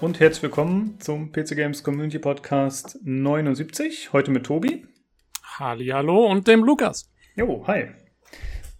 und 0.00 0.20
herzlich 0.20 0.44
willkommen 0.44 1.00
zum 1.00 1.32
PC 1.32 1.56
Games 1.56 1.82
Community 1.82 2.20
Podcast 2.20 3.00
79. 3.02 4.12
Heute 4.12 4.30
mit 4.30 4.46
Tobi. 4.46 4.86
Hallo 5.58 6.26
und 6.26 6.46
dem 6.46 6.62
Lukas. 6.62 7.10
Jo, 7.34 7.66
hi. 7.66 7.86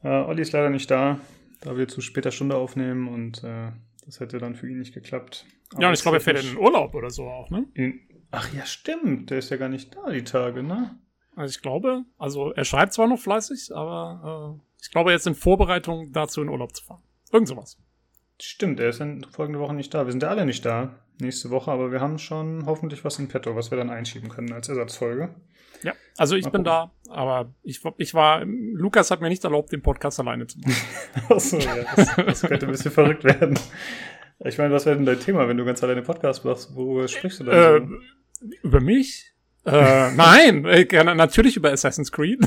Äh, 0.05 0.09
Olli 0.09 0.43
ist 0.43 0.53
leider 0.53 0.71
nicht 0.71 0.89
da, 0.91 1.19
da 1.61 1.77
wir 1.77 1.89
zu 1.89 2.01
später 2.03 2.31
Stunde 2.31 2.57
aufnehmen 2.57 3.09
und 3.09 3.43
äh, 3.43 3.73
das 4.05 4.21
hätte 4.21 4.39
dann 4.39 4.55
für 4.55 4.69
ihn 4.69 4.79
nicht 4.79 4.95
geklappt. 4.95 5.45
Aber 5.73 5.83
ja, 5.83 5.89
und 5.89 5.95
ich 5.95 6.03
glaube, 6.03 6.19
er 6.19 6.21
fährt 6.21 6.41
in 6.41 6.51
den 6.51 6.57
Urlaub 6.57 6.95
oder 6.95 7.11
so 7.11 7.25
auch, 7.25 7.51
ne? 7.51 7.67
In, 7.75 8.01
ach 8.31 8.53
ja, 8.55 8.65
stimmt. 8.65 9.31
Der 9.31 9.39
ist 9.39 9.51
ja 9.51 9.57
gar 9.57 9.69
nicht 9.69 9.97
da 9.97 10.11
die 10.11 10.25
Tage, 10.25 10.63
ne? 10.63 11.01
Also 11.35 11.51
ich 11.51 11.63
glaube, 11.63 12.05
also 12.17 12.53
er 12.53 12.65
schreibt 12.65 12.93
zwar 12.93 13.09
noch 13.09 13.19
fleißig, 13.19 13.75
aber 13.75 14.57
äh, 14.57 14.63
ich 14.81 14.91
glaube, 14.93 15.11
er 15.11 15.17
ist 15.17 15.27
in 15.27 15.35
Vorbereitung 15.35 16.13
dazu 16.13 16.43
in 16.43 16.49
Urlaub 16.49 16.77
zu 16.77 16.85
fahren. 16.85 17.03
Irgend 17.33 17.49
sowas. 17.49 17.77
Stimmt, 18.41 18.79
er 18.79 18.91
ist 18.91 19.01
in 19.01 19.25
folgende 19.25 19.59
Woche 19.59 19.75
nicht 19.75 19.93
da. 19.93 20.07
Wir 20.07 20.13
sind 20.13 20.23
ja 20.23 20.29
alle 20.29 20.47
nicht 20.47 20.65
da 20.65 20.95
nächste 21.21 21.51
Woche, 21.51 21.71
aber 21.71 21.93
wir 21.93 22.01
haben 22.01 22.19
schon 22.19 22.65
hoffentlich 22.67 23.05
was 23.05 23.19
in 23.19 23.29
petto, 23.29 23.55
was 23.57 23.71
wir 23.71 23.79
dann 23.79 23.91
einschieben 23.91 24.29
können 24.29 24.53
als 24.53 24.69
Ersatzfolge. 24.69 25.35
Ja, 25.83 25.93
also 26.17 26.35
ich 26.35 26.45
Mal 26.45 26.51
bin 26.51 26.65
gucken. 26.65 26.91
da, 27.07 27.13
aber 27.13 27.53
ich, 27.63 27.81
ich 27.99 28.15
war, 28.15 28.45
Lukas 28.45 29.11
hat 29.11 29.21
mir 29.21 29.29
nicht 29.29 29.45
erlaubt, 29.45 29.73
den 29.73 29.83
Podcast 29.83 30.19
alleine 30.19 30.47
zu 30.47 30.59
machen. 30.59 30.75
Achso, 31.29 31.59
ja, 31.59 31.77
das, 31.95 32.17
das 32.17 32.43
könnte 32.43 32.67
ein 32.67 32.73
bisschen 32.73 32.91
verrückt 32.91 33.25
werden. 33.25 33.59
Ich 34.45 34.59
meine, 34.59 34.73
was 34.73 34.87
wäre 34.87 34.97
denn 34.97 35.07
dein 35.07 35.21
Thema, 35.21 35.49
wenn 35.49 35.57
du 35.57 35.65
ganz 35.65 35.83
alleine 35.83 36.03
Podcast 36.03 36.45
machst? 36.45 36.75
Worüber 36.75 37.07
sprichst 37.09 37.41
du 37.41 37.45
dann? 37.45 37.55
Äh, 37.55 37.87
so? 38.41 38.47
Über 38.63 38.81
mich? 38.81 39.33
äh, 39.67 40.11
nein, 40.15 40.65
ich, 40.67 40.93
natürlich 40.93 41.57
über 41.57 41.71
Assassin's 41.73 42.13
Creed. 42.13 42.41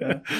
ja. 0.00 0.22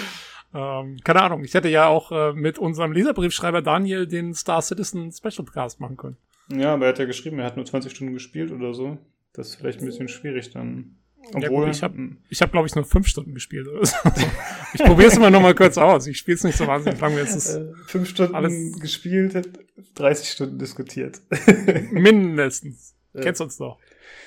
Ähm, 0.56 0.96
keine 1.04 1.22
Ahnung, 1.22 1.44
ich 1.44 1.52
hätte 1.52 1.68
ja 1.68 1.86
auch 1.86 2.12
äh, 2.12 2.32
mit 2.32 2.58
unserem 2.58 2.92
Leserbriefschreiber 2.92 3.60
Daniel 3.60 4.06
den 4.06 4.32
Star 4.32 4.62
Citizen 4.62 5.12
Special 5.12 5.44
Cast 5.44 5.80
machen 5.80 5.98
können. 5.98 6.16
Ja, 6.48 6.74
aber 6.74 6.86
er 6.86 6.88
hat 6.90 6.98
ja 6.98 7.04
geschrieben, 7.04 7.38
er 7.38 7.46
hat 7.46 7.56
nur 7.56 7.66
20 7.66 7.92
Stunden 7.92 8.14
gespielt 8.14 8.52
oder 8.52 8.74
so. 8.74 8.98
Das 9.32 9.48
ist 9.48 9.56
vielleicht 9.56 9.80
ein 9.80 9.86
bisschen 9.86 10.08
schwierig 10.08 10.50
dann. 10.50 10.96
Obwohl, 11.28 11.42
ja, 11.42 11.48
gut, 11.48 11.68
ich 11.74 11.82
habe, 11.82 12.16
ich 12.28 12.42
hab, 12.42 12.52
glaube 12.52 12.68
ich, 12.68 12.74
nur 12.74 12.84
fünf 12.84 13.08
Stunden 13.08 13.34
gespielt. 13.34 13.66
Oder 13.66 13.84
so. 13.84 13.96
ich 14.74 14.82
probiere 14.82 15.08
es 15.08 15.16
immer 15.16 15.30
noch 15.30 15.42
mal 15.42 15.54
kurz 15.54 15.76
aus. 15.76 16.06
Ich 16.06 16.18
spiele 16.18 16.36
es 16.36 16.44
nicht 16.44 16.56
so 16.56 16.66
wahnsinnig 16.66 17.00
lange. 17.00 17.18
Jetzt 17.18 17.34
ist 17.34 17.56
äh, 17.56 17.72
fünf 17.86 18.08
Stunden 18.08 18.34
alles 18.34 18.78
gespielt, 18.78 19.48
30 19.96 20.28
Stunden 20.28 20.58
diskutiert. 20.58 21.20
Mindestens. 21.90 22.94
Äh. 23.12 23.22
Kennst 23.22 23.40
uns 23.40 23.56
doch. 23.56 23.78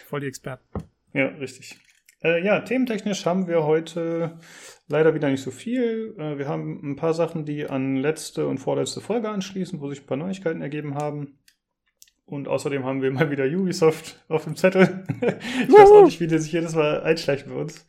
Voll 0.08 0.20
die 0.20 0.28
Experten. 0.28 0.64
Ja, 1.14 1.28
richtig. 1.28 1.80
Äh, 2.22 2.44
ja, 2.44 2.60
thementechnisch 2.60 3.26
haben 3.26 3.48
wir 3.48 3.64
heute 3.64 4.38
leider 4.90 5.16
wieder 5.16 5.30
nicht 5.30 5.42
so 5.42 5.52
viel. 5.52 6.16
Äh, 6.18 6.38
wir 6.38 6.48
haben 6.48 6.82
ein 6.84 6.96
paar 6.98 7.14
Sachen, 7.14 7.46
die 7.46 7.66
an 7.68 7.96
letzte 7.96 8.48
und 8.48 8.58
vorletzte 8.58 9.00
Folge 9.00 9.30
anschließen, 9.30 9.80
wo 9.80 9.90
sich 9.90 10.02
ein 10.02 10.06
paar 10.06 10.18
Neuigkeiten 10.18 10.62
ergeben 10.62 10.96
haben. 10.96 11.39
Und 12.30 12.48
außerdem 12.48 12.86
haben 12.86 13.02
wir 13.02 13.10
mal 13.10 13.32
wieder 13.32 13.46
Ubisoft 13.46 14.24
auf 14.28 14.44
dem 14.44 14.56
Zettel. 14.56 15.04
ich 15.22 15.74
weiß 15.74 15.90
auch 15.90 16.06
nicht, 16.06 16.20
wie 16.20 16.28
der 16.28 16.40
sich 16.40 16.52
jedes 16.52 16.76
Mal 16.76 17.02
einschleicht 17.02 17.50
bei 17.50 17.56
uns. 17.56 17.88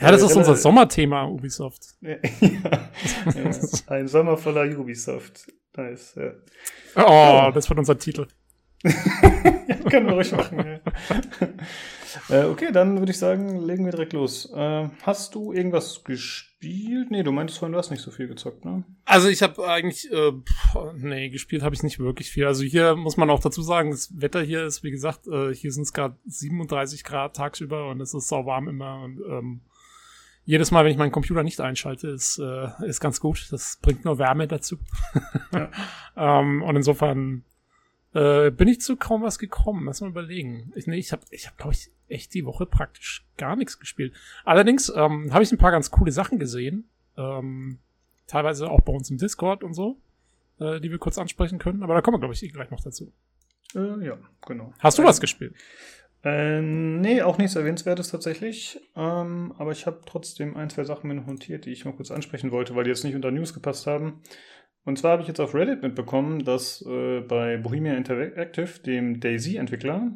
Ja, 0.00 0.10
das 0.10 0.22
äh, 0.22 0.26
ist 0.26 0.36
unser 0.36 0.56
Sommerthema, 0.56 1.26
Ubisoft. 1.26 1.88
ja, 2.00 2.16
ja, 2.20 3.50
ein 3.88 4.08
Sommer 4.08 4.38
voller 4.38 4.64
Ubisoft. 4.78 5.52
Nice, 5.76 6.14
ja. 6.16 6.32
Oh, 6.96 7.52
das 7.52 7.68
wird 7.68 7.78
unser 7.78 7.98
Titel. 7.98 8.26
ja, 8.82 9.76
können 9.90 10.06
wir 10.06 10.14
ruhig 10.14 10.32
machen. 10.32 10.58
Ja. 10.58 11.48
Äh, 12.28 12.44
okay, 12.44 12.72
dann 12.72 12.98
würde 12.98 13.12
ich 13.12 13.18
sagen, 13.18 13.60
legen 13.64 13.84
wir 13.84 13.92
direkt 13.92 14.12
los. 14.12 14.50
Äh, 14.54 14.88
hast 15.02 15.34
du 15.34 15.52
irgendwas 15.52 16.04
gespielt? 16.04 17.10
Nee, 17.10 17.22
du 17.22 17.32
meintest 17.32 17.58
vorhin, 17.58 17.72
du 17.72 17.78
hast 17.78 17.90
nicht 17.90 18.02
so 18.02 18.10
viel 18.10 18.28
gezockt, 18.28 18.64
ne? 18.64 18.84
Also 19.04 19.28
ich 19.28 19.42
habe 19.42 19.66
eigentlich, 19.68 20.10
äh, 20.12 20.32
nee, 20.94 21.28
gespielt 21.30 21.62
habe 21.62 21.74
ich 21.74 21.82
nicht 21.82 21.98
wirklich 21.98 22.30
viel. 22.30 22.46
Also 22.46 22.62
hier 22.62 22.96
muss 22.96 23.16
man 23.16 23.30
auch 23.30 23.40
dazu 23.40 23.62
sagen, 23.62 23.90
das 23.90 24.20
Wetter 24.20 24.42
hier 24.42 24.64
ist, 24.64 24.82
wie 24.82 24.90
gesagt, 24.90 25.26
äh, 25.26 25.54
hier 25.54 25.72
sind 25.72 25.82
es 25.82 25.92
gerade 25.92 26.16
37 26.26 27.04
Grad 27.04 27.36
tagsüber 27.36 27.90
und 27.90 28.00
es 28.00 28.14
ist 28.14 28.28
sau 28.28 28.46
warm 28.46 28.68
immer 28.68 29.02
und 29.02 29.20
ähm, 29.28 29.60
jedes 30.44 30.70
Mal, 30.70 30.84
wenn 30.84 30.90
ich 30.90 30.98
meinen 30.98 31.12
Computer 31.12 31.42
nicht 31.42 31.60
einschalte, 31.60 32.08
ist, 32.08 32.38
äh, 32.38 32.68
ist 32.86 33.00
ganz 33.00 33.20
gut. 33.20 33.46
Das 33.50 33.78
bringt 33.80 34.04
nur 34.04 34.18
Wärme 34.18 34.48
dazu. 34.48 34.78
ja. 35.52 35.70
ähm, 36.40 36.62
und 36.62 36.76
insofern 36.76 37.44
äh, 38.12 38.50
bin 38.50 38.68
ich 38.68 38.80
zu 38.80 38.96
kaum 38.96 39.22
was 39.22 39.38
gekommen. 39.38 39.86
Lass 39.86 40.00
mal 40.00 40.10
überlegen. 40.10 40.72
Ich, 40.74 40.86
nee, 40.86 40.98
ich 40.98 41.12
habe, 41.12 41.22
ich 41.30 41.46
hab, 41.46 41.56
glaube 41.56 41.74
ich, 41.74 41.90
echt 42.12 42.34
die 42.34 42.44
Woche 42.44 42.66
praktisch 42.66 43.24
gar 43.36 43.56
nichts 43.56 43.78
gespielt. 43.78 44.14
Allerdings 44.44 44.92
ähm, 44.94 45.32
habe 45.32 45.42
ich 45.42 45.52
ein 45.52 45.58
paar 45.58 45.70
ganz 45.70 45.90
coole 45.90 46.12
Sachen 46.12 46.38
gesehen. 46.38 46.88
Ähm, 47.16 47.78
teilweise 48.26 48.70
auch 48.70 48.80
bei 48.80 48.92
uns 48.92 49.10
im 49.10 49.18
Discord 49.18 49.64
und 49.64 49.74
so, 49.74 49.96
äh, 50.60 50.80
die 50.80 50.90
wir 50.90 50.98
kurz 50.98 51.18
ansprechen 51.18 51.58
können. 51.58 51.82
Aber 51.82 51.94
da 51.94 52.00
kommen 52.00 52.14
wir, 52.16 52.20
glaube 52.20 52.34
ich, 52.34 52.42
eh 52.42 52.48
gleich 52.48 52.70
noch 52.70 52.80
dazu. 52.80 53.12
Äh, 53.74 54.04
ja, 54.04 54.18
genau. 54.46 54.72
Hast 54.78 54.98
du 54.98 55.02
ähm, 55.02 55.08
was 55.08 55.20
gespielt? 55.20 55.54
Äh, 56.24 56.60
nee, 56.60 57.22
auch 57.22 57.38
nichts 57.38 57.56
Erwähnenswertes 57.56 58.08
tatsächlich. 58.08 58.80
Ähm, 58.96 59.52
aber 59.58 59.72
ich 59.72 59.86
habe 59.86 60.00
trotzdem 60.06 60.56
ein, 60.56 60.70
zwei 60.70 60.84
Sachen 60.84 61.08
mir 61.08 61.14
noch 61.14 61.26
notiert, 61.26 61.64
die 61.64 61.70
ich 61.70 61.84
mal 61.84 61.94
kurz 61.94 62.10
ansprechen 62.10 62.52
wollte, 62.52 62.74
weil 62.74 62.84
die 62.84 62.90
jetzt 62.90 63.04
nicht 63.04 63.16
unter 63.16 63.30
News 63.30 63.54
gepasst 63.54 63.86
haben. 63.86 64.20
Und 64.84 64.98
zwar 64.98 65.12
habe 65.12 65.22
ich 65.22 65.28
jetzt 65.28 65.40
auf 65.40 65.54
Reddit 65.54 65.82
mitbekommen, 65.82 66.44
dass 66.44 66.82
äh, 66.82 67.20
bei 67.20 67.56
Bohemia 67.56 67.94
Interactive, 67.94 68.80
dem 68.80 69.20
Daisy-Entwickler, 69.20 70.12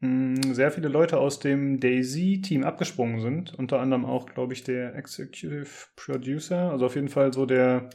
sehr 0.00 0.70
viele 0.70 0.88
Leute 0.88 1.18
aus 1.18 1.38
dem 1.38 1.80
Daisy-Team 1.80 2.64
abgesprungen 2.64 3.20
sind. 3.20 3.54
Unter 3.58 3.80
anderem 3.80 4.04
auch, 4.04 4.26
glaube 4.26 4.52
ich, 4.52 4.62
der 4.62 4.94
Executive 4.94 5.66
Producer, 5.96 6.70
also 6.70 6.86
auf 6.86 6.96
jeden 6.96 7.08
Fall 7.08 7.32
so 7.32 7.46
der 7.46 7.88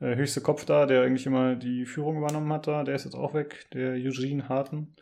äh, 0.00 0.16
höchste 0.16 0.40
Kopf 0.40 0.64
da, 0.64 0.86
der 0.86 1.02
eigentlich 1.02 1.26
immer 1.26 1.54
die 1.54 1.86
Führung 1.86 2.18
übernommen 2.18 2.52
hat 2.52 2.66
da, 2.66 2.82
der 2.82 2.96
ist 2.96 3.04
jetzt 3.04 3.14
auch 3.14 3.34
weg, 3.34 3.66
der 3.72 3.92
Eugene 3.92 4.48
Harten. 4.48 4.96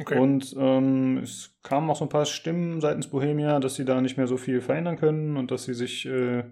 Okay. 0.00 0.18
Und 0.18 0.54
ähm, 0.58 1.18
es 1.18 1.56
kamen 1.62 1.90
auch 1.90 1.96
so 1.96 2.04
ein 2.04 2.10
paar 2.10 2.26
Stimmen 2.26 2.80
seitens 2.80 3.08
Bohemia, 3.08 3.58
dass 3.60 3.76
sie 3.76 3.84
da 3.84 4.00
nicht 4.00 4.16
mehr 4.16 4.26
so 4.26 4.36
viel 4.36 4.60
verändern 4.60 4.96
können 4.96 5.36
und 5.36 5.50
dass 5.50 5.64
sie 5.64 5.74
sich, 5.74 6.06
äh, 6.06 6.44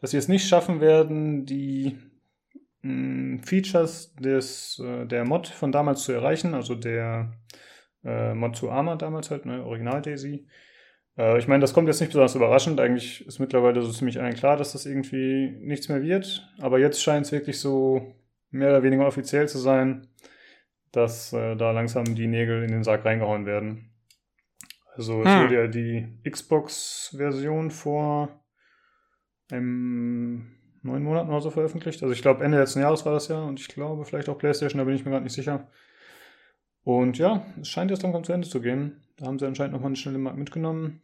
dass 0.00 0.10
sie 0.10 0.16
es 0.16 0.28
nicht 0.28 0.48
schaffen 0.48 0.80
werden, 0.80 1.46
die 1.46 1.96
mh, 2.82 3.42
Features 3.44 4.14
des, 4.16 4.80
äh, 4.84 5.06
der 5.06 5.24
Mod 5.24 5.48
von 5.48 5.72
damals 5.72 6.02
zu 6.02 6.12
erreichen, 6.12 6.54
also 6.54 6.74
der 6.74 7.32
äh, 8.04 8.68
Arma 8.68 8.96
damals 8.96 9.30
halt, 9.30 9.46
ne, 9.46 9.64
Original 9.64 10.02
Daisy. 10.02 10.46
Äh, 11.16 11.38
ich 11.38 11.48
meine, 11.48 11.60
das 11.60 11.74
kommt 11.74 11.88
jetzt 11.88 12.00
nicht 12.00 12.10
besonders 12.10 12.34
überraschend. 12.34 12.80
Eigentlich 12.80 13.26
ist 13.26 13.38
mittlerweile 13.38 13.82
so 13.82 13.92
ziemlich 13.92 14.20
allen 14.20 14.34
klar, 14.34 14.56
dass 14.56 14.72
das 14.72 14.86
irgendwie 14.86 15.56
nichts 15.60 15.88
mehr 15.88 16.02
wird. 16.02 16.46
Aber 16.60 16.78
jetzt 16.78 17.02
scheint 17.02 17.26
es 17.26 17.32
wirklich 17.32 17.58
so 17.58 18.14
mehr 18.50 18.70
oder 18.70 18.82
weniger 18.82 19.06
offiziell 19.06 19.48
zu 19.48 19.58
sein, 19.58 20.08
dass 20.92 21.32
äh, 21.32 21.56
da 21.56 21.72
langsam 21.72 22.04
die 22.04 22.26
Nägel 22.26 22.62
in 22.62 22.70
den 22.70 22.84
Sarg 22.84 23.04
reingehauen 23.04 23.46
werden. 23.46 23.90
Also 24.96 25.22
es 25.22 25.28
hm. 25.28 25.42
wurde 25.42 25.54
ja 25.54 25.66
die 25.66 26.06
Xbox-Version 26.28 27.70
vor 27.72 28.44
einem 29.50 30.52
neun 30.82 31.02
Monaten 31.02 31.30
oder 31.30 31.40
so 31.40 31.50
veröffentlicht. 31.50 32.02
Also 32.02 32.12
ich 32.12 32.22
glaube 32.22 32.44
Ende 32.44 32.58
letzten 32.58 32.80
Jahres 32.80 33.04
war 33.04 33.12
das 33.12 33.28
ja 33.28 33.42
und 33.42 33.58
ich 33.58 33.68
glaube 33.68 34.04
vielleicht 34.04 34.28
auch 34.28 34.38
PlayStation, 34.38 34.78
da 34.78 34.84
bin 34.84 34.94
ich 34.94 35.04
mir 35.04 35.10
gerade 35.10 35.24
nicht 35.24 35.34
sicher. 35.34 35.68
Und 36.84 37.18
ja, 37.18 37.46
es 37.60 37.68
scheint 37.68 37.90
jetzt 37.90 38.02
langsam 38.02 38.24
zu 38.24 38.32
Ende 38.32 38.48
zu 38.48 38.60
gehen. 38.60 39.02
Da 39.16 39.26
haben 39.26 39.38
sie 39.38 39.46
anscheinend 39.46 39.72
nochmal 39.72 39.88
eine 39.88 39.96
schnelle 39.96 40.18
Markt 40.18 40.38
mitgenommen. 40.38 41.00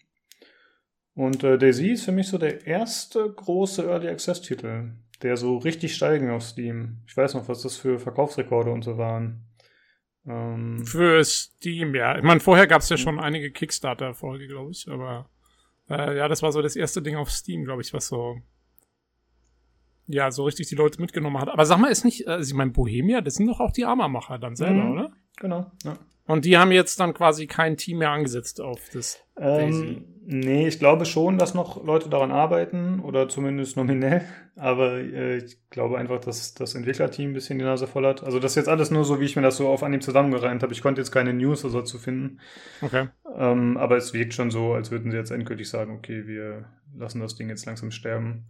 Und 1.15 1.43
äh, 1.43 1.59
Daisy 1.59 1.89
ist 1.89 2.05
für 2.05 2.13
mich 2.13 2.29
so 2.29 2.39
der 2.39 2.67
erste 2.67 3.31
große 3.31 3.85
Early 3.85 4.09
Access 4.09 4.43
Titel, 4.43 4.93
der 5.23 5.37
so 5.37 5.57
richtig 5.59 5.95
steigen 5.95 6.31
auf 6.31 6.43
Steam. 6.43 6.99
Ich 7.07 7.17
weiß 7.17 7.35
noch, 7.35 7.49
was 7.49 7.63
das 7.63 7.77
für 7.77 7.99
Verkaufsrekorde 7.99 8.71
und 8.71 8.83
so 8.83 8.99
waren. 8.99 9.47
Ähm, 10.27 10.85
für 10.85 11.25
Steam, 11.25 11.95
ja. 11.95 12.17
Ich 12.17 12.23
meine, 12.23 12.41
vorher 12.41 12.67
gab 12.67 12.83
es 12.83 12.89
ja 12.91 12.97
schon 12.97 13.19
einige 13.19 13.51
Kickstarter-Erfolge, 13.51 14.47
glaube 14.47 14.71
ich, 14.71 14.87
aber 14.89 15.31
äh, 15.89 16.17
ja, 16.17 16.29
das 16.29 16.43
war 16.43 16.53
so 16.53 16.63
das 16.63 16.77
erste 16.77 17.03
Ding 17.03 17.17
auf 17.17 17.31
Steam, 17.31 17.65
glaube 17.65 17.83
ich, 17.83 17.93
was 17.93 18.07
so 18.07 18.37
ja, 20.13 20.31
so 20.31 20.45
richtig 20.45 20.69
die 20.69 20.75
Leute 20.75 21.01
mitgenommen 21.01 21.39
hat. 21.39 21.49
Aber 21.49 21.65
sag 21.65 21.79
mal, 21.79 21.91
ist 21.91 22.05
nicht, 22.05 22.27
äh, 22.27 22.41
ich 22.41 22.53
meine, 22.53 22.73
Bohemia, 22.73 23.21
das 23.21 23.35
sind 23.35 23.47
doch 23.47 23.61
auch 23.61 23.73
die 23.73 23.85
Arma-Macher 23.85 24.39
dann 24.39 24.57
selber, 24.57 24.85
mhm. 24.85 24.93
oder? 24.93 25.13
Genau, 25.41 25.73
ja. 25.85 25.99
Und 26.27 26.45
die 26.45 26.57
haben 26.57 26.71
jetzt 26.71 27.01
dann 27.01 27.13
quasi 27.13 27.49
kein 27.49 27.77
Team 27.77 27.99
mehr 27.99 28.11
angesetzt 28.11 28.61
auf 28.61 28.79
das 28.93 29.19
ähm, 29.37 30.05
Nee, 30.33 30.69
ich 30.69 30.79
glaube 30.79 31.07
schon, 31.07 31.39
dass 31.39 31.55
noch 31.55 31.85
Leute 31.85 32.09
daran 32.09 32.31
arbeiten 32.31 33.01
oder 33.01 33.29
zumindest 33.29 33.77
nominell. 33.77 34.25
Aber 34.57 34.99
äh, 34.99 35.39
ich 35.39 35.59
glaube 35.71 35.99
einfach, 35.99 36.21
dass 36.21 36.55
das 36.55 36.77
Entwicklerteam 36.77 37.31
ein 37.31 37.33
bisschen 37.33 37.59
die 37.59 37.65
Nase 37.65 37.89
voll 37.89 38.07
hat. 38.07 38.23
Also 38.23 38.39
das 38.39 38.53
ist 38.53 38.57
jetzt 38.57 38.69
alles 38.69 38.93
nur 38.93 39.05
so, 39.05 39.19
wie 39.19 39.25
ich 39.25 39.35
mir 39.35 39.43
das 39.43 39.57
so 39.57 39.67
auf 39.69 39.83
Anhieb 39.83 40.05
zusammengereimt 40.05 40.63
habe. 40.63 40.73
Ich 40.73 40.83
konnte 40.83 41.01
jetzt 41.01 41.11
keine 41.11 41.33
News 41.33 41.65
oder 41.65 41.73
so 41.73 41.83
zu 41.83 41.99
finden. 41.99 42.39
Okay. 42.81 43.09
Ähm, 43.37 43.77
aber 43.77 43.97
es 43.97 44.15
wirkt 44.15 44.35
schon 44.35 44.53
so, 44.53 44.75
als 44.75 44.93
würden 44.93 45.11
sie 45.11 45.17
jetzt 45.17 45.33
endgültig 45.33 45.69
sagen, 45.69 45.97
okay, 45.97 46.29
wir 46.29 46.67
lassen 46.97 47.21
das 47.21 47.35
Ding 47.35 47.49
jetzt 47.49 47.67
langsam 47.67 47.91
sterben. 47.91 48.45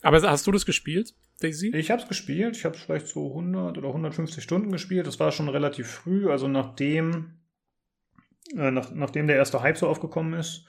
Aber 0.00 0.22
hast 0.22 0.46
du 0.46 0.52
das 0.52 0.64
gespielt, 0.64 1.14
Daisy? 1.40 1.74
Ich 1.74 1.90
habe 1.90 2.02
es 2.02 2.08
gespielt. 2.08 2.56
Ich 2.56 2.64
habe 2.64 2.76
vielleicht 2.76 3.08
so 3.08 3.28
100 3.28 3.78
oder 3.78 3.88
150 3.88 4.42
Stunden 4.42 4.72
gespielt. 4.72 5.06
Das 5.06 5.20
war 5.20 5.32
schon 5.32 5.48
relativ 5.48 5.88
früh, 5.88 6.30
also 6.30 6.48
nachdem, 6.48 7.38
äh, 8.56 8.70
nach, 8.70 8.90
nachdem 8.92 9.26
der 9.26 9.36
erste 9.36 9.62
Hype 9.62 9.76
so 9.76 9.88
aufgekommen 9.88 10.38
ist. 10.38 10.64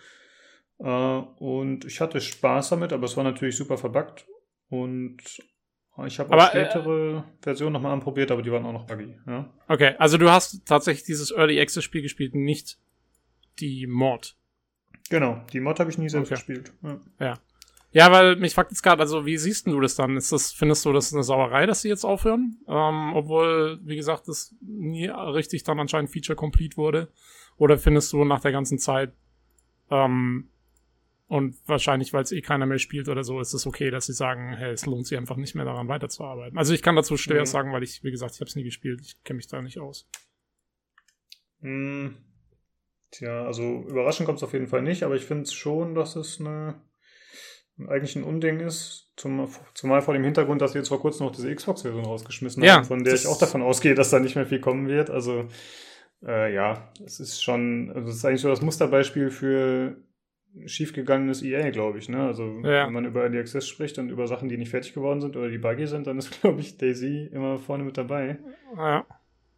Äh, 0.79 0.83
und 0.85 1.85
ich 1.85 2.01
hatte 2.01 2.21
Spaß 2.21 2.69
damit, 2.69 2.93
aber 2.93 3.05
es 3.05 3.15
war 3.17 3.23
natürlich 3.23 3.55
super 3.55 3.77
verbuggt. 3.77 4.27
Und 4.69 5.21
Ich 6.05 6.19
habe 6.19 6.35
auch 6.35 6.49
spätere 6.49 7.19
äh, 7.19 7.41
Versionen 7.41 7.73
nochmal 7.73 7.93
anprobiert, 7.93 8.31
aber 8.31 8.41
die 8.41 8.51
waren 8.51 8.65
auch 8.65 8.73
noch 8.73 8.85
buggy. 8.85 9.17
Ja? 9.25 9.51
Okay, 9.67 9.95
also 9.97 10.17
du 10.17 10.29
hast 10.29 10.65
tatsächlich 10.65 11.05
dieses 11.05 11.31
Early 11.31 11.59
Access 11.59 11.83
Spiel 11.83 12.01
gespielt, 12.01 12.35
nicht 12.35 12.77
die 13.59 13.87
Mod. 13.87 14.35
Genau, 15.09 15.45
die 15.53 15.61
Mod 15.61 15.79
habe 15.79 15.89
ich 15.89 15.97
nie 15.97 16.09
selbst 16.09 16.31
okay. 16.31 16.35
gespielt. 16.35 16.73
Ja. 16.83 16.99
ja. 17.19 17.39
Ja, 17.92 18.12
weil 18.12 18.36
mich 18.36 18.54
fragt 18.54 18.72
jetzt 18.72 18.84
gerade, 18.84 19.01
also 19.01 19.25
wie 19.25 19.38
siehst 19.38 19.66
du 19.66 19.80
das 19.80 19.95
dann? 19.95 20.18
Ist 20.18 20.31
das, 20.31 20.51
findest 20.51 20.86
du 20.86 20.92
das 20.92 21.13
eine 21.13 21.24
Sauerei, 21.24 21.66
dass 21.66 21.81
sie 21.81 21.89
jetzt 21.89 22.04
aufhören? 22.04 22.57
Ähm, 22.68 23.13
obwohl, 23.16 23.80
wie 23.84 23.95
gesagt, 23.95 24.28
das 24.28 24.56
nie 24.62 25.07
richtig 25.07 25.63
dann 25.63 25.80
anscheinend 25.80 26.12
Feature 26.12 26.36
complete 26.36 26.78
wurde. 26.78 27.10
Oder 27.57 27.78
findest 27.78 28.13
du 28.13 28.24
nach 28.24 28.42
der 28.42 28.51
ganzen 28.51 28.78
Zeit, 28.78 29.13
ähm, 29.89 30.50
und 31.28 31.57
wahrscheinlich, 31.68 32.13
weil 32.13 32.24
es 32.24 32.31
eh 32.31 32.42
keiner 32.42 32.66
mehr 32.66 32.80
spielt 32.80 33.10
oder 33.10 33.24
so, 33.24 33.42
ist 33.42 33.54
es 33.54 33.68
okay, 33.68 33.92
dass 33.92 34.06
sie 34.06 34.13
sagen, 34.13 34.56
hey, 34.56 34.72
es 34.72 34.86
lohnt 34.86 35.07
sich 35.07 35.18
einfach 35.18 35.36
nicht 35.36 35.56
mehr 35.56 35.66
daran 35.66 35.89
weiterzuarbeiten. 35.89 36.57
Also 36.57 36.74
ich 36.74 36.81
kann 36.81 36.95
dazu 36.95 37.18
schwer 37.18 37.42
mhm. 37.42 37.45
sagen, 37.45 37.74
weil 37.74 37.84
ich, 37.84 38.04
wie 38.04 38.12
gesagt, 38.12 38.36
ich 38.36 38.39
habe 38.39 38.48
es 38.48 38.56
nie 38.56 38.63
gespielt. 38.63 39.01
Ich 39.01 39.22
kenne 39.24 39.38
mich 39.38 39.48
da 39.48 39.62
nicht 39.62 39.80
aus. 39.80 40.07
Hm. 41.62 42.16
Tja, 43.12 43.45
also 43.45 43.86
überraschend 43.88 44.25
kommt 44.25 44.38
es 44.38 44.44
auf 44.44 44.54
jeden 44.54 44.68
Fall 44.68 44.81
nicht, 44.81 45.04
aber 45.04 45.16
ich 45.16 45.25
finde 45.25 45.50
schon, 45.50 45.95
dass 45.95 46.16
es 46.16 46.39
eine, 46.39 46.75
eigentlich 47.88 48.15
ein 48.15 48.24
Unding 48.24 48.59
ist, 48.59 49.12
zum, 49.15 49.47
zumal 49.74 50.01
vor 50.01 50.13
dem 50.13 50.24
Hintergrund, 50.24 50.62
dass 50.62 50.71
sie 50.74 50.79
jetzt 50.79 50.89
vor 50.89 51.00
kurzem 51.00 51.25
noch 51.25 51.35
diese 51.35 51.53
Xbox-Version 51.53 52.06
rausgeschmissen 52.06 52.63
ja, 52.63 52.75
haben, 52.75 52.85
von 52.85 53.03
der 53.03 53.13
ich 53.13 53.27
auch 53.27 53.39
davon 53.39 53.62
ausgehe, 53.62 53.95
dass 53.95 54.09
da 54.09 54.19
nicht 54.19 54.35
mehr 54.35 54.45
viel 54.45 54.59
kommen 54.59 54.88
wird. 54.88 55.09
Also 55.09 55.47
äh, 56.25 56.53
ja, 56.53 56.91
es 57.06 57.19
ist 57.19 57.44
schon, 57.44 57.91
also 57.94 58.09
es 58.09 58.18
ist 58.18 58.25
eigentlich 58.25 58.41
so 58.41 58.50
das 58.50 58.62
Musterbeispiel 58.62 59.29
für 59.29 59.97
schiefgegangenes 60.65 61.44
EA, 61.44 61.69
glaube 61.69 62.00
ich. 62.00 62.09
Ne? 62.09 62.25
Also 62.25 62.44
ja. 62.63 62.88
wenn 62.88 62.94
man 62.94 63.06
über 63.06 63.21
Early 63.21 63.39
Access 63.39 63.68
spricht 63.68 63.97
und 64.00 64.09
über 64.09 64.27
Sachen, 64.27 64.50
die 64.50 64.57
nicht 64.57 64.69
fertig 64.69 64.94
geworden 64.94 65.21
sind 65.21 65.35
oder 65.35 65.50
die 65.50 65.57
buggy 65.57 65.88
sind, 65.88 66.07
dann 66.07 66.18
ist, 66.18 66.31
glaube 66.41 66.62
ich, 66.62 66.77
Daisy 66.77 67.29
immer 67.31 67.57
vorne 67.59 67.83
mit 67.83 67.97
dabei. 67.97 68.39
Ja. 68.75 69.06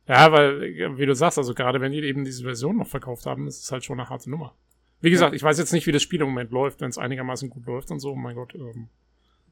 Ja, 0.08 0.32
weil, 0.32 0.98
wie 0.98 1.06
du 1.06 1.14
sagst, 1.14 1.38
also 1.38 1.54
gerade 1.54 1.80
wenn 1.82 1.92
die 1.92 2.02
eben 2.02 2.26
diese 2.26 2.44
Version 2.44 2.78
noch 2.78 2.88
verkauft 2.88 3.28
haben, 3.28 3.46
ist 3.46 3.62
es 3.62 3.72
halt 3.72 3.86
schon 3.86 4.00
eine 4.00 4.10
harte 4.10 4.32
Nummer. 4.32 4.56
Wie 5.02 5.10
gesagt, 5.10 5.32
ja. 5.32 5.36
ich 5.36 5.44
weiß 5.44 5.58
jetzt 5.58 5.72
nicht, 5.72 5.88
wie 5.88 5.92
das 5.92 6.04
Spiel 6.04 6.22
im 6.22 6.28
Moment 6.28 6.52
läuft, 6.52 6.82
wenn 6.82 6.90
es 6.90 6.98
einigermaßen 6.98 7.50
gut 7.50 7.66
läuft 7.66 7.92
und 7.92 8.00
so, 8.00 8.12
oh 8.12 8.16
mein 8.16 8.36
Gott, 8.36 8.54
ähm, 8.56 8.90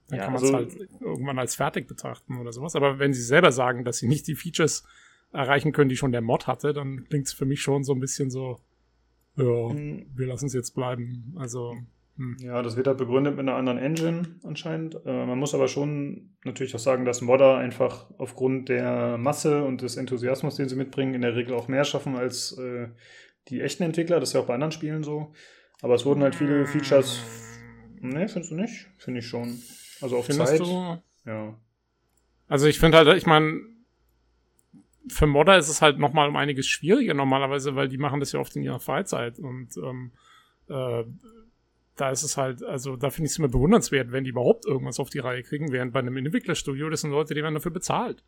dann 0.10 0.20
ja, 0.20 0.26
kann 0.26 0.34
man 0.34 0.44
es 0.44 0.54
also, 0.54 0.80
halt 0.80 0.90
irgendwann 1.02 1.40
als 1.40 1.56
fertig 1.56 1.88
betrachten 1.88 2.38
oder 2.38 2.52
sowas. 2.52 2.76
Aber 2.76 3.00
wenn 3.00 3.14
sie 3.14 3.22
selber 3.22 3.52
sagen, 3.52 3.84
dass 3.84 3.98
sie 3.98 4.08
nicht 4.08 4.28
die 4.28 4.36
Features 4.36 4.86
erreichen 5.32 5.74
können, 5.74 5.90
die 5.90 5.98
schon 5.98 6.12
der 6.12 6.22
Mod 6.22 6.48
hatte, 6.48 6.74
dann 6.74 7.04
klingt 7.06 7.28
es 7.28 7.34
für 7.34 7.46
mich 7.46 7.62
schon 7.62 7.84
so 7.84 7.94
ein 7.94 8.00
bisschen 8.00 8.30
so, 8.30 8.60
ja, 9.36 9.74
mhm. 9.74 10.06
wir 10.16 10.28
lassen 10.28 10.48
es 10.48 10.54
jetzt 10.54 10.72
bleiben. 10.72 11.36
Also. 11.38 11.76
Hm. 12.18 12.38
Ja, 12.40 12.64
das 12.64 12.76
wird 12.76 12.88
halt 12.88 12.98
begründet 12.98 13.36
mit 13.36 13.42
einer 13.42 13.56
anderen 13.56 13.78
Engine 13.78 14.24
anscheinend. 14.44 14.96
Äh, 15.06 15.26
man 15.26 15.38
muss 15.38 15.54
aber 15.54 15.68
schon 15.68 16.32
natürlich 16.44 16.74
auch 16.74 16.80
sagen, 16.80 17.06
dass 17.06 17.22
Modder 17.22 17.58
einfach 17.58 18.10
aufgrund 18.18 18.70
der 18.70 19.18
Masse 19.20 19.64
und 19.64 19.84
des 19.84 19.98
Enthusiasmus, 19.98 20.56
den 20.56 20.68
sie 20.68 20.76
mitbringen, 20.76 21.14
in 21.14 21.22
der 21.22 21.36
Regel 21.36 21.54
auch 21.54 21.68
mehr 21.68 21.84
schaffen 21.84 22.16
als 22.16 22.58
äh, 22.58 22.88
die 23.50 23.62
echten 23.62 23.84
Entwickler. 23.84 24.20
Das 24.20 24.30
ist 24.30 24.34
ja 24.34 24.42
auch 24.42 24.46
bei 24.46 24.54
anderen 24.54 24.72
Spielen 24.72 25.04
so. 25.04 25.34
Aber 25.82 25.96
es 25.96 26.06
wurden 26.06 26.24
halt 26.24 26.36
viele 26.36 26.66
Features. 26.66 27.22
Ne, 28.00 28.28
findest 28.28 28.52
du 28.52 28.56
nicht? 28.56 28.88
Finde 28.98 29.20
ich 29.20 29.28
schon. 29.28 29.62
Also 30.02 30.18
auf 30.18 30.26
Findest 30.26 30.58
Zeit. 30.58 30.60
Du? 30.60 31.02
Ja. 31.26 31.58
Also 32.48 32.68
ich 32.68 32.80
finde 32.80 32.98
halt, 32.98 33.18
ich 33.18 33.26
meine, 33.26 33.60
für 35.10 35.28
Modder 35.28 35.58
ist 35.58 35.70
es 35.70 35.82
halt 35.82 36.00
nochmal 36.00 36.30
um 36.30 36.36
einiges 36.36 36.68
schwieriger 36.68 37.14
normalerweise, 37.14 37.76
weil 37.76 37.90
die 37.90 37.98
machen 37.98 38.20
das 38.20 38.32
ja 38.32 38.40
oft 38.40 38.56
in 38.56 38.64
ihrer 38.64 38.80
Freizeit 38.80 39.40
und 39.40 39.76
ähm, 39.78 40.12
äh, 40.70 41.04
da 41.96 42.12
ist 42.12 42.24
es 42.24 42.38
halt, 42.38 42.64
also 42.64 42.96
da 42.96 43.10
finde 43.10 43.26
ich 43.26 43.32
es 43.32 43.40
immer 43.40 43.48
bewundernswert, 43.48 44.12
wenn 44.12 44.24
die 44.24 44.30
überhaupt 44.30 44.66
irgendwas 44.66 45.00
auf 45.00 45.10
die 45.10 45.20
Reihe 45.20 45.44
kriegen, 45.44 45.72
während 45.72 45.94
bei 45.94 46.00
einem 46.00 46.16
Entwicklerstudio, 46.18 46.90
das 46.90 47.02
sind 47.02 47.12
Leute, 47.12 47.34
die 47.34 47.42
werden 47.42 47.56
dafür 47.56 47.72
bezahlt. 47.72 48.24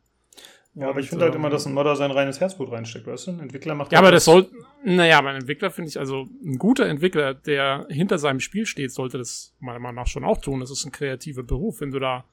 Ja, 0.76 0.86
und, 0.86 0.92
aber 0.92 1.00
ich 1.00 1.10
finde 1.10 1.26
halt 1.26 1.34
ähm, 1.34 1.42
immer, 1.42 1.50
dass 1.50 1.66
ein 1.66 1.74
Modder 1.74 1.96
sein 1.96 2.12
reines 2.12 2.40
Herzblut 2.40 2.72
reinsteckt, 2.72 3.08
weißt 3.08 3.28
du? 3.28 3.32
Ein 3.32 3.40
Entwickler 3.42 3.76
macht 3.76 3.92
Ja, 3.92 4.00
aber 4.00 4.12
das 4.12 4.26
soll, 4.26 4.50
naja, 4.84 5.18
aber 5.18 5.30
ein 5.30 5.38
Entwickler 5.38 5.72
finde 5.72 5.90
ich, 5.90 6.00
also 6.00 6.28
ein 6.44 6.58
guter 6.58 6.86
Entwickler, 6.86 7.34
der 7.34 7.88
hinter 7.90 8.18
seinem 8.18 8.40
Spiel 8.40 8.66
steht, 8.66 8.92
sollte 8.92 9.18
das 9.18 9.56
meiner 9.60 9.80
Meinung 9.80 9.96
nach 9.96 10.08
schon 10.08 10.24
auch 10.24 10.40
tun. 10.40 10.60
Das 10.60 10.72
ist 10.72 10.86
ein 10.86 10.92
kreativer 10.92 11.44
Beruf. 11.44 11.82
Wenn 11.82 11.92
du 11.92 12.00
da 12.00 12.24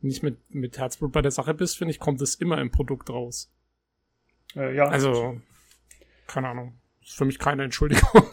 nicht 0.00 0.22
mit, 0.22 0.54
mit 0.54 0.78
Herzblut 0.78 1.12
bei 1.12 1.22
der 1.22 1.30
Sache 1.30 1.54
bist, 1.54 1.78
finde 1.78 1.92
ich, 1.92 1.98
kommt 1.98 2.20
es 2.22 2.34
immer 2.36 2.60
im 2.60 2.70
Produkt 2.70 3.10
raus. 3.10 3.52
Äh, 4.56 4.74
ja. 4.74 4.86
Also, 4.86 5.40
keine 6.26 6.48
Ahnung. 6.48 6.74
Ist 7.04 7.16
für 7.16 7.24
mich 7.24 7.38
keine 7.38 7.64
Entschuldigung. 7.64 8.22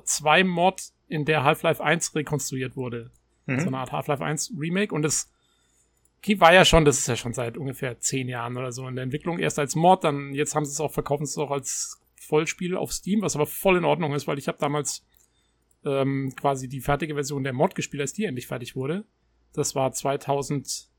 2 0.04 0.44
Mod, 0.44 0.92
in 1.08 1.26
der 1.26 1.44
Half-Life 1.44 1.84
1 1.84 2.16
rekonstruiert 2.16 2.76
wurde. 2.76 3.12
Mhm. 3.46 3.60
So 3.60 3.68
eine 3.68 3.80
Art 3.80 3.92
Half-Life 3.92 4.24
1 4.24 4.54
Remake 4.58 4.96
und 4.96 5.04
es 5.04 5.32
war 6.40 6.54
ja 6.54 6.66
schon, 6.66 6.86
das 6.86 7.00
ist 7.00 7.08
ja 7.08 7.16
schon 7.16 7.34
seit 7.34 7.58
ungefähr 7.58 8.00
zehn 8.00 8.30
Jahren 8.30 8.58
oder 8.58 8.72
so 8.72 8.88
in 8.88 8.96
der 8.96 9.04
Entwicklung. 9.04 9.40
Erst 9.40 9.60
als 9.60 9.76
Mod, 9.76 10.04
dann 10.04 10.34
jetzt 10.34 10.56
haben 10.56 10.66
sie 10.66 10.72
es 10.72 10.80
auch 10.80 10.92
verkauft, 10.92 11.24
es 11.24 11.38
auch 11.38 11.52
als 11.52 12.02
Vollspiel 12.16 12.78
auf 12.78 12.94
Steam, 12.94 13.22
was 13.22 13.36
aber 13.36 13.48
voll 13.48 13.78
in 13.78 13.86
Ordnung 13.86 14.14
ist, 14.14 14.28
weil 14.28 14.38
ich 14.38 14.48
habe 14.48 14.60
damals 14.60 15.04
ähm, 15.84 16.34
quasi 16.36 16.68
die 16.68 16.82
fertige 16.82 17.16
Version 17.16 17.44
der 17.44 17.54
Mod 17.54 17.76
gespielt, 17.76 18.02
als 18.02 18.14
die 18.14 18.26
endlich 18.26 18.48
fertig 18.48 18.76
wurde. 18.76 19.06
Das 19.54 19.76
war 19.76 19.92
2014, 19.92 20.90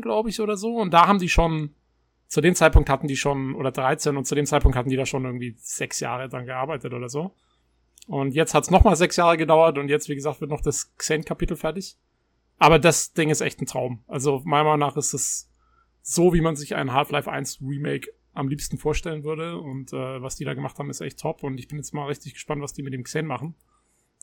glaube 0.00 0.30
ich, 0.30 0.40
oder 0.40 0.56
so. 0.56 0.76
Und 0.76 0.92
da 0.92 1.06
haben 1.06 1.18
die 1.18 1.28
schon, 1.28 1.74
zu 2.28 2.40
dem 2.40 2.54
Zeitpunkt 2.54 2.88
hatten 2.88 3.08
die 3.08 3.16
schon, 3.16 3.54
oder 3.54 3.70
13, 3.70 4.16
und 4.16 4.26
zu 4.26 4.34
dem 4.34 4.46
Zeitpunkt 4.46 4.76
hatten 4.76 4.88
die 4.88 4.96
da 4.96 5.06
schon 5.06 5.24
irgendwie 5.24 5.54
sechs 5.58 6.00
Jahre 6.00 6.28
dran 6.28 6.46
gearbeitet 6.46 6.94
oder 6.94 7.08
so. 7.08 7.34
Und 8.06 8.34
jetzt 8.34 8.54
hat 8.54 8.64
es 8.64 8.70
nochmal 8.70 8.96
sechs 8.96 9.16
Jahre 9.16 9.36
gedauert 9.36 9.78
und 9.78 9.88
jetzt, 9.88 10.08
wie 10.08 10.14
gesagt, 10.14 10.40
wird 10.40 10.50
noch 10.50 10.62
das 10.62 10.96
Xen-Kapitel 10.96 11.56
fertig. 11.56 11.96
Aber 12.62 12.78
das 12.78 13.12
Ding 13.12 13.28
ist 13.28 13.40
echt 13.40 13.60
ein 13.60 13.66
Traum. 13.66 14.04
Also 14.06 14.40
meiner 14.44 14.62
Meinung 14.62 14.78
nach 14.78 14.96
ist 14.96 15.14
es 15.14 15.50
so, 16.00 16.32
wie 16.32 16.40
man 16.40 16.54
sich 16.54 16.76
ein 16.76 16.92
Half-Life 16.92 17.28
1 17.28 17.60
Remake 17.60 18.12
am 18.34 18.46
liebsten 18.46 18.78
vorstellen 18.78 19.24
würde. 19.24 19.58
Und 19.58 19.92
äh, 19.92 20.22
was 20.22 20.36
die 20.36 20.44
da 20.44 20.54
gemacht 20.54 20.78
haben, 20.78 20.88
ist 20.88 21.00
echt 21.00 21.18
top. 21.18 21.42
Und 21.42 21.58
ich 21.58 21.66
bin 21.66 21.78
jetzt 21.78 21.92
mal 21.92 22.06
richtig 22.06 22.34
gespannt, 22.34 22.62
was 22.62 22.72
die 22.72 22.84
mit 22.84 22.92
dem 22.92 23.02
Xen 23.02 23.26
machen. 23.26 23.56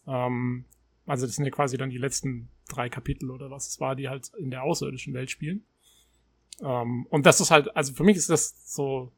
Ähm, 0.08 0.63
also 1.05 1.25
das 1.25 1.36
sind 1.36 1.43
ja 1.43 1.51
quasi 1.51 1.75
dann 1.75 1.89
die 1.89 1.98
letzten 1.98 2.48
drei 2.69 2.88
Kapitel 2.88 3.29
oder 3.29 3.51
was 3.51 3.67
es 3.67 3.81
war, 3.81 3.98
die 3.98 4.08
halt 4.08 4.31
in 4.38 4.51
der 4.51 4.63
außerirdischen 4.63 5.13
Welt 5.13 5.29
spielen. 5.29 5.65
Ähm, 6.62 7.08
und 7.10 7.25
das 7.25 7.41
ist 7.41 7.51
halt, 7.51 7.75
also 7.75 7.93
für 7.93 8.05
mich 8.05 8.15
ist 8.15 8.29
das 8.29 8.74
so 8.74 9.12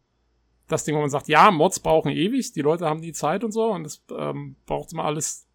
das 0.68 0.84
Ding, 0.84 0.96
wo 0.96 1.00
man 1.00 1.12
sagt, 1.12 1.28
ja, 1.28 1.51
Mods 1.51 1.80
brauchen 1.80 2.12
ewig, 2.12 2.54
die 2.54 2.62
Leute 2.62 2.88
haben 2.88 3.04
die 3.04 3.13
Zeit 3.13 3.44
und 3.44 3.51
so 3.51 3.72
und 3.72 3.86
es 3.86 4.04
ähm, 4.18 4.56
braucht 4.66 4.94
immer 4.94 5.06
alles 5.06 5.48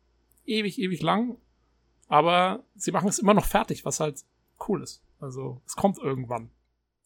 ewig, 0.44 0.78
ewig 0.78 1.02
lang 1.02 1.36
aber 2.08 2.64
sie 2.74 2.92
machen 2.92 3.08
es 3.08 3.18
immer 3.18 3.34
noch 3.34 3.46
fertig, 3.46 3.84
was 3.84 4.00
halt 4.00 4.24
cool 4.68 4.82
ist. 4.82 5.02
Also 5.20 5.60
es 5.66 5.76
kommt 5.76 5.98
irgendwann. 5.98 6.50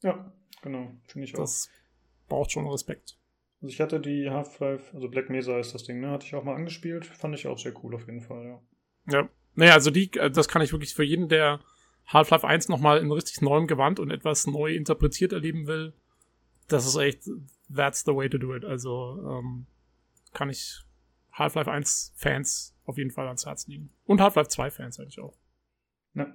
Ja, 0.02 0.32
genau, 0.62 0.92
finde 1.06 1.26
ich 1.26 1.34
auch. 1.34 1.40
Das 1.40 1.68
braucht 2.28 2.52
schon 2.52 2.66
Respekt. 2.66 3.18
Also 3.62 3.72
ich 3.72 3.80
hatte 3.80 4.00
die 4.00 4.30
Half-Life, 4.30 4.94
also 4.94 5.08
Black 5.08 5.28
Mesa 5.28 5.58
ist 5.58 5.74
das 5.74 5.84
Ding, 5.84 6.00
ne? 6.00 6.10
Hatte 6.10 6.26
ich 6.26 6.34
auch 6.34 6.44
mal 6.44 6.54
angespielt. 6.54 7.04
Fand 7.04 7.34
ich 7.34 7.46
auch 7.46 7.58
sehr 7.58 7.74
cool 7.84 7.94
auf 7.94 8.06
jeden 8.06 8.22
Fall, 8.22 8.44
ja. 8.44 8.62
Ja, 9.12 9.28
Naja, 9.54 9.74
also 9.74 9.90
die, 9.90 10.12
äh, 10.14 10.30
das 10.30 10.48
kann 10.48 10.62
ich 10.62 10.72
wirklich 10.72 10.94
für 10.94 11.04
jeden, 11.04 11.28
der 11.28 11.60
Half-Life 12.06 12.46
1 12.46 12.68
nochmal 12.68 12.98
in 12.98 13.12
richtig 13.12 13.40
neuem 13.42 13.66
Gewand 13.66 14.00
und 14.00 14.10
etwas 14.10 14.46
neu 14.46 14.74
interpretiert 14.74 15.32
erleben 15.32 15.66
will, 15.66 15.92
das 16.68 16.86
ist 16.86 16.96
echt, 16.96 17.28
that's 17.74 18.04
the 18.04 18.14
way 18.14 18.28
to 18.28 18.38
do 18.38 18.54
it. 18.54 18.64
Also 18.64 19.18
ähm, 19.28 19.66
kann 20.32 20.48
ich 20.48 20.80
Half-Life 21.32 21.70
1 21.70 22.14
Fans 22.16 22.74
auf 22.90 22.98
jeden 22.98 23.10
Fall 23.10 23.26
ans 23.26 23.46
Herz 23.46 23.66
legen. 23.66 23.90
Und 24.04 24.20
Half-Life 24.20 24.50
2 24.50 24.70
Fans 24.70 25.00
eigentlich 25.00 25.20
auch. 25.20 25.36
Ja. 26.14 26.26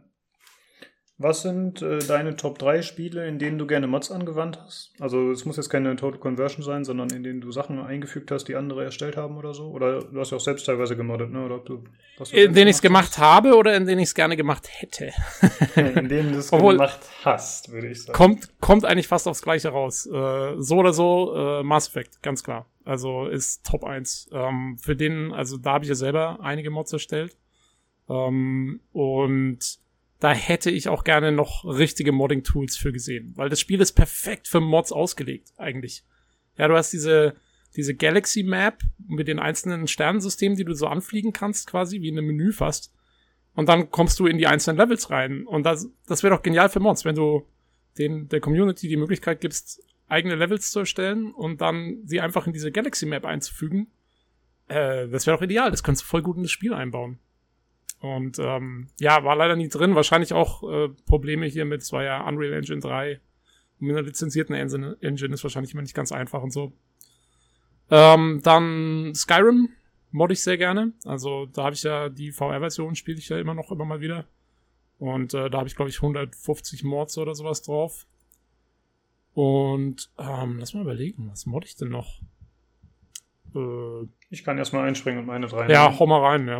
Was 1.17 1.43
sind 1.43 1.81
äh, 1.81 2.00
deine 2.00 2.35
Top 2.35 2.59
3 2.59 2.81
Spiele, 2.81 3.25
in 3.25 3.39
denen 3.39 3.57
du 3.57 3.65
gerne 3.65 3.88
Mods 3.88 4.12
angewandt 4.12 4.59
hast? 4.62 4.91
Also 5.00 5.31
es 5.31 5.45
muss 5.45 5.55
jetzt 5.55 5.69
keine 5.69 5.95
Total 5.95 6.19
Conversion 6.19 6.62
sein, 6.62 6.83
sondern 6.83 7.09
in 7.09 7.24
denen 7.24 7.39
du 7.39 7.53
Sachen 7.53 7.79
eingefügt 7.79 8.31
hast, 8.31 8.50
die 8.50 8.57
andere 8.57 8.83
erstellt 8.83 9.15
haben 9.15 9.38
oder 9.38 9.53
so? 9.53 9.69
Oder 9.69 10.01
du 10.01 10.19
hast 10.19 10.31
ja 10.31 10.38
auch 10.38 10.41
selbst 10.41 10.65
teilweise 10.65 10.97
gemoddet, 10.97 11.31
ne? 11.31 11.45
Oder 11.45 11.59
du, 11.59 11.85
du 12.17 12.24
in 12.31 12.53
denen 12.53 12.67
ich 12.67 12.75
es 12.75 12.81
gemacht 12.81 13.17
habe 13.17 13.55
oder 13.55 13.77
in 13.77 13.85
denen 13.85 14.00
ich 14.00 14.09
es 14.09 14.15
gerne 14.15 14.35
gemacht 14.35 14.67
hätte? 14.69 15.13
in 15.77 16.09
denen 16.09 16.33
du 16.33 16.39
es 16.39 16.51
gemacht 16.51 17.00
hast, 17.24 17.71
würde 17.71 17.88
ich 17.88 18.03
sagen. 18.03 18.17
Kommt, 18.17 18.59
kommt 18.59 18.83
eigentlich 18.83 19.07
fast 19.07 19.25
aufs 19.29 19.41
Gleiche 19.41 19.69
raus. 19.69 20.05
Äh, 20.05 20.55
so 20.57 20.75
oder 20.75 20.91
so, 20.91 21.33
äh, 21.33 21.63
Mass 21.63 21.88
Effect, 21.88 22.21
ganz 22.24 22.43
klar. 22.43 22.65
Also 22.85 23.25
ist 23.25 23.65
Top 23.65 23.83
1. 23.83 24.29
Ähm, 24.31 24.77
für 24.79 24.95
den, 24.95 25.33
also 25.33 25.57
da 25.57 25.73
habe 25.73 25.85
ich 25.85 25.89
ja 25.89 25.95
selber 25.95 26.39
einige 26.41 26.69
Mods 26.69 26.93
erstellt. 26.93 27.35
Ähm, 28.07 28.79
und 28.93 29.79
da 30.19 30.31
hätte 30.31 30.71
ich 30.71 30.87
auch 30.87 31.03
gerne 31.03 31.31
noch 31.31 31.65
richtige 31.65 32.11
Modding-Tools 32.11 32.77
für 32.77 32.93
gesehen, 32.93 33.33
weil 33.35 33.49
das 33.49 33.59
Spiel 33.59 33.81
ist 33.81 33.93
perfekt 33.93 34.47
für 34.47 34.61
Mods 34.61 34.91
ausgelegt, 34.91 35.51
eigentlich. 35.57 36.03
Ja, 36.57 36.67
du 36.67 36.75
hast 36.75 36.93
diese, 36.93 37.35
diese 37.75 37.95
Galaxy 37.95 38.43
Map 38.43 38.81
mit 39.07 39.27
den 39.27 39.39
einzelnen 39.39 39.87
Sternensystemen, 39.87 40.57
die 40.57 40.63
du 40.63 40.73
so 40.73 40.87
anfliegen 40.87 41.33
kannst, 41.33 41.67
quasi, 41.67 42.01
wie 42.01 42.09
in 42.09 42.17
einem 42.17 42.27
Menü 42.27 42.53
fast. 42.53 42.93
Und 43.55 43.67
dann 43.67 43.89
kommst 43.89 44.19
du 44.19 44.27
in 44.27 44.37
die 44.37 44.47
einzelnen 44.47 44.77
Levels 44.77 45.09
rein. 45.09 45.45
Und 45.45 45.63
das, 45.63 45.89
das 46.07 46.23
wäre 46.23 46.35
doch 46.35 46.43
genial 46.43 46.69
für 46.69 46.79
Mods, 46.79 47.03
wenn 47.03 47.15
du 47.15 47.47
den, 47.97 48.27
der 48.29 48.41
Community 48.41 48.87
die 48.87 48.97
Möglichkeit 48.97 49.41
gibst, 49.41 49.81
eigene 50.07 50.35
Levels 50.35 50.71
zu 50.71 50.79
erstellen 50.79 51.31
und 51.33 51.62
dann 51.62 52.01
sie 52.05 52.21
einfach 52.21 52.47
in 52.47 52.53
diese 52.53 52.71
Galaxy 52.71 53.05
Map 53.05 53.25
einzufügen. 53.25 53.88
Äh, 54.67 55.07
das 55.07 55.25
wäre 55.25 55.38
doch 55.38 55.43
ideal. 55.43 55.71
Das 55.71 55.83
kannst 55.83 56.03
du 56.03 56.05
voll 56.05 56.21
gut 56.21 56.38
in 56.38 56.43
das 56.43 56.51
Spiel 56.51 56.74
einbauen. 56.74 57.19
Und 58.00 58.38
ähm, 58.39 58.88
ja, 59.00 59.24
war 59.24 59.35
leider 59.35 59.55
nie 59.55 59.69
drin. 59.69 59.95
Wahrscheinlich 59.95 60.33
auch 60.33 60.63
äh, 60.63 60.89
Probleme 61.05 61.47
hier 61.47 61.65
mit, 61.65 61.81
es 61.81 61.91
war 61.91 62.03
ja 62.03 62.27
Unreal 62.27 62.53
Engine 62.53 62.79
3. 62.79 63.19
Mit 63.79 63.95
einer 63.95 64.05
lizenzierten 64.05 64.55
Engine, 64.55 64.95
ist 65.33 65.43
wahrscheinlich 65.43 65.74
immer 65.74 65.81
nicht 65.81 65.95
ganz 65.95 66.12
einfach 66.12 66.41
und 66.41 66.51
so. 66.51 66.71
Ähm, 67.91 68.39
dann 68.41 69.13
Skyrim 69.13 69.69
mod 70.12 70.31
ich 70.31 70.41
sehr 70.41 70.57
gerne. 70.57 70.93
Also 71.03 71.47
da 71.47 71.65
habe 71.65 71.75
ich 71.75 71.83
ja 71.83 72.09
die 72.09 72.31
VR-Version, 72.31 72.95
spiele 72.95 73.17
ich 73.17 73.29
ja 73.29 73.38
immer 73.38 73.53
noch 73.53 73.71
immer 73.71 73.85
mal 73.85 74.00
wieder. 74.00 74.25
Und 74.97 75.33
äh, 75.33 75.50
da 75.50 75.57
habe 75.57 75.67
ich, 75.67 75.75
glaube 75.75 75.89
ich, 75.89 75.97
150 75.97 76.83
Mods 76.83 77.17
oder 77.17 77.35
sowas 77.35 77.62
drauf. 77.63 78.07
Und 79.35 80.09
ähm, 80.17 80.57
lass 80.59 80.73
mal 80.73 80.81
überlegen, 80.81 81.29
was 81.29 81.45
mod 81.45 81.65
ich 81.65 81.75
denn 81.75 81.89
noch? 81.89 82.21
Äh, 83.53 84.07
ich 84.29 84.45
kann 84.45 84.57
erstmal 84.57 84.87
einspringen 84.87 85.19
und 85.19 85.25
meine 85.25 85.47
drei. 85.47 85.67
Ja, 85.67 85.99
hau 85.99 86.07
mal 86.07 86.21
rein, 86.21 86.47
ja. 86.47 86.59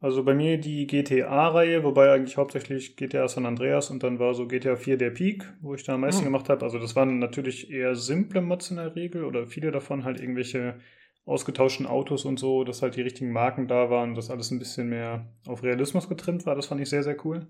Also 0.00 0.24
bei 0.24 0.34
mir 0.34 0.58
die 0.58 0.86
GTA-Reihe, 0.86 1.84
wobei 1.84 2.10
eigentlich 2.10 2.38
hauptsächlich 2.38 2.96
GTA 2.96 3.28
San 3.28 3.44
Andreas 3.44 3.90
und 3.90 4.02
dann 4.02 4.18
war 4.18 4.32
so 4.32 4.46
GTA 4.46 4.76
4 4.76 4.96
der 4.96 5.10
Peak, 5.10 5.44
wo 5.60 5.74
ich 5.74 5.84
da 5.84 5.94
am 5.94 6.00
meisten 6.00 6.22
mhm. 6.22 6.26
gemacht 6.26 6.48
habe. 6.48 6.64
Also 6.64 6.78
das 6.78 6.96
waren 6.96 7.18
natürlich 7.18 7.70
eher 7.70 7.94
simple 7.94 8.40
Mods 8.40 8.70
in 8.70 8.76
der 8.76 8.96
Regel 8.96 9.24
oder 9.24 9.46
viele 9.46 9.70
davon 9.70 10.04
halt 10.04 10.18
irgendwelche 10.18 10.80
ausgetauschten 11.26 11.84
Autos 11.86 12.24
und 12.24 12.38
so, 12.38 12.64
dass 12.64 12.80
halt 12.80 12.96
die 12.96 13.02
richtigen 13.02 13.32
Marken 13.32 13.68
da 13.68 13.90
waren, 13.90 14.14
dass 14.14 14.30
alles 14.30 14.50
ein 14.50 14.58
bisschen 14.58 14.88
mehr 14.88 15.26
auf 15.46 15.62
Realismus 15.62 16.08
getrimmt 16.08 16.46
war. 16.46 16.54
Das 16.54 16.66
fand 16.66 16.80
ich 16.80 16.88
sehr, 16.88 17.02
sehr 17.02 17.22
cool. 17.26 17.48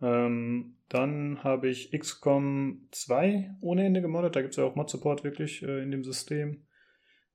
Ähm, 0.00 0.76
dann 0.88 1.42
habe 1.44 1.68
ich 1.68 1.90
XCOM 1.92 2.88
2 2.92 3.56
ohne 3.60 3.84
Ende 3.84 4.00
gemoddet. 4.00 4.36
Da 4.36 4.40
gibt 4.40 4.52
es 4.52 4.56
ja 4.56 4.64
auch 4.64 4.76
Mod-Support 4.76 5.24
wirklich 5.24 5.62
äh, 5.62 5.82
in 5.82 5.90
dem 5.90 6.04
System. 6.04 6.66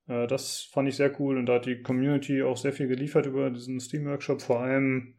Äh, 0.08 0.28
das 0.28 0.70
fand 0.72 0.88
ich 0.88 0.96
sehr 0.96 1.20
cool 1.20 1.38
und 1.38 1.46
da 1.46 1.56
hat 1.56 1.66
die 1.66 1.82
Community 1.82 2.42
auch 2.44 2.58
sehr 2.58 2.74
viel 2.74 2.88
geliefert 2.88 3.26
über 3.26 3.50
diesen 3.50 3.80
Steam-Workshop, 3.80 4.42
vor 4.42 4.62
allem 4.62 5.16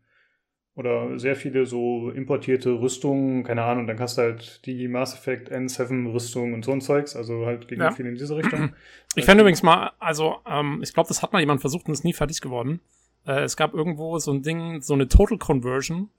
oder 0.76 1.18
sehr 1.20 1.36
viele 1.36 1.66
so 1.66 2.10
importierte 2.10 2.80
Rüstungen, 2.80 3.44
keine 3.44 3.62
Ahnung, 3.62 3.86
dann 3.86 3.96
kannst 3.96 4.18
du 4.18 4.22
halt 4.22 4.66
die 4.66 4.88
Mass 4.88 5.14
Effect 5.14 5.52
N7 5.52 6.12
Rüstung 6.12 6.52
und 6.52 6.64
so 6.64 6.72
ein 6.72 6.80
Zeugs, 6.80 7.14
also 7.14 7.46
halt 7.46 7.68
gegen 7.68 7.80
ja. 7.80 7.92
viel 7.92 8.06
in 8.06 8.16
diese 8.16 8.36
Richtung. 8.36 8.74
Ich 9.16 9.26
fände 9.26 9.42
übrigens 9.42 9.62
mal, 9.62 9.92
also 10.00 10.38
ähm, 10.44 10.80
ich 10.82 10.92
glaube, 10.92 11.06
das 11.06 11.22
hat 11.22 11.32
mal 11.32 11.38
jemand 11.38 11.60
versucht 11.60 11.86
und 11.86 11.92
ist 11.92 12.02
nie 12.02 12.12
fertig 12.12 12.40
geworden. 12.40 12.80
Äh, 13.24 13.42
es 13.42 13.56
gab 13.56 13.72
irgendwo 13.72 14.18
so 14.18 14.32
ein 14.32 14.42
Ding, 14.42 14.82
so 14.82 14.92
eine 14.92 15.06
Total 15.06 15.38
Conversion, 15.38 16.10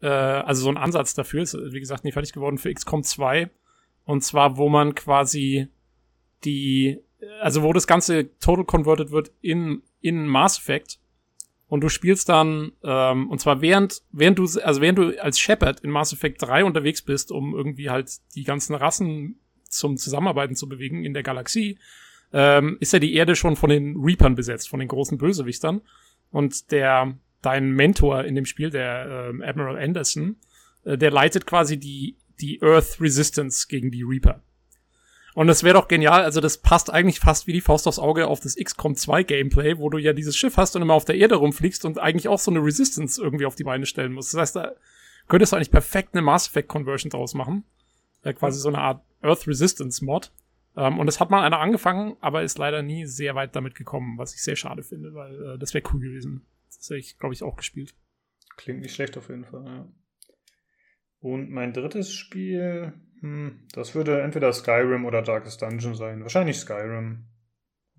äh, 0.00 0.06
also 0.06 0.64
so 0.64 0.68
ein 0.68 0.76
Ansatz 0.76 1.14
dafür, 1.14 1.42
ist 1.42 1.54
wie 1.54 1.80
gesagt 1.80 2.04
nie 2.04 2.12
fertig 2.12 2.32
geworden 2.32 2.58
für 2.58 2.72
XCOM 2.72 3.02
2. 3.02 3.50
Und 4.04 4.22
zwar, 4.22 4.56
wo 4.56 4.68
man 4.68 4.94
quasi 4.94 5.68
die 6.44 7.00
also 7.40 7.62
wo 7.62 7.72
das 7.72 7.86
Ganze 7.86 8.36
total 8.38 8.64
converted 8.64 9.10
wird 9.10 9.32
in, 9.40 9.82
in 10.00 10.26
Mass 10.26 10.58
Effect. 10.58 10.98
Und 11.66 11.80
du 11.80 11.88
spielst 11.88 12.28
dann, 12.28 12.72
ähm, 12.82 13.30
und 13.30 13.40
zwar 13.40 13.60
während, 13.60 14.02
während 14.12 14.38
du, 14.38 14.44
also 14.62 14.80
während 14.80 14.98
du 14.98 15.22
als 15.22 15.38
Shepard 15.38 15.80
in 15.80 15.90
Mass 15.90 16.12
Effect 16.12 16.42
3 16.42 16.64
unterwegs 16.64 17.02
bist, 17.02 17.32
um 17.32 17.54
irgendwie 17.54 17.90
halt 17.90 18.10
die 18.34 18.44
ganzen 18.44 18.74
Rassen 18.74 19.40
zum 19.68 19.96
Zusammenarbeiten 19.96 20.56
zu 20.56 20.68
bewegen 20.68 21.04
in 21.04 21.14
der 21.14 21.22
Galaxie, 21.22 21.78
ähm, 22.32 22.76
ist 22.80 22.92
ja 22.92 22.98
die 22.98 23.14
Erde 23.14 23.34
schon 23.34 23.56
von 23.56 23.70
den 23.70 23.96
Reapern 23.96 24.34
besetzt, 24.34 24.68
von 24.68 24.78
den 24.78 24.88
großen 24.88 25.18
Bösewichtern. 25.18 25.80
Und 26.30 26.70
der, 26.70 27.16
dein 27.44 27.70
Mentor 27.70 28.24
in 28.24 28.34
dem 28.34 28.46
Spiel, 28.46 28.70
der 28.70 29.28
ähm, 29.30 29.42
Admiral 29.42 29.76
Anderson, 29.76 30.36
äh, 30.84 30.98
der 30.98 31.10
leitet 31.10 31.46
quasi 31.46 31.78
die, 31.78 32.16
die 32.40 32.60
Earth 32.62 33.00
Resistance 33.00 33.66
gegen 33.68 33.90
die 33.90 34.02
Reaper. 34.02 34.42
Und 35.34 35.48
das 35.48 35.64
wäre 35.64 35.74
doch 35.74 35.88
genial, 35.88 36.22
also 36.22 36.40
das 36.40 36.58
passt 36.58 36.92
eigentlich 36.92 37.18
fast 37.18 37.48
wie 37.48 37.52
die 37.52 37.60
Faust 37.60 37.88
aufs 37.88 37.98
Auge 37.98 38.28
auf 38.28 38.38
das 38.38 38.54
XCOM 38.54 38.94
2 38.94 39.24
Gameplay, 39.24 39.78
wo 39.78 39.90
du 39.90 39.98
ja 39.98 40.12
dieses 40.12 40.36
Schiff 40.36 40.56
hast 40.56 40.76
und 40.76 40.82
immer 40.82 40.94
auf 40.94 41.04
der 41.04 41.16
Erde 41.16 41.34
rumfliegst 41.34 41.84
und 41.84 41.98
eigentlich 41.98 42.28
auch 42.28 42.38
so 42.38 42.52
eine 42.52 42.60
Resistance 42.60 43.20
irgendwie 43.20 43.44
auf 43.44 43.56
die 43.56 43.64
Beine 43.64 43.84
stellen 43.84 44.12
musst. 44.12 44.32
Das 44.32 44.40
heißt, 44.40 44.56
da 44.56 44.72
könntest 45.26 45.52
du 45.52 45.56
eigentlich 45.56 45.72
perfekt 45.72 46.10
eine 46.12 46.22
Mass 46.22 46.46
Effect 46.46 46.68
Conversion 46.68 47.10
draus 47.10 47.34
machen. 47.34 47.64
Äh, 48.22 48.32
quasi 48.32 48.60
so 48.60 48.68
eine 48.68 48.78
Art 48.78 49.02
Earth 49.22 49.48
Resistance 49.48 50.04
Mod. 50.04 50.30
Ähm, 50.76 51.00
und 51.00 51.06
das 51.06 51.18
hat 51.18 51.30
mal 51.30 51.42
einer 51.42 51.58
angefangen, 51.58 52.16
aber 52.20 52.42
ist 52.42 52.58
leider 52.58 52.82
nie 52.82 53.04
sehr 53.06 53.34
weit 53.34 53.56
damit 53.56 53.74
gekommen, 53.74 54.18
was 54.18 54.34
ich 54.34 54.42
sehr 54.42 54.56
schade 54.56 54.84
finde, 54.84 55.14
weil 55.14 55.54
äh, 55.54 55.58
das 55.58 55.74
wäre 55.74 55.84
cool 55.92 56.00
gewesen. 56.00 56.46
Das 56.76 56.90
ich, 56.90 57.18
glaube 57.18 57.34
ich, 57.34 57.42
auch 57.42 57.56
gespielt. 57.56 57.94
Klingt 58.56 58.80
nicht 58.80 58.94
schlecht 58.94 59.16
auf 59.16 59.28
jeden 59.28 59.44
Fall, 59.44 59.64
ja. 59.64 59.88
Und 61.20 61.50
mein 61.50 61.72
drittes 61.72 62.12
Spiel, 62.12 62.92
hm, 63.20 63.66
das 63.72 63.94
würde 63.94 64.20
entweder 64.20 64.52
Skyrim 64.52 65.06
oder 65.06 65.22
Darkest 65.22 65.62
Dungeon 65.62 65.94
sein. 65.94 66.22
Wahrscheinlich 66.22 66.58
Skyrim. 66.58 67.26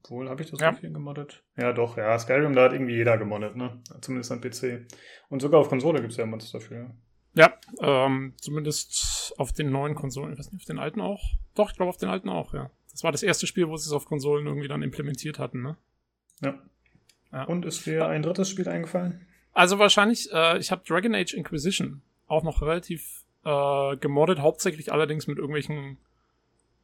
Obwohl, 0.03 0.29
habe 0.29 0.43
ich 0.43 0.51
das 0.51 0.59
ja. 0.59 0.77
hier 0.77 0.91
gemoddet? 0.91 1.43
Ja, 1.57 1.73
doch, 1.73 1.97
ja. 1.97 2.17
Skyrim, 2.19 2.53
da 2.53 2.65
hat 2.65 2.73
irgendwie 2.73 2.95
jeder 2.95 3.17
gemoddet, 3.17 3.55
ne? 3.55 3.81
Zumindest 4.01 4.31
am 4.31 4.41
PC. 4.41 4.85
Und 5.29 5.41
sogar 5.41 5.59
auf 5.59 5.69
Konsole 5.69 5.99
gibt 5.99 6.11
es 6.11 6.17
ja 6.17 6.27
Mods 6.27 6.51
dafür. 6.51 6.95
Ja, 7.33 7.53
ähm, 7.81 8.33
zumindest 8.37 9.33
auf 9.37 9.51
den 9.51 9.71
neuen 9.71 9.95
Konsolen. 9.95 10.33
Ich 10.33 10.39
weiß 10.39 10.51
nicht, 10.51 10.61
auf 10.61 10.67
den 10.67 10.79
alten 10.79 11.01
auch? 11.01 11.21
Doch, 11.55 11.71
ich 11.71 11.75
glaube 11.75 11.89
auf 11.89 11.97
den 11.97 12.09
alten 12.09 12.29
auch, 12.29 12.53
ja. 12.53 12.69
Das 12.91 13.03
war 13.03 13.11
das 13.11 13.23
erste 13.23 13.47
Spiel, 13.47 13.67
wo 13.67 13.75
sie 13.75 13.87
es 13.87 13.93
auf 13.93 14.05
Konsolen 14.05 14.45
irgendwie 14.45 14.67
dann 14.67 14.83
implementiert 14.83 15.39
hatten, 15.39 15.61
ne? 15.61 15.77
Ja. 16.41 16.61
Ja. 17.35 17.43
Und 17.43 17.65
ist 17.65 17.85
dir 17.85 18.07
ein 18.07 18.23
drittes 18.23 18.49
Spiel 18.49 18.67
eingefallen? 18.69 19.27
Also 19.53 19.77
wahrscheinlich, 19.77 20.31
äh, 20.31 20.57
ich 20.57 20.71
habe 20.71 20.83
Dragon 20.87 21.13
Age 21.13 21.33
Inquisition 21.33 22.01
auch 22.27 22.43
noch 22.43 22.61
relativ 22.61 23.25
äh, 23.43 23.97
gemoddet, 23.97 24.39
hauptsächlich 24.39 24.91
allerdings 24.91 25.27
mit 25.27 25.37
irgendwelchen 25.37 25.97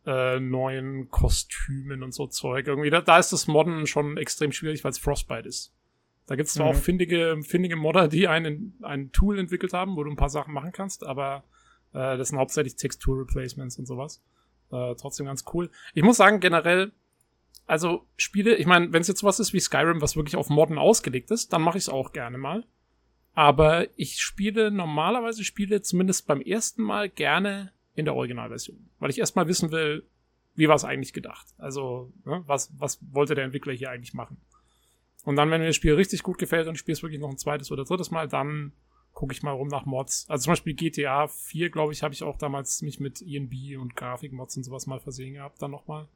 äh, 0.05 0.39
neuen 0.39 1.10
Kostümen 1.10 2.03
und 2.03 2.13
so 2.13 2.27
Zeug. 2.27 2.67
Irgendwie, 2.67 2.89
da, 2.89 3.01
da 3.01 3.17
ist 3.17 3.31
das 3.31 3.48
Modden 3.48 3.88
schon 3.88 4.17
extrem 4.17 4.51
schwierig, 4.51 4.84
weil 4.84 4.91
es 4.91 5.00
Frostbite 5.00 5.48
ist. 5.48 5.74
Da 6.27 6.36
gibt 6.36 6.48
es 6.48 6.53
zwar 6.53 6.67
mhm. 6.67 6.72
auch 6.72 6.81
findige, 6.81 7.41
findige 7.43 7.75
Modder, 7.75 8.08
die 8.08 8.27
einen, 8.27 8.77
ein 8.81 9.12
Tool 9.12 9.39
entwickelt 9.39 9.74
haben, 9.74 9.96
wo 9.96 10.03
du 10.03 10.12
ein 10.12 10.17
paar 10.17 10.29
Sachen 10.29 10.53
machen 10.53 10.72
kannst, 10.72 11.05
aber 11.05 11.43
äh, 11.93 12.17
das 12.17 12.29
sind 12.29 12.39
hauptsächlich 12.39 12.75
Textur-Replacements 12.75 13.77
und 13.79 13.86
sowas. 13.86 14.22
Äh, 14.72 14.96
trotzdem 14.96 15.25
ganz 15.25 15.43
cool. 15.53 15.70
Ich 15.93 16.03
muss 16.03 16.17
sagen, 16.17 16.39
generell, 16.39 16.91
also 17.72 18.06
Spiele, 18.18 18.56
ich 18.56 18.66
meine, 18.66 18.92
wenn 18.92 19.00
es 19.00 19.08
jetzt 19.08 19.22
sowas 19.22 19.40
ist 19.40 19.54
wie 19.54 19.60
Skyrim, 19.62 20.01
was 20.01 20.18
wirklich 20.18 20.36
auf 20.36 20.50
Modden 20.50 20.78
ausgelegt 20.78 21.32
ist, 21.32 21.54
dann 21.54 21.62
mache 21.62 21.78
ich 21.78 21.86
es 21.86 21.90
auch 21.90 22.12
gerne 22.12 22.38
mal. 22.38 22.66
Aber 23.34 23.88
ich 23.98 24.20
spiele 24.20 24.72
normalerweise 24.72 25.46
Spiele 25.46 25.82
zumindest 25.82 26.28
beim 26.28 26.42
ersten 26.42 26.84
Mal 26.84 27.08
gerne 27.08 27.72
in 27.96 28.04
der 28.04 28.13
Originalversion, 28.13 28.90
weil 29.00 29.10
ich 29.10 29.20
erstmal 29.20 29.48
wissen 29.48 29.72
will, 29.72 30.06
wie 30.54 30.68
war 30.68 30.75
es 30.75 30.84
eigentlich 30.84 31.13
gedacht? 31.13 31.48
Also, 31.58 32.12
ne, 32.25 32.44
was, 32.46 32.74
was 32.78 33.00
wollte 33.10 33.36
der 33.36 33.46
Entwickler 33.46 33.72
hier 33.72 33.90
eigentlich 33.90 34.13
machen? 34.13 34.36
Und 35.24 35.38
dann, 35.38 35.50
wenn 35.50 35.62
mir 35.62 35.68
das 35.68 35.78
Spiel 35.78 35.94
richtig 35.94 36.24
gut 36.24 36.40
gefällt 36.40 36.68
und 36.68 36.74
ich 36.74 36.80
spiele 36.82 36.96
es 36.96 37.04
wirklich 37.04 37.22
noch 37.22 37.30
ein 37.30 37.38
zweites 37.38 37.72
oder 37.72 37.86
drittes 37.86 38.12
Mal, 38.12 38.28
dann 38.28 38.74
gucke 39.13 39.34
ich 39.34 39.44
mal 39.44 39.51
rum 39.51 39.70
nach 39.70 39.86
Mods. 39.86 40.25
Also 40.28 40.44
zum 40.44 40.51
Beispiel 40.51 40.74
GTA 40.74 41.30
4, 41.30 41.70
glaube 41.70 41.94
ich, 41.94 42.04
habe 42.04 42.13
ich 42.13 42.24
auch 42.24 42.38
damals 42.38 42.82
mich 42.82 43.00
mit 43.00 43.22
ENB 43.22 43.80
und 43.80 43.96
Grafikmods 43.96 44.58
und 44.58 44.63
sowas 44.63 44.88
mal 44.88 45.00
versehen 45.00 45.36
gehabt, 45.36 45.62
dann 45.62 45.72
nochmal. 45.72 46.10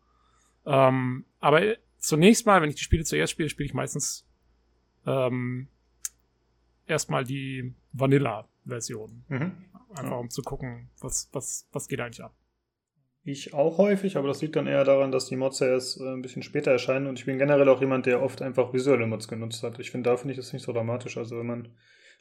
Ähm, 0.65 1.25
aber 1.39 1.61
zunächst 1.97 2.45
mal, 2.45 2.61
wenn 2.61 2.69
ich 2.69 2.75
die 2.75 2.83
Spiele 2.83 3.03
zuerst 3.03 3.31
spiele, 3.31 3.49
spiele 3.49 3.67
ich 3.67 3.73
meistens 3.73 4.27
ähm, 5.05 5.67
erstmal 6.87 7.23
die 7.23 7.73
Vanilla-Version. 7.93 9.23
Mhm. 9.27 9.51
Einfach 9.89 10.11
Ja. 10.11 10.17
um 10.17 10.29
zu 10.29 10.41
gucken, 10.41 10.89
was, 10.99 11.29
was, 11.31 11.67
was 11.71 11.87
geht 11.87 12.01
eigentlich 12.01 12.23
ab. 12.23 12.35
Ich 13.23 13.53
auch 13.55 13.79
häufig, 13.79 14.17
aber 14.17 14.27
das 14.27 14.41
liegt 14.41 14.55
dann 14.55 14.67
eher 14.67 14.83
daran, 14.83 15.11
dass 15.11 15.25
die 15.25 15.35
Mods 15.35 15.59
ja 15.59 15.67
erst 15.67 15.99
äh, 15.99 16.13
ein 16.13 16.21
bisschen 16.21 16.43
später 16.43 16.71
erscheinen 16.71 17.07
und 17.07 17.17
ich 17.17 17.25
bin 17.25 17.39
generell 17.39 17.67
auch 17.69 17.79
jemand, 17.81 18.05
der 18.05 18.21
oft 18.21 18.41
einfach 18.41 18.71
visuelle 18.73 19.07
Mods 19.07 19.27
genutzt 19.27 19.63
hat. 19.63 19.79
Ich 19.79 19.89
finde, 19.89 20.09
da 20.11 20.17
finde 20.17 20.33
ich 20.33 20.37
das 20.37 20.53
nicht 20.53 20.63
so 20.63 20.73
dramatisch. 20.73 21.17
Also 21.17 21.39
wenn 21.39 21.47
man, 21.47 21.75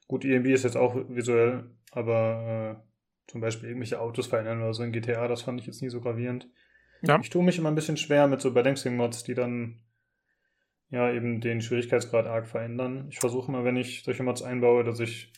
gut, 0.08 0.24
EMB 0.24 0.46
ist 0.46 0.64
jetzt 0.64 0.76
auch 0.78 0.94
visuell, 1.08 1.70
aber 1.90 2.80
äh, 2.80 3.30
zum 3.30 3.42
Beispiel 3.42 3.68
irgendwelche 3.68 4.00
Autos 4.00 4.28
verändern 4.28 4.62
oder 4.62 4.72
so 4.72 4.82
in 4.82 4.92
GTA, 4.92 5.28
das 5.28 5.42
fand 5.42 5.60
ich 5.60 5.66
jetzt 5.66 5.82
nie 5.82 5.90
so 5.90 6.00
gravierend. 6.00 6.48
Ja. 7.06 7.18
Ich 7.20 7.30
tue 7.30 7.44
mich 7.44 7.58
immer 7.58 7.70
ein 7.70 7.74
bisschen 7.74 7.96
schwer 7.96 8.26
mit 8.26 8.40
so 8.40 8.52
Balancing-Mods, 8.52 9.24
die 9.24 9.34
dann 9.34 9.80
ja 10.90 11.10
eben 11.12 11.40
den 11.40 11.60
Schwierigkeitsgrad 11.60 12.26
arg 12.26 12.46
verändern. 12.46 13.06
Ich 13.10 13.18
versuche 13.18 13.50
mal, 13.50 13.64
wenn 13.64 13.76
ich 13.76 14.02
solche 14.04 14.22
Mods 14.22 14.42
einbaue, 14.42 14.84
dass 14.84 15.00
ich 15.00 15.32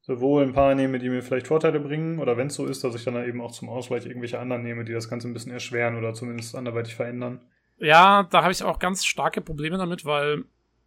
sowohl 0.00 0.42
ein 0.42 0.52
paar 0.52 0.74
nehme, 0.74 0.98
die 0.98 1.08
mir 1.08 1.22
vielleicht 1.22 1.46
Vorteile 1.46 1.80
bringen, 1.80 2.18
oder 2.18 2.36
wenn 2.36 2.48
es 2.48 2.54
so 2.54 2.66
ist, 2.66 2.84
dass 2.84 2.94
ich 2.94 3.04
dann 3.04 3.16
eben 3.26 3.40
auch 3.40 3.52
zum 3.52 3.70
Ausgleich 3.70 4.04
irgendwelche 4.04 4.38
anderen 4.38 4.62
nehme, 4.62 4.84
die 4.84 4.92
das 4.92 5.08
Ganze 5.08 5.28
ein 5.28 5.32
bisschen 5.32 5.52
erschweren 5.52 5.96
oder 5.96 6.12
zumindest 6.12 6.54
anderweitig 6.54 6.94
verändern. 6.94 7.40
Ja, 7.78 8.28
da 8.30 8.42
habe 8.42 8.52
ich 8.52 8.62
auch 8.62 8.78
ganz 8.78 9.04
starke 9.04 9.40
Probleme 9.40 9.78
damit, 9.78 10.04
weil 10.04 10.44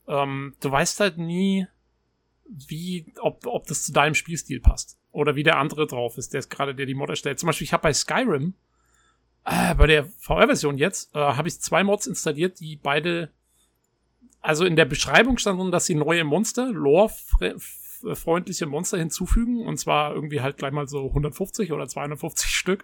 ähm, 0.08 0.56
du 0.62 0.72
weißt 0.72 1.00
halt 1.00 1.18
nie, 1.18 1.68
wie, 2.46 3.12
ob, 3.20 3.46
ob 3.46 3.68
das 3.68 3.84
zu 3.84 3.92
deinem 3.92 4.14
Spielstil 4.14 4.62
passt. 4.62 5.00
Oder 5.12 5.36
wie 5.36 5.44
der 5.44 5.58
andere 5.58 5.88
drauf 5.88 6.18
ist, 6.18 6.34
der 6.34 6.42
gerade 6.42 6.76
der 6.76 6.86
die 6.86 6.94
Mod 6.94 7.10
erstellt. 7.10 7.40
Zum 7.40 7.48
Beispiel, 7.48 7.66
ich 7.66 7.74
habe 7.74 7.84
bei 7.84 7.94
Skyrim, 7.94 8.54
äh, 9.48 9.74
bei 9.76 9.88
der 9.88 10.06
VR-Version 10.20 10.78
jetzt, 10.78 11.16
äh, 11.16 11.20
habe 11.20 11.48
ich 11.48 11.62
zwei 11.62 11.84
Mods 11.84 12.06
installiert, 12.06 12.60
die 12.60 12.76
beide, 12.76 13.32
also 14.42 14.66
in 14.66 14.76
der 14.76 14.84
Beschreibung 14.86 15.38
stand 15.38 15.60
drin, 15.60 15.72
dass 15.72 15.86
sie 15.86 15.96
neue 15.96 16.26
Monster, 16.26 16.70
lore-freundliche 16.72 18.66
Monster 18.66 18.98
hinzufügen. 18.98 19.66
Und 19.66 19.78
zwar 19.78 20.14
irgendwie 20.14 20.42
halt 20.42 20.58
gleich 20.58 20.74
mal 20.74 20.90
so 20.90 21.08
150 21.08 21.72
oder 21.72 21.88
250 21.88 22.50
Stück. 22.56 22.84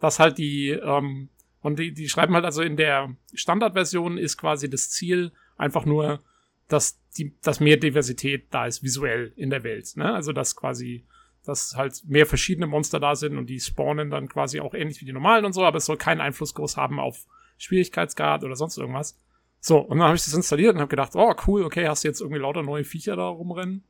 Das 0.00 0.18
halt 0.18 0.36
die, 0.36 0.68
ähm, 0.70 1.30
und 1.60 1.78
die, 1.78 1.94
die 1.94 2.10
schreiben 2.10 2.34
halt 2.34 2.44
also 2.44 2.60
in 2.60 2.76
der 2.76 3.16
Standardversion 3.32 4.18
ist 4.18 4.36
quasi 4.36 4.68
das 4.68 4.90
Ziel 4.90 5.32
einfach 5.56 5.86
nur, 5.86 6.20
dass 6.68 7.00
die, 7.16 7.34
dass 7.40 7.60
mehr 7.60 7.78
Diversität 7.78 8.48
da 8.50 8.66
ist 8.66 8.82
visuell 8.82 9.32
in 9.36 9.48
der 9.48 9.64
Welt. 9.64 9.96
Ne? 9.96 10.12
Also 10.12 10.32
dass 10.32 10.56
quasi, 10.56 11.06
dass 11.44 11.74
halt 11.76 12.02
mehr 12.06 12.26
verschiedene 12.26 12.66
Monster 12.66 13.00
da 13.00 13.14
sind 13.14 13.36
und 13.36 13.46
die 13.46 13.60
spawnen 13.60 14.10
dann 14.10 14.28
quasi 14.28 14.60
auch 14.60 14.74
ähnlich 14.74 15.00
wie 15.00 15.04
die 15.04 15.12
normalen 15.12 15.44
und 15.44 15.52
so, 15.52 15.64
aber 15.64 15.78
es 15.78 15.86
soll 15.86 15.96
keinen 15.96 16.20
Einfluss 16.20 16.54
groß 16.54 16.76
haben 16.76 17.00
auf 17.00 17.26
Schwierigkeitsgrad 17.58 18.44
oder 18.44 18.56
sonst 18.56 18.76
irgendwas. 18.78 19.18
So, 19.60 19.78
und 19.78 19.98
dann 19.98 20.06
habe 20.06 20.16
ich 20.16 20.24
das 20.24 20.34
installiert 20.34 20.74
und 20.74 20.80
habe 20.80 20.90
gedacht, 20.90 21.12
oh 21.14 21.34
cool, 21.46 21.62
okay, 21.62 21.88
hast 21.88 22.04
du 22.04 22.08
jetzt 22.08 22.20
irgendwie 22.20 22.40
lauter 22.40 22.62
neue 22.62 22.84
Viecher 22.84 23.16
da 23.16 23.28
rumrennen 23.28 23.84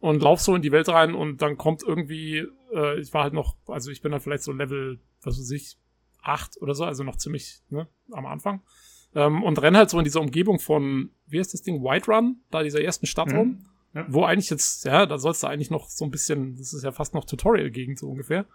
und 0.00 0.22
lauf 0.22 0.40
so 0.40 0.54
in 0.54 0.62
die 0.62 0.72
Welt 0.72 0.88
rein 0.88 1.14
und 1.14 1.42
dann 1.42 1.56
kommt 1.56 1.82
irgendwie, 1.82 2.46
äh, 2.74 2.98
ich 3.00 3.12
war 3.14 3.24
halt 3.24 3.34
noch, 3.34 3.56
also 3.66 3.90
ich 3.90 4.02
bin 4.02 4.12
dann 4.12 4.20
vielleicht 4.20 4.42
so 4.42 4.52
Level, 4.52 4.98
was 5.22 5.38
weiß 5.38 5.50
ich, 5.52 5.76
acht 6.22 6.60
oder 6.60 6.74
so, 6.74 6.84
also 6.84 7.04
noch 7.04 7.16
ziemlich 7.16 7.60
ne, 7.68 7.86
am 8.10 8.26
Anfang. 8.26 8.62
Ähm, 9.14 9.42
und 9.42 9.60
renn 9.60 9.76
halt 9.76 9.90
so 9.90 9.98
in 9.98 10.04
dieser 10.04 10.20
Umgebung 10.20 10.58
von, 10.58 11.10
wie 11.26 11.38
heißt 11.38 11.52
das 11.54 11.62
Ding, 11.62 11.82
White 11.82 12.10
Run, 12.10 12.40
da 12.50 12.62
dieser 12.62 12.80
ersten 12.82 13.06
Stadt 13.06 13.28
Mhm. 13.28 13.36
rum, 13.36 13.64
Ja. 13.92 14.06
wo 14.08 14.24
eigentlich 14.24 14.50
jetzt, 14.50 14.84
ja, 14.84 15.04
da 15.04 15.18
sollst 15.18 15.42
du 15.42 15.48
eigentlich 15.48 15.70
noch 15.70 15.88
so 15.88 16.04
ein 16.04 16.12
bisschen, 16.12 16.56
das 16.56 16.72
ist 16.72 16.84
ja 16.84 16.92
fast 16.92 17.12
noch 17.12 17.24
Tutorial-Gegend 17.24 17.98
so 17.98 18.08
ungefähr. 18.08 18.46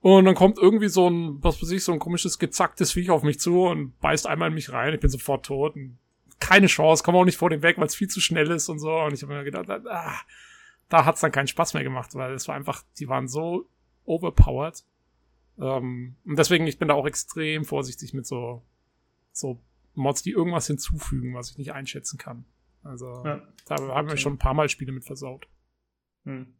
Und 0.00 0.24
dann 0.24 0.34
kommt 0.34 0.58
irgendwie 0.58 0.88
so 0.88 1.08
ein, 1.08 1.42
was 1.42 1.62
weiß 1.62 1.70
ich, 1.70 1.84
so 1.84 1.92
ein 1.92 1.98
komisches, 1.98 2.38
gezacktes 2.38 2.92
Viech 2.92 3.10
auf 3.10 3.22
mich 3.22 3.40
zu 3.40 3.62
und 3.62 3.98
beißt 4.00 4.26
einmal 4.26 4.48
in 4.48 4.54
mich 4.54 4.72
rein. 4.72 4.94
Ich 4.94 5.00
bin 5.00 5.10
sofort 5.10 5.46
tot. 5.46 5.76
Und 5.76 5.98
keine 6.38 6.66
Chance, 6.66 7.02
komme 7.02 7.18
auch 7.18 7.24
nicht 7.24 7.38
vor 7.38 7.50
dem 7.50 7.62
weg, 7.62 7.78
weil 7.78 7.86
es 7.86 7.94
viel 7.94 8.08
zu 8.08 8.20
schnell 8.20 8.50
ist 8.50 8.68
und 8.68 8.78
so. 8.78 8.92
Und 8.92 9.14
ich 9.14 9.22
habe 9.22 9.34
mir 9.34 9.44
gedacht, 9.44 9.68
ah, 9.68 10.14
da 10.88 11.04
hat's 11.04 11.20
dann 11.20 11.32
keinen 11.32 11.48
Spaß 11.48 11.74
mehr 11.74 11.82
gemacht, 11.82 12.14
weil 12.14 12.34
es 12.34 12.46
war 12.46 12.54
einfach, 12.54 12.82
die 12.98 13.08
waren 13.08 13.28
so 13.28 13.68
overpowered. 14.04 14.84
Ähm, 15.58 16.16
und 16.24 16.38
deswegen, 16.38 16.66
ich 16.66 16.78
bin 16.78 16.88
da 16.88 16.94
auch 16.94 17.06
extrem 17.06 17.64
vorsichtig 17.64 18.14
mit 18.14 18.26
so, 18.26 18.62
so 19.32 19.60
Mods, 19.94 20.22
die 20.22 20.30
irgendwas 20.30 20.66
hinzufügen, 20.66 21.34
was 21.34 21.50
ich 21.50 21.58
nicht 21.58 21.72
einschätzen 21.72 22.18
kann. 22.18 22.44
Also, 22.86 23.22
Ja. 23.24 23.42
da 23.66 23.76
haben 23.94 24.08
wir 24.08 24.16
schon 24.16 24.34
ein 24.34 24.38
paar 24.38 24.54
Mal 24.54 24.68
Spiele 24.68 24.92
mit 24.92 25.04
versaut. 25.04 25.46
Hm. 26.24 26.54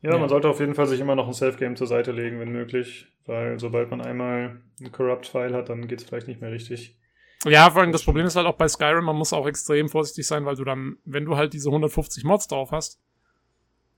Ja, 0.00 0.12
Ja. 0.12 0.18
man 0.18 0.28
sollte 0.28 0.48
auf 0.48 0.60
jeden 0.60 0.74
Fall 0.74 0.86
sich 0.86 1.00
immer 1.00 1.14
noch 1.16 1.26
ein 1.26 1.32
Safe-Game 1.32 1.76
zur 1.76 1.86
Seite 1.86 2.12
legen, 2.12 2.38
wenn 2.40 2.52
möglich, 2.52 3.06
weil 3.26 3.58
sobald 3.58 3.90
man 3.90 4.00
einmal 4.00 4.60
einen 4.80 4.92
Corrupt-File 4.92 5.54
hat, 5.54 5.68
dann 5.68 5.88
geht 5.88 6.00
es 6.00 6.06
vielleicht 6.06 6.28
nicht 6.28 6.40
mehr 6.40 6.52
richtig. 6.52 6.96
Ja, 7.44 7.70
vor 7.70 7.82
allem 7.82 7.92
das 7.92 8.04
Problem 8.04 8.26
ist 8.26 8.36
halt 8.36 8.46
auch 8.46 8.56
bei 8.56 8.66
Skyrim, 8.68 9.04
man 9.04 9.16
muss 9.16 9.32
auch 9.32 9.46
extrem 9.46 9.88
vorsichtig 9.88 10.26
sein, 10.26 10.44
weil 10.44 10.56
du 10.56 10.64
dann, 10.64 10.96
wenn 11.04 11.24
du 11.24 11.36
halt 11.36 11.52
diese 11.52 11.68
150 11.70 12.24
Mods 12.24 12.48
drauf 12.48 12.72
hast, 12.72 13.00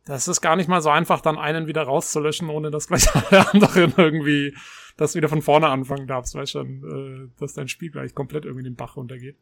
das 0.05 0.29
ist 0.29 0.41
gar 0.41 0.57
nicht 0.57 0.69
mal 0.69 0.81
so 0.83 0.91
einfach, 0.91 1.21
dann 1.21 1.39
einen 1.39 1.67
wieder 1.67 1.83
rauszulöschen, 1.83 2.49
ohne 2.51 2.71
dass 2.71 2.89
gleich 2.89 3.07
alle 3.15 3.49
anderen 3.53 3.93
irgendwie 3.97 4.55
das 4.97 5.15
wieder 5.15 5.29
von 5.29 5.41
vorne 5.43 5.69
anfangen 5.69 6.07
darfst, 6.07 6.35
weißt 6.35 6.53
schon, 6.53 7.31
äh, 7.35 7.41
dass 7.41 7.55
dein 7.55 7.69
Spiel 7.69 7.91
gleich 7.91 8.15
komplett 8.15 8.45
irgendwie 8.45 8.65
den 8.65 8.77
Bach 8.77 8.97
runtergeht. 8.97 9.37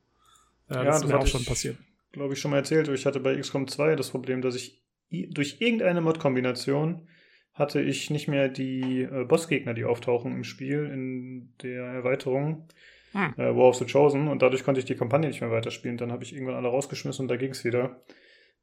Äh, 0.68 0.74
Ja, 0.74 0.84
das 0.84 1.02
ist 1.02 1.08
mir 1.08 1.18
auch 1.18 1.26
schon 1.26 1.44
passiert. 1.44 1.76
Glaube 2.12 2.34
ich 2.34 2.40
schon 2.40 2.50
mal 2.50 2.58
erzählt. 2.58 2.88
Ich 2.88 3.06
hatte 3.06 3.20
bei 3.20 3.36
XCOM 3.36 3.68
2 3.68 3.96
das 3.96 4.10
Problem, 4.10 4.42
dass 4.42 4.54
ich 4.54 4.82
durch 5.10 5.60
irgendeine 5.60 6.00
Mod-Kombination 6.00 7.08
hatte 7.54 7.80
ich 7.80 8.10
nicht 8.10 8.28
mehr 8.28 8.48
die 8.48 9.02
äh, 9.02 9.24
Bossgegner, 9.24 9.74
die 9.74 9.84
auftauchen 9.84 10.32
im 10.32 10.44
Spiel 10.44 10.84
in 10.92 11.54
der 11.62 11.84
Erweiterung 11.84 12.68
Hm. 13.12 13.34
äh, 13.38 13.56
War 13.56 13.68
of 13.68 13.76
the 13.76 13.86
Chosen 13.86 14.28
und 14.28 14.42
dadurch 14.42 14.64
konnte 14.64 14.80
ich 14.80 14.84
die 14.84 14.94
Kampagne 14.94 15.28
nicht 15.28 15.40
mehr 15.40 15.50
weiterspielen. 15.50 15.96
Dann 15.96 16.12
habe 16.12 16.24
ich 16.24 16.34
irgendwann 16.34 16.56
alle 16.56 16.68
rausgeschmissen 16.68 17.24
und 17.24 17.28
da 17.28 17.36
ging 17.36 17.50
es 17.52 17.64
wieder. 17.64 18.02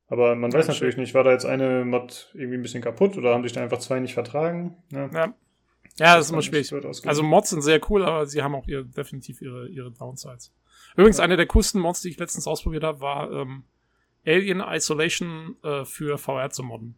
Aber 0.08 0.36
man 0.36 0.53
weiß 0.53 0.67
Ja, 0.67 0.73
natürlich 0.73 0.97
nicht, 0.97 1.13
war 1.15 1.23
da 1.23 1.31
jetzt 1.31 1.45
eine 1.45 1.84
Mod 1.84 2.31
irgendwie 2.36 2.58
ein 2.58 2.62
bisschen 2.62 2.84
kaputt 2.84 3.17
oder 3.17 3.34
haben 3.34 3.43
sich 3.43 3.53
da 3.53 3.62
einfach 3.63 3.79
zwei 3.79 3.99
nicht 3.99 4.13
vertragen? 4.13 4.77
Ja, 4.91 5.10
Ja, 5.12 5.34
ja 5.97 6.15
das 6.15 6.25
ist 6.25 6.27
kann 6.27 6.36
immer 6.36 6.41
schwierig. 6.43 6.71
Also 7.08 7.23
Mods 7.23 7.49
sind 7.49 7.62
sehr 7.63 7.81
cool, 7.89 8.05
aber 8.05 8.27
sie 8.27 8.43
haben 8.43 8.53
auch 8.55 8.67
ihre, 8.67 8.86
definitiv 8.86 9.41
ihre, 9.41 9.67
ihre 9.67 9.91
Downsides. 9.91 10.53
Übrigens, 10.95 11.17
Ja. 11.17 11.23
eine 11.23 11.38
der 11.38 11.47
coolsten 11.47 11.79
Mods, 11.79 12.01
die 12.01 12.10
ich 12.10 12.17
letztens 12.17 12.47
ausprobiert 12.47 12.84
habe, 12.84 13.01
war 13.01 13.31
ähm, 13.31 13.63
Alien 14.25 14.62
Isolation 14.62 15.55
äh, 15.63 15.86
für 15.86 16.17
VR 16.17 16.49
zu 16.49 16.63
modden. 16.63 16.95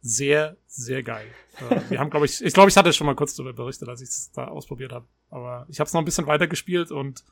Sehr, 0.00 0.56
sehr 0.66 1.02
geil. 1.02 1.26
äh, 1.70 1.80
wir 1.90 1.98
haben, 1.98 2.10
glaube 2.10 2.26
ich, 2.26 2.44
ich 2.44 2.52
glaube, 2.54 2.68
ich 2.70 2.76
hatte 2.76 2.92
schon 2.92 3.06
mal 3.06 3.14
kurz 3.16 3.34
darüber 3.34 3.52
berichtet, 3.52 3.88
als 3.88 4.00
ich 4.02 4.08
es 4.08 4.32
da 4.32 4.46
ausprobiert 4.48 4.92
habe. 4.92 5.06
Aber 5.30 5.66
ich 5.68 5.80
habe 5.80 5.88
es 5.88 5.94
noch 5.94 6.00
ein 6.00 6.04
bisschen 6.04 6.26
weiter 6.26 6.46
gespielt 6.46 6.90
und 6.90 7.24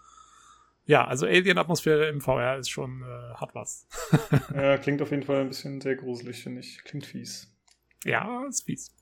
ja, 0.84 1.06
also 1.06 1.26
Alien-Atmosphäre 1.26 2.08
im 2.08 2.20
VR 2.20 2.56
ist 2.58 2.68
schon, 2.68 3.02
äh, 3.02 3.34
hat 3.34 3.54
was. 3.54 3.86
ja, 4.54 4.76
klingt 4.78 5.00
auf 5.00 5.10
jeden 5.12 5.22
Fall 5.22 5.42
ein 5.42 5.48
bisschen 5.48 5.80
sehr 5.80 5.94
gruselig, 5.94 6.42
finde 6.42 6.60
ich. 6.60 6.82
Klingt 6.84 7.06
fies. 7.06 7.52
Ja, 8.04 8.44
ist 8.48 8.62
fies. 8.64 8.92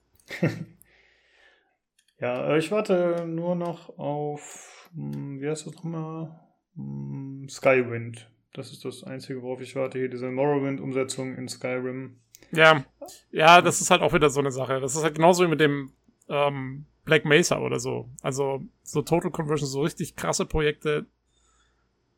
Ja, 2.19 2.51
äh, 2.53 2.59
ich 2.59 2.71
warte 2.71 3.25
nur 3.27 3.55
noch 3.55 3.99
auf, 3.99 4.89
hm, 4.95 5.41
wie 5.41 5.49
heißt 5.49 5.67
das 5.67 5.75
nochmal? 5.75 6.39
Hm, 6.77 7.47
Skywind. 7.49 8.31
Das 8.53 8.73
ist 8.73 8.85
das 8.85 9.05
Einzige, 9.05 9.43
worauf 9.43 9.61
ich 9.61 9.77
warte. 9.77 9.99
Hier 9.99 10.09
diese 10.09 10.31
Morrowind-Umsetzung 10.31 11.37
in 11.37 11.49
Skyrim. 11.49 12.17
Ja, 12.53 12.85
ja, 13.31 13.63
das 13.63 13.81
ist 13.81 13.91
halt 13.91 14.03
auch 14.03 14.13
wieder 14.13 14.31
so 14.31 14.41
eine 14.41 14.51
Sache. 14.51 14.81
Das 14.81 14.97
ist 14.97 15.05
halt 15.05 15.15
genauso 15.15 15.45
wie 15.45 15.49
mit 15.49 15.61
dem 15.61 15.93
ähm, 16.29 16.87
Black 17.05 17.25
Mesa 17.25 17.61
oder 17.61 17.79
so. 17.79 18.09
Also 18.23 18.63
so 18.83 19.03
Total 19.03 19.31
Conversion, 19.31 19.69
so 19.69 19.83
richtig 19.83 20.17
krasse 20.17 20.47
Projekte. 20.47 21.07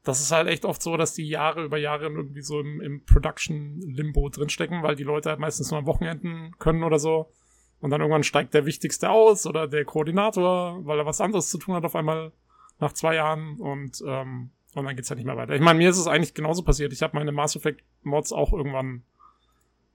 Das 0.05 0.21
ist 0.21 0.33
halt 0.33 0.49
echt 0.49 0.65
oft 0.65 0.83
so, 0.83 0.97
dass 0.97 1.15
die 1.15 1.29
Jahre 1.29 1.65
über 1.65 1.77
Jahre 1.77 2.07
irgendwie 2.07 2.43
so 2.43 2.61
im, 2.61 2.81
im 2.81 3.05
Production-Limbo 3.05 4.31
drinstecken, 4.31 4.83
weil 4.83 4.97
die 4.97 5.05
Leute 5.05 5.29
halt 5.29 5.39
meistens 5.39 5.71
nur 5.71 5.79
am 5.79 5.87
Wochenenden 5.87 6.55
können 6.59 6.83
oder 6.83 6.99
so. 6.99 7.31
Und 7.81 7.91
dann 7.91 8.01
irgendwann 8.01 8.23
steigt 8.23 8.55
der 8.55 8.67
Wichtigste 8.67 9.11
aus 9.11 9.47
oder 9.47 9.69
der 9.69 9.85
Koordinator, 9.85 10.85
weil 10.85 10.99
er 10.99 11.07
was 11.07 11.21
anderes 11.21 11.51
zu 11.51 11.59
tun 11.59 11.75
hat 11.75 11.85
auf 11.85 11.97
einmal 11.97 12.33
nach 12.83 12.93
zwei 12.93 13.15
Jahren 13.15 13.59
und, 13.59 14.03
ähm, 14.07 14.51
und 14.75 14.85
dann 14.85 14.95
geht's 14.97 15.09
halt 15.11 15.19
nicht 15.19 15.27
mehr 15.27 15.37
weiter. 15.37 15.55
Ich 15.55 15.61
meine, 15.63 15.79
mir 15.79 15.89
ist 15.91 15.99
es 15.99 16.07
eigentlich 16.07 16.35
genauso 16.35 16.63
passiert. 16.63 16.93
Ich 16.93 17.03
habe 17.03 17.17
meine 17.17 17.33
Mass 17.33 17.57
Effect 17.57 17.83
Mods 18.03 18.33
auch 18.33 18.53
irgendwann 18.53 19.03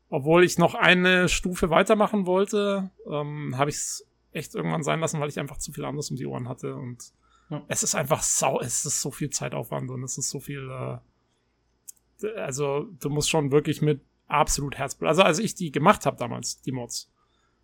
obwohl 0.09 0.43
ich 0.43 0.57
noch 0.57 0.73
eine 0.73 1.27
Stufe 1.27 1.69
weitermachen 1.69 2.25
wollte, 2.25 2.91
ähm, 3.11 3.57
habe 3.57 3.69
ich 3.69 3.75
es 3.75 4.07
echt 4.31 4.55
irgendwann 4.55 4.83
sein 4.83 4.99
lassen, 4.99 5.19
weil 5.19 5.29
ich 5.29 5.39
einfach 5.39 5.57
zu 5.57 5.71
viel 5.73 5.83
anderes 5.85 6.09
um 6.09 6.15
die 6.15 6.25
Ohren 6.25 6.47
hatte. 6.47 6.75
Und 6.75 7.11
Ja. 7.49 7.63
es 7.67 7.83
ist 7.83 7.95
einfach 7.95 8.23
sau, 8.23 8.59
es 8.61 8.85
ist 8.85 9.01
so 9.01 9.11
viel 9.11 9.29
Zeitaufwand 9.29 9.89
und 9.91 10.03
es 10.03 10.17
ist 10.17 10.29
so 10.29 10.39
viel, 10.39 10.69
äh, 10.69 12.27
also 12.37 12.87
du 12.99 13.09
musst 13.09 13.29
schon 13.29 13.51
wirklich 13.51 13.81
mit 13.81 14.01
absolut 14.27 14.77
Herzblut. 14.77 15.09
Also 15.09 15.23
als 15.23 15.39
ich 15.39 15.55
die 15.55 15.71
gemacht 15.71 16.05
habe 16.05 16.17
damals, 16.17 16.61
die 16.61 16.71
Mods, 16.71 17.11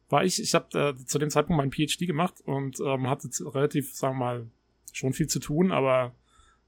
war 0.10 0.24
ich, 0.26 0.42
ich 0.42 0.54
habe 0.54 0.96
äh, 1.00 1.06
zu 1.06 1.20
dem 1.20 1.30
Zeitpunkt 1.30 1.58
meinen 1.58 1.72
PhD 1.72 2.06
gemacht 2.08 2.42
und 2.46 2.80
ähm, 2.82 3.10
hatte 3.10 3.30
relativ, 3.54 3.96
sagen 3.96 4.16
wir 4.16 4.26
mal, 4.26 4.48
schon 4.94 5.14
viel 5.14 5.28
zu 5.28 5.40
tun, 5.40 5.72
aber 5.72 6.16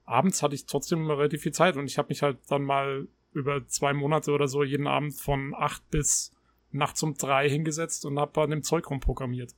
abends 0.03 0.43
hatte 0.43 0.55
ich 0.55 0.65
trotzdem 0.65 1.09
relativ 1.09 1.41
viel 1.41 1.51
Zeit 1.53 1.77
und 1.77 1.85
ich 1.85 1.97
habe 1.97 2.09
mich 2.09 2.21
halt 2.21 2.37
dann 2.47 2.63
mal 2.63 3.07
über 3.33 3.67
zwei 3.67 3.93
Monate 3.93 4.31
oder 4.31 4.47
so 4.47 4.63
jeden 4.63 4.87
Abend 4.87 5.13
von 5.13 5.53
acht 5.55 5.89
bis 5.89 6.31
nachts 6.71 7.01
um 7.03 7.15
drei 7.15 7.49
hingesetzt 7.49 8.05
und 8.05 8.19
habe 8.19 8.41
an 8.41 8.49
dem 8.49 8.63
Zeug 8.63 8.89
rumprogrammiert. 8.89 9.55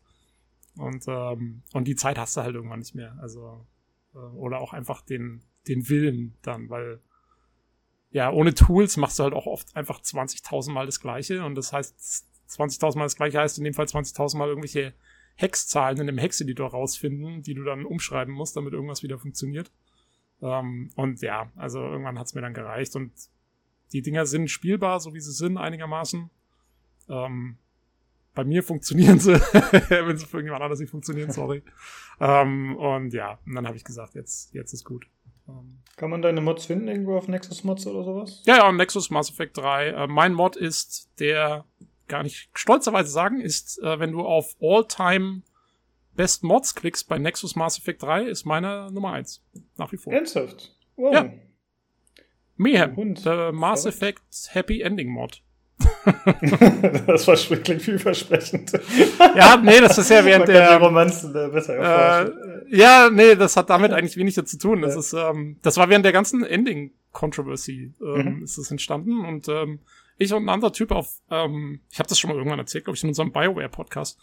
Und, 0.75 1.05
ähm, 1.07 1.63
und 1.73 1.87
die 1.87 1.95
Zeit 1.95 2.17
hast 2.17 2.37
du 2.37 2.41
halt 2.41 2.55
irgendwann 2.55 2.79
nicht 2.79 2.95
mehr. 2.95 3.17
Also, 3.19 3.65
äh, 4.13 4.19
oder 4.19 4.59
auch 4.59 4.73
einfach 4.73 5.01
den, 5.01 5.43
den 5.67 5.89
Willen 5.89 6.35
dann, 6.43 6.69
weil 6.69 7.01
ja, 8.11 8.31
ohne 8.31 8.53
Tools 8.53 8.97
machst 8.97 9.19
du 9.19 9.23
halt 9.23 9.33
auch 9.33 9.47
oft 9.47 9.75
einfach 9.75 10.01
20.000 10.01 10.71
Mal 10.71 10.85
das 10.85 10.99
Gleiche 10.99 11.43
und 11.43 11.55
das 11.55 11.73
heißt, 11.73 12.25
20.000 12.49 12.97
Mal 12.97 13.05
das 13.05 13.15
Gleiche 13.15 13.39
heißt 13.39 13.57
in 13.57 13.63
dem 13.63 13.73
Fall 13.73 13.85
20.000 13.85 14.37
Mal 14.37 14.47
irgendwelche 14.47 14.93
Hexzahlen 15.37 15.97
in 15.97 16.09
einem 16.09 16.17
Hexeditor 16.17 16.71
rausfinden, 16.71 17.41
die 17.41 17.53
du 17.53 17.63
dann 17.63 17.85
umschreiben 17.85 18.33
musst, 18.33 18.57
damit 18.57 18.73
irgendwas 18.73 19.03
wieder 19.03 19.17
funktioniert. 19.17 19.71
Ähm, 20.41 20.89
und 20.95 21.21
ja, 21.21 21.51
also 21.55 21.79
irgendwann 21.79 22.19
hat's 22.19 22.35
mir 22.35 22.41
dann 22.41 22.53
gereicht 22.53 22.95
und 22.95 23.11
die 23.93 24.01
Dinger 24.01 24.25
sind 24.25 24.49
spielbar, 24.49 24.99
so 24.99 25.13
wie 25.13 25.21
sie 25.21 25.31
sind, 25.31 25.57
einigermaßen. 25.57 26.29
Ähm, 27.09 27.57
bei 28.33 28.43
mir 28.43 28.61
funktionieren 28.61 29.19
sie, 29.19 29.33
wenn 29.89 30.17
sie 30.17 30.25
für 30.25 30.37
irgendjemand 30.37 30.63
anders 30.63 30.79
nicht 30.79 30.91
funktionieren, 30.91 31.31
sorry. 31.31 31.63
ähm, 32.19 32.75
und 32.75 33.13
ja, 33.13 33.39
und 33.45 33.55
dann 33.55 33.65
habe 33.65 33.77
ich 33.77 33.83
gesagt, 33.83 34.15
jetzt, 34.15 34.53
jetzt 34.53 34.73
ist 34.73 34.83
gut. 34.83 35.07
Ähm, 35.47 35.79
Kann 35.95 36.09
man 36.09 36.21
deine 36.21 36.41
Mods 36.41 36.65
finden 36.65 36.87
irgendwo 36.87 37.17
auf 37.17 37.27
Nexus 37.27 37.63
Mods 37.63 37.87
oder 37.87 38.03
sowas? 38.03 38.43
Ja, 38.45 38.57
ja, 38.57 38.71
Nexus 38.71 39.09
Mass 39.09 39.29
Effect 39.29 39.57
3. 39.57 39.87
Äh, 39.87 40.07
mein 40.07 40.33
Mod 40.33 40.55
ist 40.55 41.09
der, 41.19 41.65
gar 42.07 42.23
nicht 42.23 42.49
stolzerweise 42.53 43.09
sagen, 43.09 43.41
ist, 43.41 43.79
äh, 43.83 43.99
wenn 43.99 44.11
du 44.11 44.21
auf 44.21 44.55
All-Time 44.61 45.41
Best 46.15 46.43
Mods 46.43 46.73
klickst 46.75 47.07
bei 47.07 47.17
Nexus 47.19 47.55
Mass 47.55 47.77
Effect 47.77 48.01
3, 48.03 48.23
ist 48.23 48.45
meiner 48.45 48.89
Nummer 48.91 49.13
1. 49.13 49.43
Nach 49.77 49.91
wie 49.91 49.97
vor. 49.97 50.11
Ernsthaft? 50.13 50.75
Wow. 50.95 51.13
Ja. 51.13 51.29
Mayhem, 52.55 52.95
Hund. 52.95 53.23
der 53.25 53.51
Mass 53.51 53.83
Verrückt. 53.83 53.97
Effect 54.01 54.23
Happy 54.49 54.81
Ending 54.81 55.09
Mod. 55.09 55.43
das 57.07 57.27
war 57.27 57.35
klingt 57.35 57.83
vielversprechend. 57.83 58.71
Ja, 59.35 59.57
nee, 59.57 59.79
das 59.79 59.97
ist 59.99 60.09
ja 60.09 60.25
während 60.25 60.47
der, 60.47 60.77
Romanzen 60.77 61.35
äh, 61.35 61.49
besser 61.49 61.75
erforschen. 61.75 62.65
äh, 62.71 62.75
ja, 62.77 63.09
nee, 63.11 63.35
das 63.35 63.55
hat 63.57 63.69
damit 63.69 63.91
eigentlich 63.91 64.17
wenig 64.17 64.33
zu 64.33 64.57
tun. 64.57 64.81
Das 64.81 64.93
Ja. 64.95 64.99
ist, 64.99 65.13
ähm, 65.13 65.57
das 65.61 65.77
war 65.77 65.87
während 65.89 66.03
der 66.05 66.13
ganzen 66.13 66.43
Ending 66.43 66.91
Controversy 67.11 67.93
ähm, 68.01 68.37
Mhm. 68.37 68.43
ist 68.43 68.57
das 68.57 68.71
entstanden 68.71 69.23
und 69.25 69.47
ähm, 69.49 69.79
ich 70.17 70.33
und 70.33 70.45
ein 70.45 70.49
anderer 70.49 70.73
Typ 70.73 70.91
auf, 70.91 71.21
ähm, 71.29 71.81
ich 71.91 71.99
habe 71.99 72.09
das 72.09 72.19
schon 72.19 72.29
mal 72.29 72.37
irgendwann 72.37 72.59
erzählt, 72.59 72.85
glaube 72.85 72.95
ich, 72.95 73.03
in 73.03 73.09
unserem 73.09 73.31
Bioware 73.31 73.69
Podcast. 73.69 74.19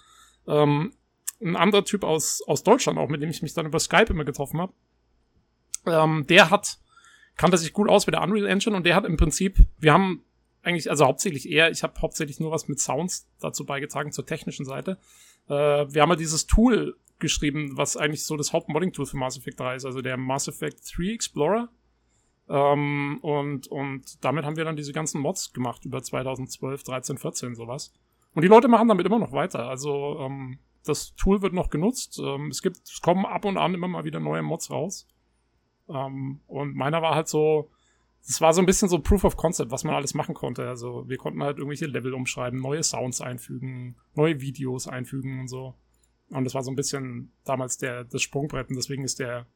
Ähm, 0.46 0.92
ein 1.40 1.56
anderer 1.56 1.84
Typ 1.84 2.04
aus 2.04 2.42
aus 2.46 2.62
Deutschland 2.62 2.98
auch, 2.98 3.08
mit 3.08 3.22
dem 3.22 3.30
ich 3.30 3.42
mich 3.42 3.54
dann 3.54 3.66
über 3.66 3.80
Skype 3.80 4.10
immer 4.10 4.24
getroffen 4.24 4.60
habe. 4.60 4.72
Ähm, 5.86 6.26
der 6.28 6.50
hat 6.50 6.78
kannte 7.36 7.58
sich 7.58 7.72
gut 7.72 7.88
aus 7.88 8.06
mit 8.06 8.14
der 8.14 8.22
Unreal 8.22 8.46
Engine 8.46 8.76
und 8.76 8.86
der 8.86 8.94
hat 8.94 9.04
im 9.04 9.16
Prinzip, 9.16 9.58
wir 9.78 9.92
haben 9.92 10.24
eigentlich, 10.62 10.90
also 10.90 11.04
hauptsächlich 11.04 11.50
er, 11.50 11.70
ich 11.70 11.82
habe 11.82 12.00
hauptsächlich 12.00 12.40
nur 12.40 12.50
was 12.50 12.68
mit 12.68 12.80
Sounds 12.80 13.28
dazu 13.40 13.66
beigetragen 13.66 14.12
zur 14.12 14.24
technischen 14.24 14.64
Seite. 14.64 14.98
Äh, 15.48 15.52
wir 15.52 16.02
haben 16.02 16.10
ja 16.10 16.16
dieses 16.16 16.46
Tool 16.46 16.96
geschrieben, 17.18 17.76
was 17.76 17.96
eigentlich 17.96 18.24
so 18.24 18.36
das 18.36 18.52
Hauptmodding-Tool 18.52 19.06
für 19.06 19.16
Mass 19.16 19.36
Effect 19.36 19.60
3 19.60 19.76
ist, 19.76 19.84
also 19.84 20.00
der 20.00 20.16
Mass 20.16 20.48
Effect 20.48 20.80
3 20.96 21.12
Explorer. 21.12 21.68
Ähm, 22.48 23.18
und, 23.22 23.68
und 23.68 24.24
damit 24.24 24.44
haben 24.44 24.56
wir 24.56 24.64
dann 24.64 24.76
diese 24.76 24.92
ganzen 24.92 25.20
Mods 25.20 25.52
gemacht 25.52 25.84
über 25.84 26.02
2012, 26.02 26.82
13, 26.82 27.18
14, 27.18 27.54
sowas. 27.54 27.92
Und 28.34 28.42
die 28.42 28.48
Leute 28.48 28.68
machen 28.68 28.88
damit 28.88 29.06
immer 29.06 29.18
noch 29.18 29.32
weiter. 29.32 29.68
Also 29.68 30.18
ähm, 30.20 30.58
das 30.84 31.14
Tool 31.14 31.40
wird 31.42 31.54
noch 31.54 31.70
genutzt. 31.70 32.20
Ähm, 32.22 32.48
es 32.48 32.62
gibt, 32.62 32.78
es 32.84 33.00
kommen 33.00 33.24
ab 33.24 33.44
und 33.44 33.56
an 33.56 33.74
immer 33.74 33.88
mal 33.88 34.04
wieder 34.04 34.20
neue 34.20 34.42
Mods 34.42 34.70
raus. 34.70 35.08
Ähm, 35.88 36.40
und 36.46 36.74
meiner 36.74 37.00
war 37.00 37.14
halt 37.14 37.28
so, 37.28 37.70
es 38.26 38.40
war 38.40 38.52
so 38.52 38.60
ein 38.60 38.66
bisschen 38.66 38.88
so 38.88 38.98
Proof 38.98 39.24
of 39.24 39.36
Concept, 39.36 39.70
was 39.70 39.84
man 39.84 39.94
alles 39.94 40.14
machen 40.14 40.34
konnte. 40.34 40.68
Also 40.68 41.08
wir 41.08 41.16
konnten 41.16 41.42
halt 41.42 41.58
irgendwelche 41.58 41.86
Level 41.86 42.14
umschreiben, 42.14 42.60
neue 42.60 42.82
Sounds 42.82 43.20
einfügen, 43.20 43.96
neue 44.14 44.40
Videos 44.40 44.88
einfügen 44.88 45.40
und 45.40 45.48
so. 45.48 45.74
Und 46.30 46.44
das 46.44 46.54
war 46.54 46.62
so 46.62 46.70
ein 46.70 46.76
bisschen 46.76 47.32
damals 47.44 47.78
der, 47.78 48.04
das 48.04 48.22
Sprungbrett 48.22 48.70
und 48.70 48.76
deswegen 48.76 49.04
ist 49.04 49.20
der 49.20 49.46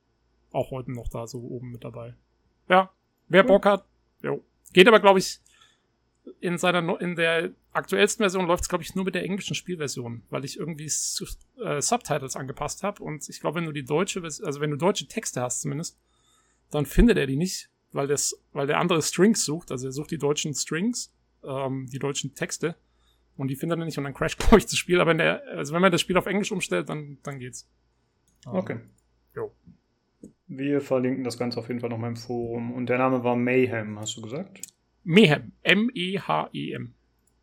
auch 0.52 0.70
heute 0.70 0.92
noch 0.92 1.08
da 1.08 1.26
so 1.26 1.40
oben 1.40 1.70
mit 1.70 1.84
dabei. 1.84 2.14
Ja, 2.68 2.90
wer 3.28 3.42
Bock 3.42 3.66
hat, 3.66 3.84
jo. 4.22 4.44
Geht 4.72 4.88
aber, 4.88 5.00
glaube 5.00 5.18
ich, 5.18 5.40
in 6.40 6.58
seiner, 6.58 7.00
in 7.00 7.16
der 7.16 7.50
aktuellsten 7.72 8.22
Version 8.22 8.46
läuft 8.46 8.64
es, 8.64 8.68
glaube 8.68 8.84
ich, 8.84 8.94
nur 8.94 9.04
mit 9.04 9.14
der 9.14 9.24
englischen 9.24 9.54
Spielversion, 9.54 10.22
weil 10.30 10.44
ich 10.44 10.58
irgendwie 10.58 10.86
äh, 10.86 11.80
Subtitles 11.80 12.36
angepasst 12.36 12.82
habe 12.82 13.02
und 13.02 13.28
ich 13.28 13.40
glaube, 13.40 13.56
wenn 13.56 13.66
du 13.66 13.72
die 13.72 13.84
deutsche, 13.84 14.22
also 14.22 14.60
wenn 14.60 14.70
du 14.70 14.76
deutsche 14.76 15.06
Texte 15.06 15.40
hast 15.40 15.62
zumindest, 15.62 15.98
dann 16.70 16.86
findet 16.86 17.16
er 17.16 17.26
die 17.26 17.36
nicht, 17.36 17.70
weil 17.92 18.06
das, 18.06 18.38
weil 18.52 18.66
der 18.66 18.78
andere 18.78 19.02
Strings 19.02 19.44
sucht, 19.44 19.70
also 19.70 19.86
er 19.86 19.92
sucht 19.92 20.10
die 20.10 20.18
deutschen 20.18 20.54
Strings, 20.54 21.12
ähm, 21.42 21.86
die 21.90 21.98
deutschen 21.98 22.34
Texte 22.34 22.76
und 23.36 23.48
die 23.48 23.56
findet 23.56 23.78
er 23.78 23.84
nicht 23.84 23.98
und 23.98 24.04
dann 24.04 24.14
crasht, 24.14 24.38
glaube 24.38 24.58
ich, 24.58 24.66
das 24.66 24.76
Spiel, 24.76 25.00
aber 25.00 25.14
der, 25.14 25.42
also 25.48 25.72
wenn 25.74 25.82
man 25.82 25.92
das 25.92 26.00
Spiel 26.00 26.16
auf 26.16 26.26
Englisch 26.26 26.52
umstellt, 26.52 26.88
dann, 26.88 27.18
dann 27.22 27.38
geht's. 27.38 27.68
Okay. 28.46 28.80
Jo. 29.34 29.52
Wir 30.48 30.80
verlinken 30.80 31.24
das 31.24 31.36
Ganze 31.38 31.58
auf 31.58 31.68
jeden 31.68 31.80
Fall 31.80 31.90
noch 31.90 31.98
mal 31.98 32.08
im 32.08 32.16
Forum. 32.16 32.72
Und 32.72 32.88
der 32.88 32.98
Name 32.98 33.22
war 33.22 33.36
Mayhem, 33.36 33.98
hast 34.00 34.16
du 34.16 34.22
gesagt? 34.22 34.60
Mayhem, 35.04 35.52
M-E-H-E-M. 35.62 36.94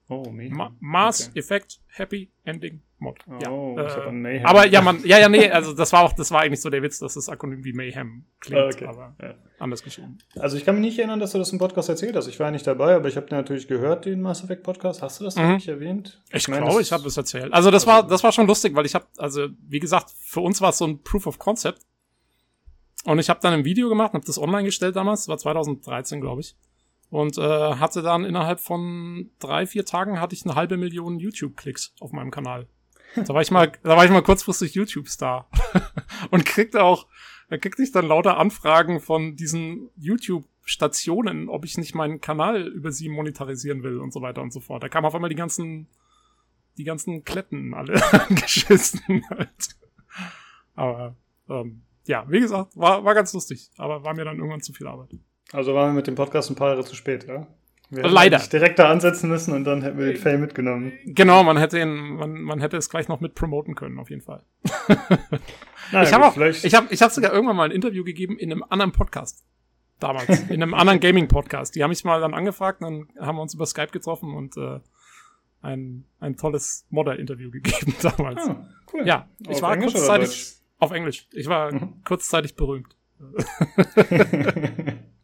Oh, 0.07 0.29
Mayhem. 0.31 0.53
E 0.53 0.55
Ma 0.55 0.75
Mass 0.79 1.29
Okay. 1.29 1.39
Effect 1.39 1.79
Happy 1.87 2.31
Ending 2.43 2.81
Mod. 2.99 3.17
Oh, 3.27 3.75
ja, 3.77 3.85
ich 3.87 3.93
hab 3.95 4.07
an 4.07 4.21
Mayhem 4.21 4.45
aber 4.45 4.67
ja, 4.67 4.81
man, 4.81 5.03
ja, 5.03 5.19
ja, 5.19 5.27
nee, 5.29 5.49
also 5.49 5.73
das 5.73 5.91
war 5.93 6.03
auch, 6.03 6.13
das 6.13 6.31
war 6.31 6.41
eigentlich 6.41 6.61
so 6.61 6.69
der 6.69 6.81
Witz, 6.81 6.99
dass 6.99 7.15
das 7.15 7.27
Akronym 7.27 7.63
wie 7.63 7.73
Mayhem 7.73 8.25
klingt, 8.39 8.73
okay. 8.73 8.85
aber 8.85 9.15
Ja. 9.21 9.33
anders 9.59 9.83
geschrieben. 9.83 10.17
Also 10.37 10.57
ich 10.57 10.63
kann 10.65 10.75
mich 10.75 10.83
nicht 10.85 10.99
erinnern, 10.99 11.19
dass 11.19 11.31
du 11.31 11.37
das 11.39 11.51
im 11.51 11.57
Podcast 11.59 11.89
erzählt 11.89 12.15
hast. 12.15 12.27
Ich 12.27 12.39
war 12.39 12.51
nicht 12.51 12.65
dabei, 12.67 12.95
aber 12.95 13.07
ich 13.09 13.17
habe 13.17 13.27
natürlich 13.31 13.67
gehört, 13.67 14.05
den 14.05 14.21
Mass 14.21 14.43
Effect 14.43 14.63
Podcast. 14.63 15.01
Hast 15.01 15.19
du 15.19 15.25
das 15.25 15.35
Mhm. 15.35 15.55
nicht 15.55 15.67
erwähnt? 15.67 16.21
Ich 16.31 16.47
meine, 16.47 16.61
glaube, 16.63 16.77
das- 16.79 16.87
ich 16.87 16.91
habe 16.93 17.07
es 17.07 17.17
erzählt. 17.17 17.51
Also 17.53 17.69
das 17.71 17.85
war, 17.87 18.07
das 18.07 18.23
war 18.23 18.31
schon 18.31 18.47
lustig, 18.47 18.75
weil 18.75 18.85
ich 18.85 18.95
habe, 18.95 19.05
also 19.17 19.47
wie 19.67 19.79
gesagt, 19.79 20.11
für 20.17 20.41
uns 20.41 20.61
war 20.61 20.69
es 20.69 20.77
so 20.77 20.85
ein 20.85 21.01
Proof 21.03 21.27
of 21.27 21.37
Concept. 21.39 21.81
Und 23.05 23.19
ich 23.19 23.29
habe 23.29 23.39
dann 23.39 23.53
ein 23.53 23.65
Video 23.65 23.87
gemacht, 23.87 24.13
habe 24.13 24.25
das 24.25 24.39
online 24.39 24.65
gestellt 24.65 24.95
damals, 24.95 25.27
war 25.27 25.37
2013, 25.37 26.21
glaube 26.21 26.41
ich. 26.41 26.55
Und 27.09 27.37
äh, 27.37 27.41
hatte 27.75 28.01
dann 28.01 28.25
innerhalb 28.25 28.59
von 28.59 29.29
drei, 29.39 29.67
vier 29.67 29.85
Tagen 29.85 30.19
hatte 30.19 30.33
ich 30.35 30.43
eine 30.43 30.55
halbe 30.55 30.75
Million 30.75 31.19
YouTube-Klicks 31.19 31.93
auf 31.99 32.11
meinem 32.11 32.31
Kanal. 32.31 32.67
Da 33.15 33.33
war 33.33 33.41
ich 33.41 33.51
mal, 33.51 33.71
da 33.83 33.95
war 33.95 34.03
ich 34.03 34.11
mal 34.11 34.23
kurzfristig 34.23 34.73
YouTube-Star. 34.73 35.47
Und 36.31 36.45
kriegte 36.45 36.83
auch, 36.83 37.07
da 37.49 37.57
kriegte 37.57 37.83
ich 37.83 37.91
dann 37.91 38.07
lauter 38.07 38.37
Anfragen 38.37 38.99
von 38.99 39.35
diesen 39.35 39.89
YouTube-Stationen, 39.95 41.47
ob 41.47 41.63
ich 41.63 41.77
nicht 41.77 41.93
meinen 41.93 42.19
Kanal 42.19 42.67
über 42.67 42.91
sie 42.91 43.07
monetarisieren 43.07 43.83
will 43.83 43.99
und 43.99 44.11
so 44.11 44.21
weiter 44.21 44.41
und 44.41 44.51
so 44.51 44.59
fort. 44.59 44.83
Da 44.83 44.89
kamen 44.89 45.05
auf 45.05 45.15
einmal 45.15 45.29
die 45.29 45.35
ganzen 45.35 45.87
die 46.77 46.83
ganzen 46.83 47.23
Kletten 47.23 47.73
alle 47.73 48.01
angeschissen 48.27 49.23
halt. 49.29 49.77
Aber 50.75 51.15
ähm, 51.49 51.83
ja, 52.05 52.25
wie 52.27 52.39
gesagt, 52.39 52.75
war, 52.75 53.03
war 53.03 53.13
ganz 53.13 53.33
lustig, 53.33 53.71
aber 53.77 54.03
war 54.03 54.13
mir 54.13 54.25
dann 54.25 54.37
irgendwann 54.37 54.61
zu 54.61 54.73
viel 54.73 54.87
Arbeit. 54.87 55.09
Also 55.51 55.73
waren 55.75 55.91
wir 55.91 55.95
mit 55.95 56.07
dem 56.07 56.15
Podcast 56.15 56.49
ein 56.49 56.55
paar 56.55 56.69
Jahre 56.69 56.85
zu 56.85 56.95
spät, 56.95 57.25
ja? 57.27 57.47
Wir 57.91 58.01
hätten 58.01 58.13
Leider. 58.13 58.39
direkt 58.39 58.79
da 58.79 58.89
ansetzen 58.89 59.29
müssen 59.29 59.53
und 59.53 59.63
dann 59.63 59.83
hätten 59.83 59.99
wir 59.99 60.07
den 60.07 60.17
Fail 60.17 60.39
mitgenommen. 60.39 60.93
Genau, 61.05 61.43
man 61.43 61.57
hätte 61.57 61.79
ihn, 61.79 62.15
man, 62.15 62.41
man 62.41 62.59
hätte 62.59 62.77
es 62.77 62.89
gleich 62.89 63.07
noch 63.07 63.21
mit 63.21 63.35
promoten 63.35 63.75
können, 63.75 63.99
auf 63.99 64.09
jeden 64.09 64.23
Fall. 64.23 64.43
Naja, 65.91 66.07
ich 66.07 66.13
habe 66.13 66.49
ich 66.49 66.75
habe, 66.75 66.87
ich 66.89 67.01
habe 67.01 67.13
sogar 67.13 67.31
irgendwann 67.31 67.55
mal 67.55 67.65
ein 67.65 67.71
Interview 67.71 68.03
gegeben 68.03 68.37
in 68.37 68.51
einem 68.51 68.63
anderen 68.69 68.91
Podcast. 68.91 69.45
Damals, 69.99 70.39
in 70.49 70.61
einem 70.61 70.73
anderen 70.73 70.99
Gaming-Podcast. 70.99 71.75
Die 71.75 71.83
haben 71.83 71.89
mich 71.89 72.03
mal 72.03 72.19
dann 72.19 72.33
angefragt, 72.33 72.81
dann 72.81 73.07
haben 73.19 73.37
wir 73.37 73.41
uns 73.41 73.53
über 73.53 73.65
Skype 73.65 73.91
getroffen 73.91 74.33
und 74.33 74.57
äh, 74.57 74.79
ein, 75.61 76.05
ein 76.19 76.37
tolles 76.37 76.85
Modder-Interview 76.89 77.51
gegeben 77.51 77.95
damals. 78.01 78.41
ah, 78.47 78.67
cool. 78.93 79.05
Ja, 79.05 79.29
ich 79.39 79.49
Auf 79.49 79.61
war 79.61 79.73
Englisch 79.73 79.93
kurzzeitig? 79.93 80.55
Auf 80.79 80.91
Englisch. 80.91 81.27
Ich 81.33 81.47
war 81.47 81.71
Mhm. 81.73 82.01
kurzzeitig 82.03 82.55
berühmt. 82.55 82.95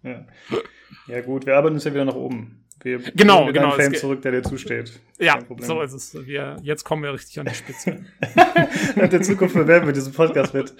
ja. 0.03 0.25
ja 1.07 1.21
gut, 1.21 1.45
wir 1.45 1.55
arbeiten 1.57 1.75
uns 1.75 1.83
ja 1.83 1.93
wieder 1.93 2.05
nach 2.05 2.15
oben. 2.15 2.57
Wir 2.83 2.97
Genau, 2.99 3.43
bringen 3.43 3.53
genau, 3.53 3.77
geht- 3.77 3.99
zurück, 3.99 4.21
der 4.23 4.31
dir 4.31 4.41
zusteht. 4.41 4.99
Ja, 5.19 5.37
so 5.59 5.81
ist 5.81 5.93
es. 5.93 6.25
Wir, 6.25 6.57
jetzt 6.63 6.83
kommen 6.83 7.03
wir 7.03 7.13
richtig 7.13 7.39
an 7.39 7.45
die 7.45 7.53
Spitze. 7.53 8.05
In 8.95 9.09
der 9.09 9.21
Zukunft 9.21 9.53
bewerben 9.53 9.85
wir 9.85 9.93
diesen 9.93 10.13
Podcast 10.13 10.55
mit, 10.55 10.73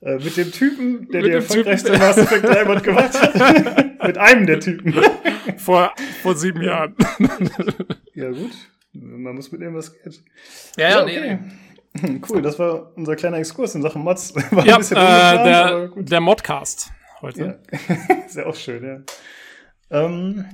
äh, 0.00 0.16
mit 0.16 0.36
dem 0.36 0.50
Typen, 0.50 1.08
der 1.10 1.22
Mit 1.22 1.30
die 1.30 1.34
erfolgreichste 1.36 1.92
Mass 1.96 2.16
Effect 2.18 2.44
3 2.44 2.64
Mod 2.64 2.82
gemacht 2.82 3.14
hat. 3.20 4.02
mit 4.06 4.18
einem 4.18 4.46
der 4.46 4.58
Typen. 4.58 4.94
vor, 5.58 5.94
vor 6.22 6.34
sieben 6.34 6.60
Jahren. 6.60 6.96
Ja 8.14 8.30
gut, 8.30 8.52
man 8.92 9.36
muss 9.36 9.52
mitnehmen, 9.52 9.76
was 9.76 9.92
geht. 10.02 10.24
Ja, 10.76 11.02
okay. 11.04 11.38
Cool, 12.28 12.42
das 12.42 12.58
war 12.58 12.92
unser 12.96 13.16
kleiner 13.16 13.38
Exkurs 13.38 13.74
in 13.74 13.82
Sachen 13.82 14.02
Mods. 14.02 14.34
War 14.50 14.66
Ja, 14.66 14.74
ein 14.74 14.78
bisschen 14.78 14.96
äh, 14.96 15.00
der, 15.00 15.88
der 15.94 16.20
Modcast 16.20 16.90
heute. 17.20 17.60
Ja. 17.70 18.16
Ist 18.26 18.36
ja 18.36 18.46
auch 18.46 18.54
schön, 18.56 18.84
ja. 18.84 19.00
Ähm, 19.90 20.44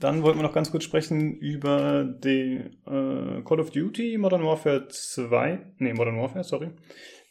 dann 0.00 0.22
wollten 0.22 0.38
wir 0.38 0.42
noch 0.42 0.52
ganz 0.52 0.70
kurz 0.70 0.84
sprechen 0.84 1.38
über 1.38 2.04
die 2.04 2.60
äh, 2.86 3.42
Call 3.44 3.60
of 3.60 3.70
Duty 3.70 4.18
Modern 4.18 4.44
Warfare 4.44 4.88
2. 4.88 5.74
Nee, 5.78 5.94
Modern 5.94 6.18
Warfare, 6.18 6.44
sorry. 6.44 6.70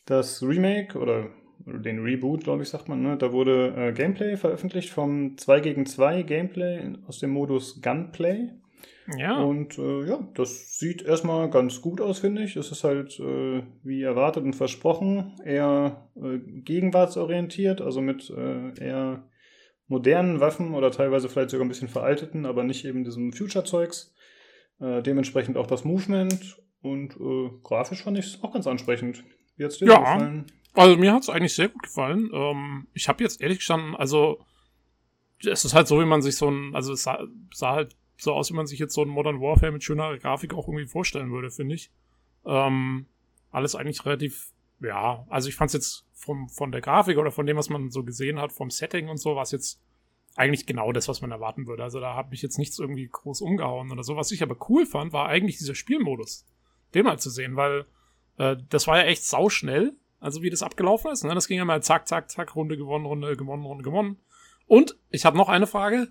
Das 0.05 0.41
Remake 0.41 0.97
oder 0.97 1.27
den 1.65 1.99
Reboot, 1.99 2.43
glaube 2.43 2.63
ich, 2.63 2.69
sagt 2.69 2.89
man. 2.89 3.01
Ne? 3.01 3.17
Da 3.17 3.31
wurde 3.31 3.73
äh, 3.77 3.93
Gameplay 3.93 4.37
veröffentlicht 4.37 4.89
vom 4.89 5.37
2 5.37 5.59
gegen 5.59 5.85
2 5.85 6.23
Gameplay 6.23 6.93
aus 7.07 7.19
dem 7.19 7.31
Modus 7.31 7.81
Gunplay. 7.81 8.49
Ja, 9.17 9.41
Und 9.41 9.77
äh, 9.77 10.05
ja, 10.07 10.27
das 10.33 10.77
sieht 10.77 11.01
erstmal 11.01 11.49
ganz 11.49 11.81
gut 11.81 11.99
aus, 11.99 12.19
finde 12.19 12.43
ich. 12.43 12.55
Es 12.55 12.71
ist 12.71 12.83
halt, 12.83 13.19
äh, 13.19 13.63
wie 13.83 14.01
erwartet 14.01 14.43
und 14.43 14.55
versprochen, 14.55 15.35
eher 15.43 16.09
äh, 16.15 16.37
gegenwartsorientiert, 16.39 17.81
also 17.81 18.01
mit 18.01 18.29
äh, 18.29 18.79
eher 18.79 19.29
modernen 19.87 20.39
Waffen 20.39 20.73
oder 20.73 20.91
teilweise 20.91 21.27
vielleicht 21.27 21.49
sogar 21.49 21.65
ein 21.65 21.69
bisschen 21.69 21.89
veralteten, 21.89 22.45
aber 22.45 22.63
nicht 22.63 22.85
eben 22.85 23.03
diesem 23.03 23.33
Future-Zeugs. 23.33 24.15
Äh, 24.79 25.01
dementsprechend 25.03 25.57
auch 25.57 25.67
das 25.67 25.83
Movement 25.83 26.57
und 26.81 27.15
äh, 27.15 27.49
grafisch 27.61 28.03
fand 28.03 28.17
ich 28.17 28.25
es 28.25 28.43
auch 28.43 28.53
ganz 28.53 28.67
ansprechend. 28.67 29.23
Wie 29.57 29.65
hat's 29.65 29.77
dir 29.77 29.87
ja, 29.87 29.99
gefallen? 29.99 30.45
Also 30.73 30.97
mir 30.97 31.13
hat 31.13 31.23
es 31.23 31.29
eigentlich 31.29 31.53
sehr 31.53 31.69
gut 31.69 31.83
gefallen. 31.83 32.29
Ähm, 32.33 32.87
ich 32.93 33.07
habe 33.07 33.23
jetzt 33.23 33.41
ehrlich 33.41 33.59
gestanden, 33.59 33.95
also 33.95 34.39
es 35.45 35.65
ist 35.65 35.73
halt 35.73 35.87
so, 35.87 35.99
wie 35.99 36.05
man 36.05 36.21
sich 36.21 36.35
so 36.35 36.49
ein, 36.49 36.73
also 36.73 36.93
es 36.93 37.03
sah, 37.03 37.19
sah 37.53 37.73
halt 37.73 37.95
so 38.17 38.33
aus, 38.33 38.49
wie 38.51 38.55
man 38.55 38.67
sich 38.67 38.79
jetzt 38.79 38.93
so 38.93 39.01
ein 39.01 39.09
Modern 39.09 39.41
Warfare 39.41 39.71
mit 39.71 39.83
schöner 39.83 40.17
Grafik 40.17 40.53
auch 40.53 40.67
irgendwie 40.67 40.87
vorstellen 40.87 41.31
würde, 41.31 41.51
finde 41.51 41.75
ich. 41.75 41.91
Ähm, 42.45 43.05
alles 43.51 43.75
eigentlich 43.75 44.05
relativ, 44.05 44.51
ja, 44.79 45.25
also 45.29 45.49
ich 45.49 45.55
fand 45.55 45.69
es 45.69 45.73
jetzt 45.73 46.05
vom, 46.13 46.49
von 46.49 46.71
der 46.71 46.81
Grafik 46.81 47.17
oder 47.17 47.31
von 47.31 47.45
dem, 47.45 47.57
was 47.57 47.69
man 47.69 47.91
so 47.91 48.03
gesehen 48.03 48.39
hat, 48.39 48.53
vom 48.53 48.69
Setting 48.69 49.09
und 49.09 49.17
so, 49.17 49.35
war 49.35 49.43
es 49.43 49.51
jetzt 49.51 49.81
eigentlich 50.35 50.65
genau 50.65 50.91
das, 50.91 51.07
was 51.07 51.21
man 51.21 51.31
erwarten 51.31 51.67
würde. 51.67 51.83
Also 51.83 51.99
da 51.99 52.15
habe 52.15 52.33
ich 52.33 52.41
jetzt 52.41 52.57
nichts 52.57 52.79
irgendwie 52.79 53.07
groß 53.07 53.41
umgehauen 53.41 53.91
oder 53.91 54.03
so. 54.03 54.15
Was 54.15 54.31
ich 54.31 54.41
aber 54.41 54.57
cool 54.69 54.85
fand, 54.85 55.13
war 55.13 55.27
eigentlich 55.27 55.57
dieser 55.57 55.75
Spielmodus. 55.75 56.45
Den 56.93 57.05
mal 57.05 57.19
zu 57.19 57.29
sehen, 57.29 57.55
weil 57.55 57.85
äh, 58.37 58.55
das 58.69 58.87
war 58.87 58.97
ja 58.97 59.05
echt 59.05 59.23
sauschnell, 59.25 59.93
also 60.19 60.41
wie 60.41 60.49
das 60.49 60.63
abgelaufen 60.63 61.11
ist. 61.11 61.23
Ne? 61.23 61.35
Das 61.35 61.47
ging 61.47 61.57
ja 61.57 61.65
mal 61.65 61.83
zack, 61.83 62.07
zack, 62.07 62.31
zack, 62.31 62.55
Runde 62.55 62.77
gewonnen, 62.77 63.05
Runde 63.05 63.37
gewonnen, 63.37 63.63
Runde 63.63 63.83
gewonnen. 63.83 64.19
Und 64.65 64.97
ich 65.09 65.25
habe 65.25 65.37
noch 65.37 65.49
eine 65.49 65.67
Frage. 65.67 66.07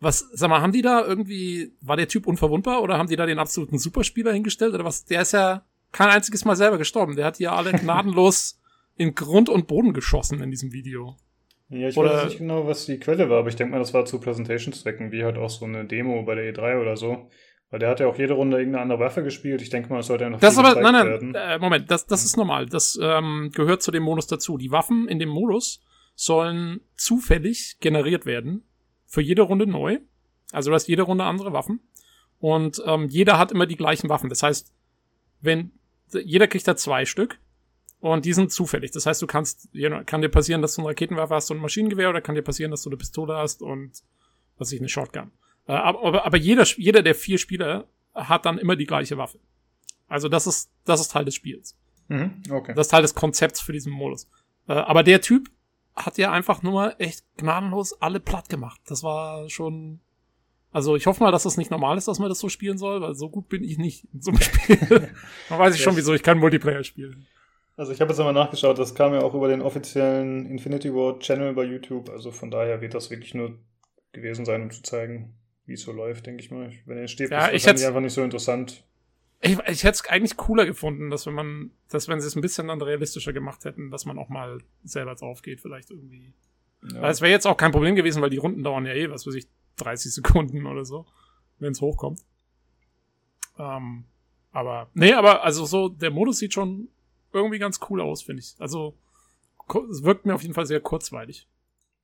Was, 0.00 0.30
sag 0.32 0.48
mal, 0.48 0.62
haben 0.62 0.72
die 0.72 0.82
da 0.82 1.04
irgendwie, 1.04 1.72
war 1.82 1.96
der 1.96 2.08
Typ 2.08 2.26
unverwundbar 2.26 2.82
oder 2.82 2.96
haben 2.96 3.08
die 3.08 3.16
da 3.16 3.26
den 3.26 3.38
absoluten 3.38 3.78
Superspieler 3.78 4.32
hingestellt 4.32 4.74
oder 4.74 4.84
was? 4.84 5.04
Der 5.04 5.22
ist 5.22 5.32
ja 5.32 5.62
kein 5.92 6.08
einziges 6.08 6.44
Mal 6.44 6.56
selber 6.56 6.78
gestorben. 6.78 7.16
Der 7.16 7.26
hat 7.26 7.38
die 7.38 7.44
ja 7.44 7.54
alle 7.54 7.72
gnadenlos 7.78 8.58
in 8.96 9.14
Grund 9.14 9.48
und 9.48 9.66
Boden 9.66 9.92
geschossen 9.92 10.42
in 10.42 10.50
diesem 10.50 10.72
Video. 10.72 11.16
Ja, 11.68 11.88
ich 11.88 11.96
oder, 11.96 12.14
weiß 12.14 12.24
nicht 12.24 12.38
genau, 12.38 12.66
was 12.66 12.86
die 12.86 12.98
Quelle 12.98 13.30
war, 13.30 13.38
aber 13.38 13.48
ich 13.48 13.56
denke 13.56 13.72
mal, 13.72 13.78
das 13.78 13.94
war 13.94 14.04
zu 14.04 14.18
Präsentationszwecken, 14.18 15.12
wie 15.12 15.22
halt 15.22 15.38
auch 15.38 15.50
so 15.50 15.64
eine 15.64 15.84
Demo 15.84 16.22
bei 16.24 16.34
der 16.34 16.52
E3 16.52 16.80
oder 16.80 16.96
so. 16.96 17.28
Weil 17.70 17.78
der 17.78 17.88
hat 17.88 18.00
ja 18.00 18.08
auch 18.08 18.18
jede 18.18 18.34
Runde 18.34 18.58
irgendeine 18.58 18.82
andere 18.82 18.98
Waffe 18.98 19.22
gespielt. 19.22 19.62
Ich 19.62 19.70
denke 19.70 19.88
mal, 19.90 19.98
das 19.98 20.08
sollte 20.08 20.24
ja 20.24 20.30
noch 20.30 20.40
Das 20.40 20.58
aber, 20.58 20.80
nein, 20.80 20.92
nein, 20.92 21.34
äh, 21.36 21.58
Moment, 21.58 21.88
das, 21.88 22.04
das 22.06 22.24
ist 22.24 22.36
normal. 22.36 22.66
Das 22.66 22.98
ähm, 23.00 23.50
gehört 23.54 23.82
zu 23.82 23.92
dem 23.92 24.02
Modus 24.02 24.26
dazu. 24.26 24.58
Die 24.58 24.72
Waffen 24.72 25.06
in 25.06 25.20
dem 25.20 25.28
Modus 25.28 25.80
sollen 26.16 26.80
zufällig 26.96 27.76
generiert 27.78 28.26
werden. 28.26 28.64
Für 29.10 29.20
jede 29.20 29.42
Runde 29.42 29.66
neu. 29.66 29.98
Also 30.52 30.70
du 30.70 30.74
hast 30.74 30.86
jede 30.86 31.02
Runde 31.02 31.24
andere 31.24 31.52
Waffen. 31.52 31.80
Und 32.38 32.82
ähm, 32.86 33.08
jeder 33.08 33.38
hat 33.38 33.52
immer 33.52 33.66
die 33.66 33.76
gleichen 33.76 34.08
Waffen. 34.08 34.30
Das 34.30 34.42
heißt, 34.42 34.72
wenn 35.40 35.72
jeder 36.12 36.46
kriegt 36.46 36.66
da 36.66 36.76
zwei 36.76 37.04
Stück 37.04 37.38
und 37.98 38.24
die 38.24 38.32
sind 38.32 38.52
zufällig. 38.52 38.92
Das 38.92 39.06
heißt, 39.06 39.20
du 39.20 39.26
kannst, 39.26 39.68
kann 40.06 40.22
dir 40.22 40.28
passieren, 40.28 40.62
dass 40.62 40.74
du 40.74 40.82
eine 40.82 40.90
Raketenwaffe 40.90 41.34
hast 41.34 41.50
und 41.50 41.58
ein 41.58 41.62
Maschinengewehr 41.62 42.08
oder 42.08 42.20
kann 42.20 42.34
dir 42.34 42.42
passieren, 42.42 42.70
dass 42.70 42.82
du 42.82 42.90
eine 42.90 42.96
Pistole 42.96 43.36
hast 43.36 43.62
und 43.62 44.02
was 44.58 44.72
ich, 44.72 44.80
eine 44.80 44.88
Shotgun. 44.88 45.32
Äh, 45.66 45.72
aber, 45.72 46.24
aber 46.24 46.36
jeder, 46.36 46.64
jeder 46.76 47.02
der 47.02 47.14
vier 47.14 47.38
Spieler 47.38 47.88
hat 48.14 48.46
dann 48.46 48.58
immer 48.58 48.76
die 48.76 48.86
gleiche 48.86 49.18
Waffe. 49.18 49.38
Also 50.08 50.28
das 50.28 50.46
ist, 50.46 50.70
das 50.84 51.00
ist 51.00 51.08
Teil 51.12 51.24
des 51.24 51.34
Spiels. 51.34 51.76
Mhm, 52.08 52.42
okay. 52.50 52.74
Das 52.74 52.86
ist 52.86 52.90
Teil 52.90 53.02
des 53.02 53.14
Konzepts 53.14 53.60
für 53.60 53.72
diesen 53.72 53.92
Modus. 53.92 54.28
Äh, 54.66 54.72
aber 54.72 55.02
der 55.02 55.20
Typ 55.20 55.50
hat 55.96 56.18
ja 56.18 56.32
einfach 56.32 56.62
nur 56.62 57.00
echt 57.00 57.24
gnadenlos 57.36 58.00
alle 58.00 58.20
platt 58.20 58.48
gemacht. 58.48 58.80
Das 58.86 59.02
war 59.02 59.48
schon. 59.48 60.00
Also 60.72 60.94
ich 60.94 61.06
hoffe 61.06 61.22
mal, 61.22 61.32
dass 61.32 61.42
das 61.42 61.56
nicht 61.56 61.70
normal 61.70 61.98
ist, 61.98 62.06
dass 62.06 62.20
man 62.20 62.28
das 62.28 62.38
so 62.38 62.48
spielen 62.48 62.78
soll, 62.78 63.00
weil 63.00 63.14
so 63.14 63.28
gut 63.28 63.48
bin 63.48 63.64
ich 63.64 63.76
nicht 63.76 64.06
in 64.14 64.20
so 64.20 64.30
einem 64.30 64.40
Spiel. 64.40 65.10
Dann 65.48 65.58
weiß 65.58 65.74
ich 65.74 65.82
schon, 65.82 65.96
wieso 65.96 66.14
ich 66.14 66.22
kein 66.22 66.38
Multiplayer 66.38 66.84
spielen. 66.84 67.26
Also 67.76 67.92
ich 67.92 68.00
habe 68.00 68.12
jetzt 68.12 68.18
mal 68.18 68.32
nachgeschaut, 68.32 68.78
das 68.78 68.94
kam 68.94 69.14
ja 69.14 69.22
auch 69.22 69.34
über 69.34 69.48
den 69.48 69.62
offiziellen 69.62 70.46
Infinity 70.46 70.94
War 70.94 71.18
Channel 71.18 71.54
bei 71.54 71.64
YouTube. 71.64 72.10
Also 72.10 72.30
von 72.30 72.50
daher 72.50 72.80
wird 72.80 72.94
das 72.94 73.10
wirklich 73.10 73.34
nur 73.34 73.58
gewesen 74.12 74.44
sein, 74.44 74.62
um 74.62 74.70
zu 74.70 74.82
zeigen, 74.82 75.34
wie 75.66 75.72
es 75.72 75.82
so 75.82 75.92
läuft, 75.92 76.26
denke 76.26 76.42
ich 76.42 76.50
mal. 76.50 76.72
Wenn 76.84 76.98
er 76.98 77.08
steht, 77.08 77.30
ja, 77.30 77.46
ist 77.46 77.66
es 77.66 77.84
einfach 77.84 78.00
nicht 78.00 78.12
so 78.12 78.22
interessant. 78.22 78.84
Ich, 79.42 79.58
ich 79.58 79.84
hätte 79.84 79.90
es 79.90 80.06
eigentlich 80.06 80.36
cooler 80.36 80.66
gefunden, 80.66 81.08
dass 81.08 81.26
wenn 81.26 81.34
man, 81.34 81.70
dass 81.88 82.08
wenn 82.08 82.20
sie 82.20 82.26
es 82.26 82.36
ein 82.36 82.42
bisschen 82.42 82.68
dann 82.68 82.82
realistischer 82.82 83.32
gemacht 83.32 83.64
hätten, 83.64 83.90
dass 83.90 84.04
man 84.04 84.18
auch 84.18 84.28
mal 84.28 84.58
selber 84.84 85.14
drauf 85.14 85.40
geht, 85.40 85.60
vielleicht 85.60 85.90
irgendwie. 85.90 86.34
Ja. 86.82 87.02
Weil 87.02 87.10
es 87.10 87.20
wäre 87.20 87.32
jetzt 87.32 87.46
auch 87.46 87.56
kein 87.56 87.72
Problem 87.72 87.94
gewesen, 87.94 88.20
weil 88.20 88.30
die 88.30 88.36
Runden 88.36 88.62
dauern 88.62 88.84
ja 88.84 88.92
eh, 88.92 89.10
was 89.10 89.26
weiß 89.26 89.34
ich, 89.34 89.48
30 89.76 90.14
Sekunden 90.14 90.66
oder 90.66 90.84
so, 90.84 91.06
wenn 91.58 91.72
es 91.72 91.80
hochkommt. 91.80 92.20
Ähm, 93.58 94.04
aber, 94.52 94.90
nee, 94.94 95.12
aber 95.12 95.44
also 95.44 95.64
so, 95.64 95.88
der 95.88 96.10
Modus 96.10 96.38
sieht 96.38 96.52
schon 96.52 96.88
irgendwie 97.32 97.58
ganz 97.58 97.80
cool 97.88 98.00
aus, 98.00 98.22
finde 98.22 98.40
ich. 98.40 98.54
Also, 98.58 98.98
es 99.90 100.02
wirkt 100.02 100.26
mir 100.26 100.34
auf 100.34 100.42
jeden 100.42 100.54
Fall 100.54 100.66
sehr 100.66 100.80
kurzweilig. 100.80 101.48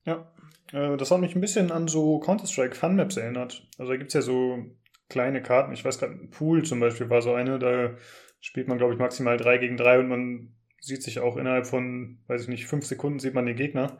Ja, 0.05 0.33
äh, 0.73 0.97
das 0.97 1.11
hat 1.11 1.21
mich 1.21 1.35
ein 1.35 1.41
bisschen 1.41 1.73
an 1.73 1.89
so 1.89 2.21
Counter-Strike 2.21 2.77
Fun 2.77 2.97
Maps 2.97 3.17
erinnert. 3.17 3.67
Also 3.79 3.93
da 3.93 3.99
gibt 3.99 4.09
es 4.09 4.15
ja 4.15 4.23
so 4.23 4.65
kleine 5.09 5.43
Karten. 5.43 5.73
Ich 5.73 5.85
weiß 5.85 5.99
gerade, 5.99 6.15
Pool 6.31 6.65
zum 6.65 6.81
Beispiel 6.81 7.11
war 7.11 7.23
so 7.23 7.35
eine, 7.35 7.59
da 7.59 7.97
spielt 8.41 8.69
man, 8.69 8.79
glaube 8.79 8.93
ich, 8.93 8.99
maximal 8.99 9.37
3 9.37 9.59
gegen 9.59 9.77
3 9.77 10.01
und 10.01 10.09
man 10.09 10.55
sieht 10.81 11.03
sich 11.03 11.19
auch 11.21 11.37
innerhalb 11.37 11.67
von, 11.67 12.19
weiß 12.27 12.43
ich 12.43 12.49
nicht, 12.49 12.67
5 12.67 12.85
Sekunden 12.85 13.19
sieht 13.19 13.35
man 13.35 13.47
den 13.47 13.57
Gegner. 13.57 13.99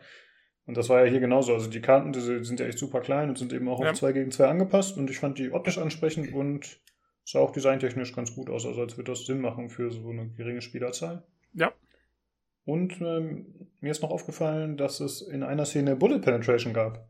Und 0.67 0.77
das 0.77 0.89
war 0.89 1.05
ja 1.05 1.11
hier 1.11 1.21
genauso. 1.21 1.55
Also 1.55 1.71
die 1.71 1.81
Karten, 1.81 2.13
die 2.13 2.21
sind 2.21 2.59
ja 2.59 2.67
echt 2.67 2.79
super 2.79 3.01
klein 3.01 3.29
und 3.29 3.39
sind 3.39 3.53
eben 3.53 3.69
auch 3.69 3.81
ja. 3.81 3.91
auf 3.91 3.97
2 3.97 4.13
gegen 4.13 4.31
2 4.31 4.47
angepasst. 4.47 4.99
Und 4.99 5.11
ich 5.11 5.19
fand 5.19 5.39
die 5.39 5.53
optisch 5.53 5.79
ansprechend 5.79 6.33
und 6.33 6.81
sah 7.25 7.39
auch 7.39 7.53
designtechnisch 7.53 8.15
ganz 8.15 8.35
gut 8.35 8.51
aus. 8.51 8.67
Also 8.67 8.81
als 8.81 8.97
würde 8.97 9.13
das 9.13 9.27
Sinn 9.27 9.41
machen 9.41 9.71
für 9.71 9.91
so 9.91 10.11
eine 10.11 10.29
geringe 10.31 10.61
Spielerzahl. 10.61 11.23
Ja. 11.55 11.73
Und 12.65 13.01
ähm, 13.01 13.69
mir 13.81 13.93
ist 13.93 14.03
noch 14.03 14.11
aufgefallen, 14.11 14.77
dass 14.77 14.99
es 14.99 15.23
in 15.23 15.45
einer 15.45 15.67
Szene 15.67 15.95
Bullet 15.95 16.19
Penetration 16.19 16.73
gab. 16.73 17.09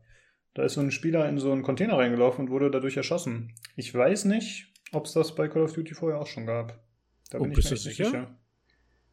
Da 0.57 0.63
ist 0.63 0.73
so 0.73 0.81
ein 0.81 0.89
Spieler 0.89 1.29
in 1.29 1.37
so 1.37 1.51
einen 1.51 1.61
Container 1.61 1.99
reingelaufen 1.99 2.45
und 2.45 2.51
wurde 2.51 2.71
dadurch 2.71 2.97
erschossen. 2.97 3.53
Ich 3.75 3.93
weiß 3.93 4.25
nicht, 4.25 4.73
ob 4.91 5.05
es 5.05 5.13
das 5.13 5.35
bei 5.35 5.47
Call 5.47 5.61
of 5.61 5.73
Duty 5.73 5.93
vorher 5.93 6.19
auch 6.19 6.25
schon 6.25 6.47
gab. 6.47 6.79
Da 7.29 7.37
oh, 7.37 7.43
bin 7.43 7.51
ich 7.51 7.63
mir 7.63 7.69
nicht 7.69 7.83
sicher? 7.83 8.05
sicher. 8.05 8.35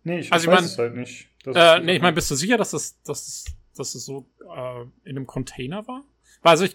Nee, 0.05 0.21
ich 0.21 0.33
also 0.33 0.51
weiß 0.51 0.55
ich 0.55 0.57
mein, 0.57 0.65
es 0.65 0.79
halt 0.79 0.95
nicht. 0.97 1.29
äh, 1.45 1.81
nee, 1.81 1.97
ich 1.97 2.01
meine, 2.01 2.15
bist 2.15 2.31
du 2.31 2.35
sicher, 2.35 2.57
dass 2.57 2.71
das, 2.71 2.99
dass 3.03 3.27
das, 3.27 3.45
dass 3.77 3.95
es 3.95 4.07
so 4.07 4.27
äh, 4.41 4.85
in 5.05 5.19
einem 5.19 5.27
Container 5.27 5.87
war? 5.87 6.03
Also 6.41 6.65
ich, 6.65 6.75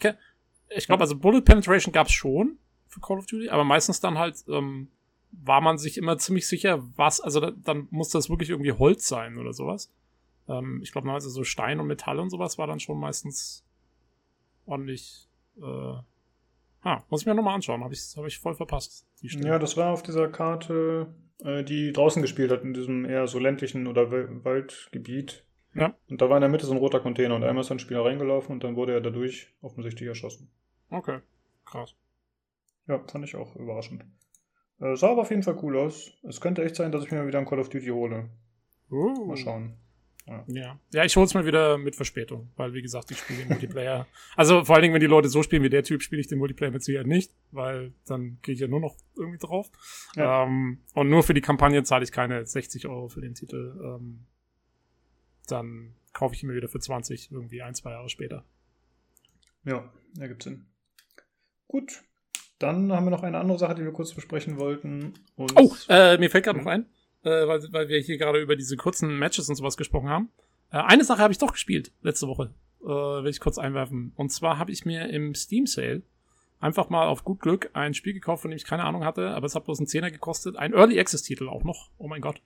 ich 0.70 0.86
glaube, 0.86 1.02
also 1.02 1.16
Bullet 1.16 1.42
Penetration 1.42 1.92
gab 1.92 2.06
es 2.06 2.14
schon 2.14 2.60
für 2.86 3.00
Call 3.00 3.18
of 3.18 3.26
Duty, 3.26 3.50
aber 3.50 3.64
meistens 3.64 4.00
dann 4.00 4.20
halt 4.20 4.36
ähm, 4.48 4.90
war 5.32 5.62
man 5.62 5.80
sich 5.80 5.98
immer 5.98 6.20
ziemlich 6.20 6.48
sicher, 6.48 6.88
was, 6.96 7.20
also 7.22 7.40
da, 7.40 7.50
dann 7.50 7.88
musste 7.90 8.20
das 8.20 8.30
wirklich 8.30 8.52
irgendwie 8.52 8.74
Holz 8.74 9.08
sein 9.08 9.40
oder 9.40 9.52
sowas. 9.52 9.92
Ähm, 10.48 10.80
ich 10.84 10.92
glaube, 10.92 11.12
also 11.12 11.32
so 11.32 11.44
Stein 11.44 11.80
und 11.80 11.88
Metall 11.88 12.20
und 12.20 12.30
sowas 12.30 12.60
war 12.60 12.68
dann 12.68 12.80
schon 12.80 13.00
meistens 13.00 13.66
ordentlich. 14.70 15.28
Äh, 15.58 15.62
ha, 16.84 17.04
muss 17.10 17.22
ich 17.22 17.28
mir 17.28 17.36
nochmal 17.36 17.56
anschauen. 17.56 17.84
Habe 17.84 17.94
ich, 17.94 18.14
hab 18.16 18.26
ich 18.26 18.40
voll 18.40 18.56
verpasst. 18.56 19.06
ja, 19.22 19.60
das 19.60 19.78
war 19.78 19.92
auf 19.92 20.04
dieser 20.04 20.30
Karte, 20.30 21.14
äh, 21.44 21.64
die 21.64 21.92
draußen 21.92 22.22
gespielt 22.22 22.52
hat, 22.52 22.64
in 22.64 22.74
diesem 22.74 23.06
eher 23.06 23.28
so 23.28 23.40
ländlichen 23.40 23.88
oder 23.88 24.12
Waldgebiet. 24.12 25.46
Ja. 25.76 25.96
Und 26.10 26.22
da 26.22 26.30
war 26.30 26.38
in 26.38 26.42
der 26.42 26.50
Mitte 26.50 26.66
so 26.66 26.72
ein 26.74 26.80
roter 26.80 27.00
Container 27.00 27.36
und 27.36 27.44
einmal 27.44 27.64
ist 27.64 27.72
ein 27.72 27.80
Spieler 27.80 28.04
reingelaufen 28.04 28.54
und 28.54 28.64
dann 28.64 28.76
wurde 28.76 28.94
er 28.94 29.02
dadurch 29.02 29.54
offensichtlich 29.62 30.08
erschossen. 30.08 30.50
Okay, 30.90 31.20
krass. 31.66 31.96
Ja, 32.88 33.00
fand 33.00 33.24
ich 33.24 33.36
auch 33.36 33.56
überraschend. 33.56 34.04
Äh, 34.80 34.96
sah 34.96 35.12
aber 35.12 35.22
auf 35.22 35.30
jeden 35.30 35.44
Fall 35.44 35.60
cool 35.62 35.78
aus. 35.78 36.12
Es 36.24 36.42
könnte 36.42 36.64
echt 36.64 36.76
sein, 36.76 36.92
dass 36.92 37.04
ich 37.04 37.12
mir 37.12 37.28
wieder 37.28 37.38
ein 37.38 37.46
Call 37.46 37.60
of 37.60 37.70
Duty 37.70 37.88
hole. 37.88 38.30
Uh. 38.90 39.26
Mal 39.26 39.38
schauen. 39.38 39.78
Ja. 40.48 40.80
ja, 40.94 41.04
ich 41.06 41.16
hol's 41.16 41.34
mal 41.34 41.46
wieder 41.46 41.78
mit 41.78 41.96
Verspätung, 41.96 42.52
weil 42.56 42.74
wie 42.74 42.82
gesagt, 42.82 43.10
ich 43.10 43.18
spiele 43.18 43.40
den 43.40 43.50
Multiplayer. 43.50 44.08
also 44.36 44.64
vor 44.64 44.76
allen 44.76 44.84
Dingen, 44.84 44.94
wenn 44.94 45.02
die 45.02 45.08
Leute 45.08 45.28
so 45.28 45.42
spielen 45.42 45.64
wie 45.64 45.70
der 45.70 45.84
Typ, 45.84 46.04
spiele 46.04 46.22
ich 46.22 46.28
den 46.28 46.38
Multiplayer 46.38 46.72
mit 46.72 46.84
Sicherheit 46.84 47.08
nicht, 47.08 47.34
weil 47.52 47.94
dann 48.06 48.38
gehe 48.44 48.54
ich 48.54 48.60
ja 48.60 48.68
nur 48.68 48.80
noch 48.80 48.96
irgendwie 49.16 49.40
drauf. 49.40 49.72
Ja. 50.16 50.44
Ähm, 50.44 50.82
und 50.94 51.10
nur 51.10 51.24
für 51.24 51.34
die 51.34 51.42
Kampagne 51.42 51.82
zahle 51.84 52.04
ich 52.04 52.12
keine 52.12 52.46
60 52.46 52.88
Euro 52.88 53.08
für 53.08 53.22
den 53.22 53.34
Titel. 53.34 53.80
Ähm, 53.84 54.26
dann 55.48 55.96
kaufe 56.14 56.36
ich 56.36 56.44
ihn 56.44 56.50
mir 56.50 56.56
wieder 56.56 56.70
für 56.70 56.80
20, 56.80 57.32
irgendwie 57.32 57.64
ein, 57.64 57.74
zwei 57.74 57.92
Jahre 57.92 58.10
später. 58.10 58.46
Ja, 59.66 59.92
ergibt 60.20 60.44
Sinn. 60.44 60.68
Gut. 61.68 62.04
Dann 62.60 62.92
haben 62.92 63.06
wir 63.06 63.12
noch 63.12 63.24
eine 63.24 63.40
andere 63.40 63.58
Sache, 63.58 63.76
die 63.76 63.84
wir 63.84 63.94
kurz 63.94 64.14
besprechen 64.14 64.58
wollten. 64.58 65.14
oh, 65.38 65.74
äh, 65.88 66.18
mir 66.18 66.30
fällt 66.30 66.46
gerade 66.46 66.60
noch 66.60 66.66
ein 66.68 66.86
äh, 67.24 67.48
weil, 67.48 67.62
weil 67.72 67.90
wir 67.90 68.00
hier 68.00 68.18
gerade 68.18 68.40
über 68.40 68.56
diese 68.56 68.78
kurzen 68.78 69.18
Matches 69.18 69.50
und 69.50 69.56
sowas 69.56 69.78
gesprochen 69.78 70.10
haben. 70.10 70.30
Äh, 70.72 70.78
eine 70.78 71.04
Sache 71.04 71.22
habe 71.22 71.32
ich 71.32 71.38
doch 71.38 71.52
gespielt 71.52 71.92
letzte 72.02 72.28
Woche. 72.28 72.54
Äh, 72.82 72.86
will 72.86 73.30
ich 73.30 73.40
kurz 73.40 73.58
einwerfen. 73.58 74.14
Und 74.16 74.32
zwar 74.32 74.58
habe 74.58 74.72
ich 74.72 74.86
mir 74.86 75.10
im 75.10 75.36
Steam 75.36 75.66
Sale 75.66 76.02
einfach 76.60 76.90
mal 76.90 77.08
auf 77.08 77.24
gut 77.24 77.40
Glück 77.40 77.70
ein 77.74 77.94
Spiel 77.94 78.14
gekauft, 78.14 78.42
von 78.42 78.52
dem 78.52 78.58
ich 78.58 78.66
keine 78.66 78.84
Ahnung 78.84 79.04
hatte, 79.06 79.30
aber 79.30 79.46
es 79.46 79.56
hat 79.56 79.66
bloß 79.66 79.80
einen 79.80 79.88
Zehner 79.88 80.12
gekostet. 80.12 80.58
Ein 80.58 80.74
Early 80.74 81.00
Access 81.00 81.24
Titel 81.24 81.50
auch 81.50 81.64
noch. 81.64 81.90
Oh 81.98 82.08
mein 82.08 82.22
Gott. 82.22 82.42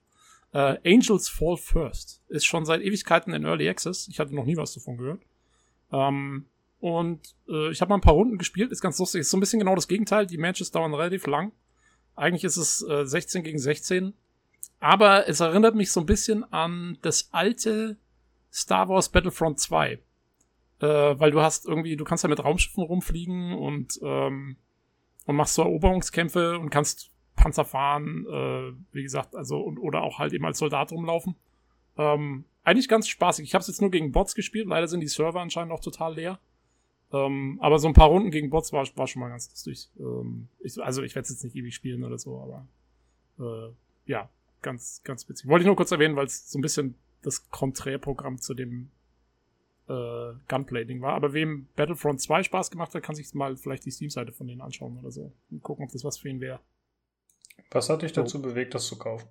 Äh, 0.53 0.77
Angels 0.85 1.29
Fall 1.29 1.57
First. 1.57 2.21
Ist 2.29 2.45
schon 2.45 2.65
seit 2.65 2.81
Ewigkeiten 2.81 3.33
in 3.33 3.43
Early 3.43 3.67
Access. 3.67 4.07
Ich 4.07 4.19
hatte 4.19 4.35
noch 4.35 4.45
nie 4.45 4.57
was 4.57 4.73
davon 4.73 4.97
gehört. 4.97 5.21
Ähm, 5.91 6.45
und 6.79 7.35
äh, 7.47 7.71
ich 7.71 7.81
habe 7.81 7.89
mal 7.89 7.95
ein 7.95 8.01
paar 8.01 8.13
Runden 8.13 8.37
gespielt. 8.37 8.71
Ist 8.71 8.81
ganz 8.81 8.99
lustig. 8.99 9.21
Ist 9.21 9.31
so 9.31 9.37
ein 9.37 9.39
bisschen 9.39 9.59
genau 9.59 9.73
das 9.73 9.87
Gegenteil. 9.87 10.27
Die 10.27 10.37
Matches 10.37 10.71
dauern 10.71 10.93
relativ 10.93 11.25
lang. 11.27 11.51
Eigentlich 12.15 12.43
ist 12.43 12.57
es 12.57 12.85
äh, 12.87 13.05
16 13.05 13.43
gegen 13.43 13.57
16. 13.57 14.13
Aber 14.79 15.27
es 15.27 15.39
erinnert 15.39 15.75
mich 15.75 15.91
so 15.91 15.99
ein 15.99 16.05
bisschen 16.05 16.43
an 16.51 16.97
das 17.01 17.29
alte 17.31 17.97
Star 18.51 18.89
Wars 18.89 19.09
Battlefront 19.09 19.59
2. 19.59 19.93
Äh, 19.93 19.99
weil 21.19 21.31
du 21.31 21.41
hast 21.41 21.65
irgendwie, 21.65 21.95
du 21.95 22.03
kannst 22.03 22.23
ja 22.23 22.29
mit 22.29 22.43
Raumschiffen 22.43 22.83
rumfliegen 22.83 23.53
und, 23.53 23.99
ähm, 24.03 24.57
und 25.25 25.35
machst 25.35 25.55
so 25.55 25.61
Eroberungskämpfe 25.61 26.59
und 26.59 26.69
kannst 26.69 27.11
Panzer 27.35 27.65
fahren, 27.65 28.25
äh, 28.27 28.73
wie 28.93 29.03
gesagt, 29.03 29.35
also 29.35 29.59
und, 29.59 29.77
oder 29.77 30.01
auch 30.01 30.19
halt 30.19 30.33
eben 30.33 30.45
als 30.45 30.59
Soldat 30.59 30.91
rumlaufen. 30.91 31.35
Ähm, 31.97 32.45
eigentlich 32.63 32.87
ganz 32.87 33.07
spaßig. 33.07 33.45
Ich 33.45 33.53
habe 33.53 33.61
es 33.61 33.67
jetzt 33.67 33.81
nur 33.81 33.91
gegen 33.91 34.11
Bots 34.11 34.35
gespielt. 34.35 34.67
Leider 34.67 34.87
sind 34.87 34.99
die 34.99 35.07
Server 35.07 35.41
anscheinend 35.41 35.73
auch 35.73 35.79
total 35.79 36.15
leer. 36.15 36.39
Ähm, 37.11 37.59
aber 37.61 37.79
so 37.79 37.87
ein 37.87 37.93
paar 37.93 38.07
Runden 38.07 38.31
gegen 38.31 38.49
Bots 38.49 38.73
war, 38.73 38.85
war 38.95 39.07
schon 39.07 39.19
mal 39.19 39.29
ganz 39.29 39.49
lustig. 39.49 39.89
Ähm, 39.99 40.47
ich, 40.59 40.81
also 40.81 41.03
ich 41.03 41.13
werde 41.15 41.25
es 41.25 41.29
jetzt 41.29 41.43
nicht 41.43 41.55
ewig 41.55 41.75
spielen 41.75 42.03
oder 42.03 42.17
so, 42.17 42.39
aber 42.39 42.67
äh, 43.39 43.71
ja, 44.05 44.29
ganz, 44.63 45.01
ganz 45.03 45.29
witzig. 45.29 45.47
Wollte 45.47 45.63
ich 45.63 45.67
nur 45.67 45.75
kurz 45.75 45.91
erwähnen, 45.91 46.15
weil 46.15 46.25
es 46.25 46.49
so 46.49 46.57
ein 46.57 46.61
bisschen 46.61 46.95
das 47.21 47.49
Konträrprogramm 47.49 48.39
zu 48.39 48.53
dem 48.53 48.91
äh, 49.87 50.33
Gunplay-Ding 50.47 51.01
war. 51.01 51.13
Aber 51.13 51.33
wem 51.33 51.67
Battlefront 51.75 52.21
2 52.21 52.43
Spaß 52.43 52.71
gemacht 52.71 52.93
hat, 52.95 53.03
kann 53.03 53.15
sich 53.15 53.33
mal 53.33 53.55
vielleicht 53.55 53.85
die 53.85 53.91
Steam-Seite 53.91 54.31
von 54.31 54.47
denen 54.47 54.61
anschauen 54.61 54.97
oder 54.97 55.11
so. 55.11 55.33
Und 55.51 55.61
gucken, 55.61 55.85
ob 55.85 55.91
das 55.91 56.03
was 56.03 56.17
für 56.17 56.29
ihn 56.29 56.41
wäre. 56.41 56.59
Was 57.71 57.89
hat 57.89 58.01
dich 58.01 58.13
dazu 58.13 58.37
so. 58.37 58.43
bewegt, 58.43 58.73
das 58.73 58.87
zu 58.87 58.97
kaufen? 58.97 59.27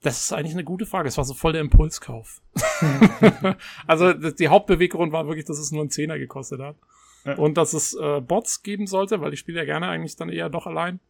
Das 0.00 0.20
ist 0.20 0.32
eigentlich 0.32 0.52
eine 0.52 0.64
gute 0.64 0.86
Frage. 0.86 1.08
Es 1.08 1.16
war 1.16 1.24
so 1.24 1.34
voll 1.34 1.52
der 1.52 1.60
Impulskauf. 1.60 2.40
also 3.86 4.12
die 4.12 4.48
Hauptbeweggrund 4.48 5.12
war 5.12 5.26
wirklich, 5.26 5.44
dass 5.44 5.58
es 5.58 5.72
nur 5.72 5.80
einen 5.80 5.90
Zehner 5.90 6.18
gekostet 6.18 6.60
hat. 6.60 6.76
Ja. 7.24 7.36
Und 7.36 7.56
dass 7.56 7.72
es 7.72 7.94
äh, 7.94 8.20
Bots 8.20 8.62
geben 8.62 8.86
sollte, 8.86 9.20
weil 9.20 9.32
ich 9.32 9.40
spiele 9.40 9.58
ja 9.58 9.64
gerne 9.64 9.88
eigentlich 9.88 10.14
dann 10.14 10.28
eher 10.28 10.48
doch 10.48 10.66
allein. 10.66 11.00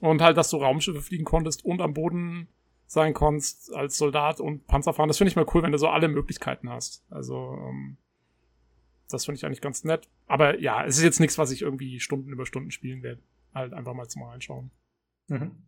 Und 0.00 0.20
halt, 0.20 0.36
dass 0.36 0.50
du 0.50 0.58
Raumschiffe 0.58 1.00
fliegen 1.00 1.24
konntest 1.24 1.64
und 1.64 1.80
am 1.80 1.94
Boden 1.94 2.48
sein 2.86 3.14
konntest 3.14 3.74
als 3.74 3.96
Soldat 3.96 4.40
und 4.40 4.66
Panzer 4.66 4.92
fahren. 4.92 5.08
Das 5.08 5.18
finde 5.18 5.30
ich 5.30 5.36
mal 5.36 5.46
cool, 5.54 5.62
wenn 5.62 5.72
du 5.72 5.78
so 5.78 5.88
alle 5.88 6.08
Möglichkeiten 6.08 6.70
hast. 6.70 7.04
Also 7.10 7.56
ähm, 7.58 7.96
das 9.10 9.24
finde 9.24 9.38
ich 9.38 9.46
eigentlich 9.46 9.60
ganz 9.60 9.84
nett. 9.84 10.08
Aber 10.26 10.60
ja, 10.60 10.84
es 10.84 10.98
ist 10.98 11.04
jetzt 11.04 11.20
nichts, 11.20 11.38
was 11.38 11.50
ich 11.50 11.62
irgendwie 11.62 12.00
Stunden 12.00 12.30
über 12.30 12.46
Stunden 12.46 12.70
spielen 12.70 13.02
werde. 13.02 13.22
Halt 13.54 13.72
einfach 13.72 13.94
mal 13.94 14.08
zum 14.08 14.22
Reinschauen. 14.22 14.70
Mhm. 15.28 15.62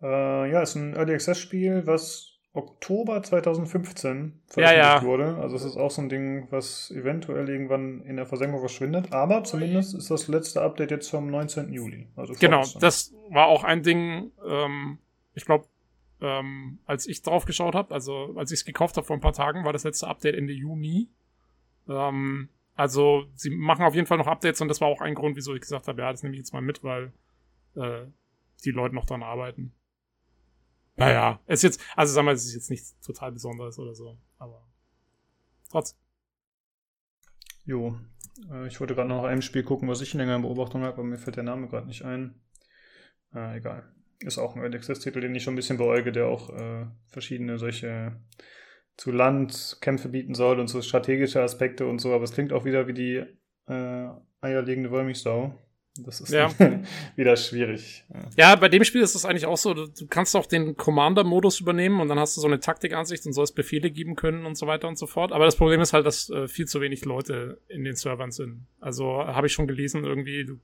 Äh, 0.00 0.50
ja, 0.50 0.62
ist 0.62 0.74
ein 0.76 0.94
Early 0.94 1.14
Access 1.14 1.38
Spiel, 1.38 1.86
was 1.86 2.35
Oktober 2.56 3.22
2015 3.22 4.40
veröffentlicht 4.46 4.56
ja, 4.56 4.96
ja. 4.96 5.02
wurde. 5.02 5.36
Also 5.36 5.56
es 5.56 5.64
ist 5.64 5.76
auch 5.76 5.90
so 5.90 6.02
ein 6.02 6.08
Ding, 6.08 6.46
was 6.50 6.90
eventuell 6.90 7.48
irgendwann 7.48 8.00
in 8.02 8.16
der 8.16 8.26
Versenkung 8.26 8.60
verschwindet. 8.60 9.12
Aber 9.12 9.44
zumindest 9.44 9.94
ist 9.94 10.10
das 10.10 10.28
letzte 10.28 10.62
Update 10.62 10.90
jetzt 10.90 11.10
vom 11.10 11.30
19. 11.30 11.72
Juli. 11.72 12.08
Also 12.16 12.34
genau, 12.38 12.64
das 12.80 13.14
war 13.30 13.46
auch 13.46 13.64
ein 13.64 13.82
Ding, 13.82 14.32
ähm, 14.46 14.98
ich 15.34 15.44
glaube, 15.44 15.66
ähm, 16.20 16.78
als 16.86 17.06
ich 17.06 17.22
drauf 17.22 17.44
geschaut 17.44 17.74
habe, 17.74 17.92
also 17.92 18.34
als 18.36 18.50
ich 18.50 18.60
es 18.60 18.64
gekauft 18.64 18.96
habe 18.96 19.06
vor 19.06 19.16
ein 19.16 19.20
paar 19.20 19.34
Tagen, 19.34 19.64
war 19.64 19.72
das 19.72 19.84
letzte 19.84 20.08
Update 20.08 20.34
Ende 20.34 20.52
Juni. 20.52 21.08
Ähm, 21.88 22.48
also 22.74 23.24
sie 23.34 23.50
machen 23.50 23.84
auf 23.84 23.94
jeden 23.94 24.06
Fall 24.06 24.18
noch 24.18 24.26
Updates 24.26 24.60
und 24.60 24.68
das 24.68 24.80
war 24.80 24.88
auch 24.88 25.00
ein 25.00 25.14
Grund, 25.14 25.36
wieso 25.36 25.54
ich 25.54 25.60
gesagt 25.60 25.88
habe, 25.88 26.00
ja, 26.00 26.10
das 26.10 26.22
nehme 26.22 26.34
ich 26.34 26.40
jetzt 26.40 26.52
mal 26.52 26.62
mit, 26.62 26.82
weil 26.82 27.12
äh, 27.74 28.06
die 28.64 28.70
Leute 28.70 28.94
noch 28.94 29.06
dran 29.06 29.22
arbeiten. 29.22 29.72
Naja, 30.96 31.40
es 31.46 31.60
ist 31.60 31.62
jetzt, 31.62 31.80
also 31.94 32.14
sagen 32.14 32.26
wir, 32.26 32.32
es 32.32 32.46
ist 32.46 32.54
jetzt 32.54 32.70
nichts 32.70 32.98
total 33.00 33.32
Besonderes 33.32 33.78
oder 33.78 33.94
so, 33.94 34.18
aber 34.38 34.66
trotzdem. 35.70 35.98
Jo, 37.64 37.98
äh, 38.50 38.66
ich 38.66 38.80
wollte 38.80 38.94
gerade 38.94 39.08
noch 39.08 39.24
einem 39.24 39.42
Spiel 39.42 39.62
gucken, 39.62 39.88
was 39.88 40.00
ich 40.00 40.14
länger 40.14 40.36
in 40.36 40.42
Beobachtung 40.42 40.82
habe, 40.82 40.94
aber 40.94 41.04
mir 41.04 41.18
fällt 41.18 41.36
der 41.36 41.44
Name 41.44 41.68
gerade 41.68 41.86
nicht 41.86 42.02
ein. 42.02 42.40
Äh, 43.34 43.58
egal. 43.58 43.92
Ist 44.20 44.38
auch 44.38 44.56
ein 44.56 44.62
Early 44.62 44.76
Access-Titel, 44.76 45.20
den 45.20 45.34
ich 45.34 45.42
schon 45.42 45.52
ein 45.52 45.56
bisschen 45.56 45.76
beäuge, 45.76 46.12
der 46.12 46.26
auch 46.28 46.48
äh, 46.50 46.86
verschiedene 47.08 47.58
solche 47.58 48.18
zu 48.96 49.12
Land 49.12 49.76
Kämpfe 49.82 50.08
bieten 50.08 50.34
soll 50.34 50.58
und 50.58 50.68
so 50.68 50.80
strategische 50.80 51.42
Aspekte 51.42 51.86
und 51.86 51.98
so, 51.98 52.14
aber 52.14 52.24
es 52.24 52.32
klingt 52.32 52.52
auch 52.52 52.64
wieder 52.64 52.86
wie 52.86 52.94
die 52.94 53.24
äh, 53.66 54.08
eierlegende 54.40 54.90
Wollmilchsau. 54.90 55.58
Das 56.04 56.20
ist 56.20 56.32
ja. 56.32 56.50
wieder 57.16 57.36
schwierig. 57.36 58.04
Ja. 58.12 58.50
ja. 58.50 58.56
bei 58.56 58.68
dem 58.68 58.84
Spiel 58.84 59.02
ist 59.02 59.14
es 59.14 59.24
eigentlich 59.24 59.46
auch 59.46 59.56
so, 59.56 59.74
du 59.74 60.06
kannst 60.08 60.34
auch 60.36 60.46
den 60.46 60.76
Commander-Modus 60.76 61.60
übernehmen 61.60 62.00
und 62.00 62.08
dann 62.08 62.18
hast 62.18 62.36
du 62.36 62.40
so 62.40 62.46
eine 62.46 62.60
Taktikansicht 62.60 63.26
und 63.26 63.32
sollst 63.32 63.54
Befehle 63.54 63.90
geben 63.90 64.16
können 64.16 64.46
und 64.46 64.56
so 64.56 64.66
weiter 64.66 64.88
und 64.88 64.98
so 64.98 65.06
fort. 65.06 65.32
Aber 65.32 65.44
das 65.44 65.56
Problem 65.56 65.80
ist 65.80 65.92
halt, 65.92 66.06
dass 66.06 66.30
äh, 66.30 66.48
viel 66.48 66.66
zu 66.66 66.80
wenig 66.80 67.04
Leute 67.04 67.60
in 67.68 67.84
den 67.84 67.96
Servern 67.96 68.30
sind. 68.30 68.66
Also 68.80 69.06
habe 69.26 69.46
ich 69.46 69.52
schon 69.52 69.66
gelesen, 69.66 70.04
irgendwie, 70.04 70.44
du 70.44 70.60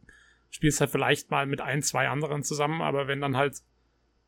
spielst 0.51 0.81
halt 0.81 0.91
vielleicht 0.91 1.31
mal 1.31 1.47
mit 1.47 1.61
ein, 1.61 1.83
zwei 1.83 2.09
anderen 2.09 2.43
zusammen, 2.43 2.83
aber 2.83 3.09
wenn 3.09 3.21
dann 3.21 3.37
halt 3.37 3.57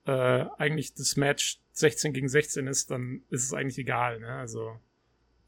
äh, 0.07 0.45
eigentlich 0.59 0.95
das 0.95 1.17
Match 1.17 1.61
16 1.73 2.12
gegen 2.12 2.29
16 2.29 2.67
ist, 2.67 2.90
dann 2.90 3.23
ist 3.31 3.45
es 3.45 3.53
eigentlich 3.53 3.79
egal. 3.79 4.21
Ne? 4.21 4.29
Also 4.29 4.79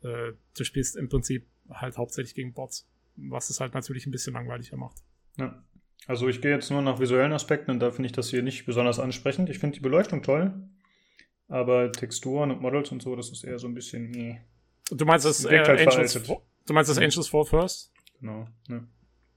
äh, 0.03 0.33
du 0.57 0.65
spielst 0.65 0.97
im 0.97 1.09
Prinzip 1.09 1.47
halt 1.71 1.97
hauptsächlich 1.97 2.35
gegen 2.35 2.53
Bots, 2.53 2.87
was 3.17 3.51
es 3.51 3.61
halt 3.61 3.75
natürlich 3.75 4.07
ein 4.07 4.11
bisschen 4.11 4.35
langweiliger 4.35 4.77
macht. 4.77 5.03
Ja. 5.37 5.63
Also 6.07 6.29
ich 6.29 6.41
gehe 6.41 6.53
jetzt 6.53 6.71
nur 6.71 6.83
nach 6.83 7.01
visuellen 7.01 7.33
Aspekten 7.33 7.71
und 7.71 7.81
da 7.81 7.91
finde 7.91 8.07
ich 8.07 8.13
das 8.13 8.31
hier 8.31 8.43
nicht 8.43 8.65
besonders 8.65 9.01
ansprechend. 9.01 9.51
Ich 9.51 9.59
finde 9.59 9.75
die 9.75 9.83
Beleuchtung 9.83 10.23
toll, 10.23 10.55
aber 11.49 11.91
Texturen 11.91 12.51
und 12.51 12.61
Models 12.61 12.93
und 12.93 13.03
so, 13.03 13.17
das 13.17 13.31
ist 13.31 13.45
eher 13.45 13.59
so 13.59 13.67
ein 13.67 13.75
bisschen. 13.75 14.11
Nee. 14.11 14.41
Du 14.91 15.05
meinst 15.05 15.25
das, 15.25 15.45
äh, 15.45 15.59
halt 15.59 15.81
Angels, 15.81 16.13
du 16.15 16.73
meinst 16.73 16.91
das 16.91 16.99
Angels 16.99 17.29
4 17.29 17.45
First? 17.45 17.93
Genau. 18.21 18.47
Ne. 18.69 18.87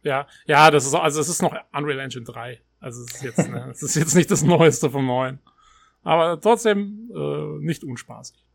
Ja, 0.03 0.27
ja, 0.45 0.71
das 0.71 0.85
ist 0.85 0.93
also 0.93 1.19
es 1.19 1.27
ist 1.27 1.41
noch 1.41 1.55
Unreal 1.73 1.99
Engine 1.99 2.23
3. 2.23 2.61
Also 2.79 3.03
es 3.03 3.15
ist 3.15 3.23
jetzt, 3.23 3.49
ne, 3.49 3.67
es 3.71 3.83
ist 3.83 3.95
jetzt 3.95 4.15
nicht 4.15 4.31
das 4.31 4.43
Neueste 4.43 4.89
vom 4.89 5.05
Neuen. 5.05 5.39
Aber 6.03 6.39
trotzdem 6.39 7.09
äh, 7.13 7.65
nicht 7.65 7.83
unspaßig. 7.83 8.45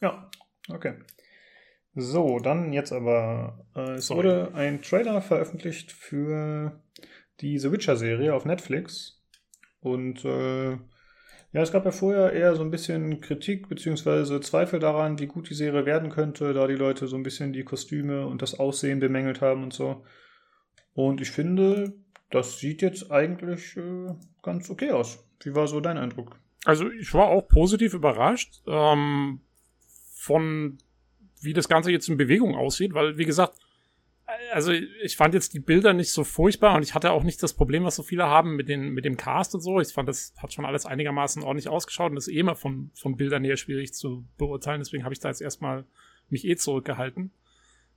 Ja, 0.00 0.30
okay. 0.68 0.94
So, 1.94 2.38
dann 2.40 2.72
jetzt 2.72 2.92
aber. 2.92 3.66
Äh, 3.74 3.92
es 3.92 4.08
Sorry. 4.08 4.24
wurde 4.24 4.54
ein 4.54 4.82
Trailer 4.82 5.20
veröffentlicht 5.20 5.92
für 5.92 6.80
die 7.40 7.58
The 7.58 7.70
Witcher-Serie 7.70 8.34
auf 8.34 8.44
Netflix. 8.44 9.22
Und 9.80 10.24
äh, 10.24 10.72
ja, 10.72 11.62
es 11.62 11.70
gab 11.70 11.84
ja 11.84 11.92
vorher 11.92 12.32
eher 12.32 12.56
so 12.56 12.62
ein 12.62 12.70
bisschen 12.70 13.20
Kritik 13.20 13.68
bzw. 13.68 14.40
Zweifel 14.40 14.80
daran, 14.80 15.20
wie 15.20 15.26
gut 15.26 15.48
die 15.50 15.54
Serie 15.54 15.86
werden 15.86 16.10
könnte, 16.10 16.52
da 16.52 16.66
die 16.66 16.74
Leute 16.74 17.06
so 17.06 17.16
ein 17.16 17.22
bisschen 17.22 17.52
die 17.52 17.62
Kostüme 17.62 18.26
und 18.26 18.42
das 18.42 18.58
Aussehen 18.58 18.98
bemängelt 18.98 19.40
haben 19.40 19.62
und 19.62 19.72
so. 19.72 20.04
Und 20.94 21.20
ich 21.20 21.30
finde, 21.30 21.94
das 22.30 22.58
sieht 22.58 22.82
jetzt 22.82 23.12
eigentlich 23.12 23.76
äh, 23.76 24.14
ganz 24.42 24.68
okay 24.68 24.90
aus. 24.90 25.24
Wie 25.44 25.54
war 25.54 25.68
so 25.68 25.80
dein 25.80 25.98
Eindruck? 25.98 26.40
Also 26.64 26.90
ich 26.90 27.12
war 27.14 27.26
auch 27.26 27.46
positiv 27.46 27.94
überrascht 27.94 28.62
ähm, 28.66 29.40
von 30.14 30.78
wie 31.44 31.52
das 31.52 31.68
Ganze 31.68 31.90
jetzt 31.90 32.08
in 32.08 32.16
Bewegung 32.16 32.54
aussieht, 32.54 32.94
weil, 32.94 33.18
wie 33.18 33.24
gesagt, 33.24 33.58
also 34.52 34.72
ich 34.72 35.16
fand 35.16 35.34
jetzt 35.34 35.52
die 35.54 35.60
Bilder 35.60 35.92
nicht 35.92 36.10
so 36.10 36.24
furchtbar 36.24 36.76
und 36.76 36.82
ich 36.82 36.94
hatte 36.94 37.12
auch 37.12 37.24
nicht 37.24 37.42
das 37.42 37.52
Problem, 37.52 37.84
was 37.84 37.96
so 37.96 38.02
viele 38.02 38.24
haben 38.24 38.56
mit, 38.56 38.68
den, 38.68 38.90
mit 38.90 39.04
dem 39.04 39.16
Cast 39.16 39.54
und 39.54 39.60
so. 39.60 39.80
Ich 39.80 39.88
fand, 39.88 40.08
das 40.08 40.32
hat 40.38 40.52
schon 40.52 40.64
alles 40.64 40.86
einigermaßen 40.86 41.42
ordentlich 41.42 41.68
ausgeschaut 41.68 42.10
und 42.10 42.16
ist 42.16 42.28
eh 42.28 42.38
immer 42.38 42.54
von, 42.54 42.90
von 42.94 43.16
Bildern 43.16 43.44
her 43.44 43.56
schwierig 43.56 43.92
zu 43.92 44.24
beurteilen. 44.38 44.80
Deswegen 44.80 45.04
habe 45.04 45.12
ich 45.12 45.20
da 45.20 45.28
jetzt 45.28 45.42
erstmal 45.42 45.84
mich 46.30 46.46
eh 46.46 46.56
zurückgehalten. 46.56 47.32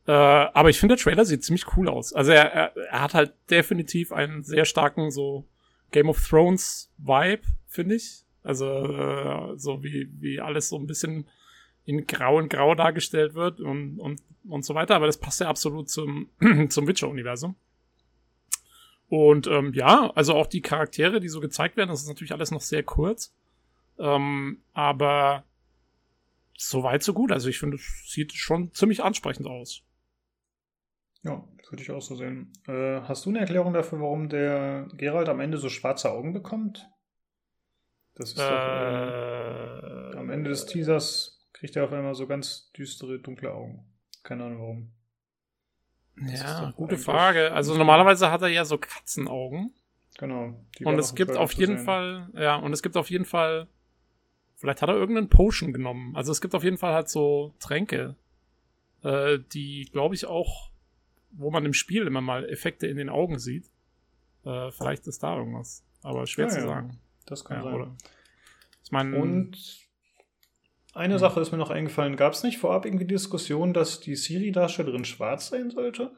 Äh, 0.05 0.11
aber 0.11 0.69
ich 0.69 0.79
finde, 0.79 0.95
der 0.95 1.03
Trailer 1.03 1.25
sieht 1.25 1.43
ziemlich 1.43 1.77
cool 1.77 1.87
aus. 1.87 2.13
Also 2.13 2.31
er, 2.31 2.51
er, 2.53 2.77
er 2.77 3.01
hat 3.01 3.13
halt 3.13 3.33
definitiv 3.49 4.11
einen 4.11 4.43
sehr 4.43 4.65
starken 4.65 5.11
so 5.11 5.45
Game 5.91 6.09
of 6.09 6.25
Thrones 6.27 6.91
Vibe, 6.97 7.43
finde 7.67 7.95
ich. 7.95 8.23
Also 8.43 8.65
äh, 8.65 9.57
so 9.57 9.83
wie, 9.83 10.09
wie 10.19 10.39
alles 10.39 10.69
so 10.69 10.77
ein 10.77 10.87
bisschen 10.87 11.27
in 11.87 12.05
grau 12.05 12.37
und 12.37 12.49
grau 12.49 12.75
dargestellt 12.75 13.33
wird 13.33 13.61
und, 13.61 13.97
und, 13.97 14.21
und 14.47 14.65
so 14.65 14.75
weiter. 14.75 14.95
Aber 14.95 15.07
das 15.07 15.17
passt 15.17 15.39
ja 15.39 15.47
absolut 15.47 15.89
zum, 15.89 16.29
zum 16.69 16.85
Witcher-Universum. 16.85 17.55
Und 19.07 19.47
ähm, 19.47 19.71
ja, 19.73 20.11
also 20.13 20.33
auch 20.35 20.47
die 20.47 20.61
Charaktere, 20.61 21.21
die 21.21 21.29
so 21.29 21.39
gezeigt 21.39 21.77
werden, 21.77 21.89
das 21.89 22.01
ist 22.01 22.09
natürlich 22.09 22.33
alles 22.33 22.51
noch 22.51 22.59
sehr 22.59 22.83
kurz. 22.83 23.33
Ähm, 23.97 24.61
aber 24.73 25.45
so 26.57 26.83
weit, 26.83 27.03
so 27.03 27.13
gut. 27.13 27.31
Also 27.31 27.47
ich 27.47 27.57
finde, 27.57 27.77
es 27.77 28.03
sieht 28.05 28.33
schon 28.33 28.73
ziemlich 28.73 29.01
ansprechend 29.01 29.47
aus. 29.47 29.81
Ja, 31.23 31.41
würde 31.69 31.83
ich 31.83 31.91
auch 31.91 32.01
so 32.01 32.15
sehen. 32.15 32.51
Äh, 32.67 32.99
hast 33.03 33.25
du 33.25 33.29
eine 33.29 33.39
Erklärung 33.39 33.73
dafür, 33.73 34.01
warum 34.01 34.27
der 34.27 34.89
Gerald 34.97 35.29
am 35.29 35.39
Ende 35.39 35.57
so 35.57 35.69
schwarze 35.69 36.11
Augen 36.11 36.33
bekommt? 36.33 36.89
Das 38.15 38.33
ist 38.33 38.39
äh, 38.39 38.41
doch, 38.41 40.13
äh, 40.13 40.17
am 40.17 40.29
Ende 40.29 40.49
des 40.49 40.65
Teasers 40.65 41.36
kriegt 41.59 41.75
er 41.75 41.85
auf 41.85 41.91
einmal 41.91 42.15
so 42.15 42.27
ganz 42.27 42.71
düstere, 42.71 43.19
dunkle 43.19 43.53
Augen. 43.53 43.83
Keine 44.23 44.45
Ahnung 44.45 44.59
warum. 44.59 44.91
Das 46.29 46.41
ja, 46.41 46.73
gute 46.75 46.97
Frage. 46.97 47.51
Also 47.51 47.75
normalerweise 47.77 48.31
hat 48.31 48.41
er 48.41 48.47
ja 48.47 48.65
so 48.65 48.77
Katzenaugen. 48.77 49.73
Genau. 50.17 50.59
Und 50.83 50.99
es 50.99 51.13
gibt 51.13 51.35
auf 51.35 51.51
jeden 51.53 51.77
Fall, 51.77 52.29
ja, 52.33 52.55
und 52.55 52.73
es 52.73 52.81
gibt 52.81 52.97
auf 52.97 53.09
jeden 53.09 53.25
Fall, 53.25 53.67
vielleicht 54.55 54.81
hat 54.81 54.89
er 54.89 54.95
irgendeinen 54.95 55.29
Potion 55.29 55.73
genommen. 55.73 56.15
Also 56.15 56.31
es 56.31 56.41
gibt 56.41 56.55
auf 56.55 56.63
jeden 56.63 56.77
Fall 56.77 56.93
halt 56.93 57.09
so 57.09 57.53
Tränke, 57.59 58.15
äh, 59.03 59.37
die, 59.53 59.89
glaube 59.91 60.15
ich, 60.15 60.25
auch, 60.25 60.71
wo 61.31 61.51
man 61.51 61.65
im 61.65 61.73
Spiel 61.73 62.07
immer 62.07 62.21
mal 62.21 62.49
Effekte 62.49 62.87
in 62.87 62.97
den 62.97 63.09
Augen 63.09 63.37
sieht. 63.37 63.69
Äh, 64.43 64.71
vielleicht 64.71 65.05
ist 65.05 65.21
da 65.21 65.37
irgendwas. 65.37 65.83
Aber 66.01 66.25
schwer 66.25 66.45
ja, 66.45 66.51
zu 66.51 66.59
ja. 66.59 66.65
sagen. 66.65 66.99
Das 67.27 67.45
kann 67.45 67.57
ja, 67.57 67.63
sein. 67.63 67.73
Oder? 67.75 67.95
Ich 68.83 68.91
meine. 68.91 69.17
Und 69.17 69.86
Eine 70.93 71.15
hm. 71.15 71.19
Sache 71.19 71.39
ist 71.39 71.51
mir 71.51 71.57
noch 71.57 71.69
eingefallen. 71.69 72.15
Gab 72.15 72.33
es 72.33 72.43
nicht 72.43 72.57
vorab 72.57 72.85
irgendwie 72.85 73.05
Diskussion, 73.05 73.73
dass 73.73 73.99
die 73.99 74.15
Siri-Darstellerin 74.15 75.05
schwarz 75.05 75.49
sein 75.49 75.69
sollte? 75.69 76.11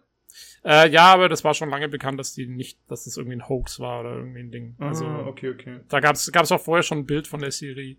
Äh, 0.63 0.89
ja, 0.89 1.13
aber 1.13 1.29
das 1.29 1.43
war 1.43 1.53
schon 1.53 1.69
lange 1.69 1.89
bekannt, 1.89 2.19
dass 2.19 2.33
die 2.33 2.47
nicht, 2.47 2.79
dass 2.89 3.05
das 3.05 3.17
irgendwie 3.17 3.37
ein 3.37 3.49
Hoax 3.49 3.79
war 3.79 4.01
oder 4.01 4.15
irgendwie 4.15 4.39
ein 4.39 4.51
Ding. 4.51 4.75
Also, 4.79 5.05
ah, 5.05 5.25
okay, 5.25 5.49
okay. 5.49 5.79
Da 5.87 5.99
gab 5.99 6.15
es 6.15 6.51
auch 6.51 6.61
vorher 6.61 6.83
schon 6.83 6.99
ein 6.99 7.05
Bild 7.05 7.27
von 7.27 7.41
der 7.41 7.51
Siri, 7.51 7.97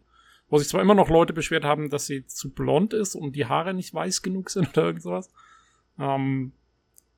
wo 0.49 0.59
sich 0.59 0.69
zwar 0.69 0.81
immer 0.81 0.95
noch 0.95 1.09
Leute 1.09 1.33
beschwert 1.33 1.65
haben, 1.65 1.91
dass 1.91 2.07
sie 2.07 2.27
zu 2.27 2.53
blond 2.53 2.93
ist 2.93 3.15
und 3.15 3.35
die 3.35 3.47
Haare 3.47 3.75
nicht 3.75 3.93
weiß 3.93 4.23
genug 4.23 4.51
sind 4.51 4.69
oder 4.77 4.87
irgend 4.87 5.03
sowas. 5.03 5.31
Ähm, 5.99 6.53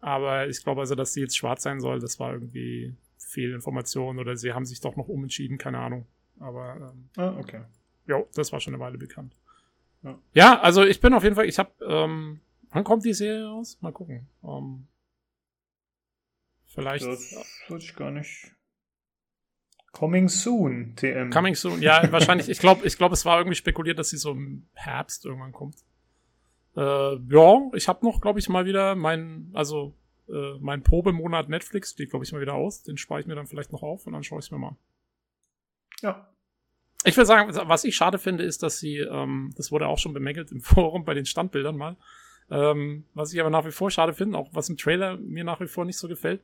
aber 0.00 0.48
ich 0.48 0.62
glaube 0.62 0.80
also, 0.80 0.94
dass 0.94 1.12
sie 1.12 1.20
jetzt 1.20 1.36
schwarz 1.36 1.62
sein 1.62 1.80
soll, 1.80 2.00
das 2.00 2.18
war 2.18 2.32
irgendwie 2.32 2.94
Fehlinformation 3.18 4.18
oder 4.18 4.36
sie 4.36 4.52
haben 4.52 4.64
sich 4.64 4.80
doch 4.80 4.96
noch 4.96 5.08
umentschieden, 5.08 5.58
keine 5.58 5.78
Ahnung. 5.78 6.06
Aber 6.40 6.92
ähm, 6.94 7.08
ah, 7.16 7.36
okay. 7.38 7.62
Ja, 8.06 8.22
das 8.34 8.52
war 8.52 8.60
schon 8.60 8.74
eine 8.74 8.82
Weile 8.82 8.98
bekannt. 8.98 9.34
Ja, 10.02 10.18
ja 10.34 10.60
also 10.60 10.82
ich 10.84 11.00
bin 11.00 11.14
auf 11.14 11.22
jeden 11.22 11.36
Fall, 11.36 11.46
ich 11.46 11.58
habe, 11.58 11.72
ähm, 11.84 12.40
wann 12.70 12.84
kommt 12.84 13.04
die 13.04 13.14
Serie 13.14 13.46
raus? 13.46 13.78
Mal 13.80 13.92
gucken. 13.92 14.28
Ähm, 14.44 14.86
vielleicht. 16.66 17.06
Das 17.06 17.64
würde 17.68 17.84
ich 17.84 17.94
gar 17.94 18.10
nicht. 18.10 18.52
Coming 19.92 20.28
soon, 20.28 20.96
TM. 20.96 21.30
Coming 21.30 21.54
soon, 21.54 21.82
ja, 21.82 22.00
wahrscheinlich. 22.12 22.48
Ich 22.48 22.58
glaube, 22.58 22.86
ich 22.86 22.96
glaube, 22.96 23.12
es 23.12 23.24
war 23.26 23.38
irgendwie 23.38 23.56
spekuliert, 23.56 23.98
dass 23.98 24.08
sie 24.08 24.16
so 24.16 24.32
im 24.32 24.66
Herbst 24.72 25.26
irgendwann 25.26 25.52
kommt. 25.52 25.76
Äh, 26.76 26.80
ja, 26.80 27.70
ich 27.74 27.88
habe 27.88 28.04
noch, 28.04 28.22
glaube 28.22 28.38
ich, 28.38 28.48
mal 28.48 28.64
wieder 28.64 28.94
mein, 28.94 29.50
also 29.52 29.94
äh, 30.28 30.58
mein 30.60 30.82
Probemonat 30.82 31.50
Netflix 31.50 31.90
steht, 31.90 32.10
glaube 32.10 32.24
ich, 32.24 32.32
mal 32.32 32.40
wieder 32.40 32.54
aus. 32.54 32.82
Den 32.82 32.96
spare 32.96 33.20
ich 33.20 33.26
mir 33.26 33.34
dann 33.34 33.46
vielleicht 33.46 33.72
noch 33.72 33.82
auf 33.82 34.06
und 34.06 34.14
dann 34.14 34.24
schaue 34.24 34.38
ich 34.38 34.46
es 34.46 34.50
mir 34.50 34.58
mal. 34.58 34.76
Ja. 36.00 36.31
Ich 37.04 37.16
würde 37.16 37.26
sagen, 37.26 37.52
was 37.68 37.84
ich 37.84 37.96
schade 37.96 38.18
finde, 38.18 38.44
ist, 38.44 38.62
dass 38.62 38.78
sie, 38.78 38.98
ähm, 38.98 39.52
das 39.56 39.72
wurde 39.72 39.86
auch 39.86 39.98
schon 39.98 40.12
bemängelt 40.12 40.52
im 40.52 40.60
Forum 40.62 41.04
bei 41.04 41.14
den 41.14 41.26
Standbildern 41.26 41.76
mal, 41.76 41.96
ähm, 42.50 43.04
was 43.14 43.32
ich 43.32 43.40
aber 43.40 43.50
nach 43.50 43.64
wie 43.64 43.72
vor 43.72 43.90
schade 43.90 44.12
finde, 44.12 44.38
auch 44.38 44.48
was 44.52 44.68
im 44.68 44.76
Trailer 44.76 45.16
mir 45.16 45.44
nach 45.44 45.60
wie 45.60 45.66
vor 45.66 45.84
nicht 45.84 45.98
so 45.98 46.08
gefällt, 46.08 46.42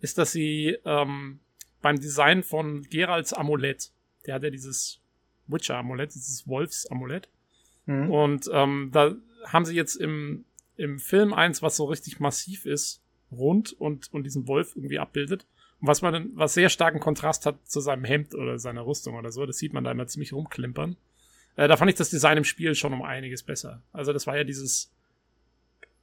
ist, 0.00 0.18
dass 0.18 0.32
sie 0.32 0.76
ähm, 0.84 1.40
beim 1.82 1.98
Design 1.98 2.42
von 2.42 2.82
Geralds 2.82 3.32
Amulett, 3.32 3.90
der 4.26 4.34
hat 4.34 4.42
ja 4.42 4.50
dieses 4.50 5.00
Witcher-Amulett, 5.48 6.14
dieses 6.14 6.46
Wolfs-Amulett, 6.46 7.28
mhm. 7.86 8.10
und 8.10 8.50
ähm, 8.52 8.90
da 8.92 9.14
haben 9.46 9.64
sie 9.64 9.74
jetzt 9.74 9.96
im, 9.96 10.44
im 10.76 10.98
Film 10.98 11.32
eins, 11.32 11.62
was 11.62 11.76
so 11.76 11.84
richtig 11.86 12.20
massiv 12.20 12.66
ist, 12.66 13.02
rund 13.32 13.72
und, 13.72 14.12
und 14.12 14.24
diesen 14.24 14.46
Wolf 14.46 14.76
irgendwie 14.76 14.98
abbildet. 14.98 15.46
Was 15.80 16.02
man 16.02 16.12
dann, 16.12 16.30
was 16.34 16.54
sehr 16.54 16.68
starken 16.68 17.00
Kontrast 17.00 17.46
hat 17.46 17.56
zu 17.68 17.80
seinem 17.80 18.04
Hemd 18.04 18.34
oder 18.34 18.58
seiner 18.58 18.86
Rüstung 18.86 19.14
oder 19.16 19.32
so, 19.32 19.46
das 19.46 19.58
sieht 19.58 19.72
man 19.72 19.84
da 19.84 19.90
immer 19.90 20.06
ziemlich 20.06 20.32
rumklimpern. 20.32 20.96
Äh, 21.56 21.68
da 21.68 21.76
fand 21.76 21.90
ich 21.90 21.96
das 21.96 22.10
Design 22.10 22.38
im 22.38 22.44
Spiel 22.44 22.74
schon 22.74 22.92
um 22.92 23.02
einiges 23.02 23.42
besser. 23.42 23.82
Also 23.92 24.12
das 24.12 24.26
war 24.26 24.36
ja 24.36 24.44
dieses, 24.44 24.92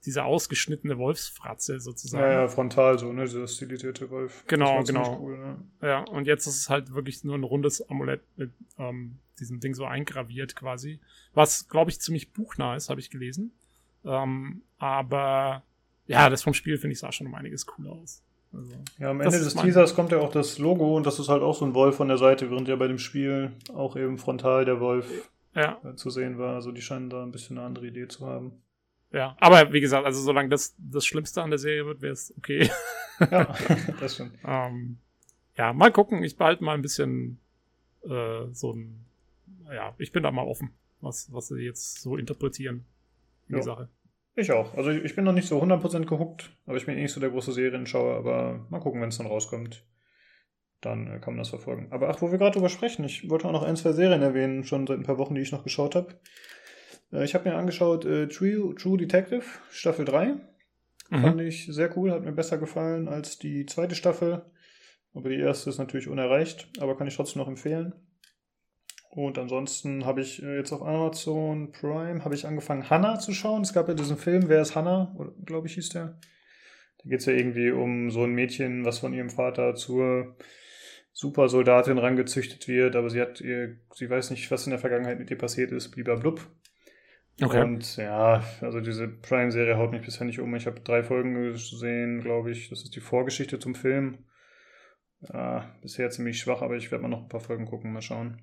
diese 0.06 0.24
ausgeschnittene 0.24 0.98
Wolfsfratze 0.98 1.80
sozusagen. 1.80 2.24
Ja, 2.24 2.42
ja, 2.42 2.48
frontal 2.48 2.98
so, 2.98 3.12
ne, 3.12 3.26
dieser 3.26 3.48
stilisierte 3.48 4.10
Wolf. 4.10 4.44
Genau, 4.48 4.84
genau. 4.84 5.20
Cool, 5.20 5.38
ne? 5.38 5.58
Ja, 5.82 6.00
und 6.04 6.26
jetzt 6.26 6.48
ist 6.48 6.58
es 6.58 6.70
halt 6.70 6.94
wirklich 6.94 7.24
nur 7.24 7.36
ein 7.36 7.44
rundes 7.44 7.88
Amulett 7.90 8.22
mit 8.36 8.52
ähm, 8.78 9.20
diesem 9.40 9.60
Ding 9.60 9.74
so 9.74 9.86
eingraviert 9.86 10.56
quasi. 10.56 11.00
Was, 11.34 11.68
glaube 11.70 11.92
ich, 11.92 12.00
ziemlich 12.02 12.34
buchnah 12.34 12.76
ist, 12.76 12.90
habe 12.90 13.00
ich 13.00 13.10
gelesen. 13.10 13.52
Ähm, 14.06 14.62
aber 14.78 15.64
ja, 16.08 16.30
das 16.30 16.42
vom 16.42 16.54
Spiel 16.54 16.78
finde 16.78 16.94
ich 16.94 17.00
sah 17.00 17.12
schon 17.12 17.28
um 17.28 17.36
einiges 17.36 17.66
cooler 17.66 17.92
aus. 17.92 18.24
Ja, 18.98 19.10
am 19.12 19.22
Ende 19.22 19.40
des 19.40 19.56
Teasers 19.56 19.94
kommt 19.94 20.12
ja 20.12 20.20
auch 20.20 20.32
das 20.32 20.58
Logo 20.58 20.96
und 20.96 21.06
das 21.06 21.20
ist 21.20 21.30
halt 21.30 21.44
auch 21.44 21.54
so 21.54 21.66
ein 21.66 21.74
Wolf 21.74 21.96
von 21.98 22.08
der 22.08 22.18
Seite, 22.18 22.50
während 22.50 22.68
ja 22.68 22.76
bei 22.76 22.88
dem 22.88 22.98
Spiel 22.98 23.52
auch 23.74 23.96
eben 23.96 24.18
frontal 24.18 24.66
der 24.66 24.80
Wolf 24.80 25.30
ja. 25.54 25.80
Äh, 25.84 25.96
zu 25.96 26.10
sehen 26.10 26.38
war. 26.38 26.56
Also 26.56 26.72
die 26.72 26.82
scheinen 26.82 27.10
da 27.10 27.24
ein 27.24 27.32
bisschen 27.32 27.58
eine 27.58 27.68
andere 27.68 27.88
Idee 27.88 28.08
zu 28.08 28.26
haben. 28.26 28.62
Ja, 29.12 29.38
aber 29.40 29.72
wie 29.72 29.80
gesagt, 29.80 30.06
also 30.06 30.22
solange 30.22 30.50
das 30.50 30.76
das 30.78 31.06
Schlimmste 31.06 31.42
an 31.42 31.50
der 31.50 31.60
Serie 31.60 31.86
wird, 31.86 32.02
wäre 32.02 32.14
es 32.14 32.34
okay. 32.38 32.70
ja, 33.20 33.56
das 34.00 34.16
stimmt. 34.16 34.34
ähm, 34.44 34.98
ja, 35.56 35.74
mal 35.74 35.92
gucken. 35.92 36.24
Ich 36.24 36.38
behalte 36.38 36.64
mal 36.64 36.74
ein 36.74 36.82
bisschen 36.82 37.40
äh, 38.04 38.46
so 38.52 38.74
ein, 38.74 39.06
ja, 39.74 39.94
ich 39.98 40.12
bin 40.12 40.24
da 40.24 40.32
mal 40.32 40.46
offen, 40.46 40.72
was, 41.02 41.32
was 41.32 41.48
sie 41.48 41.62
jetzt 41.62 42.02
so 42.02 42.18
interpretieren 42.18 42.86
in 43.48 43.56
die 43.56 43.64
Sache. 43.64 43.90
Ich 44.38 44.52
auch. 44.52 44.76
Also 44.76 44.92
ich 44.92 45.16
bin 45.16 45.26
noch 45.26 45.34
nicht 45.34 45.48
so 45.48 45.60
100% 45.60 46.06
gehuckt, 46.06 46.52
aber 46.68 46.78
ich 46.78 46.86
bin 46.86 46.96
eh 46.96 47.02
nicht 47.02 47.12
so 47.12 47.20
der 47.20 47.32
große 47.32 47.52
Serienschauer, 47.52 48.18
aber 48.18 48.68
mal 48.70 48.80
gucken, 48.80 49.02
wenn 49.02 49.10
es 49.10 49.18
dann 49.18 49.26
rauskommt. 49.26 49.84
Dann 50.80 51.08
äh, 51.08 51.20
kann 51.20 51.34
man 51.34 51.40
das 51.40 51.50
verfolgen. 51.50 51.88
Aber 51.90 52.08
ach, 52.08 52.22
wo 52.22 52.32
wir 52.32 52.38
gerade 52.38 52.54
drüber 52.54 52.70
sprechen, 52.70 53.04
ich 53.04 53.28
wollte 53.32 53.48
auch 53.48 53.52
noch 53.52 53.64
ein, 53.64 53.76
zwei 53.76 53.94
Serien 53.94 54.22
erwähnen, 54.22 54.64
schon 54.64 54.86
seit 54.86 55.00
ein 55.00 55.06
paar 55.06 55.18
Wochen, 55.18 55.34
die 55.34 55.42
ich 55.42 55.52
noch 55.52 55.64
geschaut 55.64 55.96
habe. 55.96 56.20
Äh, 57.12 57.24
ich 57.24 57.34
habe 57.34 57.50
mir 57.50 57.56
angeschaut 57.56 58.06
äh, 58.06 58.28
True, 58.28 58.76
True 58.76 59.00
Detective, 59.00 59.44
Staffel 59.72 60.06
3. 60.06 60.36
Mhm. 61.10 61.22
Fand 61.22 61.42
ich 61.42 61.66
sehr 61.66 61.98
cool, 61.98 62.12
hat 62.12 62.24
mir 62.24 62.32
besser 62.32 62.60
gefallen 62.60 63.08
als 63.08 63.40
die 63.40 63.66
zweite 63.66 63.96
Staffel. 63.96 64.46
Aber 65.16 65.30
die 65.30 65.40
erste 65.40 65.72
ist 65.72 65.80
natürlich 65.80 66.08
unerreicht, 66.08 66.70
aber 66.80 66.96
kann 66.96 67.08
ich 67.08 67.16
trotzdem 67.16 67.42
noch 67.42 67.48
empfehlen. 67.48 67.94
Und 69.10 69.38
ansonsten 69.38 70.06
habe 70.06 70.22
ich 70.22 70.44
äh, 70.44 70.58
jetzt 70.58 70.72
auf 70.72 70.82
Amazon 70.82 71.72
Prime 71.72 72.24
habe 72.24 72.36
ich 72.36 72.46
angefangen, 72.46 72.90
Hannah 72.90 73.20
zu 73.20 73.34
schauen. 73.34 73.62
Es 73.62 73.74
gab 73.74 73.88
ja 73.88 73.94
diesen 73.94 74.18
Film, 74.18 74.48
Wer 74.48 74.62
ist 74.62 74.76
Hannah? 74.76 75.16
Glaube 75.46 75.68
ich, 75.68 75.74
hieß 75.74 75.90
der. 75.90 76.20
Da 76.98 77.10
geht 77.10 77.20
es 77.20 77.26
ja 77.26 77.34
irgendwie 77.34 77.72
um 77.72 78.12
so 78.12 78.24
ein 78.24 78.34
Mädchen, 78.34 78.86
was 78.86 79.00
von 79.00 79.14
ihrem 79.14 79.30
Vater 79.30 79.76
zur 79.76 80.36
Supersoldatin 81.14 81.98
rangezüchtet 81.98 82.68
wird, 82.68 82.96
aber 82.96 83.10
sie 83.10 83.20
hat 83.20 83.42
ihr, 83.42 83.78
sie 83.96 84.08
weiß 84.08 84.30
nicht, 84.30 84.52
was 84.52 84.68
in 84.68 84.70
der 84.70 84.80
Vergangenheit 84.80 85.18
mit 85.18 85.32
ihr 85.32 85.38
passiert 85.38 85.72
ist, 85.72 85.90
blub. 85.90 86.48
Okay. 87.42 87.64
Und 87.64 87.98
ja, 87.98 88.44
also 88.62 88.82
diese 88.82 89.08
Prime-Serie 89.08 89.78
haut 89.78 89.92
mich 89.92 90.04
bisher 90.04 90.26
nicht 90.26 90.40
um. 90.40 90.54
Ich 90.56 90.66
habe 90.66 90.80
drei 90.82 91.04
Folgen 91.04 91.34
gesehen, 91.34 92.22
glaube 92.22 92.52
ich. 92.52 92.70
Das 92.70 92.84
ist 92.84 92.96
die 92.96 93.00
Vorgeschichte 93.00 93.60
zum 93.60 93.76
Film. 93.76 94.20
Ja, 95.22 95.76
bisher 95.82 96.10
ziemlich 96.10 96.40
schwach, 96.40 96.62
aber 96.62 96.76
ich 96.76 96.92
werde 96.92 97.04
mal 97.04 97.10
noch 97.10 97.24
ein 97.24 97.30
paar 97.30 97.40
Folgen 97.40 97.66
gucken, 97.66 97.94
mal 97.94 98.02
schauen. 98.02 98.42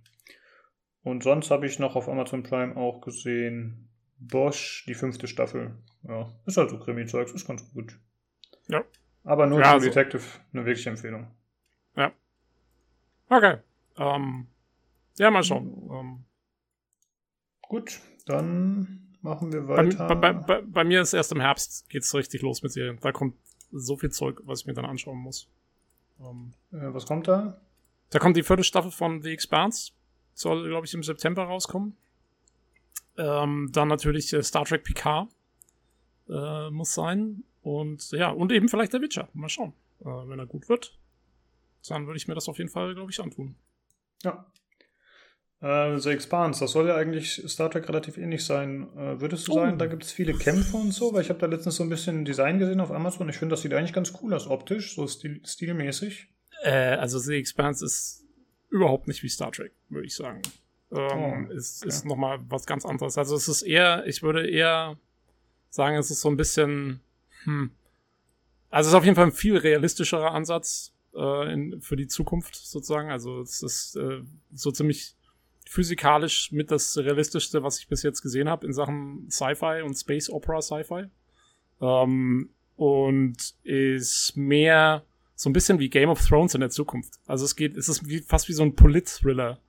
Und 1.04 1.22
sonst 1.22 1.50
habe 1.50 1.66
ich 1.66 1.78
noch 1.78 1.96
auf 1.96 2.08
Amazon 2.08 2.42
Prime 2.42 2.76
auch 2.76 3.02
gesehen 3.02 3.88
Bosch, 4.18 4.84
die 4.88 4.94
fünfte 4.94 5.28
Staffel. 5.28 5.76
Ja, 6.02 6.32
ist 6.46 6.56
halt 6.56 6.70
so 6.70 6.78
Krimi-Zeugs, 6.78 7.32
ist 7.32 7.46
ganz 7.46 7.70
gut. 7.72 7.98
Ja. 8.68 8.82
Aber 9.22 9.46
nur 9.46 9.60
ja, 9.60 9.72
also. 9.72 9.86
Detective, 9.86 10.22
eine 10.52 10.64
wirkliche 10.64 10.90
Empfehlung. 10.90 11.26
Ja. 11.96 12.10
Okay. 13.28 13.58
Ähm, 13.98 14.46
ja, 15.18 15.30
mal 15.30 15.44
schauen. 15.44 15.90
Ähm. 15.92 16.24
Gut, 17.62 18.00
dann 18.26 19.16
machen 19.20 19.52
wir 19.52 19.68
weiter. 19.68 20.06
Bei, 20.08 20.14
bei, 20.14 20.32
bei, 20.32 20.62
bei 20.62 20.84
mir 20.84 21.02
ist 21.02 21.12
erst 21.12 21.32
im 21.32 21.40
Herbst 21.40 21.88
geht's 21.90 22.14
richtig 22.14 22.40
los 22.42 22.62
mit 22.62 22.72
Serien. 22.72 22.98
Da 23.00 23.12
kommt 23.12 23.36
so 23.70 23.96
viel 23.96 24.10
Zeug, 24.10 24.40
was 24.44 24.60
ich 24.60 24.66
mir 24.66 24.74
dann 24.74 24.84
anschauen 24.86 25.18
muss. 25.18 25.48
Ähm, 26.20 26.54
äh, 26.72 26.94
was 26.94 27.06
kommt 27.06 27.28
da? 27.28 27.60
Da 28.10 28.18
kommt 28.18 28.36
die 28.36 28.42
vierte 28.42 28.64
Staffel 28.64 28.90
von 28.90 29.22
The 29.22 29.32
Expanse. 29.32 29.92
Soll, 30.34 30.68
glaube 30.68 30.86
ich, 30.86 30.94
im 30.94 31.02
September 31.02 31.44
rauskommen. 31.44 31.96
Ähm, 33.16 33.70
dann 33.72 33.88
natürlich 33.88 34.32
äh, 34.32 34.42
Star 34.42 34.64
Trek 34.64 34.84
Picard 34.84 35.28
äh, 36.28 36.70
muss 36.70 36.94
sein. 36.94 37.44
Und 37.62 38.10
ja, 38.10 38.30
und 38.30 38.52
eben 38.52 38.68
vielleicht 38.68 38.92
der 38.92 39.00
Witcher. 39.00 39.28
Mal 39.32 39.48
schauen. 39.48 39.72
Äh, 40.00 40.06
wenn 40.06 40.38
er 40.38 40.46
gut 40.46 40.68
wird, 40.68 40.98
dann 41.88 42.06
würde 42.06 42.16
ich 42.16 42.28
mir 42.28 42.34
das 42.34 42.48
auf 42.48 42.58
jeden 42.58 42.70
Fall, 42.70 42.94
glaube 42.94 43.10
ich, 43.10 43.20
antun. 43.20 43.54
Ja. 44.22 44.46
Äh, 45.60 45.98
The 45.98 46.10
Expanse, 46.10 46.60
das 46.60 46.72
soll 46.72 46.88
ja 46.88 46.96
eigentlich 46.96 47.42
Star 47.46 47.70
Trek 47.70 47.88
relativ 47.88 48.18
ähnlich 48.18 48.44
sein. 48.44 48.88
Äh, 48.96 49.20
würdest 49.20 49.48
du 49.48 49.52
oh. 49.52 49.54
sagen, 49.56 49.78
da 49.78 49.86
gibt 49.86 50.04
es 50.04 50.12
viele 50.12 50.34
Kämpfe 50.34 50.76
und 50.76 50.92
so? 50.92 51.14
Weil 51.14 51.22
ich 51.22 51.30
habe 51.30 51.38
da 51.38 51.46
letztens 51.46 51.76
so 51.76 51.84
ein 51.84 51.88
bisschen 51.88 52.24
Design 52.24 52.58
gesehen 52.58 52.80
auf 52.80 52.90
Amazon. 52.90 53.28
Ich 53.28 53.38
finde, 53.38 53.54
das 53.54 53.62
sieht 53.62 53.72
eigentlich 53.72 53.92
ganz 53.92 54.12
cool 54.20 54.34
aus, 54.34 54.46
optisch, 54.46 54.94
so 54.94 55.06
stil 55.06 55.40
stilmäßig. 55.44 56.28
Äh, 56.62 56.96
also 56.96 57.18
The 57.18 57.36
Expanse 57.36 57.84
ist 57.84 58.23
überhaupt 58.74 59.06
nicht 59.06 59.22
wie 59.22 59.28
Star 59.28 59.52
Trek, 59.52 59.72
würde 59.88 60.06
ich 60.06 60.16
sagen. 60.16 60.42
Ähm, 60.90 61.46
oh, 61.48 61.52
ist, 61.52 61.82
okay. 61.82 61.88
ist 61.88 62.04
nochmal 62.04 62.40
was 62.48 62.66
ganz 62.66 62.84
anderes. 62.84 63.16
Also 63.16 63.36
es 63.36 63.46
ist 63.46 63.62
eher, 63.62 64.04
ich 64.06 64.22
würde 64.22 64.48
eher 64.48 64.98
sagen, 65.70 65.96
es 65.96 66.10
ist 66.10 66.20
so 66.20 66.28
ein 66.28 66.36
bisschen, 66.36 67.00
hm, 67.44 67.70
also 68.70 68.88
es 68.88 68.92
ist 68.92 68.98
auf 68.98 69.04
jeden 69.04 69.14
Fall 69.14 69.26
ein 69.26 69.32
viel 69.32 69.56
realistischerer 69.56 70.32
Ansatz 70.32 70.92
äh, 71.14 71.52
in, 71.52 71.80
für 71.80 71.94
die 71.94 72.08
Zukunft 72.08 72.56
sozusagen. 72.56 73.10
Also 73.10 73.40
es 73.40 73.62
ist 73.62 73.96
äh, 73.96 74.22
so 74.52 74.72
ziemlich 74.72 75.14
physikalisch 75.66 76.50
mit 76.50 76.72
das 76.72 76.98
realistischste, 76.98 77.62
was 77.62 77.78
ich 77.78 77.86
bis 77.86 78.02
jetzt 78.02 78.22
gesehen 78.22 78.48
habe 78.48 78.66
in 78.66 78.72
Sachen 78.72 79.30
Sci-Fi 79.30 79.82
und 79.82 79.94
Space 79.94 80.28
Opera 80.30 80.60
Sci-Fi. 80.60 81.04
Ähm, 81.80 82.50
und 82.76 83.54
ist 83.62 84.36
mehr 84.36 85.04
so 85.34 85.50
ein 85.50 85.52
bisschen 85.52 85.78
wie 85.78 85.88
Game 85.88 86.08
of 86.08 86.24
Thrones 86.26 86.54
in 86.54 86.60
der 86.60 86.70
Zukunft. 86.70 87.14
Also 87.26 87.44
es 87.44 87.56
geht, 87.56 87.76
es 87.76 87.88
ist 87.88 88.08
wie, 88.08 88.20
fast 88.20 88.48
wie 88.48 88.52
so 88.52 88.62
ein 88.62 88.76
Polit-Thriller 88.76 89.60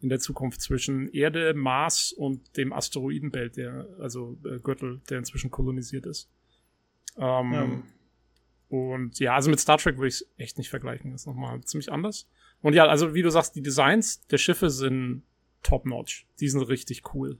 in 0.00 0.08
der 0.08 0.18
Zukunft 0.18 0.62
zwischen 0.62 1.08
Erde, 1.12 1.52
Mars 1.54 2.12
und 2.12 2.56
dem 2.56 2.72
Asteroidenbelt, 2.72 3.56
der, 3.56 3.86
also 3.98 4.38
äh, 4.44 4.58
Gürtel, 4.58 5.00
der 5.10 5.18
inzwischen 5.18 5.50
kolonisiert 5.50 6.06
ist. 6.06 6.30
Ähm, 7.18 7.52
ja. 7.52 7.82
Und 8.70 9.18
ja, 9.18 9.34
also 9.34 9.50
mit 9.50 9.60
Star 9.60 9.78
Trek 9.78 9.96
würde 9.96 10.08
ich 10.08 10.14
es 10.14 10.30
echt 10.38 10.56
nicht 10.56 10.70
vergleichen. 10.70 11.10
Das 11.10 11.22
ist 11.22 11.26
nochmal 11.26 11.60
ziemlich 11.64 11.92
anders. 11.92 12.28
Und 12.62 12.74
ja, 12.74 12.86
also 12.86 13.14
wie 13.14 13.22
du 13.22 13.30
sagst, 13.30 13.56
die 13.56 13.62
Designs 13.62 14.26
der 14.28 14.38
Schiffe 14.38 14.70
sind 14.70 15.22
top-notch. 15.62 16.26
Die 16.38 16.48
sind 16.48 16.62
richtig 16.62 17.14
cool. 17.14 17.38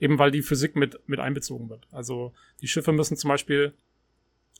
Eben 0.00 0.18
weil 0.18 0.32
die 0.32 0.42
Physik 0.42 0.74
mit, 0.74 0.98
mit 1.06 1.20
einbezogen 1.20 1.70
wird. 1.70 1.86
Also 1.92 2.32
die 2.60 2.68
Schiffe 2.68 2.92
müssen 2.92 3.16
zum 3.16 3.28
Beispiel 3.28 3.74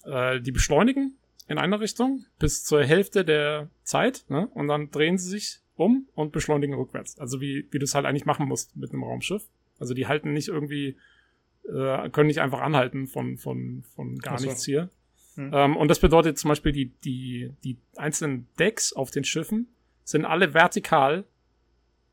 äh, 0.05 0.41
die 0.41 0.53
beschleunigen 0.53 1.19
in 1.49 1.59
einer 1.59 1.81
Richtung 1.81 2.25
bis 2.39 2.65
zur 2.65 2.85
Hälfte 2.85 3.25
der 3.25 3.69
Zeit 3.85 4.25
ne? 4.29 4.49
und 4.49 4.69
dann 4.69 4.91
drehen 4.91 5.19
sie 5.19 5.29
sich 5.29 5.61
um 5.75 6.09
und 6.15 6.33
beschleunigen 6.33 6.75
rückwärts. 6.75 7.19
Also 7.19 7.41
wie, 7.41 7.67
wie 7.71 7.79
du 7.79 7.85
es 7.85 7.95
halt 7.95 8.07
eigentlich 8.07 8.27
machen 8.27 8.47
musst 8.47 8.77
mit 8.77 8.93
einem 8.93 9.05
Raumschiff. 9.05 9.45
Also 9.79 9.95
die 9.95 10.07
halten 10.07 10.33
nicht 10.33 10.49
irgendwie, 10.49 10.97
äh, 11.65 12.09
können 12.11 12.29
nicht 12.29 12.41
einfach 12.41 12.61
anhalten 12.61 13.07
von, 13.07 13.37
von, 13.37 13.83
von 13.95 14.19
gar 14.19 14.39
so. 14.39 14.47
nichts 14.47 14.65
hier. 14.65 14.91
Hm. 15.35 15.51
Ähm, 15.53 15.77
und 15.77 15.89
das 15.89 15.99
bedeutet 15.99 16.39
zum 16.39 16.49
Beispiel, 16.49 16.73
die, 16.73 16.91
die, 17.05 17.53
die 17.65 17.79
einzelnen 17.97 18.49
Decks 18.59 18.93
auf 18.93 19.11
den 19.11 19.25
Schiffen 19.25 19.69
sind 20.05 20.25
alle 20.25 20.55
vertikal 20.55 21.25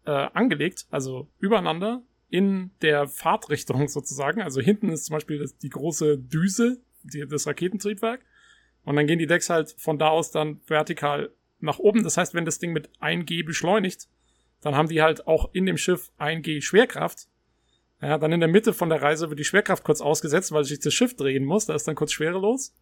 äh, 0.06 0.12
angelegt, 0.12 0.88
also 0.90 1.28
übereinander 1.40 2.02
in 2.30 2.72
der 2.82 3.08
Fahrtrichtung 3.08 3.88
sozusagen. 3.88 4.42
Also 4.42 4.62
hinten 4.62 4.90
ist 4.90 5.06
zum 5.06 5.16
Beispiel 5.16 5.40
das, 5.40 5.58
die 5.58 5.70
große 5.70 6.18
Düse, 6.18 6.80
die, 7.04 7.28
das 7.28 7.48
Raketentriebwerk. 7.48 8.22
Und 8.86 8.96
dann 8.96 9.08
gehen 9.08 9.20
die 9.20 9.28
Decks 9.28 9.50
halt 9.50 9.76
von 9.78 10.00
da 10.00 10.10
aus 10.10 10.32
dann 10.32 10.62
vertikal 10.68 11.32
nach 11.60 11.80
oben. 11.80 12.04
Das 12.04 12.18
heißt, 12.18 12.34
wenn 12.34 12.46
das 12.46 12.60
Ding 12.60 12.72
mit 12.72 12.90
1G 13.02 13.46
beschleunigt, 13.46 14.08
dann 14.62 14.76
haben 14.76 14.90
die 14.90 15.02
halt 15.02 15.28
auch 15.28 15.50
in 15.54 15.66
dem 15.66 15.78
Schiff 15.78 16.12
1G 16.20 16.62
Schwerkraft. 16.62 17.28
Ja, 18.02 18.18
dann 18.18 18.32
in 18.32 18.40
der 18.40 18.50
Mitte 18.50 18.74
von 18.74 18.90
der 18.90 19.02
Reise 19.02 19.30
wird 19.30 19.40
die 19.40 19.46
Schwerkraft 19.46 19.84
kurz 19.84 20.00
ausgesetzt, 20.00 20.52
weil 20.52 20.64
sich 20.64 20.80
das 20.80 20.94
Schiff 20.94 21.16
drehen 21.16 21.44
muss. 21.44 21.66
Da 21.66 21.76
ist 21.76 21.88
dann 21.88 21.96
kurz 21.96 22.14
schwerelos. 22.14 22.74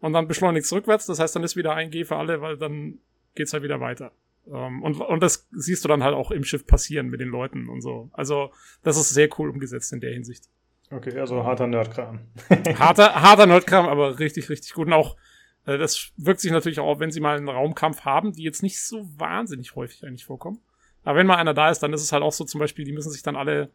Und 0.00 0.12
dann 0.12 0.28
beschleunigt 0.28 0.66
es 0.66 0.72
rückwärts. 0.72 1.06
Das 1.06 1.20
heißt, 1.20 1.36
dann 1.36 1.44
ist 1.44 1.56
wieder 1.56 1.74
1G 1.74 2.04
für 2.04 2.16
alle, 2.16 2.40
weil 2.40 2.56
dann 2.56 2.98
geht's 3.34 3.52
halt 3.52 3.62
wieder 3.62 3.80
weiter. 3.80 4.12
Ähm, 4.48 4.82
und, 4.82 5.00
und 5.00 5.22
das 5.22 5.48
siehst 5.52 5.84
du 5.84 5.88
dann 5.88 6.02
halt 6.02 6.14
auch 6.14 6.30
im 6.30 6.44
Schiff 6.44 6.66
passieren 6.66 7.08
mit 7.08 7.20
den 7.20 7.28
Leuten 7.28 7.68
und 7.68 7.80
so. 7.80 8.10
Also, 8.12 8.50
das 8.82 8.96
ist 8.96 9.10
sehr 9.10 9.28
cool 9.38 9.50
umgesetzt 9.50 9.92
in 9.92 10.00
der 10.00 10.12
Hinsicht. 10.12 10.44
Okay, 10.90 11.18
also 11.18 11.44
harter 11.44 11.66
Nerdkram. 11.66 12.20
harter, 12.78 13.14
harter 13.14 13.46
Nerdkram, 13.46 13.86
aber 13.86 14.18
richtig, 14.18 14.48
richtig 14.48 14.74
gut. 14.74 14.86
Und 14.86 14.92
auch, 14.92 15.16
das 15.66 16.12
wirkt 16.16 16.40
sich 16.40 16.52
natürlich 16.52 16.80
auch, 16.80 17.00
wenn 17.00 17.10
sie 17.10 17.20
mal 17.20 17.36
einen 17.36 17.48
Raumkampf 17.48 18.02
haben, 18.02 18.32
die 18.32 18.42
jetzt 18.42 18.62
nicht 18.62 18.80
so 18.80 19.08
wahnsinnig 19.18 19.74
häufig 19.74 20.04
eigentlich 20.04 20.24
vorkommen. 20.24 20.60
Aber 21.02 21.18
wenn 21.18 21.26
mal 21.26 21.36
einer 21.36 21.54
da 21.54 21.70
ist, 21.70 21.80
dann 21.80 21.92
ist 21.92 22.02
es 22.02 22.12
halt 22.12 22.22
auch 22.22 22.32
so 22.32 22.44
zum 22.44 22.60
Beispiel, 22.60 22.84
die 22.84 22.92
müssen 22.92 23.10
sich 23.10 23.22
dann 23.22 23.36
alle 23.36 23.70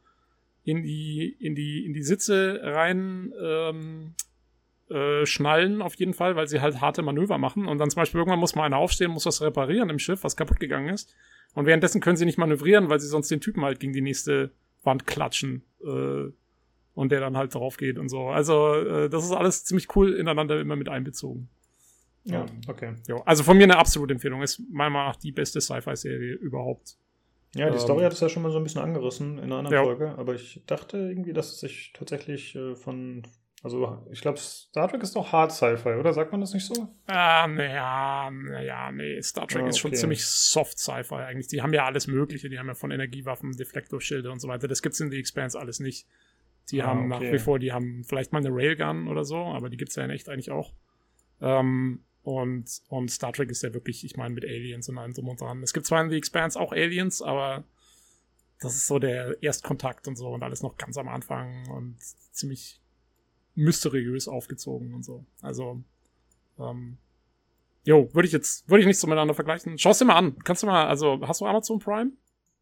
in 0.64 0.84
die, 0.84 1.36
in 1.40 1.56
die, 1.56 1.86
in 1.86 1.94
die 1.94 2.04
Sitze 2.04 2.60
rein 2.64 3.34
ähm, 3.42 4.16
äh, 4.90 5.26
schnallen 5.26 5.82
auf 5.82 5.96
jeden 5.96 6.14
Fall, 6.14 6.36
weil 6.36 6.48
sie 6.48 6.62
halt 6.62 6.82
harte 6.82 7.02
Manöver 7.02 7.38
machen. 7.38 7.68
Und 7.68 7.78
dann 7.78 7.90
zum 7.90 8.02
Beispiel 8.02 8.20
irgendwann 8.20 8.40
muss 8.40 8.56
mal 8.56 8.64
einer 8.64 8.78
aufstehen, 8.78 9.12
muss 9.12 9.26
was 9.26 9.42
reparieren 9.42 9.90
im 9.90 10.00
Schiff, 10.00 10.24
was 10.24 10.36
kaputt 10.38 10.60
gegangen 10.60 10.90
ist. 10.90 11.16
Und 11.54 11.66
währenddessen 11.66 12.02
können 12.02 12.18
sie 12.18 12.26
nicht 12.26 12.38
manövrieren, 12.38 12.90
weil 12.90 13.00
sie 13.00 13.08
sonst 13.08 13.30
den 13.30 13.42
Typen 13.42 13.64
halt 13.64 13.80
gegen 13.80 13.94
die 13.94 14.02
nächste 14.02 14.52
Wand 14.84 15.08
klatschen. 15.08 15.64
Äh, 15.84 16.32
und 16.94 17.12
der 17.12 17.22
dann 17.22 17.38
halt 17.38 17.56
drauf 17.56 17.78
geht 17.78 17.98
und 17.98 18.10
so. 18.10 18.28
Also, 18.28 18.76
äh, 18.76 19.10
das 19.10 19.24
ist 19.24 19.32
alles 19.32 19.64
ziemlich 19.64 19.96
cool 19.96 20.14
ineinander 20.14 20.60
immer 20.60 20.76
mit 20.76 20.90
einbezogen. 20.90 21.50
Ja, 22.24 22.46
okay. 22.68 22.96
Jo, 23.08 23.22
also 23.26 23.44
von 23.44 23.58
mir 23.58 23.64
eine 23.64 23.78
absolute 23.78 24.14
Empfehlung. 24.14 24.42
Ist 24.42 24.62
meiner 24.70 24.92
Meinung 24.92 25.10
nach 25.10 25.16
die 25.16 25.32
beste 25.32 25.60
Sci-Fi-Serie 25.60 26.34
überhaupt. 26.34 26.98
Ja, 27.56 27.70
die 27.70 27.74
ähm, 27.74 27.80
Story 27.80 28.04
hat 28.04 28.14
es 28.14 28.20
ja 28.20 28.30
schon 28.30 28.44
mal 28.44 28.52
so 28.52 28.58
ein 28.58 28.64
bisschen 28.64 28.82
angerissen 28.82 29.38
in 29.38 29.46
einer 29.46 29.58
anderen 29.58 29.78
ja. 29.78 29.84
Folge, 29.84 30.16
aber 30.18 30.36
ich 30.36 30.64
dachte 30.68 30.98
irgendwie, 30.98 31.34
dass 31.34 31.52
es 31.52 31.60
sich 31.60 31.92
tatsächlich 31.94 32.56
äh, 32.56 32.76
von, 32.76 33.24
also 33.62 34.06
ich 34.10 34.22
glaube, 34.22 34.38
Star 34.38 34.88
Trek 34.88 35.04
ist 35.04 35.18
doch 35.18 35.34
Hard 35.34 35.52
Sci-Fi, 35.52 35.96
oder? 35.96 36.14
Sagt 36.14 36.32
man 36.32 36.40
das 36.40 36.54
nicht 36.54 36.66
so? 36.66 36.88
Ah, 37.08 37.48
naja, 37.48 38.32
naja, 38.32 38.92
nee, 38.94 39.22
Star 39.22 39.48
Trek 39.48 39.58
ah, 39.58 39.62
okay. 39.64 39.70
ist 39.70 39.80
schon 39.80 39.94
ziemlich 39.94 40.26
Soft 40.26 40.80
Sci-Fi 40.80 41.16
eigentlich. 41.16 41.48
Die 41.48 41.62
haben 41.62 41.74
ja 41.74 41.86
alles 41.86 42.08
Mögliche, 42.08 42.48
die 42.48 42.58
haben 42.58 42.68
ja 42.68 42.74
von 42.74 42.92
Energiewaffen, 42.92 43.52
Deflektorschilde 43.52 44.32
und 44.32 44.40
so 44.40 44.48
weiter. 44.48 44.70
Das 44.70 44.82
gibt's 44.82 45.02
in 45.02 45.12
The 45.12 45.20
Expanse 45.20 45.60
alles 45.60 45.82
nicht. 45.82 46.08
Die 46.70 46.82
ah, 46.82 46.88
haben 46.88 47.12
okay. 47.12 47.26
nach 47.26 47.34
wie 47.34 47.40
vor, 47.40 47.60
die 47.60 47.74
haben 47.74 48.06
vielleicht 48.06 48.32
mal 48.32 48.40
eine 48.40 48.56
Railgun 48.56 49.10
oder 49.10 49.26
so, 49.26 49.38
aber 49.38 49.70
die 49.70 49.76
gibt's 49.76 49.96
ja 49.96 50.06
in 50.06 50.10
echt 50.10 50.30
eigentlich 50.30 50.52
auch. 50.52 50.72
Ähm, 51.42 52.06
und, 52.24 52.82
und 52.90 53.10
Star 53.10 53.34
Trek 53.34 53.50
ist 53.50 53.64
ja 53.64 53.74
wirklich, 53.74 54.06
ich 54.06 54.16
meine, 54.16 54.34
mit 54.34 54.44
Aliens 54.44 54.88
und 54.90 54.98
allem 54.98 55.14
drum 55.14 55.30
und 55.30 55.42
dran. 55.42 55.64
Es 55.64 55.74
gibt 55.74 55.86
zwar 55.86 56.02
in 56.04 56.10
The 56.10 56.18
Expanse 56.18 56.60
auch 56.60 56.72
Aliens, 56.72 57.22
aber 57.22 57.64
das 58.60 58.76
ist 58.76 58.88
so 58.88 59.00
der 59.00 59.42
Erstkontakt 59.42 60.08
und 60.08 60.16
so 60.16 60.30
und 60.30 60.44
alles 60.44 60.62
noch 60.62 60.78
ganz 60.78 60.98
am 60.98 61.08
Anfang 61.08 61.68
und 61.70 61.98
ziemlich 62.32 62.80
mysteriös 63.56 64.28
aufgezogen 64.28 64.94
und 64.94 65.04
so. 65.04 65.26
Also, 65.42 65.84
ähm, 66.60 66.98
jo, 67.84 68.14
würde 68.14 68.28
ich 68.28 68.34
jetzt, 68.34 68.70
würde 68.70 68.82
ich 68.82 68.88
nicht 68.88 69.00
so 69.00 69.08
miteinander 69.08 69.34
vergleichen. 69.34 69.78
Schau 69.80 69.90
es 69.90 69.98
dir 69.98 70.06
mal 70.06 70.16
an. 70.16 70.38
Kannst 70.44 70.62
du 70.62 70.68
mal, 70.68 70.88
also, 70.88 71.20
hast 71.28 71.42
du 71.42 71.46
Amazon 71.48 71.80
Prime? 71.80 72.12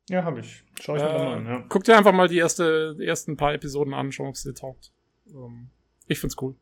Ja, 0.10 0.24
habe 0.24 0.40
ich. 0.40 0.64
Schau 0.80 0.96
ich 0.96 1.04
mir 1.04 1.10
äh, 1.10 1.18
mal 1.18 1.38
an, 1.38 1.46
ja. 1.46 1.66
Guck 1.68 1.84
dir 1.84 1.98
einfach 1.98 2.14
mal 2.14 2.30
die 2.30 2.38
erste, 2.38 2.96
die 2.96 3.06
ersten 3.06 3.38
paar 3.38 3.54
Episoden 3.54 3.94
an, 3.94 4.12
schau, 4.12 4.28
ob 4.28 4.36
es 4.36 4.44
dir 4.44 4.54
taugt. 4.54 4.92
Ähm, 5.28 5.70
ich 6.08 6.20
find's 6.20 6.38
cool. 6.42 6.56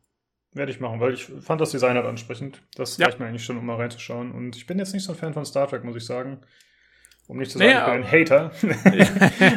Werde 0.58 0.72
ich 0.72 0.80
machen, 0.80 0.98
weil 0.98 1.14
ich 1.14 1.24
fand 1.40 1.60
das 1.60 1.70
Design 1.70 1.94
halt 1.94 2.04
ansprechend. 2.04 2.60
Das 2.74 2.96
ja. 2.96 3.06
reicht 3.06 3.20
mir 3.20 3.26
eigentlich 3.26 3.44
schon, 3.44 3.56
um 3.56 3.64
mal 3.64 3.76
reinzuschauen. 3.76 4.32
Und 4.32 4.56
ich 4.56 4.66
bin 4.66 4.78
jetzt 4.78 4.92
nicht 4.92 5.04
so 5.04 5.12
ein 5.12 5.18
Fan 5.18 5.32
von 5.32 5.44
Star 5.44 5.68
Trek, 5.68 5.84
muss 5.84 5.96
ich 5.96 6.04
sagen. 6.04 6.40
Um 7.28 7.36
nicht 7.36 7.52
zu 7.52 7.58
sagen, 7.58 7.70
naja, 7.70 7.94
ich 7.94 8.00
bin 8.00 8.04
ein 8.04 8.10
Hater. 8.10 8.50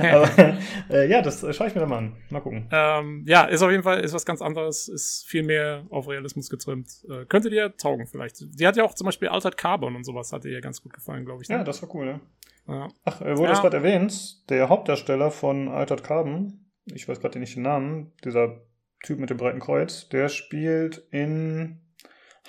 aber 0.13 0.57
äh, 0.89 1.09
ja, 1.09 1.21
das 1.21 1.39
schaue 1.55 1.67
ich 1.67 1.73
mir 1.73 1.79
dann 1.79 1.89
mal 1.89 1.97
an. 1.99 2.17
Mal 2.29 2.41
gucken. 2.41 2.67
Ähm, 2.69 3.23
ja, 3.25 3.45
ist 3.45 3.61
auf 3.63 3.71
jeden 3.71 3.81
Fall 3.81 4.01
ist 4.01 4.13
was 4.13 4.25
ganz 4.25 4.41
anderes, 4.41 4.89
ist 4.89 5.25
viel 5.25 5.41
mehr 5.41 5.85
auf 5.89 6.07
Realismus 6.09 6.49
getrimmt. 6.49 6.89
Äh, 7.09 7.25
könnte 7.25 7.49
dir 7.49 7.75
taugen 7.77 8.07
vielleicht. 8.07 8.41
Die 8.41 8.67
hat 8.67 8.75
ja 8.75 8.83
auch 8.83 8.93
zum 8.93 9.05
Beispiel 9.05 9.29
Altered 9.29 9.57
Carbon 9.57 9.95
und 9.95 10.03
sowas, 10.03 10.33
hat 10.33 10.43
dir 10.43 10.51
ja 10.51 10.59
ganz 10.59 10.83
gut 10.83 10.93
gefallen, 10.93 11.25
glaube 11.25 11.41
ich. 11.43 11.49
Ne? 11.49 11.55
Ja, 11.55 11.63
das 11.63 11.81
war 11.81 11.95
cool, 11.95 12.07
ja. 12.07 12.19
ja. 12.67 12.87
Ach, 13.05 13.21
äh, 13.21 13.37
wurde 13.37 13.43
ja. 13.43 13.49
das 13.51 13.61
gerade 13.61 13.77
erwähnt, 13.77 14.49
der 14.49 14.67
Hauptdarsteller 14.67 15.31
von 15.31 15.69
Altered 15.69 16.03
Carbon, 16.03 16.65
ich 16.85 17.07
weiß 17.07 17.21
gerade 17.21 17.39
nicht 17.39 17.55
den 17.55 17.63
Namen, 17.63 18.11
dieser 18.25 18.65
Typ 19.03 19.19
mit 19.19 19.29
dem 19.29 19.37
breiten 19.37 19.59
Kreuz, 19.59 20.09
der 20.09 20.29
spielt 20.29 21.07
in 21.11 21.79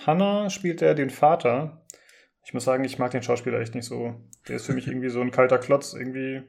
Hannah, 0.07 0.51
spielt 0.51 0.83
er 0.83 0.95
den 0.95 1.11
Vater. 1.11 1.85
Ich 2.45 2.53
muss 2.53 2.65
sagen, 2.65 2.85
ich 2.85 2.99
mag 2.99 3.11
den 3.13 3.23
Schauspieler 3.23 3.61
echt 3.61 3.75
nicht 3.75 3.87
so. 3.87 4.15
Der 4.49 4.57
ist 4.57 4.67
für 4.67 4.75
mich 4.75 4.87
irgendwie 4.89 5.09
so 5.09 5.21
ein 5.21 5.31
kalter 5.31 5.59
Klotz. 5.59 5.95
Irgendwie 5.95 6.43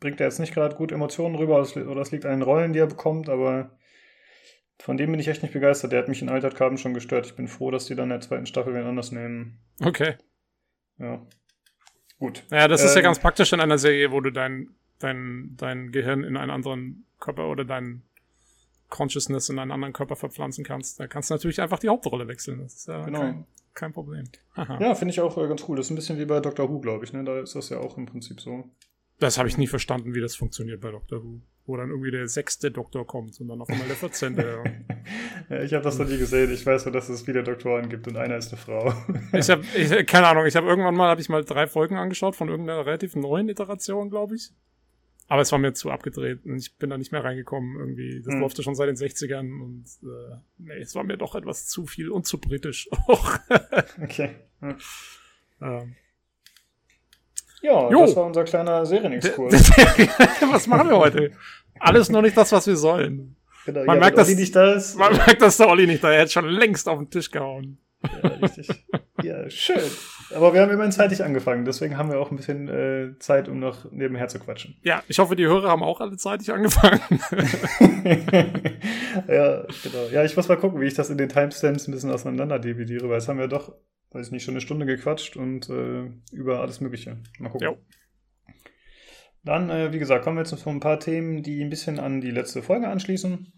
bringt 0.00 0.20
er 0.20 0.26
jetzt 0.26 0.40
nicht 0.40 0.54
gerade 0.54 0.76
gut 0.76 0.92
Emotionen 0.92 1.36
rüber, 1.36 1.60
oder 1.60 2.00
es 2.00 2.10
liegt 2.10 2.24
an 2.24 2.32
den 2.32 2.42
Rollen, 2.42 2.72
die 2.72 2.80
er 2.80 2.86
bekommt, 2.86 3.28
aber 3.28 3.76
von 4.78 4.96
dem 4.96 5.10
bin 5.10 5.20
ich 5.20 5.28
echt 5.28 5.42
nicht 5.42 5.52
begeistert. 5.54 5.92
Der 5.92 6.00
hat 6.00 6.08
mich 6.08 6.22
in 6.22 6.28
Altered 6.28 6.54
Carbon 6.54 6.78
schon 6.78 6.94
gestört. 6.94 7.26
Ich 7.26 7.36
bin 7.36 7.48
froh, 7.48 7.70
dass 7.70 7.86
die 7.86 7.94
dann 7.94 8.04
in 8.04 8.10
der 8.10 8.20
zweiten 8.20 8.46
Staffel 8.46 8.74
wen 8.74 8.84
anders 8.84 9.10
nehmen. 9.10 9.58
Okay. 9.80 10.16
Ja. 10.98 11.26
Gut. 12.18 12.44
Ja, 12.50 12.68
das 12.68 12.82
ähm, 12.82 12.86
ist 12.86 12.94
ja 12.94 13.00
ähm, 13.00 13.04
ganz 13.04 13.18
praktisch 13.18 13.52
in 13.52 13.60
einer 13.60 13.78
Serie, 13.78 14.10
wo 14.10 14.20
du 14.20 14.30
dein, 14.30 14.74
dein, 14.98 15.54
dein 15.56 15.92
Gehirn 15.92 16.24
in 16.24 16.36
einen 16.36 16.50
anderen 16.50 17.06
Körper 17.20 17.48
oder 17.48 17.64
dein 17.64 18.02
Consciousness 18.88 19.48
in 19.48 19.58
einen 19.58 19.72
anderen 19.72 19.92
Körper 19.92 20.16
verpflanzen 20.16 20.64
kannst, 20.64 21.00
da 21.00 21.06
kannst 21.06 21.30
du 21.30 21.34
natürlich 21.34 21.60
einfach 21.60 21.78
die 21.78 21.88
Hauptrolle 21.88 22.28
wechseln. 22.28 22.60
Das 22.60 22.74
ist 22.74 22.88
ja 22.88 23.04
genau. 23.04 23.20
kein, 23.20 23.46
kein 23.74 23.92
Problem. 23.92 24.24
Ja, 24.56 24.94
finde 24.94 25.12
ich 25.12 25.20
auch 25.20 25.36
äh, 25.36 25.48
ganz 25.48 25.64
cool. 25.68 25.76
Das 25.76 25.86
ist 25.86 25.90
ein 25.90 25.96
bisschen 25.96 26.18
wie 26.18 26.24
bei 26.24 26.40
Doctor 26.40 26.68
Who, 26.68 26.80
glaube 26.80 27.04
ich. 27.04 27.12
Ne? 27.12 27.24
Da 27.24 27.40
ist 27.40 27.54
das 27.54 27.68
ja 27.68 27.78
auch 27.78 27.96
im 27.96 28.06
Prinzip 28.06 28.40
so. 28.40 28.64
Das 29.18 29.38
habe 29.38 29.48
ich 29.48 29.56
nie 29.56 29.66
verstanden, 29.66 30.14
wie 30.14 30.20
das 30.20 30.36
funktioniert 30.36 30.80
bei 30.80 30.90
Doctor 30.90 31.22
Who. 31.22 31.40
Wo 31.64 31.76
dann 31.76 31.90
irgendwie 31.90 32.12
der 32.12 32.28
sechste 32.28 32.70
Doktor 32.70 33.06
kommt 33.06 33.40
und 33.40 33.48
dann 33.48 33.60
auf 33.60 33.68
einmal 33.68 33.88
der 33.88 33.96
vierzehnte. 33.96 34.62
ja, 35.50 35.62
ich 35.62 35.74
habe 35.74 35.82
das 35.82 35.98
noch 35.98 36.06
nie 36.06 36.18
gesehen. 36.18 36.52
Ich 36.52 36.64
weiß 36.64 36.84
nur, 36.84 36.92
dass 36.92 37.08
es 37.08 37.22
viele 37.22 37.42
Doktoren 37.42 37.88
gibt 37.88 38.06
und 38.06 38.16
einer 38.16 38.36
ist 38.36 38.52
eine 38.52 38.62
Frau. 38.62 38.94
ich 39.32 39.50
habe, 39.50 39.64
keine 40.04 40.28
Ahnung, 40.28 40.46
ich 40.46 40.54
habe 40.54 40.68
irgendwann 40.68 40.94
mal, 40.94 41.08
habe 41.08 41.20
ich 41.20 41.28
mal 41.28 41.44
drei 41.44 41.66
Folgen 41.66 41.96
angeschaut 41.96 42.36
von 42.36 42.48
irgendeiner 42.48 42.86
relativ 42.86 43.16
neuen 43.16 43.48
Iteration, 43.48 44.10
glaube 44.10 44.36
ich. 44.36 44.52
Aber 45.28 45.42
es 45.42 45.50
war 45.50 45.58
mir 45.58 45.72
zu 45.72 45.90
abgedreht 45.90 46.44
und 46.44 46.56
ich 46.56 46.76
bin 46.76 46.90
da 46.90 46.98
nicht 46.98 47.10
mehr 47.10 47.24
reingekommen 47.24 47.76
irgendwie. 47.76 48.22
Das 48.24 48.34
hm. 48.34 48.40
läuft 48.40 48.62
schon 48.62 48.74
seit 48.76 48.88
den 48.88 48.96
60ern 48.96 49.60
und 49.60 49.84
äh, 50.02 50.36
nee, 50.58 50.78
es 50.78 50.94
war 50.94 51.02
mir 51.02 51.16
doch 51.16 51.34
etwas 51.34 51.66
zu 51.66 51.86
viel 51.86 52.10
und 52.10 52.26
zu 52.26 52.40
britisch 52.40 52.88
auch. 53.08 53.38
okay. 54.00 54.36
Hm. 54.60 54.76
Ähm. 55.60 55.96
Ja, 57.62 57.90
jo. 57.90 58.00
das 58.02 58.14
war 58.14 58.26
unser 58.26 58.44
kleiner 58.44 58.86
Serienexkurs. 58.86 59.70
was 60.52 60.66
machen 60.68 60.90
wir 60.90 60.98
heute? 60.98 61.32
Alles 61.80 62.08
nur 62.08 62.22
nicht 62.22 62.36
das, 62.36 62.52
was 62.52 62.66
wir 62.66 62.76
sollen. 62.76 63.36
Genau, 63.64 63.84
man, 63.84 63.96
ja, 63.96 64.00
merkt, 64.00 64.18
dass, 64.18 64.28
nicht 64.28 64.54
da 64.54 64.74
ist. 64.74 64.96
man 64.96 65.12
merkt, 65.16 65.42
dass 65.42 65.56
der 65.56 65.68
Olli 65.68 65.88
nicht 65.88 66.04
da 66.04 66.10
ist. 66.10 66.14
Er 66.14 66.22
hat 66.22 66.32
schon 66.32 66.48
längst 66.48 66.88
auf 66.88 66.98
den 66.98 67.10
Tisch 67.10 67.30
gehauen. 67.30 67.78
Ja, 68.22 68.28
richtig. 68.28 68.68
ja, 69.22 69.50
schön. 69.50 69.82
Aber 70.34 70.54
wir 70.54 70.60
haben 70.60 70.70
immerhin 70.70 70.92
zeitig 70.92 71.22
angefangen, 71.22 71.64
deswegen 71.64 71.96
haben 71.96 72.10
wir 72.10 72.18
auch 72.18 72.30
ein 72.30 72.36
bisschen 72.36 72.68
äh, 72.68 73.18
Zeit, 73.18 73.48
um 73.48 73.58
noch 73.58 73.90
nebenher 73.90 74.28
zu 74.28 74.38
quatschen. 74.38 74.76
Ja, 74.82 75.02
ich 75.08 75.18
hoffe, 75.18 75.36
die 75.36 75.46
Hörer 75.46 75.68
haben 75.68 75.82
auch 75.82 76.00
alle 76.00 76.16
zeitig 76.16 76.52
angefangen. 76.52 77.00
ja, 79.28 79.64
genau. 79.82 80.08
Ja, 80.12 80.24
ich 80.24 80.36
muss 80.36 80.48
mal 80.48 80.56
gucken, 80.56 80.80
wie 80.80 80.86
ich 80.86 80.94
das 80.94 81.10
in 81.10 81.18
den 81.18 81.28
Timestamps 81.28 81.86
ein 81.86 81.92
bisschen 81.92 82.10
auseinander 82.10 82.58
dividiere, 82.58 83.08
weil 83.08 83.18
es 83.18 83.28
haben 83.28 83.38
wir 83.38 83.48
doch, 83.48 83.72
weiß 84.10 84.26
ich 84.26 84.32
nicht, 84.32 84.44
schon 84.44 84.54
eine 84.54 84.60
Stunde 84.60 84.86
gequatscht 84.86 85.36
und 85.36 85.68
äh, 85.70 86.10
über 86.32 86.60
alles 86.60 86.80
Mögliche. 86.80 87.18
Mal 87.38 87.50
gucken. 87.50 87.68
Jo. 87.68 87.78
Dann, 89.44 89.70
äh, 89.70 89.92
wie 89.92 90.00
gesagt, 90.00 90.24
kommen 90.24 90.36
wir 90.36 90.42
jetzt 90.42 90.58
zu 90.58 90.68
ein 90.68 90.80
paar 90.80 90.98
Themen, 90.98 91.44
die 91.44 91.62
ein 91.62 91.70
bisschen 91.70 92.00
an 92.00 92.20
die 92.20 92.32
letzte 92.32 92.62
Folge 92.62 92.88
anschließen 92.88 93.52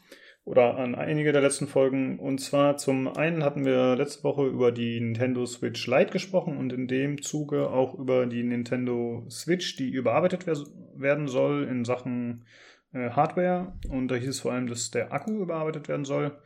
oder 0.48 0.78
an 0.78 0.94
einige 0.94 1.32
der 1.32 1.42
letzten 1.42 1.66
Folgen. 1.66 2.18
Und 2.18 2.40
zwar 2.40 2.78
zum 2.78 3.06
einen 3.06 3.44
hatten 3.44 3.66
wir 3.66 3.96
letzte 3.96 4.24
Woche 4.24 4.46
über 4.46 4.72
die 4.72 4.98
Nintendo 4.98 5.44
Switch 5.44 5.86
Lite 5.86 6.10
gesprochen 6.10 6.56
und 6.56 6.72
in 6.72 6.88
dem 6.88 7.20
Zuge 7.20 7.68
auch 7.68 7.94
über 7.94 8.24
die 8.24 8.42
Nintendo 8.42 9.26
Switch, 9.28 9.76
die 9.76 9.90
überarbeitet 9.90 10.46
werden 10.46 11.28
soll 11.28 11.64
in 11.64 11.84
Sachen 11.84 12.46
äh, 12.94 13.10
Hardware 13.10 13.74
und 13.90 14.08
da 14.08 14.14
hieß 14.14 14.28
es 14.30 14.40
vor 14.40 14.52
allem, 14.52 14.68
dass 14.68 14.90
der 14.90 15.12
Akku 15.12 15.32
überarbeitet 15.42 15.86
werden 15.86 16.06
soll, 16.06 16.38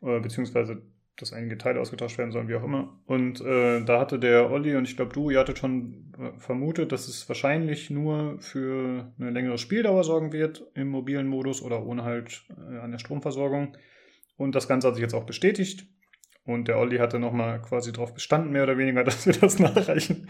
äh, 0.00 0.18
beziehungsweise 0.18 0.80
dass 1.18 1.32
einige 1.32 1.56
Teile 1.56 1.80
ausgetauscht 1.80 2.18
werden 2.18 2.30
sollen, 2.30 2.48
wie 2.48 2.56
auch 2.56 2.64
immer. 2.64 2.98
Und 3.06 3.40
äh, 3.40 3.82
da 3.84 4.00
hatte 4.00 4.18
der 4.18 4.50
Olli 4.50 4.76
und 4.76 4.86
ich 4.86 4.96
glaube 4.96 5.14
du, 5.14 5.30
ihr 5.30 5.38
hattet 5.38 5.58
schon 5.58 6.12
äh, 6.18 6.38
vermutet, 6.38 6.92
dass 6.92 7.08
es 7.08 7.28
wahrscheinlich 7.28 7.90
nur 7.90 8.38
für 8.40 9.12
eine 9.18 9.30
längere 9.30 9.58
Spieldauer 9.58 10.04
sorgen 10.04 10.32
wird 10.32 10.64
im 10.74 10.88
mobilen 10.88 11.26
Modus 11.26 11.62
oder 11.62 11.84
ohne 11.84 12.04
halt 12.04 12.44
äh, 12.50 12.78
an 12.78 12.90
der 12.90 12.98
Stromversorgung. 12.98 13.76
Und 14.36 14.54
das 14.54 14.68
Ganze 14.68 14.88
hat 14.88 14.94
sich 14.94 15.02
jetzt 15.02 15.14
auch 15.14 15.24
bestätigt. 15.24 15.86
Und 16.44 16.68
der 16.68 16.78
Olli 16.78 16.98
hatte 16.98 17.18
nochmal 17.18 17.60
quasi 17.60 17.92
darauf 17.92 18.14
bestanden, 18.14 18.52
mehr 18.52 18.62
oder 18.62 18.78
weniger, 18.78 19.02
dass 19.04 19.26
wir 19.26 19.32
das 19.32 19.58
nachreichen. 19.58 20.28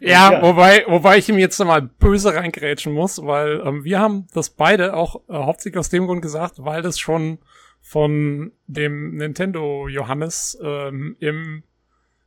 Ja, 0.00 0.32
ja, 0.32 0.42
Wobei, 0.42 0.84
wobei 0.86 1.18
ich 1.18 1.28
ihm 1.28 1.38
jetzt 1.38 1.58
mal 1.62 1.82
böse 1.82 2.34
reingrätschen 2.34 2.92
muss, 2.92 3.22
weil 3.22 3.60
ähm, 3.64 3.84
wir 3.84 3.98
haben 3.98 4.28
das 4.32 4.50
beide 4.50 4.94
auch 4.94 5.16
äh, 5.28 5.34
hauptsächlich 5.34 5.78
aus 5.78 5.90
dem 5.90 6.06
Grund 6.06 6.22
gesagt, 6.22 6.54
weil 6.58 6.80
das 6.80 6.98
schon 6.98 7.38
von 7.88 8.52
dem 8.66 9.16
Nintendo 9.16 9.88
Johannes 9.88 10.58
ähm, 10.62 11.16
im 11.20 11.62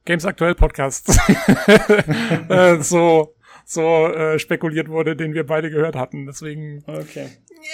Games 0.05 0.25
Aktuell 0.25 0.55
Podcast 0.55 1.09
äh, 2.49 2.77
so 2.81 3.35
so 3.63 4.07
äh, 4.07 4.39
spekuliert 4.39 4.89
wurde, 4.89 5.15
den 5.15 5.35
wir 5.35 5.45
beide 5.45 5.69
gehört 5.69 5.95
hatten. 5.95 6.25
Deswegen. 6.25 6.83
Okay. 6.87 7.27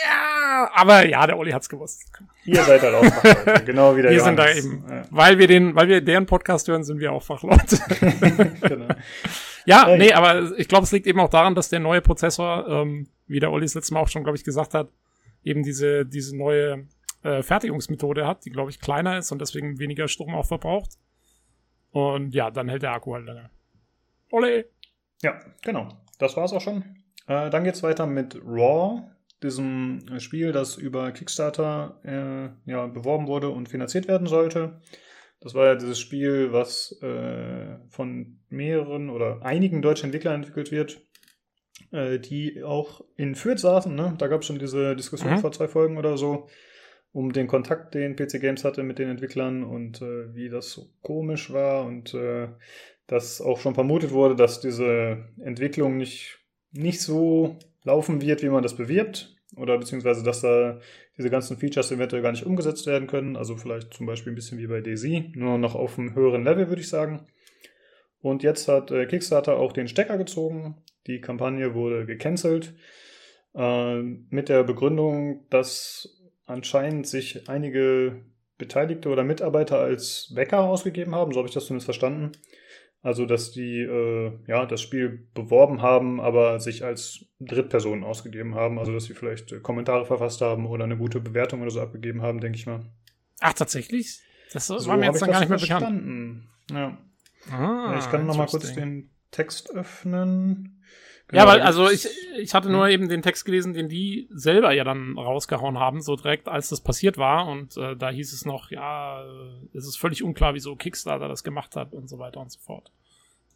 Ja, 0.03 0.69
aber 0.73 1.07
ja, 1.07 1.25
der 1.25 1.37
Olli 1.37 1.51
hat's 1.51 1.69
gewusst. 1.69 2.11
Ihr 2.43 2.61
seid 2.61 2.81
halt 2.81 2.93
auch 2.93 3.05
Fachleute, 3.05 3.63
genau 3.65 3.95
wie 3.95 4.01
der 4.01 4.11
Wir 4.11 4.17
Johannes. 4.17 4.55
sind 4.55 4.65
da 4.65 4.69
eben, 4.69 4.83
ja. 4.89 5.05
weil 5.09 5.39
wir 5.39 5.47
den, 5.47 5.73
weil 5.73 5.87
wir 5.87 6.01
deren 6.01 6.25
Podcast 6.25 6.67
hören, 6.67 6.83
sind 6.83 6.99
wir 6.99 7.13
auch 7.13 7.23
Fachleute. 7.23 7.77
genau. 8.67 8.87
Ja, 9.65 9.85
hey. 9.87 9.97
nee, 9.97 10.11
aber 10.11 10.51
ich 10.57 10.67
glaube, 10.67 10.83
es 10.83 10.91
liegt 10.91 11.07
eben 11.07 11.21
auch 11.21 11.29
daran, 11.29 11.55
dass 11.55 11.69
der 11.69 11.79
neue 11.79 12.01
Prozessor, 12.01 12.67
ähm, 12.67 13.07
wie 13.27 13.39
der 13.39 13.49
Olli 13.49 13.65
das 13.65 13.75
letzte 13.75 13.93
Mal 13.93 14.01
auch 14.01 14.09
schon, 14.09 14.23
glaube 14.23 14.37
ich, 14.37 14.43
gesagt 14.43 14.73
hat, 14.73 14.89
eben 15.45 15.63
diese 15.63 16.05
diese 16.05 16.35
neue 16.35 16.85
äh, 17.23 17.41
Fertigungsmethode 17.41 18.27
hat, 18.27 18.45
die, 18.45 18.49
glaube 18.49 18.69
ich, 18.69 18.79
kleiner 18.79 19.17
ist 19.17 19.31
und 19.31 19.39
deswegen 19.39 19.79
weniger 19.79 20.07
Strom 20.07 20.35
auch 20.35 20.45
verbraucht. 20.45 20.91
Und 21.91 22.33
ja, 22.33 22.51
dann 22.51 22.69
hält 22.69 22.83
der 22.83 22.91
Akku 22.91 23.13
halt 23.13 23.25
länger. 23.25 23.49
Ole! 24.31 24.65
Ja, 25.21 25.39
genau. 25.63 25.89
Das 26.19 26.37
war's 26.37 26.53
auch 26.53 26.61
schon. 26.61 26.83
Äh, 27.27 27.49
dann 27.49 27.63
geht's 27.63 27.83
weiter 27.83 28.05
mit 28.05 28.35
Raw, 28.45 29.03
diesem 29.43 30.19
Spiel, 30.19 30.51
das 30.51 30.77
über 30.77 31.11
Kickstarter 31.11 31.99
äh, 32.03 32.71
ja, 32.71 32.87
beworben 32.87 33.27
wurde 33.27 33.49
und 33.49 33.69
finanziert 33.69 34.07
werden 34.07 34.27
sollte. 34.27 34.81
Das 35.39 35.53
war 35.53 35.67
ja 35.67 35.75
dieses 35.75 35.99
Spiel, 35.99 36.51
was 36.51 36.99
äh, 37.01 37.77
von 37.89 38.39
mehreren 38.49 39.09
oder 39.09 39.43
einigen 39.43 39.81
deutschen 39.81 40.05
Entwicklern 40.05 40.35
entwickelt 40.35 40.71
wird, 40.71 41.01
äh, 41.91 42.19
die 42.19 42.63
auch 42.63 43.01
in 43.15 43.35
Fürth 43.35 43.59
saßen. 43.59 43.93
Ne? 43.93 44.15
Da 44.17 44.27
gab 44.27 44.41
es 44.41 44.47
schon 44.47 44.57
diese 44.57 44.95
Diskussion 44.95 45.33
mhm. 45.33 45.39
vor 45.39 45.51
zwei 45.51 45.67
Folgen 45.67 45.97
oder 45.97 46.17
so 46.17 46.47
um 47.17 47.33
den 47.33 47.47
Kontakt, 47.47 47.95
den 47.95 48.15
PC 48.15 48.39
Games 48.39 48.63
hatte 48.63 48.83
mit 48.83 48.99
den 48.99 49.09
Entwicklern 49.09 49.63
und 49.63 50.03
äh, 50.03 50.35
wie 50.35 50.49
das 50.49 50.69
so 50.69 50.85
komisch 51.01 51.51
war 51.51 51.83
und 51.83 52.13
äh, 52.13 52.47
dass 53.07 53.41
auch 53.41 53.59
schon 53.59 53.73
vermutet 53.73 54.11
wurde, 54.11 54.35
dass 54.35 54.59
diese 54.59 55.25
Entwicklung 55.43 55.97
nicht, 55.97 56.37
nicht 56.73 57.01
so 57.01 57.57
laufen 57.83 58.21
wird, 58.21 58.43
wie 58.43 58.49
man 58.49 58.61
das 58.61 58.75
bewirbt 58.75 59.35
oder 59.55 59.79
beziehungsweise, 59.79 60.23
dass 60.23 60.41
da 60.41 60.79
diese 61.17 61.31
ganzen 61.31 61.57
Features 61.57 61.91
eventuell 61.91 62.21
gar 62.21 62.33
nicht 62.33 62.45
umgesetzt 62.45 62.85
werden 62.85 63.07
können. 63.07 63.35
Also 63.35 63.57
vielleicht 63.57 63.95
zum 63.95 64.05
Beispiel 64.05 64.31
ein 64.31 64.35
bisschen 64.35 64.59
wie 64.59 64.67
bei 64.67 64.81
Daisy, 64.81 65.31
nur 65.33 65.57
noch 65.57 65.73
auf 65.73 65.97
einem 65.97 66.13
höheren 66.13 66.43
Level, 66.43 66.69
würde 66.69 66.81
ich 66.81 66.89
sagen. 66.89 67.25
Und 68.21 68.43
jetzt 68.43 68.67
hat 68.67 68.91
äh, 68.91 69.07
Kickstarter 69.07 69.57
auch 69.57 69.73
den 69.73 69.87
Stecker 69.87 70.19
gezogen. 70.19 70.83
Die 71.07 71.19
Kampagne 71.19 71.73
wurde 71.73 72.05
gecancelt 72.05 72.75
äh, 73.55 74.01
mit 74.03 74.49
der 74.49 74.63
Begründung, 74.63 75.47
dass 75.49 76.16
anscheinend 76.47 77.05
sich 77.05 77.47
einige 77.47 78.25
Beteiligte 78.57 79.09
oder 79.09 79.23
Mitarbeiter 79.23 79.79
als 79.79 80.31
Wecker 80.33 80.61
ausgegeben 80.61 81.13
haben, 81.13 81.31
so 81.31 81.39
habe 81.39 81.47
ich 81.47 81.53
das 81.53 81.67
zumindest 81.67 81.85
verstanden. 81.85 82.31
Also, 83.03 83.25
dass 83.25 83.51
die 83.51 83.81
äh, 83.81 84.31
ja 84.47 84.65
das 84.65 84.81
Spiel 84.81 85.29
beworben 85.35 85.81
haben, 85.83 86.19
aber 86.19 86.59
sich 86.59 86.83
als 86.83 87.25
Drittpersonen 87.39 88.03
ausgegeben 88.03 88.55
haben. 88.55 88.79
Also, 88.79 88.91
dass 88.91 89.05
sie 89.05 89.13
vielleicht 89.13 89.51
äh, 89.51 89.59
Kommentare 89.59 90.05
verfasst 90.05 90.41
haben 90.41 90.65
oder 90.65 90.85
eine 90.85 90.97
gute 90.97 91.19
Bewertung 91.19 91.61
oder 91.61 91.69
so 91.69 91.79
abgegeben 91.79 92.23
haben, 92.23 92.41
denke 92.41 92.57
ich 92.57 92.65
mal. 92.65 92.81
Ach, 93.39 93.53
tatsächlich? 93.53 94.19
Das 94.51 94.67
so 94.67 94.85
war 94.87 94.97
mir 94.97 95.05
jetzt 95.05 95.21
dann 95.21 95.31
gar 95.31 95.41
nicht 95.41 95.49
mehr 95.49 95.59
verstanden. 95.59 96.49
bekannt. 96.67 96.97
Ja. 97.49 97.55
Ah, 97.55 97.97
ich 97.99 98.09
kann 98.09 98.25
noch 98.25 98.35
mal 98.35 98.47
kurz 98.47 98.73
den 98.73 99.11
Text 99.31 99.73
öffnen. 99.75 100.76
Genau, 101.29 101.43
ja, 101.43 101.47
weil, 101.47 101.61
also 101.61 101.89
ich, 101.89 102.07
ich 102.37 102.53
hatte 102.53 102.69
nur 102.69 102.87
eben 102.87 103.09
den 103.09 103.21
Text 103.21 103.43
gelesen, 103.43 103.73
den 103.73 103.89
die 103.89 104.29
selber 104.31 104.71
ja 104.71 104.85
dann 104.85 105.17
rausgehauen 105.17 105.77
haben, 105.77 106.01
so 106.01 106.15
direkt, 106.15 106.47
als 106.47 106.69
das 106.69 106.79
passiert 106.79 107.17
war. 107.17 107.47
Und 107.47 107.75
äh, 107.75 107.97
da 107.97 108.09
hieß 108.09 108.31
es 108.31 108.45
noch, 108.45 108.71
ja, 108.71 109.25
es 109.73 109.85
ist 109.85 109.97
völlig 109.97 110.23
unklar, 110.23 110.53
wieso 110.53 110.75
Kickstarter 110.75 111.27
das 111.27 111.43
gemacht 111.43 111.75
hat 111.75 111.93
und 111.93 112.07
so 112.07 112.17
weiter 112.17 112.39
und 112.39 112.51
so 112.51 112.59
fort. 112.59 112.91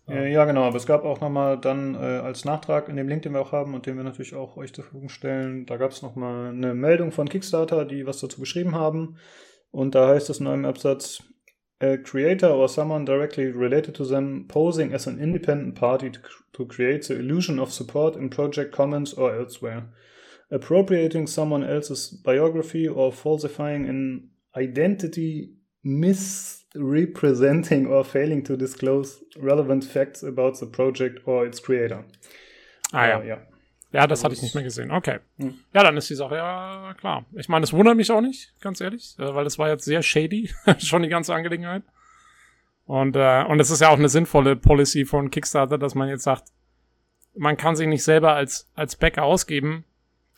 Ja, 0.07 0.23
ja 0.23 0.45
genau, 0.45 0.63
aber 0.63 0.75
es 0.75 0.85
gab 0.85 1.05
auch 1.05 1.21
nochmal 1.21 1.57
dann 1.57 1.95
äh, 1.95 1.97
als 1.97 2.43
Nachtrag 2.43 2.89
in 2.89 2.97
dem 2.97 3.07
Link, 3.07 3.21
den 3.21 3.33
wir 3.33 3.41
auch 3.41 3.53
haben 3.53 3.73
und 3.73 3.85
den 3.85 3.95
wir 3.95 4.03
natürlich 4.03 4.35
auch 4.35 4.57
euch 4.57 4.73
zur 4.73 4.83
Verfügung 4.83 5.09
stellen, 5.09 5.65
da 5.65 5.77
gab 5.77 5.91
es 5.91 6.01
nochmal 6.01 6.49
eine 6.49 6.73
Meldung 6.73 7.11
von 7.11 7.29
Kickstarter, 7.29 7.85
die 7.85 8.05
was 8.05 8.19
dazu 8.19 8.39
geschrieben 8.39 8.75
haben. 8.75 9.17
Und 9.69 9.95
da 9.95 10.09
heißt 10.09 10.29
es 10.29 10.41
in 10.41 10.47
einem 10.47 10.65
Absatz, 10.65 11.23
a 11.81 11.97
creator 11.97 12.47
or 12.47 12.69
someone 12.69 13.03
directly 13.05 13.45
related 13.45 13.95
to 13.95 14.05
them 14.05 14.45
posing 14.47 14.93
as 14.93 15.07
an 15.07 15.19
independent 15.19 15.73
party 15.75 16.11
to, 16.11 16.19
to 16.53 16.65
create 16.65 17.07
the 17.07 17.17
illusion 17.17 17.57
of 17.59 17.73
support 17.73 18.15
in 18.15 18.29
Project 18.29 18.71
Commons 18.73 19.13
or 19.13 19.35
elsewhere, 19.35 19.87
appropriating 20.51 21.27
someone 21.27 21.63
else's 21.63 22.09
biography 22.09 22.87
or 22.87 23.11
falsifying 23.11 23.89
an 23.89 24.29
identity, 24.55 25.49
misrepresenting 25.83 27.87
or 27.87 28.03
failing 28.03 28.43
to 28.43 28.55
disclose 28.55 29.23
relevant 29.39 29.83
facts 29.83 30.21
about 30.21 30.59
the 30.59 30.67
project 30.67 31.19
or 31.25 31.47
its 31.47 31.59
creator. 31.59 32.05
Ah 32.93 33.07
ja. 33.07 33.17
Uh, 33.17 33.23
ja. 33.23 33.37
Ja, 33.91 34.07
das 34.07 34.23
hatte 34.23 34.33
ich 34.33 34.41
nicht 34.41 34.55
mehr 34.55 34.63
gesehen. 34.63 34.91
Okay. 34.91 35.19
Hm. 35.37 35.55
Ja, 35.73 35.83
dann 35.83 35.97
ist 35.97 36.09
die 36.09 36.15
Sache 36.15 36.35
ja 36.35 36.93
klar. 36.97 37.25
Ich 37.33 37.49
meine, 37.49 37.63
es 37.63 37.73
wundert 37.73 37.97
mich 37.97 38.11
auch 38.11 38.21
nicht, 38.21 38.53
ganz 38.61 38.79
ehrlich, 38.79 39.15
äh, 39.19 39.35
weil 39.35 39.43
das 39.43 39.59
war 39.59 39.69
jetzt 39.69 39.83
sehr 39.83 40.01
shady, 40.01 40.49
schon 40.77 41.03
die 41.03 41.09
ganze 41.09 41.33
Angelegenheit. 41.33 41.83
Und, 42.85 43.15
äh, 43.15 43.43
und 43.47 43.59
es 43.59 43.69
ist 43.69 43.81
ja 43.81 43.89
auch 43.89 43.97
eine 43.97 44.09
sinnvolle 44.09 44.55
Policy 44.55 45.05
von 45.05 45.29
Kickstarter, 45.29 45.77
dass 45.77 45.95
man 45.95 46.09
jetzt 46.09 46.23
sagt, 46.23 46.45
man 47.35 47.57
kann 47.57 47.75
sich 47.75 47.87
nicht 47.87 48.03
selber 48.03 48.33
als, 48.33 48.69
als 48.75 48.95
Backer 48.95 49.23
ausgeben, 49.23 49.85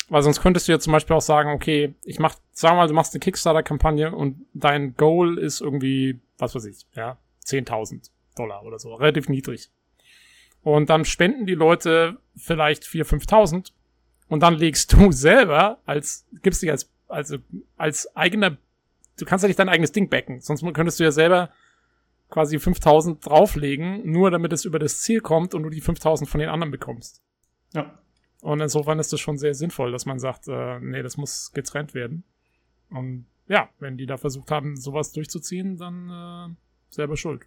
weil 0.10 0.22
sonst 0.22 0.41
könntest 0.41 0.68
du 0.68 0.74
ja 0.74 0.80
zum 0.80 0.93
Beispiel 0.93 1.16
auch 1.16 1.22
sagen, 1.22 1.51
okay, 1.51 1.95
ich 2.04 2.20
mach, 2.20 2.36
sagen 2.51 2.76
wir 2.76 2.82
mal, 2.82 2.88
du 2.88 2.93
machst 2.93 3.14
eine 3.14 3.22
Kickstarter-Kampagne 3.22 4.14
und 4.14 4.45
dein 4.54 4.95
Goal 4.95 5.38
ist 5.38 5.62
irgendwie, 5.62 6.20
was 6.38 6.54
weiß 6.54 6.66
ich, 6.66 6.86
ja, 6.95 7.18
10.000 7.45 8.10
Dollar 8.36 8.64
oder 8.64 8.80
so, 8.80 8.93
relativ 8.95 9.30
niedrig. 9.30 9.70
Und 10.64 10.89
dann 10.89 11.05
spenden 11.05 11.45
die 11.45 11.55
Leute 11.55 12.18
vielleicht 12.36 12.84
4.000, 12.84 13.28
5.000 13.28 13.72
und 14.30 14.41
dann 14.41 14.55
legst 14.55 14.93
du 14.93 15.11
selber 15.11 15.80
als, 15.86 16.26
gibst 16.41 16.61
dich 16.61 16.72
als, 16.72 16.89
also, 17.07 17.38
als 17.78 18.16
eigener, 18.16 18.57
du 19.20 19.26
kannst 19.26 19.43
ja 19.43 19.47
nicht 19.47 19.59
dein 19.59 19.70
eigenes 19.70 19.91
Ding 19.91 20.09
backen, 20.09 20.39
sonst 20.39 20.64
könntest 20.74 20.99
du 20.99 21.03
ja 21.03 21.11
selber 21.11 21.49
quasi 22.30 22.57
5.000 22.57 23.24
drauflegen, 23.24 24.09
nur 24.09 24.32
damit 24.32 24.53
es 24.53 24.66
über 24.66 24.80
das 24.80 25.01
Ziel 25.01 25.22
kommt 25.22 25.53
und 25.53 25.64
du 25.64 25.70
die 25.70 25.84
5.000 25.84 26.26
von 26.26 26.39
den 26.39 26.49
anderen 26.49 26.72
bekommst. 26.72 27.22
Ja. 27.74 27.99
Und 28.41 28.59
insofern 28.59 28.99
ist 28.99 29.14
das 29.14 29.20
schon 29.20 29.38
sehr 29.38 29.53
sinnvoll, 29.53 29.91
dass 29.91 30.05
man 30.05 30.20
sagt, 30.20 30.47
äh, 30.47 30.80
nee, 30.80 31.03
das 31.03 31.16
muss 31.16 31.51
getrennt 31.53 31.93
werden. 31.93 32.24
Und 32.89 33.28
ja, 33.47 33.70
wenn 33.80 33.97
die 33.97 34.05
da 34.05 34.18
versucht 34.18 34.51
haben, 34.51 34.76
sowas 34.76 35.11
durchzuziehen, 35.11 35.78
dann 35.78 36.09
äh, 36.09 36.55
selber 36.89 37.18
schuld. 37.18 37.45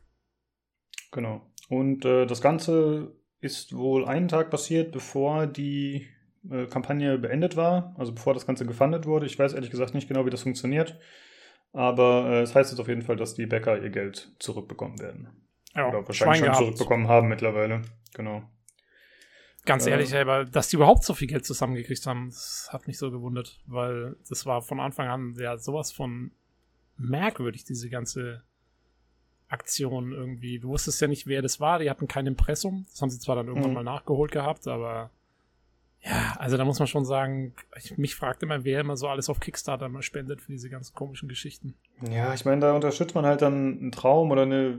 Genau. 1.10 1.42
Und 1.68 2.04
äh, 2.04 2.26
das 2.26 2.40
Ganze 2.40 3.12
ist 3.40 3.76
wohl 3.76 4.04
einen 4.06 4.28
Tag 4.28 4.50
passiert, 4.50 4.92
bevor 4.92 5.46
die 5.46 6.08
äh, 6.50 6.66
Kampagne 6.66 7.18
beendet 7.18 7.56
war, 7.56 7.94
also 7.98 8.12
bevor 8.12 8.34
das 8.34 8.46
Ganze 8.46 8.66
gefundet 8.66 9.06
wurde. 9.06 9.26
Ich 9.26 9.38
weiß 9.38 9.52
ehrlich 9.52 9.70
gesagt 9.70 9.94
nicht 9.94 10.08
genau, 10.08 10.26
wie 10.26 10.30
das 10.30 10.42
funktioniert. 10.42 10.98
Aber 11.72 12.30
äh, 12.30 12.40
es 12.42 12.54
heißt 12.54 12.70
jetzt 12.70 12.80
auf 12.80 12.88
jeden 12.88 13.02
Fall, 13.02 13.16
dass 13.16 13.34
die 13.34 13.46
Bäcker 13.46 13.82
ihr 13.82 13.90
Geld 13.90 14.32
zurückbekommen 14.38 14.98
werden. 15.00 15.28
Ja, 15.74 15.88
Oder 15.88 16.06
wahrscheinlich 16.06 16.44
schon 16.44 16.54
zurückbekommen 16.54 17.08
haben 17.08 17.28
mittlerweile. 17.28 17.82
Genau. 18.14 18.42
Ganz 19.66 19.86
äh, 19.86 19.90
ehrlich, 19.90 20.14
aber 20.14 20.44
dass 20.44 20.68
die 20.68 20.76
überhaupt 20.76 21.04
so 21.04 21.12
viel 21.12 21.28
Geld 21.28 21.44
zusammengekriegt 21.44 22.06
haben, 22.06 22.28
das 22.30 22.68
hat 22.72 22.86
mich 22.86 22.98
so 22.98 23.10
gewundert, 23.10 23.60
weil 23.66 24.16
das 24.28 24.46
war 24.46 24.62
von 24.62 24.80
Anfang 24.80 25.08
an 25.08 25.34
ja 25.38 25.58
sowas 25.58 25.92
von 25.92 26.30
merkwürdig, 26.96 27.64
diese 27.64 27.90
ganze 27.90 28.42
Aktion 29.48 30.12
irgendwie. 30.12 30.58
Du 30.58 30.68
wusstest 30.68 31.00
ja 31.00 31.08
nicht, 31.08 31.26
wer 31.26 31.42
das 31.42 31.60
war. 31.60 31.78
Die 31.78 31.88
hatten 31.88 32.08
kein 32.08 32.26
Impressum. 32.26 32.86
Das 32.90 33.00
haben 33.00 33.10
sie 33.10 33.18
zwar 33.18 33.36
dann 33.36 33.48
irgendwann 33.48 33.70
mhm. 33.70 33.76
mal 33.76 33.84
nachgeholt 33.84 34.32
gehabt, 34.32 34.66
aber 34.66 35.10
ja, 36.02 36.36
also 36.38 36.56
da 36.56 36.64
muss 36.64 36.78
man 36.78 36.86
schon 36.86 37.04
sagen, 37.04 37.54
ich, 37.76 37.98
mich 37.98 38.14
fragt 38.14 38.42
immer, 38.42 38.64
wer 38.64 38.80
immer 38.80 38.96
so 38.96 39.08
alles 39.08 39.28
auf 39.28 39.40
Kickstarter 39.40 39.88
mal 39.88 40.02
spendet 40.02 40.40
für 40.40 40.52
diese 40.52 40.70
ganzen 40.70 40.94
komischen 40.94 41.28
Geschichten. 41.28 41.74
Ja, 42.10 42.32
ich 42.32 42.44
meine, 42.44 42.60
da 42.60 42.74
unterstützt 42.74 43.14
man 43.14 43.26
halt 43.26 43.42
dann 43.42 43.78
einen 43.78 43.92
Traum 43.92 44.30
oder 44.30 44.42
eine 44.42 44.78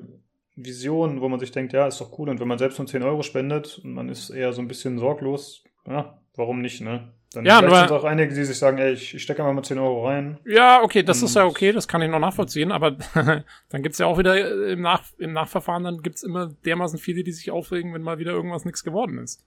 Vision, 0.55 1.21
wo 1.21 1.27
man 1.27 1.39
sich 1.39 1.51
denkt, 1.51 1.73
ja, 1.73 1.87
ist 1.87 1.99
doch 1.99 2.17
cool. 2.17 2.29
Und 2.29 2.39
wenn 2.39 2.47
man 2.47 2.57
selbst 2.57 2.77
nur 2.79 2.87
10 2.87 3.03
Euro 3.03 3.23
spendet 3.23 3.79
und 3.83 3.93
man 3.93 4.09
ist 4.09 4.29
eher 4.29 4.53
so 4.53 4.61
ein 4.61 4.67
bisschen 4.67 4.99
sorglos, 4.99 5.63
ja, 5.85 6.21
warum 6.35 6.61
nicht, 6.61 6.81
ne? 6.81 7.13
Dann 7.33 7.45
Ja, 7.45 7.59
vielleicht 7.59 7.89
sind 7.89 7.97
auch 7.97 8.03
einige, 8.05 8.33
die 8.33 8.43
sich 8.43 8.57
sagen, 8.57 8.77
ey, 8.77 8.93
ich, 8.93 9.13
ich 9.13 9.21
stecke 9.21 9.41
einfach 9.41 9.53
mal 9.53 9.63
10 9.63 9.77
Euro 9.79 10.07
rein. 10.07 10.37
Ja, 10.45 10.81
okay, 10.81 11.03
das 11.03 11.21
ist 11.21 11.35
ja 11.35 11.45
okay, 11.45 11.73
das 11.73 11.87
kann 11.87 12.01
ich 12.01 12.09
noch 12.09 12.19
nachvollziehen, 12.19 12.71
aber 12.71 12.91
dann 13.69 13.83
gibt's 13.83 13.97
ja 13.97 14.05
auch 14.05 14.17
wieder 14.17 14.35
äh, 14.35 14.71
im, 14.71 14.81
Nach 14.81 15.03
im 15.17 15.33
Nachverfahren, 15.33 15.83
dann 15.83 16.01
gibt's 16.01 16.23
immer 16.23 16.53
dermaßen 16.65 16.97
viele, 16.99 17.23
die 17.23 17.33
sich 17.33 17.51
aufregen, 17.51 17.93
wenn 17.93 18.01
mal 18.01 18.17
wieder 18.17 18.31
irgendwas 18.31 18.63
nichts 18.63 18.83
geworden 18.83 19.17
ist. 19.17 19.43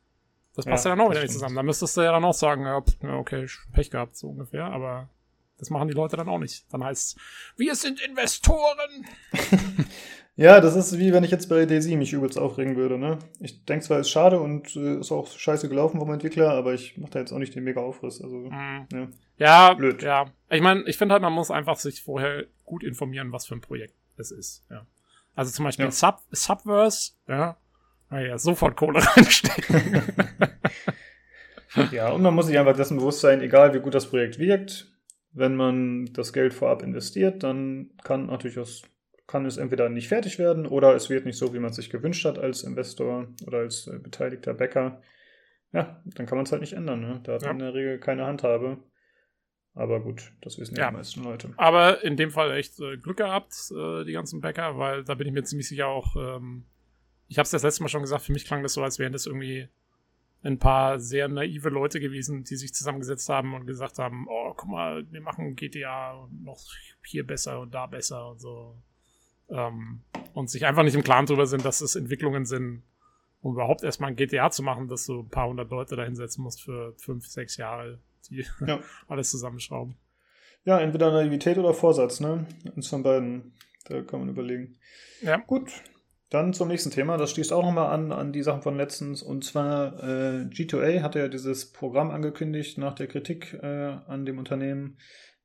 Das 0.55 0.66
passt 0.66 0.85
ja, 0.85 0.91
Ja, 0.91 0.97
dann 0.97 1.07
auch 1.07 1.11
wieder 1.11 1.22
nicht 1.22 1.33
zusammen. 1.33 1.57
Da 1.57 1.62
müsstest 1.62 1.97
du 1.97 2.03
ja 2.03 2.12
dann 2.12 2.24
auch 2.24 2.35
sagen, 2.35 2.64
ja, 2.64 2.83
okay, 3.16 3.47
Pech 3.72 3.91
gehabt, 3.91 4.16
so 4.16 4.28
ungefähr, 4.28 4.66
aber 4.66 5.09
das 5.59 5.70
machen 5.70 5.89
die 5.89 5.95
Leute 5.95 6.16
dann 6.16 6.28
auch 6.28 6.39
nicht. 6.39 6.64
Dann 6.72 6.85
heißt's, 6.85 7.16
wir 7.57 7.74
sind 7.74 8.01
Investoren. 8.01 9.07
Ja, 10.43 10.61
das 10.62 10.74
ist 10.74 10.99
wie 10.99 11.12
wenn 11.12 11.22
ich 11.22 11.30
jetzt 11.30 11.51
bei 11.51 11.66
Daisy 11.66 11.97
mich 11.97 12.14
übelst 12.14 12.38
aufregen 12.38 12.74
würde, 12.76 12.97
ne? 12.99 13.18
Ich 13.41 13.66
denke 13.66 13.84
zwar, 13.84 14.01
ist 14.01 14.09
schade 14.09 14.41
und 14.41 14.74
äh, 14.74 14.99
ist 14.99 15.12
auch 15.12 15.26
scheiße 15.28 15.68
gelaufen 15.68 15.99
vom 16.01 16.11
Entwickler, 16.11 16.51
aber 16.53 16.72
ich 16.72 16.97
mache 16.97 17.11
da 17.12 17.18
jetzt 17.18 17.30
auch 17.32 17.38
nicht 17.38 17.55
den 17.55 17.64
mega 17.64 17.80
Aufriss. 17.82 18.22
Also, 18.22 18.36
Mhm. 18.51 18.86
ja. 18.91 19.09
Ja, 19.36 19.74
Blöd. 19.74 20.03
ja. 20.03 20.26
Ich 20.49 20.62
meine, 20.62 20.82
ich 20.86 20.97
finde 20.97 21.12
halt, 21.12 21.22
man 21.22 21.34
muss 21.34 21.51
einfach 21.51 21.76
sich 21.76 22.03
vorher 22.03 22.47
gut 22.64 22.82
informieren, 22.82 23.32
was 23.32 23.47
für 23.47 23.55
ein 23.55 23.61
Projekt 23.61 23.95
es 24.16 24.30
ist. 24.30 24.64
Ja. 24.70 24.86
Also 25.34 25.51
zum 25.53 25.66
Beispiel 25.66 25.84
Ja. 25.84 25.91
Sub, 25.91 26.20
Subverse, 26.32 27.12
ja, 27.28 27.57
naja, 28.09 28.38
sofort 28.38 28.76
Kohle 28.76 29.01
reinstecken. 29.16 30.03
ja, 31.93 32.11
und 32.11 32.22
man 32.22 32.34
muss 32.34 32.47
sich 32.47 32.59
einfach 32.59 32.76
dessen 32.76 32.97
bewusst 32.97 33.20
sein, 33.20 33.41
egal 33.43 33.74
wie 33.74 33.80
gut 33.80 33.95
das 33.95 34.07
Projekt 34.09 34.38
wirkt, 34.38 34.91
wenn 35.32 35.55
man 35.55 36.07
das 36.14 36.32
Geld 36.32 36.53
vorab 36.55 36.82
investiert, 36.82 37.43
dann 37.43 37.91
kann 38.03 38.26
natürlich 38.26 38.59
aus, 38.59 38.82
kann 39.31 39.47
es 39.47 39.57
entweder 39.57 39.89
nicht 39.89 40.09
fertig 40.09 40.39
werden 40.39 40.66
oder 40.66 40.95
es 40.95 41.09
wird 41.11 41.24
nicht 41.26 41.37
so, 41.39 41.55
wie 41.55 41.59
man 41.59 41.70
es 41.70 41.76
sich 41.76 41.91
gewünscht 41.91 42.24
hat 42.24 42.39
als 42.39 42.62
Investor 42.64 43.28
oder 43.47 43.59
als 43.59 43.87
äh, 43.87 43.99
beteiligter 43.99 44.55
Bäcker. 44.55 45.01
Ja, 45.72 46.03
dann 46.05 46.26
kann 46.26 46.37
man 46.37 46.45
es 46.47 46.53
halt 46.53 46.62
nicht 46.62 46.72
ändern, 46.72 47.01
ne? 47.01 47.20
Da 47.22 47.35
hat 47.35 47.43
Ja. 47.43 47.49
man 47.49 47.61
in 47.61 47.64
der 47.66 47.74
Regel 47.74 48.01
keine 48.01 48.26
Handhabe. 48.26 48.78
Aber 49.74 50.01
gut, 50.01 50.33
das 50.41 50.59
wissen 50.59 50.74
ja, 50.74 50.83
Ja. 50.85 50.91
die 50.91 50.97
meisten 50.97 51.22
Leute. 51.22 51.55
Aber 51.57 52.03
in 52.03 52.16
dem 52.16 52.31
Fall 52.33 52.51
echt 52.57 52.81
äh, 52.81 52.97
Glück 52.97 53.18
gehabt, 53.18 53.55
äh, 53.70 54.05
die 54.05 54.12
ganzen 54.12 54.41
Bäcker, 54.41 54.78
weil 54.78 55.05
da 55.05 55.14
bin 55.14 55.28
ich 55.28 55.33
mir 55.33 55.45
ziemlich 55.45 55.68
sicher 55.68 55.87
auch, 55.87 56.16
ähm, 56.16 56.64
ich 57.28 57.39
habe 57.39 57.45
es 57.45 57.51
das 57.53 57.62
letzte 57.62 57.83
Mal 57.85 57.89
schon 57.89 58.03
gesagt, 58.03 58.24
für 58.24 58.33
mich 58.33 58.45
klang 58.45 58.64
das 58.64 58.72
so, 58.74 58.83
als 58.83 58.99
wären 58.99 59.12
das 59.12 59.26
irgendwie 59.26 59.68
ein 60.43 60.59
paar 60.59 60.99
sehr 60.99 61.28
naive 61.28 61.68
Leute 61.68 62.01
gewesen, 62.01 62.43
die 62.43 62.57
sich 62.57 62.74
zusammengesetzt 62.74 63.28
haben 63.28 63.55
und 63.55 63.66
gesagt 63.66 63.99
haben, 64.01 64.26
oh, 64.28 64.55
guck 64.57 64.68
mal, 64.68 65.05
wir 65.12 65.20
machen 65.20 65.55
GTA 65.55 66.14
und 66.14 66.43
noch 66.43 66.59
hier 67.05 67.24
besser 67.24 67.61
und 67.61 67.72
da 67.72 67.87
besser 67.87 68.31
und 68.31 68.41
so. 68.41 68.74
Ähm, 69.51 70.03
und 70.34 70.48
sich 70.48 70.64
einfach 70.64 70.84
nicht 70.84 70.94
im 70.94 71.03
Klaren 71.03 71.26
darüber 71.26 71.46
sind, 71.46 71.64
dass 71.64 71.80
es 71.80 71.96
Entwicklungen 71.96 72.44
sind, 72.46 72.82
um 73.42 73.55
überhaupt 73.55 73.82
erstmal 73.82 74.11
ein 74.11 74.16
GTA 74.16 74.51
zu 74.51 74.62
machen, 74.62 74.88
dass 74.88 75.07
du 75.07 75.20
ein 75.20 75.28
paar 75.28 75.48
hundert 75.48 75.70
Leute 75.70 75.96
da 75.96 76.05
hinsetzen 76.05 76.42
musst 76.42 76.62
für 76.62 76.94
fünf, 76.98 77.26
sechs 77.26 77.57
Jahre, 77.57 77.98
die 78.28 78.44
Ja. 78.66 78.80
alles 79.09 79.30
zusammenschrauben. 79.30 79.96
Ja, 80.64 80.78
entweder 80.78 81.11
Naivität 81.11 81.59
oder 81.59 81.72
Vorsatz, 81.72 82.20
ne? 82.20 82.46
Eins 82.76 82.88
von 82.88 83.03
beiden. 83.03 83.55
Da 83.86 84.03
kann 84.03 84.20
man 84.20 84.28
überlegen. 84.28 84.76
Ja. 85.22 85.38
Gut. 85.38 85.70
Dann 86.28 86.53
zum 86.53 86.68
nächsten 86.68 86.90
Thema. 86.90 87.16
Das 87.16 87.32
schließt 87.32 87.53
auch 87.53 87.64
nochmal 87.64 87.92
an, 87.92 88.12
an 88.12 88.32
die 88.32 88.42
Sachen 88.42 88.62
von 88.62 88.76
letztens. 88.76 89.22
Und 89.22 89.44
zwar 89.44 90.01
äh, 90.03 90.44
G2A 90.44 91.03
hatte 91.03 91.18
ja 91.18 91.28
dieses 91.28 91.72
Programm 91.72 92.11
angekündigt 92.11 92.78
nach 92.78 92.94
der 92.94 93.09
Kritik 93.09 93.55
äh, 93.55 93.66
an 94.07 94.26
dem 94.26 94.38
Unternehmen, 94.38 94.98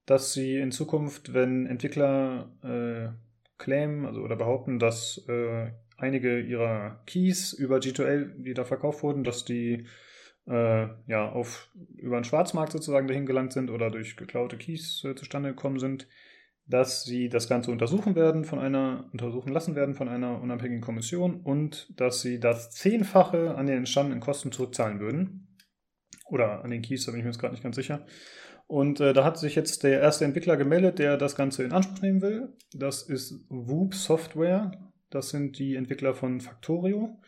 dass 0.05 0.33
sie 0.33 0.57
in 0.57 0.71
Zukunft, 0.71 1.33
wenn 1.33 1.65
Entwickler 1.65 2.51
äh, 2.61 3.24
claimen 3.57 4.05
also, 4.05 4.21
oder 4.21 4.35
behaupten, 4.35 4.79
dass 4.79 5.25
äh, 5.27 5.71
einige 5.97 6.39
ihrer 6.39 7.01
Keys 7.05 7.53
über 7.53 7.77
G2A, 7.77 8.41
die 8.43 8.53
da 8.53 8.65
verkauft 8.65 9.03
wurden, 9.03 9.23
dass 9.23 9.45
die 9.45 9.87
äh, 10.47 10.87
ja, 11.07 11.31
auf, 11.31 11.69
über 11.95 12.19
den 12.19 12.23
Schwarzmarkt 12.23 12.71
sozusagen 12.71 13.07
dahin 13.07 13.25
gelangt 13.25 13.53
sind 13.53 13.69
oder 13.69 13.89
durch 13.89 14.15
geklaute 14.15 14.57
Keys 14.57 15.03
äh, 15.03 15.15
zustande 15.15 15.49
gekommen 15.49 15.79
sind, 15.79 16.07
dass 16.67 17.03
sie 17.03 17.29
das 17.29 17.47
Ganze 17.47 17.71
untersuchen 17.71 18.15
werden 18.15 18.43
von 18.43 18.59
einer, 18.59 19.09
untersuchen 19.11 19.51
lassen 19.51 19.75
werden 19.75 19.95
von 19.95 20.09
einer 20.09 20.41
unabhängigen 20.41 20.81
Kommission 20.81 21.41
und 21.41 21.93
dass 21.99 22.21
sie 22.21 22.39
das 22.39 22.71
Zehnfache 22.71 23.55
an 23.55 23.67
den 23.67 23.77
entstandenen 23.77 24.19
Kosten 24.19 24.51
zurückzahlen 24.51 24.99
würden. 24.99 25.57
Oder 26.27 26.63
an 26.63 26.71
den 26.71 26.81
Keys, 26.81 27.05
da 27.05 27.11
bin 27.11 27.19
ich 27.19 27.23
mir 27.23 27.31
jetzt 27.31 27.39
gerade 27.39 27.53
nicht 27.53 27.63
ganz 27.63 27.75
sicher. 27.75 28.05
Und 28.67 28.99
äh, 28.99 29.13
da 29.13 29.23
hat 29.23 29.37
sich 29.37 29.55
jetzt 29.55 29.83
der 29.83 30.01
erste 30.01 30.25
Entwickler 30.25 30.57
gemeldet, 30.57 30.97
der 30.99 31.17
das 31.17 31.35
Ganze 31.35 31.63
in 31.63 31.71
Anspruch 31.71 32.01
nehmen 32.01 32.21
will. 32.21 32.53
Das 32.73 33.03
ist 33.03 33.45
Whoop 33.49 33.93
Software. 33.93 34.71
Das 35.09 35.29
sind 35.29 35.59
die 35.59 35.75
Entwickler 35.75 36.15
von 36.15 36.41
Factorio. 36.41 37.19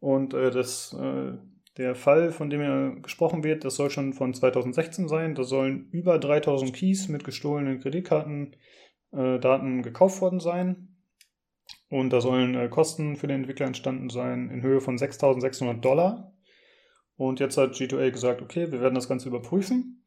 Und 0.00 0.34
äh, 0.34 0.50
das, 0.50 0.92
äh, 0.92 1.32
der 1.76 1.94
Fall, 1.94 2.32
von 2.32 2.50
dem 2.50 2.60
ja 2.60 2.90
gesprochen 3.00 3.44
wird, 3.44 3.64
das 3.64 3.76
soll 3.76 3.90
schon 3.90 4.12
von 4.12 4.34
2016 4.34 5.08
sein. 5.08 5.34
Da 5.34 5.44
sollen 5.44 5.88
über 5.92 6.18
3000 6.18 6.74
Keys 6.74 7.08
mit 7.08 7.24
gestohlenen 7.24 7.78
Kreditkartendaten 7.80 9.78
äh, 9.78 9.82
gekauft 9.82 10.20
worden 10.20 10.40
sein. 10.40 10.88
Und 11.88 12.12
da 12.12 12.20
sollen 12.20 12.54
äh, 12.56 12.68
Kosten 12.68 13.16
für 13.16 13.28
den 13.28 13.40
Entwickler 13.40 13.66
entstanden 13.66 14.10
sein 14.10 14.50
in 14.50 14.62
Höhe 14.62 14.80
von 14.80 14.98
6600 14.98 15.84
Dollar. 15.84 16.32
Und 17.16 17.38
jetzt 17.38 17.56
hat 17.56 17.74
G2A 17.74 18.10
gesagt, 18.10 18.42
okay, 18.42 18.72
wir 18.72 18.80
werden 18.80 18.96
das 18.96 19.08
Ganze 19.08 19.28
überprüfen. 19.28 20.03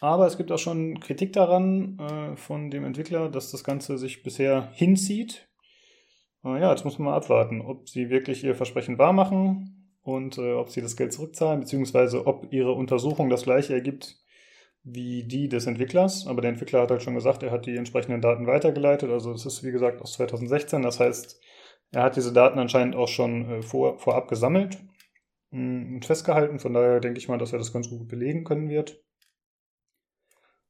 Aber 0.00 0.26
es 0.26 0.36
gibt 0.36 0.52
auch 0.52 0.58
schon 0.58 1.00
Kritik 1.00 1.32
daran 1.32 1.98
äh, 1.98 2.36
von 2.36 2.70
dem 2.70 2.84
Entwickler, 2.84 3.28
dass 3.28 3.50
das 3.50 3.64
Ganze 3.64 3.98
sich 3.98 4.22
bisher 4.22 4.70
hinzieht. 4.72 5.48
Äh, 6.44 6.60
ja, 6.60 6.70
jetzt 6.70 6.84
muss 6.84 6.98
man 6.98 7.06
mal 7.06 7.16
abwarten, 7.16 7.60
ob 7.60 7.88
sie 7.88 8.08
wirklich 8.10 8.44
ihr 8.44 8.54
Versprechen 8.54 8.98
wahrmachen 8.98 9.92
und 10.02 10.38
äh, 10.38 10.52
ob 10.52 10.70
sie 10.70 10.80
das 10.80 10.96
Geld 10.96 11.12
zurückzahlen, 11.12 11.60
beziehungsweise 11.60 12.26
ob 12.26 12.52
ihre 12.52 12.72
Untersuchung 12.72 13.28
das 13.28 13.42
gleiche 13.42 13.74
ergibt 13.74 14.16
wie 14.84 15.24
die 15.24 15.48
des 15.48 15.66
Entwicklers. 15.66 16.26
Aber 16.26 16.40
der 16.40 16.50
Entwickler 16.50 16.82
hat 16.82 16.90
halt 16.90 17.02
schon 17.02 17.14
gesagt, 17.14 17.42
er 17.42 17.50
hat 17.50 17.66
die 17.66 17.76
entsprechenden 17.76 18.20
Daten 18.20 18.46
weitergeleitet. 18.46 19.10
Also 19.10 19.32
es 19.32 19.44
ist 19.44 19.64
wie 19.64 19.72
gesagt 19.72 20.00
aus 20.00 20.12
2016. 20.14 20.82
Das 20.82 21.00
heißt, 21.00 21.40
er 21.90 22.02
hat 22.04 22.16
diese 22.16 22.32
Daten 22.32 22.58
anscheinend 22.58 22.94
auch 22.94 23.08
schon 23.08 23.50
äh, 23.50 23.62
vor, 23.62 23.98
vorab 23.98 24.28
gesammelt 24.28 24.78
mh, 25.50 25.96
und 25.96 26.06
festgehalten. 26.06 26.60
Von 26.60 26.74
daher 26.74 27.00
denke 27.00 27.18
ich 27.18 27.28
mal, 27.28 27.38
dass 27.38 27.52
er 27.52 27.58
das 27.58 27.72
ganz 27.72 27.90
gut 27.90 28.08
belegen 28.08 28.44
können 28.44 28.68
wird. 28.68 29.02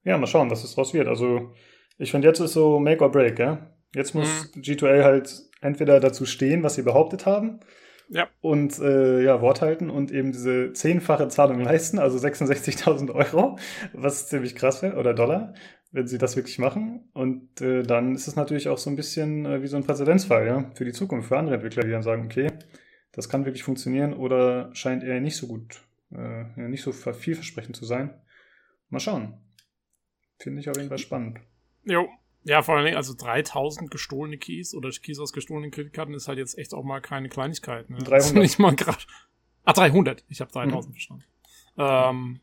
Ja, 0.08 0.16
mal 0.18 0.26
schauen, 0.26 0.50
was 0.50 0.64
es 0.64 0.74
draus 0.74 0.94
wird. 0.94 1.06
Also 1.06 1.52
ich 1.98 2.10
finde, 2.10 2.28
jetzt 2.28 2.40
ist 2.40 2.54
so 2.54 2.80
Make 2.80 3.04
or 3.04 3.10
Break, 3.12 3.38
ja. 3.38 3.70
Jetzt 3.94 4.14
muss 4.14 4.52
G2A 4.56 5.02
halt 5.04 5.30
entweder 5.60 6.00
dazu 6.00 6.24
stehen, 6.26 6.62
was 6.62 6.74
sie 6.76 6.82
behauptet 6.82 7.26
haben, 7.26 7.60
Ja. 8.08 8.28
und 8.40 8.78
äh, 8.78 9.22
ja, 9.22 9.40
Wort 9.42 9.60
halten 9.60 9.90
und 9.90 10.10
eben 10.10 10.32
diese 10.32 10.72
zehnfache 10.72 11.28
Zahlung 11.28 11.60
leisten, 11.60 11.98
also 11.98 12.16
66.000 12.18 13.12
Euro, 13.12 13.58
was 13.92 14.28
ziemlich 14.28 14.54
krass 14.54 14.82
wäre, 14.82 14.96
oder 14.96 15.12
Dollar, 15.14 15.54
wenn 15.92 16.06
sie 16.06 16.18
das 16.18 16.36
wirklich 16.36 16.58
machen. 16.58 17.10
Und 17.12 17.60
äh, 17.60 17.82
dann 17.82 18.14
ist 18.14 18.28
es 18.28 18.36
natürlich 18.36 18.68
auch 18.68 18.78
so 18.78 18.88
ein 18.90 18.96
bisschen 18.96 19.44
äh, 19.46 19.62
wie 19.62 19.66
so 19.66 19.76
ein 19.76 19.84
Präzedenzfall, 19.84 20.46
ja, 20.46 20.70
für 20.74 20.84
die 20.84 20.92
Zukunft, 20.92 21.28
für 21.28 21.38
andere 21.38 21.56
Entwickler, 21.56 21.82
die 21.84 21.90
dann 21.90 22.02
sagen, 22.02 22.24
okay, 22.24 22.48
das 23.12 23.28
kann 23.28 23.44
wirklich 23.44 23.64
funktionieren 23.64 24.14
oder 24.14 24.70
scheint 24.74 25.02
eher 25.02 25.20
nicht 25.20 25.36
so 25.36 25.46
gut, 25.48 25.80
äh, 26.14 26.44
nicht 26.68 26.82
so 26.82 26.92
vielversprechend 26.92 27.76
zu 27.76 27.84
sein. 27.84 28.10
Mal 28.90 29.00
schauen. 29.00 29.34
Finde 30.38 30.60
ich 30.60 30.68
auf 30.70 30.76
jeden 30.76 30.88
Fall 30.88 30.98
spannend. 30.98 31.40
Jo. 31.84 32.08
Ja, 32.44 32.62
vor 32.62 32.76
allen 32.76 32.84
Dingen, 32.84 32.96
also 32.96 33.14
3000 33.14 33.90
gestohlene 33.90 34.38
Keys 34.38 34.74
oder 34.74 34.88
Keys 34.90 35.18
aus 35.18 35.32
gestohlenen 35.32 35.70
Kreditkarten 35.70 36.14
ist 36.14 36.28
halt 36.28 36.38
jetzt 36.38 36.56
echt 36.56 36.72
auch 36.72 36.84
mal 36.84 37.00
keine 37.00 37.28
Kleinigkeit. 37.28 37.90
Ne? 37.90 37.98
300. 37.98 38.12
Das 38.12 38.26
ist 38.26 38.34
nicht 38.34 38.58
mal 38.58 38.74
gerade. 38.74 38.98
Ah, 39.64 39.72
300. 39.72 40.24
Ich 40.28 40.40
habe 40.40 40.50
3000 40.50 40.94
verstanden. 40.94 41.24
Ähm, 41.76 42.40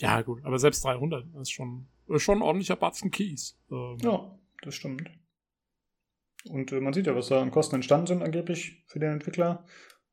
ja, 0.00 0.22
gut, 0.22 0.44
aber 0.44 0.58
selbst 0.58 0.84
300 0.84 1.24
ist 1.40 1.50
schon, 1.50 1.86
ist 2.08 2.22
schon 2.22 2.38
ein 2.38 2.42
ordentlicher 2.42 2.76
Batzen 2.76 3.10
Keys. 3.10 3.58
Ähm, 3.70 3.96
Ja, 4.02 4.38
das 4.62 4.74
stimmt. 4.74 5.10
Und 6.48 6.70
äh, 6.70 6.80
man 6.80 6.92
sieht 6.92 7.06
ja, 7.06 7.16
was 7.16 7.28
da 7.28 7.42
an 7.42 7.50
Kosten 7.50 7.76
entstanden 7.76 8.06
sind 8.06 8.22
angeblich 8.22 8.84
für 8.86 9.00
den 9.00 9.12
Entwickler. 9.14 9.64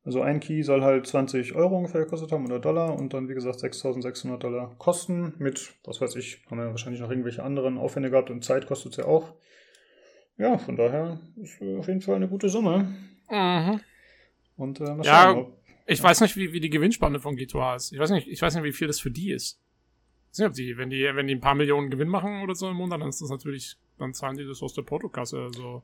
Also 0.04 0.20
ein 0.20 0.40
Key 0.40 0.62
soll 0.62 0.82
halt 0.82 1.06
20 1.06 1.54
Euro 1.54 1.78
ungefähr 1.78 2.02
gekostet 2.02 2.30
haben 2.30 2.44
oder 2.44 2.58
Dollar 2.58 2.94
und 2.94 3.14
dann 3.14 3.28
wie 3.28 3.34
gesagt 3.34 3.60
6.600 3.60 4.36
Dollar 4.36 4.74
Kosten 4.78 5.32
mit, 5.38 5.72
was 5.84 6.00
weiß 6.00 6.16
ich, 6.16 6.42
haben 6.50 6.58
wir 6.58 6.66
wahrscheinlich 6.66 7.00
noch 7.00 7.08
irgendwelche 7.08 7.42
anderen 7.42 7.78
Aufwände 7.78 8.10
gehabt 8.10 8.28
und 8.28 8.44
Zeit 8.44 8.66
kostet 8.66 8.92
es 8.92 8.98
ja 8.98 9.06
auch. 9.06 9.32
Ja, 10.36 10.58
von 10.58 10.76
daher 10.76 11.20
ist 11.40 11.60
äh, 11.62 11.78
auf 11.78 11.88
jeden 11.88 12.02
Fall 12.02 12.16
eine 12.16 12.28
gute 12.28 12.50
Summe. 12.50 12.94
Mhm. 13.30 13.80
Und 14.56 14.80
äh, 14.80 14.94
mal 14.94 15.06
Ja, 15.06 15.22
schauen, 15.22 15.38
ob, 15.38 15.58
Ich 15.86 16.02
weiß 16.02 16.20
nicht, 16.20 16.36
wie, 16.36 16.52
wie 16.52 16.60
die 16.60 16.70
Gewinnspanne 16.70 17.18
von 17.18 17.36
G2A 17.36 17.76
ist. 17.76 17.92
Ich 17.92 17.98
weiß 17.98 18.10
nicht, 18.10 18.28
ich 18.28 18.42
weiß 18.42 18.54
nicht, 18.56 18.64
wie 18.64 18.72
viel 18.72 18.88
das 18.88 19.00
für 19.00 19.10
die 19.10 19.30
ist. 19.30 19.58
Ich 20.32 20.32
weiß 20.32 20.38
nicht, 20.40 20.48
ob 20.48 20.54
die, 20.54 20.76
wenn 20.76 20.90
die, 20.90 21.08
wenn 21.14 21.28
die 21.28 21.34
ein 21.36 21.40
paar 21.40 21.54
Millionen 21.54 21.88
Gewinn 21.88 22.08
machen 22.08 22.42
oder 22.42 22.54
so 22.54 22.68
im 22.68 22.76
Monat, 22.76 23.00
dann 23.00 23.08
ist 23.08 23.22
das 23.22 23.30
natürlich, 23.30 23.76
dann 23.98 24.12
zahlen 24.12 24.36
die 24.36 24.44
das 24.44 24.62
aus 24.62 24.74
der 24.74 24.82
Portokasse. 24.82 25.38
Also, 25.38 25.82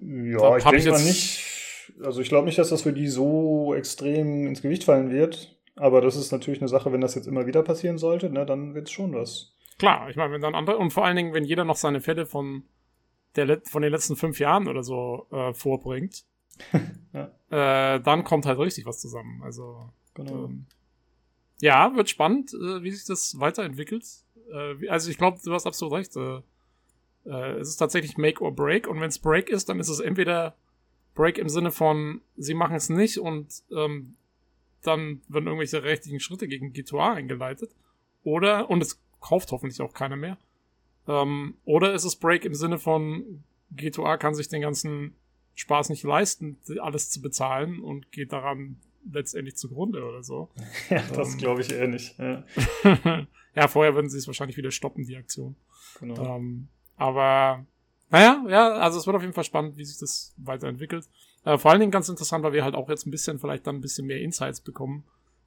Ja, 0.00 0.56
ich 0.56 0.64
denke 0.64 0.90
mal 0.90 1.04
nicht. 1.04 1.53
Also 2.02 2.20
ich 2.20 2.28
glaube 2.28 2.46
nicht, 2.46 2.58
dass 2.58 2.70
das 2.70 2.82
für 2.82 2.92
die 2.92 3.08
so 3.08 3.74
extrem 3.74 4.46
ins 4.46 4.62
Gewicht 4.62 4.84
fallen 4.84 5.10
wird. 5.10 5.56
Aber 5.76 6.00
das 6.00 6.14
ist 6.16 6.30
natürlich 6.30 6.60
eine 6.60 6.68
Sache, 6.68 6.92
wenn 6.92 7.00
das 7.00 7.14
jetzt 7.16 7.26
immer 7.26 7.46
wieder 7.46 7.62
passieren 7.62 7.98
sollte, 7.98 8.30
ne, 8.30 8.46
dann 8.46 8.74
wird 8.74 8.86
es 8.88 8.92
schon 8.92 9.12
was. 9.14 9.52
klar, 9.78 10.08
ich 10.08 10.14
meine, 10.16 10.32
wenn 10.32 10.40
dann 10.40 10.54
andere, 10.54 10.78
und 10.78 10.92
vor 10.92 11.04
allen 11.04 11.16
Dingen, 11.16 11.34
wenn 11.34 11.44
jeder 11.44 11.64
noch 11.64 11.76
seine 11.76 12.00
Fälle 12.00 12.26
von 12.26 12.62
der, 13.34 13.60
von 13.64 13.82
den 13.82 13.90
letzten 13.90 14.14
fünf 14.14 14.38
Jahren 14.38 14.68
oder 14.68 14.84
so 14.84 15.26
äh, 15.32 15.52
vorbringt, 15.52 16.24
Ja. 17.12 17.94
äh, 17.96 18.00
dann 18.00 18.22
kommt 18.22 18.46
halt 18.46 18.58
richtig 18.60 18.86
was 18.86 19.00
zusammen. 19.00 19.42
Also, 19.42 19.90
Genau. 20.14 20.44
ähm, 20.44 20.66
ja, 21.60 21.92
wird 21.96 22.08
spannend, 22.08 22.52
äh, 22.54 22.82
wie 22.84 22.92
sich 22.92 23.04
das 23.04 23.40
weiterentwickelt. 23.40 24.04
Äh, 24.52 24.88
also 24.88 25.10
ich 25.10 25.18
glaube, 25.18 25.40
du 25.44 25.52
hast 25.52 25.66
absolut 25.66 25.94
recht. 25.94 26.14
Äh, 26.16 26.42
äh, 27.26 27.58
es 27.58 27.68
ist 27.70 27.76
tatsächlich 27.78 28.16
Make 28.16 28.40
or 28.44 28.54
Break 28.54 28.86
und 28.86 29.00
wenn 29.00 29.08
es 29.08 29.18
Break 29.18 29.48
ist, 29.48 29.68
dann 29.68 29.80
ist 29.80 29.88
es 29.88 29.98
entweder 29.98 30.54
Break 31.14 31.38
im 31.38 31.48
Sinne 31.48 31.70
von, 31.70 32.20
sie 32.36 32.54
machen 32.54 32.74
es 32.74 32.88
nicht 32.88 33.18
und 33.18 33.62
ähm, 33.70 34.16
dann 34.82 35.22
werden 35.28 35.46
irgendwelche 35.46 35.82
rechtlichen 35.82 36.20
Schritte 36.20 36.48
gegen 36.48 36.72
G2A 36.72 37.14
eingeleitet. 37.14 37.74
Oder, 38.22 38.70
und 38.70 38.82
es 38.82 39.00
kauft 39.20 39.52
hoffentlich 39.52 39.80
auch 39.80 39.94
keiner 39.94 40.16
mehr. 40.16 40.38
Ähm, 41.06 41.56
oder 41.64 41.94
ist 41.94 42.04
es 42.04 42.16
Break 42.16 42.44
im 42.44 42.54
Sinne 42.54 42.78
von, 42.78 43.44
G2A 43.76 44.18
kann 44.18 44.34
sich 44.34 44.48
den 44.48 44.62
ganzen 44.62 45.14
Spaß 45.54 45.88
nicht 45.88 46.02
leisten, 46.02 46.58
alles 46.80 47.10
zu 47.10 47.22
bezahlen 47.22 47.80
und 47.80 48.10
geht 48.12 48.32
daran 48.32 48.76
letztendlich 49.10 49.56
zugrunde 49.56 50.04
oder 50.04 50.22
so. 50.22 50.50
Ja, 50.90 51.02
das 51.14 51.32
ähm, 51.32 51.38
glaube 51.38 51.60
ich 51.60 51.72
eher 51.72 51.88
nicht. 51.88 52.18
Ja. 52.18 52.44
ja, 53.54 53.68
vorher 53.68 53.94
würden 53.94 54.10
sie 54.10 54.18
es 54.18 54.26
wahrscheinlich 54.26 54.56
wieder 54.56 54.70
stoppen, 54.70 55.04
die 55.04 55.16
Aktion. 55.16 55.56
Genau. 56.00 56.36
Ähm, 56.36 56.68
aber 56.96 57.66
naja, 58.10 58.44
ja, 58.48 58.72
also 58.74 58.98
es 58.98 59.06
wird 59.06 59.16
auf 59.16 59.22
jeden 59.22 59.34
Fall 59.34 59.44
spannend, 59.44 59.76
wie 59.76 59.84
sich 59.84 59.98
das 59.98 60.34
weiterentwickelt. 60.36 61.08
Äh, 61.44 61.58
vor 61.58 61.70
allen 61.70 61.80
Dingen 61.80 61.92
ganz 61.92 62.08
interessant, 62.08 62.44
weil 62.44 62.52
wir 62.52 62.64
halt 62.64 62.74
auch 62.74 62.88
jetzt 62.88 63.06
ein 63.06 63.10
bisschen, 63.10 63.38
vielleicht 63.38 63.66
dann 63.66 63.76
ein 63.76 63.80
bisschen 63.80 64.06
mehr 64.06 64.20
Insights 64.20 64.60
bekommen 64.60 65.04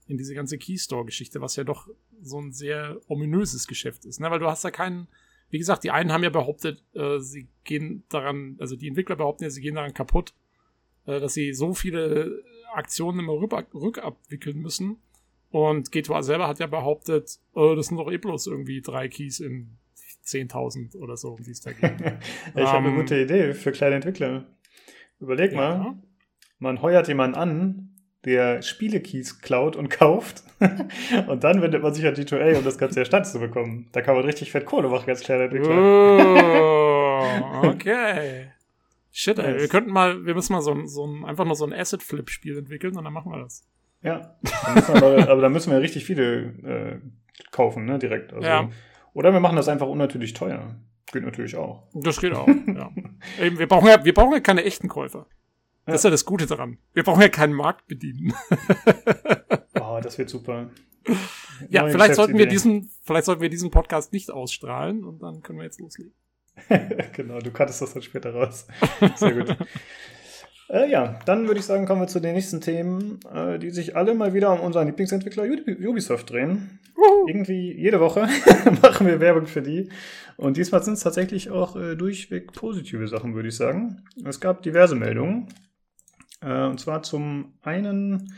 in 0.08 0.18
diese 0.18 0.34
ganze 0.34 0.58
Keystore-Geschichte, 0.58 1.42
was 1.42 1.56
ja 1.56 1.64
doch 1.64 1.88
so 2.22 2.40
ein 2.40 2.52
sehr 2.52 3.00
ominöses 3.08 3.68
Geschäft 3.68 4.06
ist. 4.06 4.20
Ne? 4.20 4.32
Weil 4.32 4.40
du 4.40 4.48
hast 4.48 4.64
ja 4.64 4.72
keinen, 4.72 5.08
wie 5.50 5.58
gesagt, 5.58 5.84
die 5.84 5.92
einen 5.92 6.12
haben 6.12 6.24
ja 6.24 6.30
behauptet, 6.30 6.84
äh, 6.94 7.20
sie 7.20 7.48
gehen 7.64 8.04
daran, 8.10 8.56
also 8.60 8.76
die 8.76 8.88
Entwickler 8.88 9.16
behaupten 9.16 9.44
ja, 9.44 9.50
sie 9.50 9.62
gehen 9.62 9.76
daran 9.76 9.94
kaputt, 9.94 10.34
äh, 11.06 11.20
dass 11.20 11.34
sie 11.34 11.54
so 11.54 11.74
viele 11.74 12.44
Aktionen 12.74 13.20
immer 13.20 13.34
rückabwickeln 13.34 14.60
müssen. 14.60 14.98
Und 15.50 15.90
G2A 15.90 16.24
selber 16.24 16.48
hat 16.48 16.60
ja 16.60 16.68
behauptet, 16.68 17.40
äh, 17.56 17.76
das 17.76 17.88
sind 17.88 17.98
doch 17.98 18.12
eh 18.12 18.18
bloß 18.18 18.48
irgendwie 18.48 18.82
drei 18.82 19.08
Keys 19.08 19.40
in 19.40 19.78
10.000 20.28 20.98
oder 20.98 21.18
so, 21.18 21.32
um 21.32 21.44
die 21.44 21.52
es 21.52 21.62
da 21.62 21.72
geht. 21.74 21.94
ich 22.56 22.62
um, 22.62 22.68
habe 22.68 22.78
eine 22.78 22.90
ähm, 22.90 22.96
gute 22.96 23.20
Idee 23.20 23.54
für 23.54 23.72
kleine 23.72 23.96
Entwickler. 23.96 24.46
Überleg 25.20 25.52
ja. 25.54 25.58
mal, 25.58 25.96
man 26.60 26.82
heuert 26.82 27.08
jemanden 27.08 27.38
an, 27.38 27.90
der 28.26 28.62
Spielekeys 28.62 29.42
klaut 29.42 29.76
und 29.76 29.90
kauft. 29.98 30.44
und 31.28 31.44
dann 31.44 31.62
wendet 31.62 31.84
man 31.84 31.94
sich 31.94 32.06
an 32.06 32.16
D2A, 32.16 32.58
um 32.58 32.64
das 32.64 32.78
Ganze 32.78 33.00
erstattet 33.00 33.32
zu 33.32 33.40
bekommen. 33.40 33.90
Da 33.92 34.02
kann 34.02 34.16
man 34.16 34.26
richtig 34.26 34.52
fett 34.52 34.66
Kohle 34.66 34.90
machen 34.90 35.10
als 35.10 35.22
kleiner 35.22 35.46
Entwickler. 35.46 35.78
Oh, 37.64 37.68
okay. 37.68 38.52
Shit, 39.12 39.40
ey. 39.40 39.60
Wir 39.60 39.68
könnten 39.68 39.92
mal, 39.92 40.26
wir 40.26 40.36
müssen 40.36 40.54
mal 40.54 40.62
so 40.62 40.72
ein, 40.72 40.88
so 40.88 41.06
ein 41.06 41.26
einfach 41.26 41.46
nur 41.46 41.56
so 41.56 41.66
ein 41.66 41.74
Asset-Flip-Spiel 41.74 42.58
entwickeln 42.58 42.96
und 42.98 43.04
dann 43.04 43.14
machen 43.14 43.32
wir 43.32 43.40
das. 43.40 43.68
Ja. 44.04 44.36
aber, 44.88 45.28
aber 45.30 45.42
da 45.42 45.50
müssen 45.50 45.72
wir 45.72 45.82
richtig 45.82 46.06
viele 46.06 46.54
äh, 46.64 47.00
kaufen, 47.52 47.86
ne, 47.86 47.98
direkt. 47.98 48.34
Also, 48.34 48.48
ja. 48.48 48.70
Oder 49.18 49.34
wir 49.34 49.40
machen 49.40 49.56
das 49.56 49.68
einfach 49.68 49.88
unnatürlich 49.88 50.34
teuer. 50.34 50.76
Geht 51.12 51.24
natürlich 51.24 51.56
auch. 51.56 51.88
Das 51.96 52.22
geht 52.22 52.34
auch, 52.34 52.48
ja. 52.68 52.92
Eben, 53.42 53.58
wir, 53.58 53.68
brauchen 53.68 53.88
ja. 53.88 54.06
Wir 54.06 54.14
brauchen 54.14 54.34
ja 54.34 54.42
keine 54.42 54.64
echten 54.64 54.90
Käufer. 54.90 55.26
Das 55.86 55.94
ja. 55.94 55.96
ist 55.96 56.04
ja 56.04 56.10
das 56.12 56.26
Gute 56.26 56.46
daran. 56.46 56.78
Wir 56.94 57.02
brauchen 57.02 57.24
ja 57.24 57.30
keinen 57.30 57.54
Markt 57.54 57.88
bedienen. 57.88 58.36
oh, 59.82 60.00
das 60.04 60.20
wird 60.20 60.30
super. 60.30 60.70
Ja, 61.68 61.82
Neue 61.82 61.94
vielleicht 61.94 62.14
sollten 62.14 62.38
wir 62.38 62.46
diesen, 62.46 62.92
vielleicht 63.02 63.26
sollten 63.26 63.42
wir 63.42 63.50
diesen 63.50 63.72
Podcast 63.72 64.14
nicht 64.14 64.30
ausstrahlen 64.30 65.04
und 65.04 65.24
dann 65.24 65.42
können 65.42 65.58
wir 65.58 65.66
jetzt 65.66 65.80
loslegen. 65.80 66.14
genau, 67.14 67.40
du 67.40 67.50
cuttest 67.50 67.82
das 67.82 67.94
dann 67.94 68.04
später 68.04 68.36
raus. 68.36 68.68
Sehr 69.16 69.34
gut. 69.34 69.58
Äh, 70.70 70.90
ja, 70.90 71.20
dann 71.26 71.48
würde 71.48 71.60
ich 71.60 71.66
sagen, 71.66 71.86
kommen 71.86 72.02
wir 72.02 72.08
zu 72.08 72.20
den 72.20 72.36
nächsten 72.36 72.60
Themen, 72.60 73.20
äh, 73.34 73.58
die 73.58 73.70
sich 73.70 73.96
alle 73.96 74.14
mal 74.14 74.34
wieder 74.34 74.52
um 74.52 74.60
unseren 74.60 74.88
Lieblingsentwickler 74.88 75.46
Ubisoft 75.88 76.30
drehen. 76.30 76.80
Uh. 76.98 77.28
Irgendwie 77.28 77.72
jede 77.74 78.00
Woche 78.00 78.28
machen 78.82 79.08
wir 79.08 79.20
Werbung 79.20 79.46
für 79.46 79.62
die. 79.62 79.90
Und 80.36 80.58
diesmal 80.58 80.84
sind 80.84 80.96
es 80.96 81.02
tatsächlich 81.02 81.52
auch 81.52 81.76
äh, 81.76 81.96
durchweg 81.96 82.52
positive 82.52 83.08
Sachen, 83.08 83.34
würde 83.34 83.50
ich 83.50 83.56
sagen. 83.56 84.04
Es 84.26 84.40
gab 84.40 84.62
diverse 84.62 84.96
Meldungen. 84.96 85.48
Äh, 86.42 86.66
und 86.66 86.80
zwar 86.80 87.02
zum 87.04 87.54
einen 87.62 88.34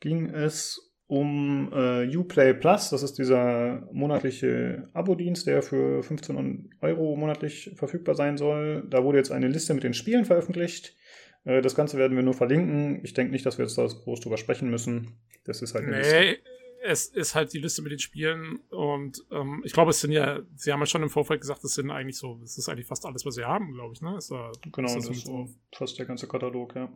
ging 0.00 0.28
es 0.28 0.92
um 1.06 1.70
äh, 1.72 2.16
Uplay 2.16 2.52
Plus. 2.54 2.90
Das 2.90 3.02
ist 3.02 3.18
dieser 3.18 3.88
monatliche 3.92 4.88
Abo-Dienst, 4.92 5.46
der 5.46 5.62
für 5.62 6.02
15 6.02 6.70
Euro 6.80 7.16
monatlich 7.16 7.72
verfügbar 7.76 8.14
sein 8.14 8.36
soll. 8.36 8.86
Da 8.90 9.04
wurde 9.04 9.18
jetzt 9.18 9.32
eine 9.32 9.48
Liste 9.48 9.72
mit 9.74 9.84
den 9.84 9.94
Spielen 9.94 10.24
veröffentlicht 10.24 10.96
das 11.44 11.74
Ganze 11.74 11.98
werden 11.98 12.16
wir 12.16 12.22
nur 12.22 12.34
verlinken. 12.34 13.00
Ich 13.04 13.14
denke 13.14 13.32
nicht, 13.32 13.44
dass 13.44 13.58
wir 13.58 13.64
jetzt 13.64 13.76
da 13.76 13.86
groß 13.86 14.20
drüber 14.20 14.36
sprechen 14.36 14.70
müssen. 14.70 15.16
Das 15.44 15.60
ist 15.62 15.74
halt 15.74 15.84
eine 15.84 15.96
nee, 15.96 15.98
Liste. 15.98 16.38
Es 16.84 17.06
ist 17.06 17.34
halt 17.36 17.52
die 17.52 17.58
Liste 17.58 17.80
mit 17.82 17.92
den 17.92 18.00
Spielen 18.00 18.58
und 18.70 19.24
ähm, 19.30 19.62
ich 19.64 19.72
glaube, 19.72 19.90
es 19.90 20.00
sind 20.00 20.10
ja, 20.10 20.40
sie 20.56 20.72
haben 20.72 20.80
ja 20.80 20.86
schon 20.86 21.02
im 21.02 21.10
Vorfeld 21.10 21.40
gesagt, 21.40 21.62
es 21.62 21.74
sind 21.74 21.90
eigentlich 21.92 22.18
so, 22.18 22.40
es 22.42 22.58
ist 22.58 22.68
eigentlich 22.68 22.86
fast 22.86 23.06
alles, 23.06 23.24
was 23.24 23.36
sie 23.36 23.44
haben, 23.44 23.72
glaube 23.72 23.94
ich, 23.94 24.02
ne? 24.02 24.16
Ist 24.16 24.32
da, 24.32 24.50
genau, 24.72 24.88
ist 24.88 24.96
das, 24.96 25.06
das 25.06 25.16
ist 25.18 25.26
so 25.26 25.48
fast 25.72 25.96
der 25.98 26.06
ganze 26.06 26.26
Katalog, 26.26 26.74
ja. 26.74 26.88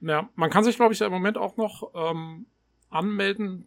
Ja, 0.00 0.28
man 0.36 0.50
kann 0.50 0.62
sich, 0.62 0.76
glaube 0.76 0.94
ich, 0.94 1.00
im 1.00 1.10
Moment 1.10 1.38
auch 1.38 1.56
noch 1.56 1.92
ähm, 1.94 2.46
anmelden, 2.88 3.66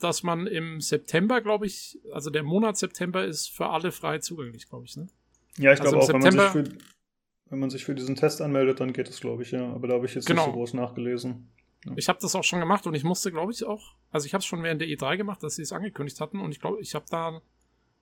dass 0.00 0.24
man 0.24 0.48
im 0.48 0.80
September, 0.80 1.40
glaube 1.40 1.66
ich, 1.66 2.00
also 2.12 2.30
der 2.30 2.42
Monat 2.42 2.76
September 2.76 3.24
ist 3.24 3.48
für 3.48 3.68
alle 3.68 3.92
frei 3.92 4.18
zugänglich, 4.18 4.68
glaube 4.68 4.86
ich, 4.86 4.96
ne? 4.96 5.06
Ja, 5.56 5.72
ich 5.72 5.80
also 5.80 5.92
glaube 5.92 6.02
auch, 6.02 6.06
September, 6.06 6.54
wenn 6.54 6.62
man 6.62 6.66
sich 6.66 6.74
für 6.74 6.78
wenn 7.52 7.58
man 7.58 7.68
sich 7.68 7.84
für 7.84 7.94
diesen 7.94 8.16
Test 8.16 8.40
anmeldet, 8.40 8.80
dann 8.80 8.94
geht 8.94 9.10
es, 9.10 9.20
glaube 9.20 9.42
ich, 9.42 9.50
ja. 9.50 9.70
Aber 9.74 9.86
da 9.86 9.94
habe 9.94 10.06
ich 10.06 10.14
jetzt 10.14 10.24
genau. 10.24 10.46
nicht 10.46 10.54
so 10.54 10.58
groß 10.58 10.72
nachgelesen. 10.72 11.50
Ja. 11.84 11.92
Ich 11.96 12.08
habe 12.08 12.18
das 12.18 12.34
auch 12.34 12.44
schon 12.44 12.60
gemacht 12.60 12.86
und 12.86 12.94
ich 12.94 13.04
musste, 13.04 13.30
glaube 13.30 13.52
ich, 13.52 13.62
auch, 13.66 13.94
also 14.10 14.24
ich 14.24 14.32
habe 14.32 14.40
es 14.40 14.46
schon 14.46 14.62
während 14.62 14.80
der 14.80 14.88
E3 14.88 15.18
gemacht, 15.18 15.42
dass 15.42 15.56
sie 15.56 15.62
es 15.62 15.70
angekündigt 15.70 16.18
hatten 16.18 16.40
und 16.40 16.50
ich 16.52 16.60
glaube, 16.60 16.80
ich 16.80 16.94
habe 16.94 17.04
da, 17.10 17.42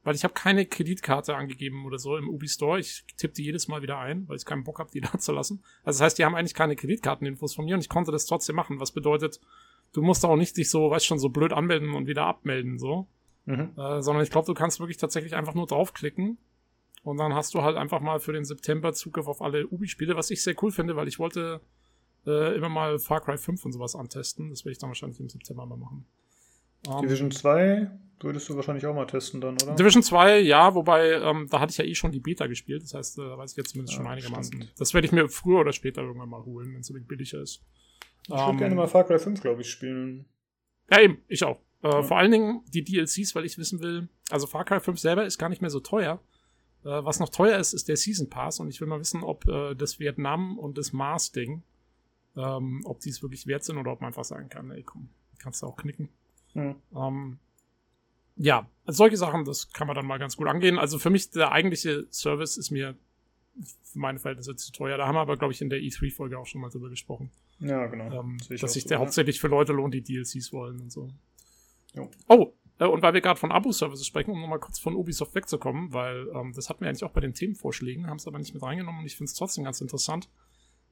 weil 0.04 0.14
ich 0.14 0.22
habe 0.22 0.34
keine 0.34 0.66
Kreditkarte 0.66 1.34
angegeben 1.34 1.84
oder 1.84 1.98
so 1.98 2.16
im 2.16 2.28
Ubi 2.28 2.46
Store. 2.46 2.78
Ich 2.78 3.04
tippe 3.16 3.34
die 3.34 3.42
jedes 3.42 3.66
Mal 3.66 3.82
wieder 3.82 3.98
ein, 3.98 4.28
weil 4.28 4.36
ich 4.36 4.44
keinen 4.44 4.62
Bock 4.62 4.78
habe, 4.78 4.92
die 4.92 5.00
da 5.12 5.18
zu 5.18 5.32
lassen. 5.32 5.64
Also 5.82 5.98
das 5.98 6.04
heißt, 6.04 6.18
die 6.18 6.24
haben 6.24 6.36
eigentlich 6.36 6.54
keine 6.54 6.76
Kreditkarteninfos 6.76 7.52
von 7.52 7.64
mir 7.64 7.74
und 7.74 7.80
ich 7.80 7.88
konnte 7.88 8.12
das 8.12 8.26
trotzdem 8.26 8.54
machen, 8.54 8.78
was 8.78 8.92
bedeutet, 8.92 9.40
du 9.92 10.00
musst 10.00 10.24
auch 10.24 10.36
nicht 10.36 10.56
dich 10.58 10.70
so, 10.70 10.92
weißt 10.92 11.06
schon, 11.06 11.18
so 11.18 11.28
blöd 11.28 11.52
anmelden 11.52 11.94
und 11.94 12.06
wieder 12.06 12.24
abmelden, 12.24 12.78
so. 12.78 13.08
Mhm. 13.46 13.72
Äh, 13.76 14.00
sondern 14.00 14.22
ich 14.22 14.30
glaube, 14.30 14.46
du 14.46 14.54
kannst 14.54 14.78
wirklich 14.78 14.98
tatsächlich 14.98 15.34
einfach 15.34 15.54
nur 15.54 15.66
draufklicken 15.66 16.38
und 17.02 17.16
dann 17.16 17.34
hast 17.34 17.54
du 17.54 17.62
halt 17.62 17.76
einfach 17.76 18.00
mal 18.00 18.20
für 18.20 18.32
den 18.32 18.44
September 18.44 18.92
Zugriff 18.92 19.26
auf 19.26 19.40
alle 19.40 19.66
Ubi-Spiele, 19.66 20.16
was 20.16 20.30
ich 20.30 20.42
sehr 20.42 20.54
cool 20.62 20.70
finde, 20.70 20.96
weil 20.96 21.08
ich 21.08 21.18
wollte 21.18 21.60
äh, 22.26 22.54
immer 22.54 22.68
mal 22.68 22.98
Far 22.98 23.20
Cry 23.20 23.38
5 23.38 23.64
und 23.64 23.72
sowas 23.72 23.94
antesten. 23.94 24.50
Das 24.50 24.64
werde 24.64 24.72
ich 24.72 24.78
dann 24.78 24.90
wahrscheinlich 24.90 25.20
im 25.20 25.28
September 25.28 25.64
mal 25.66 25.76
machen. 25.76 26.06
Um, 26.86 26.96
ähm, 26.96 27.02
Division 27.02 27.30
2 27.30 27.90
würdest 28.20 28.48
du 28.48 28.56
wahrscheinlich 28.56 28.84
auch 28.84 28.94
mal 28.94 29.06
testen 29.06 29.40
dann, 29.40 29.54
oder? 29.54 29.74
Division 29.74 30.02
2, 30.02 30.40
ja, 30.40 30.74
wobei, 30.74 31.12
ähm, 31.12 31.46
da 31.50 31.60
hatte 31.60 31.70
ich 31.70 31.78
ja 31.78 31.84
eh 31.84 31.94
schon 31.94 32.12
die 32.12 32.20
Beta 32.20 32.46
gespielt. 32.46 32.82
Das 32.82 32.94
heißt, 32.94 33.18
äh, 33.18 33.22
da 33.22 33.38
weiß 33.38 33.52
ich 33.52 33.56
jetzt 33.56 33.70
zumindest 33.70 33.94
ja, 33.94 34.02
schon 34.02 34.06
einigermaßen. 34.06 34.52
Stimmt. 34.52 34.74
Das 34.78 34.92
werde 34.92 35.06
ich 35.06 35.12
mir 35.12 35.28
früher 35.28 35.60
oder 35.60 35.72
später 35.72 36.02
irgendwann 36.02 36.28
mal 36.28 36.44
holen, 36.44 36.74
wenn 36.74 36.80
es 36.80 36.90
ein 36.90 37.06
billiger 37.06 37.40
ist. 37.40 37.62
Ich 38.24 38.30
würde 38.30 38.44
um, 38.44 38.58
gerne 38.58 38.72
ähm, 38.72 38.76
mal 38.76 38.88
Far 38.88 39.04
Cry 39.04 39.18
5, 39.18 39.40
glaube 39.40 39.62
ich, 39.62 39.70
spielen. 39.70 40.26
Ja, 40.90 41.00
eben, 41.00 41.22
ich 41.28 41.42
auch. 41.44 41.60
Äh, 41.82 41.88
ja. 41.88 42.02
Vor 42.02 42.18
allen 42.18 42.30
Dingen 42.30 42.60
die 42.68 42.84
DLCs, 42.84 43.34
weil 43.34 43.46
ich 43.46 43.56
wissen 43.56 43.80
will, 43.80 44.08
also 44.28 44.46
Far 44.46 44.64
Cry 44.66 44.80
5 44.80 44.98
selber 44.98 45.24
ist 45.24 45.38
gar 45.38 45.48
nicht 45.48 45.62
mehr 45.62 45.70
so 45.70 45.80
teuer. 45.80 46.22
Äh, 46.84 47.04
was 47.04 47.20
noch 47.20 47.28
teuer 47.28 47.58
ist, 47.58 47.72
ist 47.72 47.88
der 47.88 47.96
Season 47.96 48.28
Pass 48.30 48.60
und 48.60 48.68
ich 48.68 48.80
will 48.80 48.88
mal 48.88 49.00
wissen, 49.00 49.22
ob 49.22 49.46
äh, 49.48 49.74
das 49.74 49.98
Vietnam 49.98 50.58
und 50.58 50.78
das 50.78 50.92
Mars-Ding, 50.92 51.62
ähm, 52.36 52.82
ob 52.84 53.00
die 53.00 53.10
es 53.10 53.22
wirklich 53.22 53.46
wert 53.46 53.64
sind 53.64 53.76
oder 53.76 53.92
ob 53.92 54.00
man 54.00 54.08
einfach 54.08 54.24
sagen 54.24 54.48
kann, 54.48 54.70
ey 54.70 54.82
komm, 54.82 55.10
kannst 55.38 55.62
du 55.62 55.66
auch 55.66 55.76
knicken. 55.76 56.08
Mhm. 56.54 56.76
Ähm, 56.94 57.38
ja, 58.36 58.66
also 58.86 58.98
solche 58.98 59.16
Sachen, 59.16 59.44
das 59.44 59.72
kann 59.72 59.86
man 59.86 59.94
dann 59.96 60.06
mal 60.06 60.18
ganz 60.18 60.36
gut 60.36 60.48
angehen. 60.48 60.78
Also 60.78 60.98
für 60.98 61.10
mich, 61.10 61.30
der 61.30 61.52
eigentliche 61.52 62.06
Service 62.10 62.56
ist 62.56 62.70
mir 62.70 62.96
für 63.82 63.98
meine 63.98 64.18
Verhältnisse 64.18 64.56
zu 64.56 64.72
teuer. 64.72 64.96
Da 64.96 65.06
haben 65.06 65.14
wir 65.14 65.20
aber, 65.20 65.36
glaube 65.36 65.52
ich, 65.52 65.60
in 65.60 65.68
der 65.68 65.80
E3-Folge 65.80 66.38
auch 66.38 66.46
schon 66.46 66.60
mal 66.60 66.70
drüber 66.70 66.88
gesprochen. 66.88 67.30
Ja, 67.58 67.86
genau. 67.86 68.20
Ähm, 68.20 68.38
dass 68.60 68.72
sich 68.72 68.84
der 68.84 68.98
so, 68.98 69.04
hauptsächlich 69.04 69.40
für 69.40 69.48
Leute 69.48 69.72
lohnt, 69.72 69.92
die 69.92 70.02
DLCs 70.02 70.52
wollen 70.52 70.80
und 70.80 70.90
so. 70.90 71.10
Jo. 71.94 72.10
Oh, 72.28 72.52
äh, 72.80 72.86
und 72.86 73.02
weil 73.02 73.14
wir 73.14 73.20
gerade 73.20 73.38
von 73.38 73.52
Abo-Services 73.52 74.06
sprechen, 74.06 74.32
um 74.32 74.40
nochmal 74.40 74.58
kurz 74.58 74.80
von 74.80 74.96
Ubisoft 74.96 75.34
wegzukommen, 75.34 75.92
weil 75.92 76.26
ähm, 76.34 76.52
das 76.54 76.68
hatten 76.68 76.80
wir 76.80 76.88
eigentlich 76.88 77.04
auch 77.04 77.12
bei 77.12 77.20
den 77.20 77.34
Themenvorschlägen, 77.34 78.08
haben 78.08 78.16
es 78.16 78.26
aber 78.26 78.38
nicht 78.38 78.54
mit 78.54 78.62
reingenommen 78.62 79.00
und 79.00 79.06
ich 79.06 79.16
finde 79.16 79.30
es 79.30 79.36
trotzdem 79.36 79.64
ganz 79.64 79.80
interessant. 79.80 80.28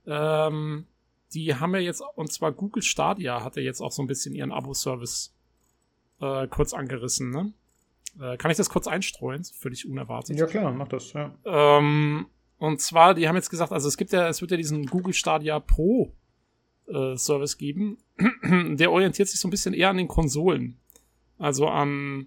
Ähm, 0.07 0.87
die 1.33 1.55
haben 1.55 1.75
ja 1.75 1.81
jetzt, 1.81 2.03
und 2.15 2.33
zwar 2.33 2.53
Google 2.53 2.83
Stadia 2.83 3.43
hat 3.43 3.57
ja 3.57 3.63
jetzt 3.63 3.81
auch 3.81 3.91
so 3.91 4.03
ein 4.03 4.07
bisschen 4.07 4.35
ihren 4.35 4.53
Abo-Service 4.53 5.35
äh, 6.21 6.47
kurz 6.47 6.75
angerissen, 6.75 7.31
ne? 7.31 7.53
Äh, 8.21 8.37
kann 8.37 8.51
ich 8.51 8.57
das 8.57 8.71
kurz 8.71 8.87
einstreuen? 8.87 9.45
Völlig 9.45 9.89
unerwartet. 9.89 10.39
Ja 10.39 10.47
klar, 10.47 10.73
mach 10.73 10.89
das, 10.89 11.13
ja. 11.13 11.35
Ähm, 11.45 12.27
und 12.59 12.81
zwar, 12.81 13.15
die 13.15 13.29
haben 13.29 13.37
jetzt 13.37 13.51
gesagt, 13.51 13.73
also 13.73 13.89
es 13.89 13.97
gibt 13.97 14.13
ja, 14.13 14.29
es 14.29 14.41
wird 14.41 14.51
ja 14.51 14.57
diesen 14.57 14.87
Google 14.87 15.13
Stadia 15.15 15.61
Pro 15.61 16.13
äh, 16.87 17.17
Service 17.17 17.57
geben. 17.57 17.99
Der 18.43 18.91
orientiert 18.91 19.29
sich 19.29 19.39
so 19.39 19.49
ein 19.49 19.51
bisschen 19.51 19.75
eher 19.75 19.91
an 19.91 19.99
den 19.99 20.09
Konsolen. 20.09 20.79
Also 21.39 21.69
an 21.69 22.27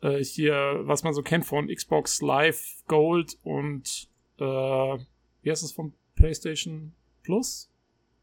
äh, 0.00 0.22
hier, 0.22 0.80
was 0.82 1.04
man 1.04 1.14
so 1.14 1.22
kennt 1.22 1.46
von 1.46 1.68
Xbox 1.68 2.20
Live 2.20 2.82
Gold 2.88 3.38
und 3.42 4.08
äh, 4.38 4.44
wie 4.44 5.50
heißt 5.50 5.62
es 5.62 5.72
von 5.72 5.92
PlayStation 6.16 6.92
Plus? 7.22 7.70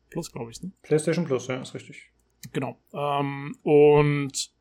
Plus, 0.09 0.32
glaube 0.32 0.51
ich, 0.51 0.61
ne? 0.61 0.72
PlayStation 0.82 1.26
Plus, 1.26 1.47
ja, 1.47 1.61
ist 1.61 1.74
richtig. 1.74 2.11
Genau. 2.51 2.78
Ähm, 2.93 3.55
und 3.63 4.51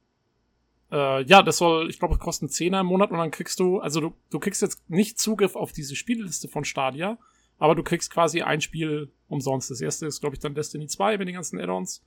Äh, 0.90 1.22
ja, 1.24 1.42
das 1.42 1.58
soll, 1.58 1.90
ich 1.90 1.98
glaube, 1.98 2.14
es 2.14 2.20
kostet 2.20 2.50
10er 2.50 2.80
im 2.80 2.86
Monat 2.86 3.10
und 3.10 3.18
dann 3.18 3.30
kriegst 3.30 3.60
du, 3.60 3.78
also 3.78 4.00
du, 4.00 4.14
du 4.30 4.38
kriegst 4.38 4.62
jetzt 4.62 4.88
nicht 4.88 5.18
Zugriff 5.18 5.54
auf 5.54 5.72
diese 5.72 5.94
Spielliste 5.94 6.48
von 6.48 6.64
Stadia, 6.64 7.18
aber 7.58 7.74
du 7.74 7.82
kriegst 7.82 8.10
quasi 8.10 8.40
ein 8.40 8.62
Spiel 8.62 9.12
umsonst. 9.28 9.70
Das 9.70 9.82
erste 9.82 10.06
ist, 10.06 10.20
glaube 10.20 10.36
ich, 10.36 10.40
dann 10.40 10.54
Destiny 10.54 10.86
2 10.86 11.18
mit 11.18 11.28
den 11.28 11.34
ganzen 11.34 11.60
Add-ons. 11.60 12.02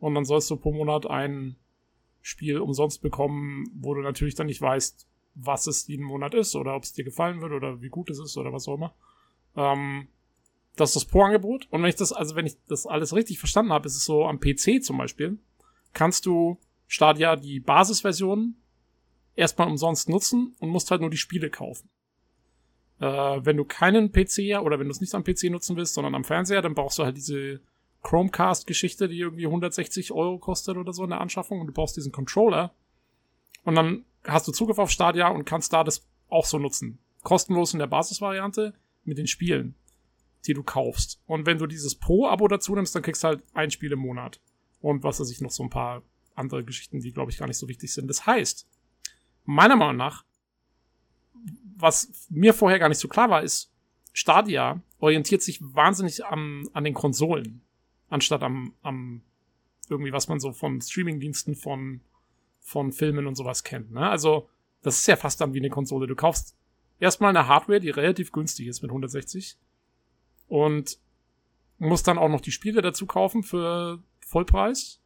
Und 0.00 0.16
dann 0.16 0.24
sollst 0.24 0.50
du 0.50 0.56
pro 0.56 0.72
Monat 0.72 1.06
ein 1.06 1.54
Spiel 2.26 2.58
umsonst 2.58 3.02
bekommen, 3.02 3.66
wo 3.74 3.92
du 3.92 4.00
natürlich 4.00 4.34
dann 4.34 4.46
nicht 4.46 4.62
weißt, 4.62 5.06
was 5.34 5.66
es 5.66 5.86
jeden 5.88 6.06
Monat 6.06 6.32
ist 6.32 6.56
oder 6.56 6.74
ob 6.74 6.82
es 6.82 6.94
dir 6.94 7.04
gefallen 7.04 7.42
wird 7.42 7.52
oder 7.52 7.82
wie 7.82 7.90
gut 7.90 8.08
es 8.08 8.18
ist 8.18 8.38
oder 8.38 8.50
was 8.50 8.66
auch 8.66 8.76
immer. 8.76 8.94
Ähm, 9.56 10.08
das 10.74 10.90
ist 10.90 10.96
das 10.96 11.04
Pro-Angebot. 11.04 11.68
Und 11.70 11.82
wenn 11.82 11.90
ich 11.90 11.96
das, 11.96 12.14
also 12.14 12.34
wenn 12.34 12.46
ich 12.46 12.56
das 12.66 12.86
alles 12.86 13.14
richtig 13.14 13.38
verstanden 13.38 13.74
habe, 13.74 13.86
ist 13.86 13.96
es 13.96 14.06
so 14.06 14.24
am 14.24 14.40
PC 14.40 14.82
zum 14.82 14.96
Beispiel, 14.96 15.38
kannst 15.92 16.24
du 16.24 16.58
Stadia 16.86 17.36
die 17.36 17.60
Basisversion 17.60 18.56
erstmal 19.36 19.68
umsonst 19.68 20.08
nutzen 20.08 20.56
und 20.60 20.70
musst 20.70 20.90
halt 20.90 21.02
nur 21.02 21.10
die 21.10 21.18
Spiele 21.18 21.50
kaufen. 21.50 21.90
Äh, 23.00 23.04
wenn 23.06 23.58
du 23.58 23.66
keinen 23.66 24.12
PC 24.12 24.62
oder 24.62 24.78
wenn 24.78 24.86
du 24.86 24.92
es 24.92 25.02
nicht 25.02 25.14
am 25.14 25.24
PC 25.24 25.50
nutzen 25.50 25.76
willst, 25.76 25.92
sondern 25.92 26.14
am 26.14 26.24
Fernseher, 26.24 26.62
dann 26.62 26.74
brauchst 26.74 26.98
du 26.98 27.04
halt 27.04 27.18
diese 27.18 27.60
Chromecast-Geschichte, 28.04 29.08
die 29.08 29.18
irgendwie 29.18 29.46
160 29.46 30.12
Euro 30.12 30.38
kostet 30.38 30.76
oder 30.76 30.92
so 30.92 31.02
in 31.02 31.10
der 31.10 31.20
Anschaffung 31.20 31.60
und 31.60 31.66
du 31.66 31.72
brauchst 31.72 31.96
diesen 31.96 32.12
Controller. 32.12 32.72
Und 33.64 33.74
dann 33.74 34.04
hast 34.24 34.46
du 34.46 34.52
Zugriff 34.52 34.78
auf 34.78 34.90
Stadia 34.90 35.28
und 35.28 35.44
kannst 35.44 35.72
da 35.72 35.82
das 35.82 36.06
auch 36.28 36.44
so 36.44 36.58
nutzen. 36.58 36.98
Kostenlos 37.22 37.72
in 37.72 37.78
der 37.78 37.86
Basisvariante 37.86 38.74
mit 39.04 39.18
den 39.18 39.26
Spielen, 39.26 39.74
die 40.46 40.54
du 40.54 40.62
kaufst. 40.62 41.20
Und 41.26 41.46
wenn 41.46 41.58
du 41.58 41.66
dieses 41.66 41.94
Pro-Abo 41.94 42.46
dazu 42.46 42.74
nimmst, 42.74 42.94
dann 42.94 43.02
kriegst 43.02 43.24
du 43.24 43.28
halt 43.28 43.42
ein 43.54 43.70
Spiel 43.70 43.92
im 43.92 44.00
Monat. 44.00 44.40
Und 44.80 45.02
was 45.02 45.18
weiß 45.18 45.30
ich, 45.30 45.40
noch 45.40 45.50
so 45.50 45.62
ein 45.62 45.70
paar 45.70 46.02
andere 46.34 46.62
Geschichten, 46.62 47.00
die, 47.00 47.12
glaube 47.12 47.30
ich, 47.30 47.38
gar 47.38 47.48
nicht 47.48 47.58
so 47.58 47.68
wichtig 47.68 47.92
sind. 47.92 48.08
Das 48.08 48.26
heißt, 48.26 48.68
meiner 49.44 49.76
Meinung 49.76 49.96
nach, 49.96 50.24
was 51.76 52.28
mir 52.28 52.52
vorher 52.52 52.78
gar 52.78 52.90
nicht 52.90 52.98
so 52.98 53.08
klar 53.08 53.30
war, 53.30 53.42
ist, 53.42 53.72
Stadia 54.12 54.82
orientiert 54.98 55.42
sich 55.42 55.58
wahnsinnig 55.60 56.24
am, 56.26 56.68
an 56.72 56.84
den 56.84 56.94
Konsolen, 56.94 57.63
anstatt 58.14 58.44
am, 58.44 58.72
am 58.82 59.22
irgendwie, 59.88 60.12
was 60.12 60.28
man 60.28 60.38
so 60.38 60.52
von 60.52 60.80
Streamingdiensten 60.80 61.56
von, 61.56 62.00
von 62.60 62.92
Filmen 62.92 63.26
und 63.26 63.34
sowas 63.34 63.64
kennt. 63.64 63.90
Ne? 63.90 64.08
Also, 64.08 64.48
das 64.82 64.98
ist 64.98 65.08
ja 65.08 65.16
fast 65.16 65.40
dann 65.40 65.52
wie 65.52 65.58
eine 65.58 65.68
Konsole. 65.68 66.06
Du 66.06 66.14
kaufst 66.14 66.56
erstmal 67.00 67.30
eine 67.30 67.48
Hardware, 67.48 67.80
die 67.80 67.90
relativ 67.90 68.30
günstig 68.30 68.68
ist 68.68 68.82
mit 68.82 68.90
160 68.92 69.58
und 70.46 70.98
musst 71.78 72.06
dann 72.06 72.18
auch 72.18 72.28
noch 72.28 72.40
die 72.40 72.52
Spiele 72.52 72.82
dazu 72.82 73.04
kaufen 73.04 73.42
für 73.42 74.00
Vollpreis 74.24 75.02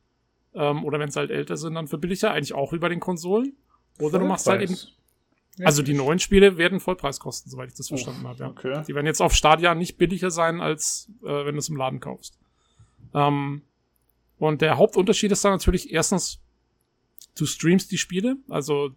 ähm, 0.55 0.85
oder 0.85 1.01
wenn 1.01 1.11
sie 1.11 1.19
halt 1.19 1.31
älter 1.31 1.57
sind, 1.57 1.75
dann 1.75 1.89
für 1.89 1.97
billiger, 1.97 2.33
eigentlich 2.33 2.53
auch 2.53 2.75
über 2.75 2.91
den 2.91 3.01
Konsolen. 3.01 3.57
Oder 3.99 4.11
Vollpreis. 4.11 4.21
du 4.21 4.27
machst 4.27 4.47
halt 4.47 4.63
eben. 4.63 4.77
Also 5.65 5.83
die 5.83 5.95
neuen 5.95 6.19
Spiele 6.19 6.57
werden 6.59 6.79
Vollpreis 6.79 7.19
kosten, 7.19 7.49
soweit 7.49 7.71
ich 7.71 7.75
das 7.75 7.89
verstanden 7.89 8.21
oh, 8.25 8.29
habe. 8.29 8.39
Ja. 8.39 8.49
Okay. 8.51 8.83
Die 8.87 8.95
werden 8.95 9.07
jetzt 9.07 9.23
auf 9.23 9.35
Stadia 9.35 9.75
nicht 9.75 9.97
billiger 9.97 10.31
sein, 10.31 10.61
als 10.61 11.11
äh, 11.23 11.47
wenn 11.47 11.55
du 11.55 11.59
es 11.59 11.71
im 11.71 11.77
Laden 11.77 12.01
kaufst. 12.01 12.39
Ähm, 13.15 13.63
und 14.39 14.63
der 14.63 14.77
Hauptunterschied 14.77 15.33
ist 15.33 15.45
dann 15.45 15.53
natürlich 15.53 15.93
erstens, 15.93 16.41
du 17.37 17.47
streamst 17.47 17.91
die 17.91 17.99
Spiele, 17.99 18.37
also 18.49 18.91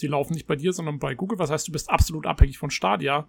die 0.00 0.06
laufen 0.06 0.34
nicht 0.34 0.46
bei 0.46 0.56
dir, 0.56 0.72
sondern 0.72 0.98
bei 0.98 1.14
Google. 1.14 1.38
Was 1.38 1.50
heißt, 1.50 1.68
du 1.68 1.72
bist 1.72 1.88
absolut 1.90 2.26
abhängig 2.26 2.58
von 2.58 2.70
Stadia. 2.70 3.28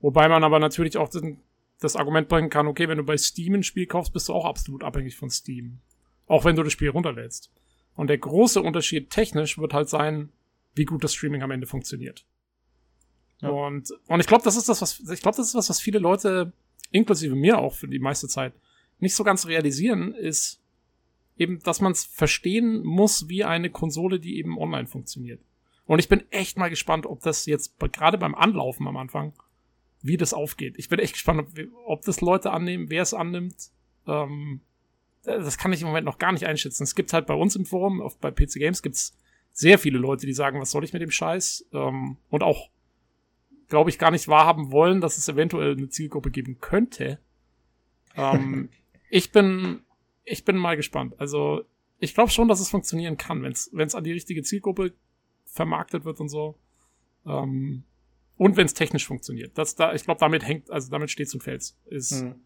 Wobei 0.00 0.28
man 0.28 0.44
aber 0.44 0.58
natürlich 0.58 0.96
auch 0.96 1.08
den, 1.08 1.40
das 1.80 1.96
Argument 1.96 2.28
bringen 2.28 2.48
kann, 2.48 2.66
okay, 2.66 2.88
wenn 2.88 2.98
du 2.98 3.04
bei 3.04 3.16
Steam 3.16 3.54
ein 3.54 3.62
Spiel 3.62 3.86
kaufst, 3.86 4.12
bist 4.12 4.28
du 4.28 4.32
auch 4.32 4.44
absolut 4.44 4.84
abhängig 4.84 5.16
von 5.16 5.30
Steam. 5.30 5.80
Auch 6.26 6.44
wenn 6.44 6.56
du 6.56 6.62
das 6.62 6.72
Spiel 6.72 6.90
runterlädst. 6.90 7.50
Und 7.96 8.06
der 8.06 8.18
große 8.18 8.62
Unterschied 8.62 9.10
technisch 9.10 9.58
wird 9.58 9.74
halt 9.74 9.88
sein, 9.88 10.30
wie 10.74 10.84
gut 10.84 11.02
das 11.04 11.14
Streaming 11.14 11.42
am 11.42 11.50
Ende 11.50 11.66
funktioniert. 11.66 12.24
Ja. 13.40 13.48
Und, 13.48 13.92
und 14.06 14.20
ich 14.20 14.26
glaube, 14.26 14.44
das 14.44 14.56
ist 14.56 14.68
das, 14.68 14.80
was, 14.80 15.00
ich 15.00 15.20
glaube, 15.20 15.36
das 15.36 15.48
ist 15.48 15.54
was, 15.54 15.68
was 15.68 15.80
viele 15.80 15.98
Leute, 15.98 16.52
inklusive 16.92 17.34
mir 17.34 17.58
auch 17.58 17.74
für 17.74 17.88
die 17.88 17.98
meiste 17.98 18.28
Zeit, 18.28 18.52
nicht 19.00 19.14
so 19.14 19.24
ganz 19.24 19.46
realisieren, 19.46 20.14
ist 20.14 20.60
eben, 21.38 21.60
dass 21.60 21.80
man 21.80 21.92
es 21.92 22.04
verstehen 22.04 22.84
muss, 22.84 23.28
wie 23.28 23.44
eine 23.44 23.70
Konsole, 23.70 24.20
die 24.20 24.38
eben 24.38 24.58
online 24.58 24.86
funktioniert. 24.86 25.40
Und 25.86 25.98
ich 25.98 26.08
bin 26.08 26.22
echt 26.30 26.56
mal 26.56 26.70
gespannt, 26.70 27.06
ob 27.06 27.20
das 27.22 27.46
jetzt 27.46 27.78
gerade 27.92 28.18
beim 28.18 28.34
Anlaufen 28.34 28.86
am 28.86 28.96
Anfang, 28.96 29.32
wie 30.02 30.16
das 30.16 30.34
aufgeht. 30.34 30.74
Ich 30.76 30.88
bin 30.88 30.98
echt 30.98 31.14
gespannt, 31.14 31.40
ob, 31.40 31.48
ob 31.84 32.02
das 32.02 32.20
Leute 32.20 32.52
annehmen, 32.52 32.90
wer 32.90 33.02
es 33.02 33.14
annimmt. 33.14 33.70
Ähm, 34.06 34.60
das 35.22 35.58
kann 35.58 35.72
ich 35.72 35.82
im 35.82 35.88
Moment 35.88 36.06
noch 36.06 36.18
gar 36.18 36.32
nicht 36.32 36.46
einschätzen. 36.46 36.84
Es 36.84 36.94
gibt 36.94 37.12
halt 37.12 37.26
bei 37.26 37.34
uns 37.34 37.56
im 37.56 37.66
Forum, 37.66 38.00
auf, 38.00 38.18
bei 38.18 38.30
PC 38.30 38.54
Games 38.54 38.82
gibt's 38.82 39.16
sehr 39.52 39.78
viele 39.78 39.98
Leute, 39.98 40.26
die 40.26 40.32
sagen, 40.32 40.60
was 40.60 40.70
soll 40.70 40.84
ich 40.84 40.92
mit 40.92 41.02
dem 41.02 41.10
Scheiß? 41.10 41.66
Ähm, 41.72 42.16
und 42.30 42.42
auch, 42.42 42.70
glaube 43.68 43.90
ich, 43.90 43.98
gar 43.98 44.10
nicht 44.10 44.28
wahrhaben 44.28 44.70
wollen, 44.70 45.00
dass 45.00 45.18
es 45.18 45.28
eventuell 45.28 45.72
eine 45.72 45.88
Zielgruppe 45.88 46.30
geben 46.30 46.58
könnte. 46.60 47.18
Ähm, 48.16 48.68
ich 49.10 49.32
bin, 49.32 49.82
ich 50.24 50.44
bin 50.44 50.56
mal 50.56 50.76
gespannt. 50.76 51.14
Also, 51.18 51.64
ich 51.98 52.14
glaube 52.14 52.30
schon, 52.30 52.48
dass 52.48 52.60
es 52.60 52.70
funktionieren 52.70 53.16
kann, 53.16 53.42
wenn 53.42 53.52
es 53.52 53.94
an 53.94 54.04
die 54.04 54.12
richtige 54.12 54.42
Zielgruppe 54.42 54.94
vermarktet 55.44 56.04
wird 56.04 56.20
und 56.20 56.28
so. 56.28 56.56
Ähm, 57.26 57.84
und 58.36 58.56
wenn 58.56 58.64
es 58.64 58.72
technisch 58.72 59.06
funktioniert. 59.06 59.58
Das 59.58 59.74
da, 59.74 59.92
ich 59.92 60.04
glaube, 60.04 60.20
damit 60.20 60.46
hängt, 60.46 60.70
also 60.70 60.90
damit 60.90 61.10
steht 61.10 61.28
zum 61.28 61.40
Fels, 61.40 61.76
ist, 61.86 62.22
mhm. 62.22 62.36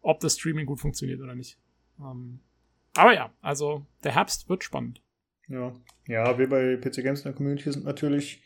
ob 0.00 0.20
das 0.20 0.38
Streaming 0.38 0.66
gut 0.66 0.80
funktioniert 0.80 1.20
oder 1.20 1.34
nicht. 1.34 1.58
Ähm, 1.98 2.38
aber 2.94 3.14
ja, 3.14 3.32
also 3.40 3.84
der 4.04 4.14
Herbst 4.14 4.48
wird 4.48 4.62
spannend. 4.62 5.02
Ja, 5.48 5.74
ja, 6.06 6.38
wir 6.38 6.48
bei 6.48 6.76
PC 6.76 7.02
Games 7.02 7.20
in 7.20 7.24
der 7.24 7.32
Community 7.32 7.72
sind 7.72 7.84
natürlich 7.84 8.42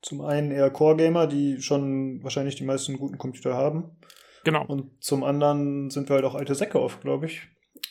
zum 0.00 0.20
einen 0.20 0.50
eher 0.50 0.70
Core-Gamer, 0.70 1.26
die 1.26 1.60
schon 1.60 2.22
wahrscheinlich 2.22 2.54
die 2.54 2.64
meisten 2.64 2.96
guten 2.96 3.18
Computer 3.18 3.54
haben. 3.54 3.90
Genau. 4.48 4.64
Und 4.64 4.90
zum 5.02 5.24
anderen 5.24 5.90
sind 5.90 6.08
wir 6.08 6.16
halt 6.16 6.24
auch 6.24 6.34
alte 6.34 6.54
Säcke 6.54 6.80
oft, 6.80 7.00
glaube 7.00 7.26
ich. 7.26 7.42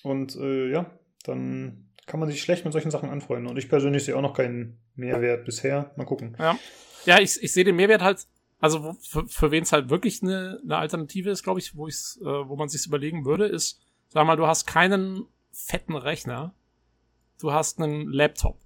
Und 0.03 0.35
äh, 0.35 0.69
ja, 0.71 0.91
dann 1.23 1.89
kann 2.05 2.19
man 2.19 2.29
sich 2.29 2.41
schlecht 2.41 2.65
mit 2.65 2.73
solchen 2.73 2.91
Sachen 2.91 3.09
anfreunden. 3.09 3.47
Und 3.47 3.57
ich 3.57 3.69
persönlich 3.69 4.05
sehe 4.05 4.15
auch 4.15 4.21
noch 4.21 4.33
keinen 4.33 4.77
Mehrwert 4.95 5.45
bisher. 5.45 5.91
Mal 5.97 6.05
gucken. 6.05 6.35
Ja, 6.39 6.57
ja 7.05 7.19
ich, 7.19 7.41
ich 7.41 7.53
sehe 7.53 7.63
den 7.63 7.75
Mehrwert 7.75 8.01
halt, 8.01 8.25
also 8.59 8.95
für, 9.01 9.27
für 9.27 9.51
wen 9.51 9.63
es 9.63 9.71
halt 9.71 9.89
wirklich 9.89 10.23
eine, 10.23 10.59
eine 10.63 10.77
Alternative 10.77 11.29
ist, 11.29 11.43
glaube 11.43 11.59
ich, 11.59 11.75
wo, 11.75 11.87
ich's, 11.87 12.19
äh, 12.21 12.25
wo 12.25 12.55
man 12.55 12.69
sich 12.69 12.85
überlegen 12.87 13.25
würde, 13.25 13.45
ist, 13.45 13.79
Sag 14.09 14.25
mal, 14.25 14.37
du 14.37 14.47
hast 14.47 14.65
keinen 14.65 15.25
fetten 15.51 15.95
Rechner, 15.95 16.53
du 17.39 17.51
hast 17.51 17.79
einen 17.79 18.11
Laptop. 18.11 18.57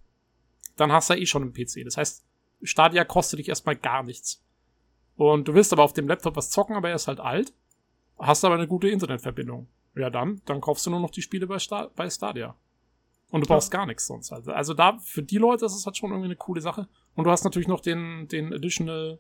Dann 0.76 0.92
hast 0.92 1.10
du 1.10 1.16
ja 1.16 1.20
eh 1.20 1.26
schon 1.26 1.42
einen 1.42 1.54
PC. 1.54 1.84
Das 1.84 1.98
heißt, 1.98 2.24
Stadia 2.62 3.04
kostet 3.06 3.40
dich 3.40 3.50
erstmal 3.50 3.76
gar 3.76 4.04
nichts. 4.04 4.44
Und 5.16 5.48
du 5.48 5.54
willst 5.54 5.74
aber 5.74 5.84
auf 5.84 5.94
dem 5.94 6.08
Laptop 6.08 6.36
was 6.36 6.50
zocken, 6.50 6.76
aber 6.76 6.90
er 6.90 6.96
ist 6.96 7.08
halt 7.08 7.20
alt. 7.20 7.54
Hast 8.22 8.46
aber 8.46 8.56
eine 8.56 8.68
gute 8.68 8.90
Internetverbindung. 8.90 9.68
Ja, 9.96 10.10
dann, 10.10 10.42
dann 10.46 10.62
kaufst 10.62 10.86
du 10.86 10.90
nur 10.90 11.00
noch 11.00 11.12
die 11.12 11.22
Spiele 11.22 11.48
bei, 11.48 11.60
Sta 11.60 11.92
bei 11.96 12.10
Stadia. 12.10 12.56
Und 13.30 13.42
du 13.42 13.48
brauchst 13.48 13.74
ja. 13.74 13.80
gar 13.80 13.86
nichts 13.86 14.08
sonst. 14.08 14.32
Also, 14.32 14.52
also 14.52 14.74
da, 14.74 14.98
für 15.00 15.24
die 15.24 15.38
Leute 15.38 15.66
ist 15.66 15.76
es 15.76 15.86
halt 15.86 15.98
schon 15.98 16.12
irgendwie 16.12 16.28
eine 16.28 16.36
coole 16.36 16.62
Sache. 16.62 16.88
Und 17.16 17.26
du 17.26 17.32
hast 17.32 17.44
natürlich 17.44 17.68
noch 17.68 17.82
den, 17.82 18.28
den 18.28 18.54
additional, 18.54 19.20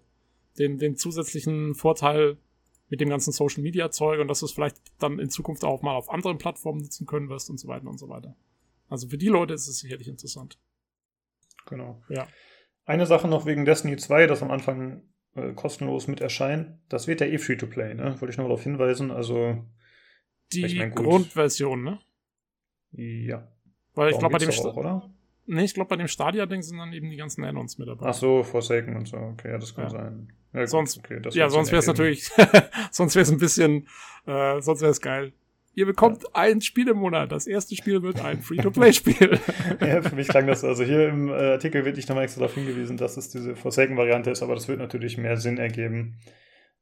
den, 0.57 0.77
den 0.77 0.95
zusätzlichen 0.95 1.75
Vorteil, 1.75 2.37
mit 2.91 2.99
dem 2.99 3.09
ganzen 3.09 3.31
Social 3.31 3.63
Media 3.63 3.89
Zeug 3.89 4.19
und 4.19 4.27
dass 4.27 4.41
du 4.41 4.45
es 4.45 4.51
vielleicht 4.51 4.75
dann 4.99 5.17
in 5.17 5.29
Zukunft 5.29 5.63
auch 5.63 5.81
mal 5.81 5.95
auf 5.95 6.09
anderen 6.09 6.37
Plattformen 6.37 6.81
nutzen 6.81 7.07
können 7.07 7.29
wirst 7.29 7.49
und 7.49 7.57
so 7.57 7.69
weiter 7.69 7.87
und 7.87 7.97
so 7.97 8.09
weiter. 8.09 8.35
Also 8.89 9.07
für 9.07 9.17
die 9.17 9.29
Leute 9.29 9.53
ist 9.53 9.69
es 9.69 9.79
sicherlich 9.79 10.09
interessant. 10.09 10.59
Genau. 11.67 12.03
Ja. 12.09 12.27
Eine 12.83 13.05
Sache 13.05 13.29
noch 13.29 13.45
wegen 13.45 13.63
Destiny 13.63 13.95
2, 13.95 14.27
das 14.27 14.43
am 14.43 14.51
Anfang 14.51 15.03
äh, 15.35 15.53
kostenlos 15.53 16.07
mit 16.07 16.21
erscheint. 16.21 16.77
Das 16.89 17.07
wird 17.07 17.21
ja 17.21 17.27
eh 17.27 17.37
free 17.37 17.55
to 17.55 17.67
play, 17.67 17.93
ne? 17.93 18.15
Wollte 18.19 18.31
ich 18.31 18.37
noch 18.37 18.45
darauf 18.45 18.63
hinweisen. 18.63 19.11
Also. 19.11 19.63
Die 20.51 20.65
ich 20.65 20.77
mein, 20.77 20.93
Grundversion, 20.93 21.83
ne? 21.83 21.99
Ja. 22.91 23.47
Weil 23.93 24.11
ich 24.11 24.19
glaube, 24.19 24.33
bei 24.33 24.39
dem. 24.39 24.49
Auch, 24.49 24.75
oder? 24.75 25.09
Nee, 25.45 25.63
ich 25.63 25.73
glaube, 25.73 25.89
bei 25.89 25.95
dem 25.95 26.07
Stadia-Ding 26.07 26.61
sind 26.61 26.77
dann 26.77 26.93
eben 26.93 27.09
die 27.09 27.17
ganzen 27.17 27.43
Add-ons 27.43 27.77
mit 27.77 27.87
dabei. 27.87 28.07
Ach 28.07 28.13
so, 28.13 28.43
Forsaken 28.43 28.95
und 28.95 29.07
so. 29.07 29.17
Okay, 29.17 29.51
ja, 29.51 29.57
das 29.57 29.73
kann 29.73 29.85
ja. 29.85 29.89
sein. 29.89 30.33
Ja, 30.53 30.67
sonst, 30.67 30.97
okay, 30.97 31.21
ja, 31.31 31.49
sonst 31.49 31.71
wäre 31.71 31.79
es 31.79 31.87
natürlich, 31.87 32.29
sonst 32.91 33.15
wäre 33.15 33.23
es 33.23 33.31
ein 33.31 33.37
bisschen, 33.37 33.87
äh, 34.25 34.61
sonst 34.61 34.81
wäre 34.81 34.91
es 34.91 34.99
geil. 34.99 35.31
Ihr 35.73 35.85
bekommt 35.85 36.23
ja. 36.23 36.29
ein 36.33 36.61
Spiel 36.61 36.89
im 36.89 36.97
Monat. 36.97 37.31
Das 37.31 37.47
erste 37.47 37.75
Spiel 37.75 38.01
wird 38.03 38.19
ein 38.23 38.41
Free-to-Play-Spiel. 38.41 39.39
ja, 39.79 40.01
für 40.01 40.15
mich 40.15 40.27
klang 40.27 40.47
das, 40.47 40.63
also 40.63 40.83
hier 40.83 41.07
im 41.09 41.29
äh, 41.29 41.53
Artikel 41.53 41.85
wird 41.85 41.95
nicht 41.95 42.09
nochmal 42.09 42.25
extra 42.25 42.41
darauf 42.41 42.55
hingewiesen, 42.55 42.97
dass 42.97 43.15
es 43.15 43.29
diese 43.29 43.55
Forsaken-Variante 43.55 44.31
ist, 44.31 44.43
aber 44.43 44.53
das 44.53 44.67
wird 44.67 44.79
natürlich 44.79 45.17
mehr 45.17 45.37
Sinn 45.37 45.57
ergeben, 45.57 46.19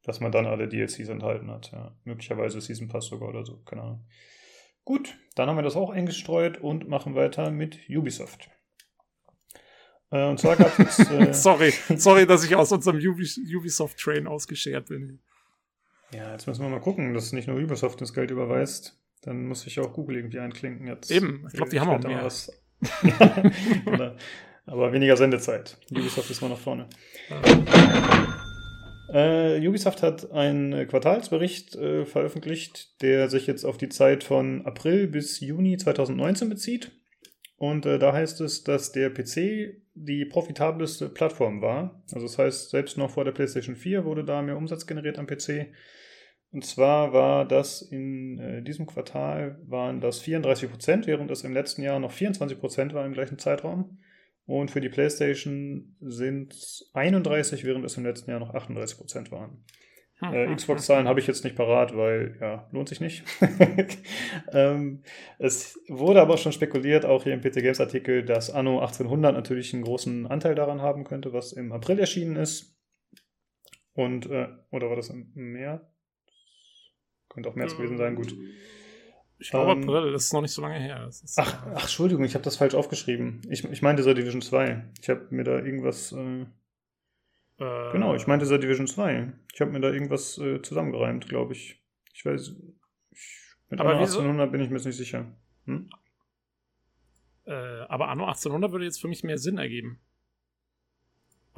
dass 0.02 0.20
man 0.20 0.32
dann 0.32 0.46
alle 0.46 0.68
DLCs 0.68 1.08
enthalten 1.08 1.50
hat. 1.50 1.70
Ja. 1.72 1.96
Möglicherweise 2.04 2.60
Season 2.60 2.88
Pass 2.88 3.06
sogar 3.06 3.28
oder 3.28 3.44
so, 3.44 3.58
keine 3.64 3.82
Ahnung. 3.82 4.06
Gut, 4.84 5.16
dann 5.36 5.48
haben 5.48 5.56
wir 5.56 5.62
das 5.62 5.76
auch 5.76 5.90
eingestreut 5.90 6.58
und 6.58 6.88
machen 6.88 7.14
weiter 7.14 7.50
mit 7.50 7.78
Ubisoft. 7.88 8.50
Äh, 10.10 10.24
und 10.24 10.40
zwar 10.40 10.56
gab 10.56 10.76
es. 10.78 10.98
Äh, 11.10 11.32
sorry, 11.32 11.72
sorry, 11.96 12.26
dass 12.26 12.44
ich 12.44 12.56
aus 12.56 12.72
unserem 12.72 12.98
Ubisoft-Train 12.98 14.26
ausgeschert 14.26 14.88
bin. 14.88 15.20
Ja, 16.12 16.32
jetzt 16.32 16.46
müssen 16.46 16.62
wir 16.62 16.68
mal 16.68 16.80
gucken, 16.80 17.14
dass 17.14 17.32
nicht 17.32 17.48
nur 17.48 17.58
Ubisoft 17.58 18.00
das 18.00 18.12
Geld 18.12 18.30
überweist. 18.30 18.98
Dann 19.22 19.46
muss 19.46 19.66
ich 19.66 19.78
auch 19.80 19.92
Google 19.92 20.16
irgendwie 20.16 20.40
einklinken. 20.40 20.86
Jetzt 20.86 21.10
Eben, 21.10 21.44
ich 21.46 21.54
glaube, 21.54 21.70
die 21.70 21.80
haben 21.80 21.90
auch 21.90 22.02
mehr. 22.02 22.24
Was. 22.24 22.50
Aber 24.66 24.92
weniger 24.92 25.16
Sendezeit. 25.16 25.76
Ubisoft 25.90 26.30
ist 26.30 26.40
mal 26.40 26.48
nach 26.48 26.58
vorne. 26.58 26.88
Äh, 29.12 29.66
Ubisoft 29.66 30.02
hat 30.02 30.30
einen 30.30 30.86
Quartalsbericht 30.86 31.74
äh, 31.74 32.06
veröffentlicht, 32.06 33.02
der 33.02 33.28
sich 33.28 33.46
jetzt 33.46 33.64
auf 33.64 33.76
die 33.76 33.88
Zeit 33.88 34.24
von 34.24 34.64
April 34.64 35.08
bis 35.08 35.40
Juni 35.40 35.76
2019 35.76 36.48
bezieht. 36.48 36.92
Und 37.56 37.84
äh, 37.86 37.98
da 37.98 38.12
heißt 38.12 38.40
es, 38.40 38.64
dass 38.64 38.92
der 38.92 39.10
PC 39.10 39.74
die 39.94 40.24
profitabelste 40.24 41.08
Plattform 41.08 41.60
war. 41.60 42.02
Also 42.12 42.26
das 42.26 42.38
heißt, 42.38 42.70
selbst 42.70 42.96
noch 42.96 43.10
vor 43.10 43.24
der 43.24 43.32
PlayStation 43.32 43.76
4 43.76 44.04
wurde 44.04 44.24
da 44.24 44.40
mehr 44.40 44.56
Umsatz 44.56 44.86
generiert 44.86 45.18
am 45.18 45.26
PC. 45.26 45.66
Und 46.52 46.64
zwar 46.64 47.12
war 47.12 47.44
das 47.46 47.80
in 47.80 48.38
äh, 48.40 48.62
diesem 48.62 48.86
Quartal 48.86 49.60
waren 49.66 50.00
das 50.00 50.18
34 50.20 50.70
Prozent, 50.70 51.06
während 51.06 51.30
es 51.30 51.44
im 51.44 51.52
letzten 51.52 51.82
Jahr 51.82 52.00
noch 52.00 52.10
24 52.10 52.58
Prozent 52.58 52.92
war 52.92 53.06
im 53.06 53.12
gleichen 53.12 53.38
Zeitraum. 53.38 53.98
Und 54.46 54.72
für 54.72 54.80
die 54.80 54.88
PlayStation 54.88 55.94
sind 56.00 56.52
es 56.52 56.90
31, 56.92 57.64
während 57.64 57.84
es 57.84 57.96
im 57.96 58.04
letzten 58.04 58.32
Jahr 58.32 58.40
noch 58.40 58.52
38 58.52 58.98
Prozent 58.98 59.30
waren. 59.30 59.64
Hm, 60.18 60.34
äh, 60.34 60.46
hm, 60.46 60.56
Xbox-Zahlen 60.56 61.04
hm. 61.04 61.08
habe 61.08 61.20
ich 61.20 61.28
jetzt 61.28 61.44
nicht 61.44 61.54
parat, 61.54 61.96
weil 61.96 62.36
ja, 62.40 62.68
lohnt 62.72 62.88
sich 62.88 63.00
nicht. 63.00 63.22
ähm, 64.52 65.02
es 65.38 65.78
wurde 65.88 66.20
aber 66.20 66.36
schon 66.36 66.50
spekuliert, 66.50 67.04
auch 67.04 67.22
hier 67.22 67.32
im 67.32 67.42
PC 67.42 67.62
Games 67.62 67.80
Artikel, 67.80 68.24
dass 68.24 68.50
Anno 68.50 68.80
1800 68.80 69.32
natürlich 69.32 69.72
einen 69.72 69.84
großen 69.84 70.26
Anteil 70.26 70.56
daran 70.56 70.82
haben 70.82 71.04
könnte, 71.04 71.32
was 71.32 71.52
im 71.52 71.70
April 71.70 72.00
erschienen 72.00 72.34
ist. 72.34 72.76
Und, 73.94 74.26
äh, 74.26 74.48
oder 74.72 74.88
war 74.88 74.96
das 74.96 75.10
im 75.10 75.30
März? 75.34 75.99
Könnte 77.30 77.48
auch 77.48 77.54
März 77.54 77.76
gewesen 77.76 77.96
sein, 77.96 78.16
gut. 78.16 78.34
Ich 79.38 79.50
glaube 79.50 79.72
ähm, 79.72 79.82
April, 79.82 80.12
das 80.12 80.26
ist 80.26 80.32
noch 80.34 80.42
nicht 80.42 80.52
so 80.52 80.60
lange 80.60 80.78
her. 80.78 81.06
Ist, 81.08 81.38
ach, 81.38 81.66
ach, 81.74 81.82
Entschuldigung, 81.82 82.24
ich 82.24 82.34
habe 82.34 82.44
das 82.44 82.56
falsch 82.56 82.74
aufgeschrieben. 82.74 83.40
Ich, 83.48 83.64
ich 83.64 83.80
meinte 83.80 84.02
so 84.02 84.12
Division 84.12 84.42
2. 84.42 84.90
Ich 85.00 85.08
habe 85.08 85.26
mir 85.30 85.44
da 85.44 85.58
irgendwas. 85.58 86.12
Äh, 86.12 86.42
äh, 87.58 87.92
genau, 87.92 88.14
ich 88.14 88.26
meinte 88.26 88.44
so 88.44 88.58
Division 88.58 88.86
2. 88.86 89.32
Ich 89.54 89.60
habe 89.62 89.70
mir 89.70 89.80
da 89.80 89.90
irgendwas 89.90 90.36
äh, 90.38 90.60
zusammengereimt, 90.60 91.28
glaube 91.28 91.54
ich. 91.54 91.82
Ich 92.12 92.26
weiß. 92.26 92.54
Ich, 93.12 93.40
mit 93.70 93.80
aber 93.80 93.90
Anno 93.90 94.00
1800 94.00 94.52
bin 94.52 94.60
ich 94.60 94.68
mir 94.68 94.76
jetzt 94.76 94.86
nicht 94.86 94.96
sicher. 94.96 95.26
Hm? 95.64 95.88
Äh, 97.46 97.52
aber 97.88 98.08
Anno 98.08 98.24
1800 98.24 98.72
würde 98.72 98.84
jetzt 98.84 99.00
für 99.00 99.08
mich 99.08 99.24
mehr 99.24 99.38
Sinn 99.38 99.56
ergeben. 99.56 100.00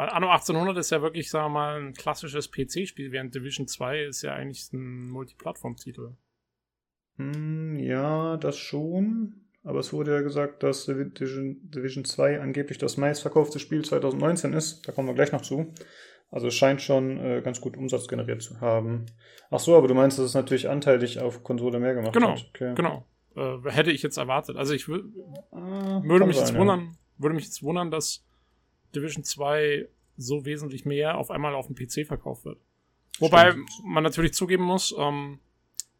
Weil 0.03 0.09
Anno 0.09 0.31
1800 0.31 0.79
ist 0.79 0.91
ja 0.91 1.01
wirklich, 1.01 1.31
sagen 1.31 1.53
wir 1.53 1.61
mal, 1.61 1.81
ein 1.81 1.93
klassisches 1.95 2.51
PC-Spiel, 2.51 3.13
während 3.13 3.37
Division 3.37 3.69
2 3.69 4.03
ist 4.03 4.23
ja 4.23 4.35
eigentlich 4.35 4.73
ein 4.73 5.09
Multiplattform-Titel. 5.11 6.15
Hm, 7.19 7.79
ja, 7.79 8.37
das 8.37 8.59
schon. 8.59 9.45
Aber 9.63 9.79
es 9.79 9.93
wurde 9.93 10.13
ja 10.13 10.23
gesagt, 10.23 10.65
dass 10.65 10.87
Division, 10.87 11.59
Division 11.71 12.05
2 12.05 12.41
angeblich 12.41 12.79
das 12.79 12.97
meistverkaufte 12.97 13.61
Spiel 13.61 13.85
2019 13.85 14.55
ist. 14.55 14.89
Da 14.89 14.91
kommen 14.91 15.07
wir 15.07 15.15
gleich 15.15 15.31
noch 15.31 15.43
zu. 15.43 15.73
Also 16.33 16.49
es 16.49 16.55
scheint 16.57 16.83
schon 16.83 17.21
äh, 17.21 17.41
ganz 17.41 17.61
gut 17.61 17.77
Umsatz 17.77 18.09
generiert 18.09 18.43
zu 18.43 18.61
haben. 18.61 19.07
Ach 19.53 19.61
so, 19.61 19.77
aber 19.77 19.87
du 19.87 19.95
meinst, 19.95 20.19
dass 20.19 20.25
es 20.25 20.35
natürlich 20.35 20.69
anteilig 20.69 21.21
auf 21.21 21.45
Konsole 21.45 21.79
mehr 21.79 21.95
gemacht 21.95 22.15
genau, 22.15 22.33
hat. 22.33 22.51
Okay. 22.53 22.75
Genau, 22.75 23.07
äh, 23.37 23.71
hätte 23.71 23.93
ich 23.93 24.03
jetzt 24.03 24.17
erwartet. 24.17 24.57
Also 24.57 24.75
ich 24.75 24.89
ah, 24.89 26.03
würde 26.03 26.27
mich 26.27 26.39
sein, 26.39 26.47
jetzt 26.47 26.59
wundern, 26.59 26.97
würde 27.19 27.37
mich 27.37 27.45
jetzt 27.45 27.63
wundern, 27.63 27.93
dass 27.93 28.25
Division 28.95 29.25
2 29.25 29.89
so 30.17 30.45
wesentlich 30.45 30.85
mehr 30.85 31.19
auf 31.19 31.31
einmal 31.31 31.55
auf 31.55 31.67
dem 31.67 31.77
PC 31.77 32.07
verkauft 32.07 32.45
wird. 32.45 32.59
Wobei 33.19 33.51
Stimmt. 33.51 33.71
man 33.85 34.03
natürlich 34.03 34.35
zugeben 34.35 34.65
muss, 34.65 34.95
ähm, 34.99 35.39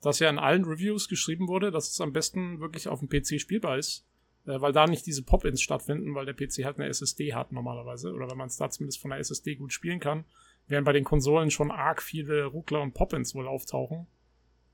dass 0.01 0.19
ja 0.19 0.29
in 0.29 0.39
allen 0.39 0.65
Reviews 0.65 1.09
geschrieben 1.09 1.49
wurde, 1.49 1.71
dass 1.71 1.91
es 1.91 2.01
am 2.01 2.13
besten 2.13 2.61
wirklich 2.61 2.89
auf 2.89 3.01
dem 3.01 3.09
PC 3.09 3.41
spielbar 3.41 3.79
ist, 3.79 4.07
äh, 4.47 4.61
weil 4.61 4.73
da 4.73 4.87
nicht 4.87 5.07
diese 5.07 5.23
Pop-ins 5.23 5.63
stattfinden, 5.63 6.15
weil 6.15 6.27
der 6.27 6.35
PC 6.35 6.65
halt 6.65 6.79
eine 6.79 6.89
SSD 6.89 7.35
hat 7.35 7.53
normalerweise, 7.53 8.13
oder 8.13 8.31
wenn 8.31 8.39
man 8.39 8.49
es 8.49 8.57
da 8.57 8.71
zumindest 8.71 9.01
von 9.01 9.11
der 9.11 9.21
SSD 9.21 9.57
gut 9.57 9.73
spielen 9.73 10.01
kann, 10.01 10.25
während 10.67 10.85
bei 10.85 10.93
den 10.93 11.05
Konsolen 11.05 11.51
schon 11.51 11.71
arg 11.71 12.03
viele 12.03 12.47
Ruckler 12.47 12.83
und 12.83 12.95
Pop-ins 12.95 13.35
wohl 13.35 13.47
auftauchen. 13.47 14.07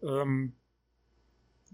Ähm, 0.03 0.07
äh, 0.07 0.11
äh, 0.11 0.58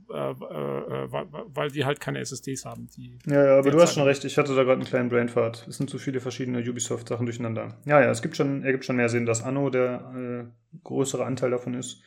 weil 0.08 1.70
die 1.70 1.84
halt 1.84 2.00
keine 2.00 2.20
SSDs 2.20 2.64
haben. 2.64 2.88
Ja, 3.26 3.44
ja, 3.44 3.58
aber 3.58 3.70
du 3.70 3.80
hast 3.80 3.94
schon 3.94 4.04
recht, 4.04 4.24
ich 4.24 4.36
hatte 4.38 4.54
da 4.54 4.62
gerade 4.62 4.80
einen 4.80 4.88
kleinen 4.88 5.08
Brainfart. 5.08 5.66
Es 5.68 5.76
sind 5.76 5.90
zu 5.90 5.98
viele 5.98 6.20
verschiedene 6.20 6.58
Ubisoft-Sachen 6.58 7.26
durcheinander. 7.26 7.78
Ja, 7.84 8.00
ja, 8.00 8.10
es 8.10 8.22
gibt 8.22 8.36
schon, 8.36 8.64
ergibt 8.64 8.84
schon 8.84 8.96
mehr 8.96 9.08
Sinn, 9.08 9.26
dass 9.26 9.42
Anno 9.42 9.70
der 9.70 10.12
äh, 10.14 10.78
größere 10.82 11.24
Anteil 11.24 11.50
davon 11.50 11.74
ist. 11.74 12.02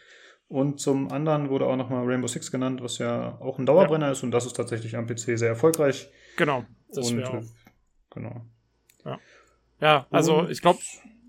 Und 0.50 0.80
zum 0.80 1.12
anderen 1.12 1.50
wurde 1.50 1.66
auch 1.66 1.76
nochmal 1.76 2.06
Rainbow 2.06 2.28
Six 2.28 2.52
genannt, 2.52 2.82
was 2.82 3.00
ja 3.00 3.38
auch 3.42 3.60
ein 3.60 3.66
Dauerbrenner 3.66 4.08
ja. 4.08 4.12
ist 4.14 4.24
und 4.24 4.32
das 4.32 4.46
ist 4.46 4.56
tatsächlich 4.56 4.96
am 4.96 5.06
PC 5.06 5.38
sehr 5.38 5.50
erfolgreich. 5.50 6.10
Genau. 6.38 6.66
Das 6.94 7.12
und, 7.12 7.24
auch. 7.26 7.44
Genau. 8.12 8.46
Ja, 9.04 9.20
ja 9.82 10.08
also 10.10 10.40
und, 10.40 10.52
ich 10.52 10.62
glaube, 10.62 10.80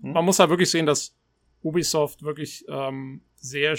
hm? 0.01 0.13
man 0.13 0.23
muss 0.23 0.37
da 0.37 0.49
wirklich 0.49 0.71
sehen, 0.71 0.85
dass 0.85 1.15
Ubisoft 1.61 2.23
wirklich 2.23 2.65
ähm, 2.69 3.21
sehr, 3.35 3.75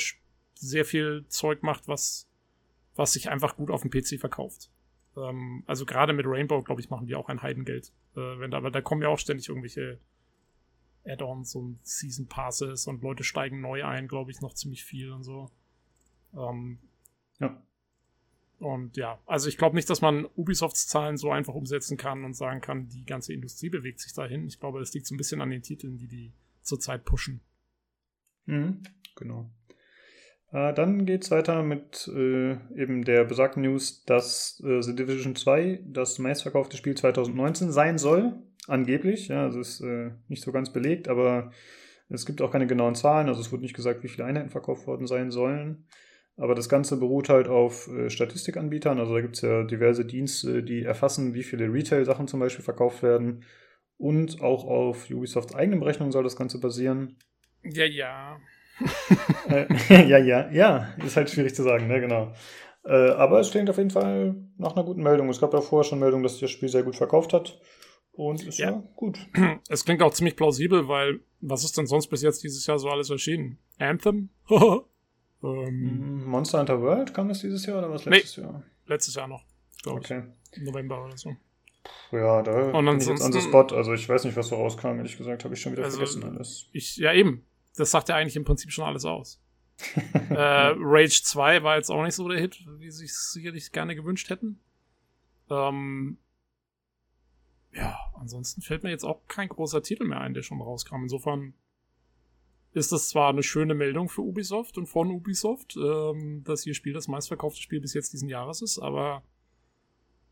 sehr 0.54 0.84
viel 0.84 1.24
Zeug 1.28 1.62
macht, 1.62 1.88
was, 1.88 2.28
was 2.94 3.12
sich 3.12 3.30
einfach 3.30 3.56
gut 3.56 3.70
auf 3.70 3.82
dem 3.82 3.90
PC 3.90 4.18
verkauft. 4.18 4.70
Ähm, 5.16 5.64
also 5.66 5.86
gerade 5.86 6.12
mit 6.12 6.26
Rainbow, 6.26 6.62
glaube 6.62 6.80
ich, 6.80 6.90
machen 6.90 7.06
die 7.06 7.14
auch 7.14 7.28
ein 7.28 7.42
Heidengeld. 7.42 7.92
Äh, 8.14 8.38
wenn 8.38 8.50
da, 8.50 8.58
aber 8.58 8.70
da 8.70 8.80
kommen 8.80 9.02
ja 9.02 9.08
auch 9.08 9.18
ständig 9.18 9.48
irgendwelche 9.48 10.00
Add-ons 11.04 11.54
und 11.54 11.78
Season 11.82 12.26
Passes 12.26 12.86
und 12.86 13.02
Leute 13.02 13.24
steigen 13.24 13.60
neu 13.60 13.84
ein, 13.84 14.08
glaube 14.08 14.30
ich, 14.30 14.40
noch 14.40 14.54
ziemlich 14.54 14.84
viel 14.84 15.12
und 15.12 15.22
so. 15.22 15.50
Ähm, 16.34 16.78
ja. 17.38 17.62
Und 18.58 18.98
ja, 18.98 19.18
also 19.24 19.48
ich 19.48 19.56
glaube 19.56 19.74
nicht, 19.74 19.88
dass 19.88 20.02
man 20.02 20.26
Ubisofts 20.36 20.86
Zahlen 20.86 21.16
so 21.16 21.30
einfach 21.30 21.54
umsetzen 21.54 21.96
kann 21.96 22.24
und 22.24 22.34
sagen 22.34 22.60
kann, 22.60 22.88
die 22.88 23.06
ganze 23.06 23.32
Industrie 23.32 23.70
bewegt 23.70 24.00
sich 24.00 24.12
dahin. 24.12 24.46
Ich 24.46 24.60
glaube, 24.60 24.80
das 24.80 24.92
liegt 24.92 25.06
so 25.06 25.14
ein 25.14 25.18
bisschen 25.18 25.40
an 25.40 25.48
den 25.48 25.62
Titeln, 25.62 25.96
die 25.96 26.06
die 26.06 26.32
zurzeit 26.60 27.06
pushen. 27.06 27.40
Mhm, 28.44 28.82
genau. 29.16 29.50
Äh, 30.52 30.74
dann 30.74 31.06
geht 31.06 31.22
es 31.24 31.30
weiter 31.30 31.62
mit 31.62 32.08
äh, 32.08 32.52
eben 32.74 33.04
der 33.04 33.24
besagten 33.24 33.62
News, 33.62 34.04
dass 34.04 34.62
äh, 34.64 34.82
The 34.82 34.96
Division 34.96 35.36
2 35.36 35.80
das 35.84 36.18
meistverkaufte 36.18 36.76
Spiel 36.76 36.96
2019 36.96 37.72
sein 37.72 37.98
soll. 37.98 38.34
Angeblich, 38.66 39.28
ja, 39.28 39.44
also 39.44 39.60
ist 39.60 39.80
äh, 39.80 40.10
nicht 40.28 40.42
so 40.42 40.52
ganz 40.52 40.72
belegt, 40.72 41.08
aber 41.08 41.52
es 42.08 42.26
gibt 42.26 42.42
auch 42.42 42.50
keine 42.50 42.66
genauen 42.66 42.94
Zahlen, 42.94 43.28
also 43.28 43.40
es 43.40 43.52
wurde 43.52 43.62
nicht 43.62 43.76
gesagt, 43.76 44.02
wie 44.02 44.08
viele 44.08 44.24
Einheiten 44.24 44.50
verkauft 44.50 44.86
worden 44.86 45.06
sein 45.06 45.30
sollen. 45.30 45.86
Aber 46.36 46.54
das 46.54 46.68
Ganze 46.68 46.96
beruht 46.96 47.28
halt 47.28 47.48
auf 47.48 47.88
äh, 47.88 48.10
Statistikanbietern, 48.10 48.98
also 48.98 49.14
da 49.14 49.20
gibt 49.20 49.36
es 49.36 49.42
ja 49.42 49.62
diverse 49.62 50.04
Dienste, 50.04 50.62
die 50.62 50.82
erfassen, 50.82 51.34
wie 51.34 51.42
viele 51.42 51.72
Retail-Sachen 51.72 52.28
zum 52.28 52.40
Beispiel 52.40 52.64
verkauft 52.64 53.02
werden. 53.02 53.44
Und 53.98 54.40
auch 54.40 54.64
auf 54.64 55.10
Ubisofts 55.10 55.54
eigenen 55.54 55.80
Berechnungen 55.80 56.12
soll 56.12 56.24
das 56.24 56.36
Ganze 56.36 56.58
basieren. 56.58 57.18
Ja, 57.62 57.84
ja. 57.84 58.40
Äh, 59.48 59.66
ja, 60.08 60.18
ja, 60.18 60.50
ja, 60.50 60.88
ist 61.04 61.16
halt 61.16 61.30
schwierig 61.30 61.54
zu 61.54 61.62
sagen, 61.62 61.88
ne, 61.88 62.00
genau. 62.00 62.32
Äh, 62.84 63.10
aber 63.10 63.40
es 63.40 63.50
klingt 63.50 63.68
auf 63.68 63.76
jeden 63.76 63.90
Fall 63.90 64.34
nach 64.56 64.74
einer 64.74 64.84
guten 64.84 65.02
Meldung. 65.02 65.28
Es 65.28 65.40
gab 65.40 65.52
ja 65.52 65.60
vorher 65.60 65.88
schon 65.88 65.98
Meldungen, 65.98 66.22
dass 66.22 66.38
das 66.38 66.50
Spiel 66.50 66.68
sehr 66.68 66.82
gut 66.82 66.96
verkauft 66.96 67.32
hat. 67.32 67.60
Und 68.12 68.46
ist 68.46 68.58
ja. 68.58 68.70
ja 68.70 68.82
gut. 68.96 69.18
Es 69.68 69.84
klingt 69.84 70.02
auch 70.02 70.12
ziemlich 70.12 70.36
plausibel, 70.36 70.88
weil 70.88 71.20
was 71.40 71.64
ist 71.64 71.78
denn 71.78 71.86
sonst 71.86 72.08
bis 72.08 72.22
jetzt 72.22 72.42
dieses 72.42 72.66
Jahr 72.66 72.78
so 72.78 72.88
alles 72.88 73.10
erschienen? 73.10 73.58
Anthem? 73.78 74.30
ähm, 75.42 76.24
Monster 76.24 76.60
Hunter 76.60 76.80
World 76.80 77.14
kam 77.14 77.28
das 77.28 77.40
dieses 77.40 77.64
Jahr 77.66 77.78
oder 77.78 77.90
was 77.90 78.04
letztes 78.04 78.36
nee, 78.36 78.44
Jahr? 78.44 78.62
Letztes 78.86 79.14
Jahr 79.14 79.28
noch, 79.28 79.44
okay. 79.86 80.24
ich. 80.52 80.62
November 80.62 81.04
oder 81.04 81.16
so. 81.16 81.36
Ja, 82.12 82.42
da 82.42 82.72
und 82.72 82.84
bin 82.84 82.98
ich 82.98 83.06
jetzt 83.06 83.22
an 83.22 83.32
the 83.32 83.40
spot. 83.40 83.68
Also 83.74 83.94
ich 83.94 84.08
weiß 84.08 84.24
nicht, 84.24 84.36
was 84.36 84.48
so 84.48 84.56
rauskam, 84.56 84.96
ehrlich 84.96 85.16
gesagt, 85.16 85.44
habe 85.44 85.54
ich 85.54 85.60
schon 85.60 85.72
wieder 85.72 85.84
also 85.84 85.98
vergessen 85.98 86.24
alles. 86.24 86.66
Ich, 86.72 86.96
ja, 86.96 87.12
eben. 87.14 87.46
Das 87.76 87.90
sagt 87.90 88.08
ja 88.08 88.16
eigentlich 88.16 88.36
im 88.36 88.44
Prinzip 88.44 88.72
schon 88.72 88.84
alles 88.84 89.04
aus. 89.04 89.40
äh, 90.30 90.74
Rage 90.76 91.22
2 91.22 91.62
war 91.62 91.76
jetzt 91.76 91.90
auch 91.90 92.02
nicht 92.02 92.14
so 92.14 92.28
der 92.28 92.38
Hit, 92.38 92.64
wie 92.78 92.90
sie 92.90 93.06
es 93.06 93.32
sicherlich 93.32 93.72
gerne 93.72 93.94
gewünscht 93.94 94.28
hätten. 94.28 94.60
Ähm, 95.48 96.18
ja, 97.72 97.98
ansonsten 98.18 98.60
fällt 98.62 98.82
mir 98.82 98.90
jetzt 98.90 99.04
auch 99.04 99.26
kein 99.26 99.48
großer 99.48 99.82
Titel 99.82 100.04
mehr 100.04 100.20
ein, 100.20 100.34
der 100.34 100.42
schon 100.42 100.60
rauskam. 100.60 101.02
Insofern 101.02 101.54
ist 102.72 102.92
das 102.92 103.08
zwar 103.08 103.30
eine 103.30 103.42
schöne 103.42 103.74
Meldung 103.74 104.08
für 104.08 104.22
Ubisoft 104.22 104.78
und 104.78 104.86
von 104.86 105.10
Ubisoft, 105.10 105.76
ähm, 105.76 106.42
dass 106.44 106.66
ihr 106.66 106.74
Spiel 106.74 106.92
das 106.92 107.08
meistverkaufte 107.08 107.60
Spiel 107.60 107.80
bis 107.80 107.94
jetzt 107.94 108.12
diesen 108.12 108.28
Jahres 108.28 108.62
ist, 108.62 108.78
aber 108.78 109.22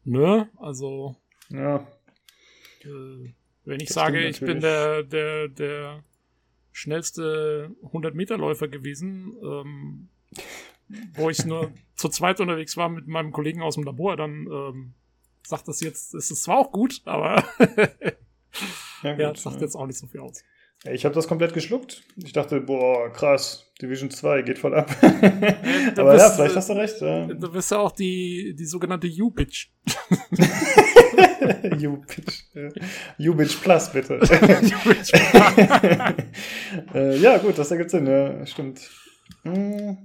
ne, 0.05 0.49
also 0.57 1.17
ja. 1.49 1.87
Äh, 2.83 3.33
wenn 3.65 3.81
ich 3.81 3.89
das 3.89 3.95
sage, 3.95 4.27
ich 4.27 4.41
bin 4.41 4.61
der, 4.61 5.03
der, 5.03 5.49
der 5.49 6.05
schnellste 6.79 7.75
100-Meter-Läufer 7.83 8.69
gewesen, 8.69 9.37
ähm, 9.43 10.09
wo 11.15 11.29
ich 11.29 11.45
nur 11.45 11.73
zu 11.97 12.09
zweit 12.09 12.41
unterwegs 12.41 12.77
war 12.77 12.89
mit 12.89 13.09
meinem 13.09 13.33
Kollegen 13.33 13.63
aus 13.63 13.75
dem 13.75 13.85
Labor, 13.85 14.17
dann 14.17 14.47
ähm, 14.47 14.95
sagt 15.43 15.67
das 15.67 15.81
jetzt, 15.81 16.15
ist 16.15 16.31
es 16.31 16.43
zwar 16.43 16.59
auch 16.59 16.71
gut, 16.71 17.03
aber 17.05 17.43
ja, 19.03 19.13
gut, 19.13 19.21
ja, 19.21 19.35
sagt 19.35 19.57
ja. 19.57 19.63
jetzt 19.63 19.75
auch 19.75 19.87
nicht 19.87 19.99
so 19.99 20.07
viel 20.07 20.21
aus. 20.21 20.43
Ich 20.85 21.05
habe 21.05 21.15
das 21.17 21.27
komplett 21.27 21.53
geschluckt. 21.53 22.05
Ich 22.17 22.33
dachte, 22.33 22.61
boah, 22.61 23.13
krass, 23.13 23.67
Division 23.83 24.11
2 24.13 24.43
geht 24.43 24.61
voll 24.61 24.77
ab. 24.77 24.89
aber 25.03 26.13
bist, 26.13 26.25
ja, 26.25 26.31
vielleicht 26.31 26.55
hast 26.55 26.69
du 26.69 26.75
recht. 26.75 27.01
Ja. 27.01 27.27
Du 27.27 27.51
bist 27.51 27.73
ja 27.73 27.79
auch 27.79 27.91
die, 27.91 28.55
die 28.57 28.65
sogenannte 28.65 29.09
U-Bitch. 29.09 29.73
U-Bitch. 31.89 32.45
U-Bitch 33.19 33.61
Plus, 33.63 33.91
bitte. 33.91 34.21
äh, 36.95 37.17
ja, 37.19 37.39
gut, 37.39 37.59
das 37.59 37.71
ergibt 37.71 37.91
Sinn, 37.91 38.07
ja, 38.07 38.45
stimmt. 38.47 38.91
Hm. 39.43 39.99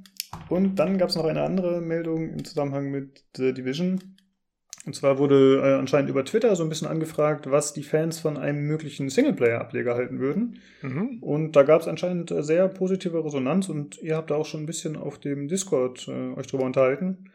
Und 0.50 0.76
dann 0.76 0.98
gab 0.98 1.10
es 1.10 1.16
noch 1.16 1.26
eine 1.26 1.44
andere 1.44 1.82
Meldung 1.82 2.32
im 2.32 2.44
Zusammenhang 2.44 2.90
mit 2.92 3.24
The 3.36 3.54
Division. 3.54 4.00
Und 4.86 4.96
zwar 4.96 5.18
wurde 5.18 5.62
äh, 5.64 5.76
anscheinend 5.76 6.10
über 6.10 6.26
Twitter 6.26 6.56
so 6.58 6.64
ein 6.64 6.70
bisschen 6.70 6.90
angefragt, 6.90 7.50
was 7.50 7.72
die 7.72 7.84
Fans 7.84 8.20
von 8.20 8.38
einem 8.38 8.68
möglichen 8.68 9.10
Singleplayer-Ableger 9.10 9.96
halten 9.96 10.20
würden. 10.20 10.60
Mhm. 10.82 11.20
Und 11.22 11.56
da 11.56 11.64
gab 11.64 11.82
es 11.82 11.88
anscheinend 11.88 12.32
äh, 12.32 12.44
sehr 12.44 12.68
positive 12.68 13.24
Resonanz 13.24 13.70
und 13.70 14.02
ihr 14.02 14.18
habt 14.18 14.30
da 14.30 14.36
auch 14.36 14.46
schon 14.46 14.64
ein 14.64 14.66
bisschen 14.66 14.98
auf 14.98 15.20
dem 15.20 15.48
Discord 15.48 16.08
äh, 16.10 16.38
euch 16.38 16.48
drüber 16.48 16.66
unterhalten. 16.66 17.30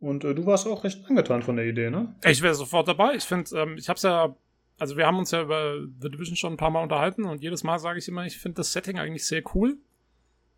Und 0.00 0.24
äh, 0.24 0.34
du 0.34 0.46
warst 0.46 0.66
auch 0.66 0.82
recht 0.82 1.04
angetan 1.08 1.42
von 1.42 1.56
der 1.56 1.66
Idee, 1.66 1.90
ne? 1.90 2.14
Ich 2.24 2.40
wäre 2.40 2.54
sofort 2.54 2.88
dabei. 2.88 3.14
Ich 3.14 3.24
finde, 3.24 3.54
ähm, 3.56 3.76
ich 3.76 3.88
hab's 3.88 4.02
ja, 4.02 4.34
also 4.78 4.96
wir 4.96 5.06
haben 5.06 5.18
uns 5.18 5.30
ja 5.30 5.42
über 5.42 5.86
The 6.00 6.10
Division 6.10 6.36
schon 6.36 6.54
ein 6.54 6.56
paar 6.56 6.70
Mal 6.70 6.82
unterhalten 6.82 7.24
und 7.24 7.42
jedes 7.42 7.64
Mal 7.64 7.78
sage 7.78 7.98
ich 7.98 8.08
immer, 8.08 8.24
ich 8.24 8.38
finde 8.38 8.56
das 8.56 8.72
Setting 8.72 8.98
eigentlich 8.98 9.26
sehr 9.26 9.42
cool. 9.54 9.76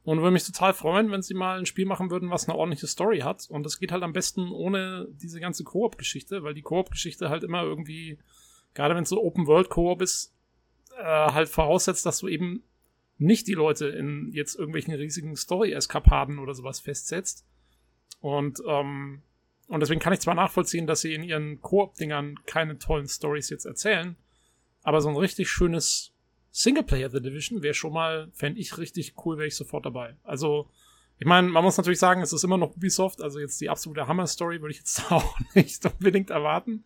Und 0.05 0.19
würde 0.19 0.33
mich 0.33 0.45
total 0.45 0.75
freuen, 0.75 1.13
wenn 1.13 1.23
sie 1.23 1.35
mal 1.35 1.59
ein 1.59 1.67
Spiel 1.67 1.87
machen 1.87 2.11
würden, 2.11 2.31
was 2.31 2.49
eine 2.49 2.59
ordentliche 2.59 2.89
Story 2.89 3.21
hat. 3.21 3.47
Und 3.49 3.65
das 3.65 3.79
geht 3.79 3.93
halt 3.93 4.03
am 4.03 4.13
besten 4.13 4.51
ohne 4.51 5.07
diese 5.13 5.39
ganze 5.39 5.63
Koop-Geschichte, 5.63 6.43
weil 6.43 6.55
die 6.55 6.63
Koop-Geschichte 6.63 7.29
halt 7.29 7.45
immer 7.45 7.63
irgendwie, 7.63 8.19
gerade 8.75 8.97
wenn 8.97 9.05
es 9.05 9.11
so 9.11 9.23
Open-World-Koop 9.23 10.03
ist, 10.03 10.35
äh, 10.99 11.05
halt 11.05 11.49
voraussetzt, 11.49 12.05
dass 12.05 12.19
du 12.19 12.27
eben 12.27 12.65
nicht 13.19 13.47
die 13.47 13.55
Leute 13.55 13.87
in 13.87 14.31
jetzt 14.33 14.57
irgendwelchen 14.57 14.95
riesigen 14.95 15.37
Story-Eskapaden 15.37 16.41
oder 16.41 16.55
sowas 16.55 16.81
festsetzt. 16.81 17.47
Und, 18.21 18.61
ähm, 18.67 19.23
und 19.73 19.81
deswegen 19.81 20.01
kann 20.01 20.13
ich 20.13 20.21
zwar 20.21 20.35
nachvollziehen, 20.35 20.87
dass 20.87 21.01
sie 21.01 21.15
in 21.15 21.23
ihren 21.23 21.63
Koop-Dingern 21.63 22.41
keine 22.45 22.79
tollen 22.79 23.09
Stories 23.09 23.49
jetzt 23.49 23.65
erzählen, 23.65 24.17
aber 24.83 25.01
so 25.01 25.09
ein 25.09 25.17
richtig 25.17 25.49
schönes 25.49 26.13
Singleplayer 26.51 27.09
The 27.09 27.23
Division 27.23 27.63
wäre 27.63 27.73
schon 27.73 27.95
mal, 27.95 28.29
fände 28.35 28.61
ich 28.61 28.77
richtig 28.77 29.15
cool, 29.25 29.39
wäre 29.39 29.49
ich 29.49 29.57
sofort 29.57 29.87
dabei. 29.87 30.15
Also, 30.25 30.69
ich 31.19 31.27
meine, 31.27 31.49
man 31.49 31.65
muss 31.65 31.79
natürlich 31.79 32.01
sagen, 32.01 32.21
es 32.21 32.35
ist 32.35 32.45
immer 32.45 32.59
noch 32.59 32.77
Ubisoft, 32.77 33.23
also 33.23 33.39
jetzt 33.39 33.63
die 33.63 33.71
absolute 33.71 34.07
Hammer-Story 34.07 34.61
würde 34.61 34.73
ich 34.73 34.79
jetzt 34.81 35.05
auch 35.11 35.39
nicht 35.55 35.83
unbedingt 35.87 36.29
erwarten. 36.29 36.85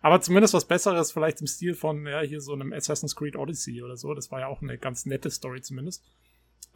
Aber 0.00 0.20
zumindest 0.20 0.54
was 0.54 0.68
Besseres, 0.68 1.10
vielleicht 1.10 1.40
im 1.40 1.48
Stil 1.48 1.74
von, 1.74 2.06
ja, 2.06 2.20
hier 2.20 2.40
so 2.40 2.52
einem 2.52 2.72
Assassin's 2.72 3.16
Creed 3.16 3.34
Odyssey 3.34 3.82
oder 3.82 3.96
so. 3.96 4.14
Das 4.14 4.30
war 4.30 4.38
ja 4.38 4.46
auch 4.46 4.62
eine 4.62 4.78
ganz 4.78 5.06
nette 5.06 5.28
Story 5.28 5.60
zumindest. 5.60 6.04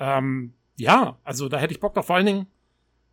Ähm, 0.00 0.54
ja, 0.74 1.20
also 1.22 1.48
da 1.48 1.58
hätte 1.58 1.72
ich 1.72 1.78
Bock 1.78 1.94
drauf. 1.94 2.06
Vor 2.06 2.16
allen 2.16 2.26
Dingen, 2.26 2.46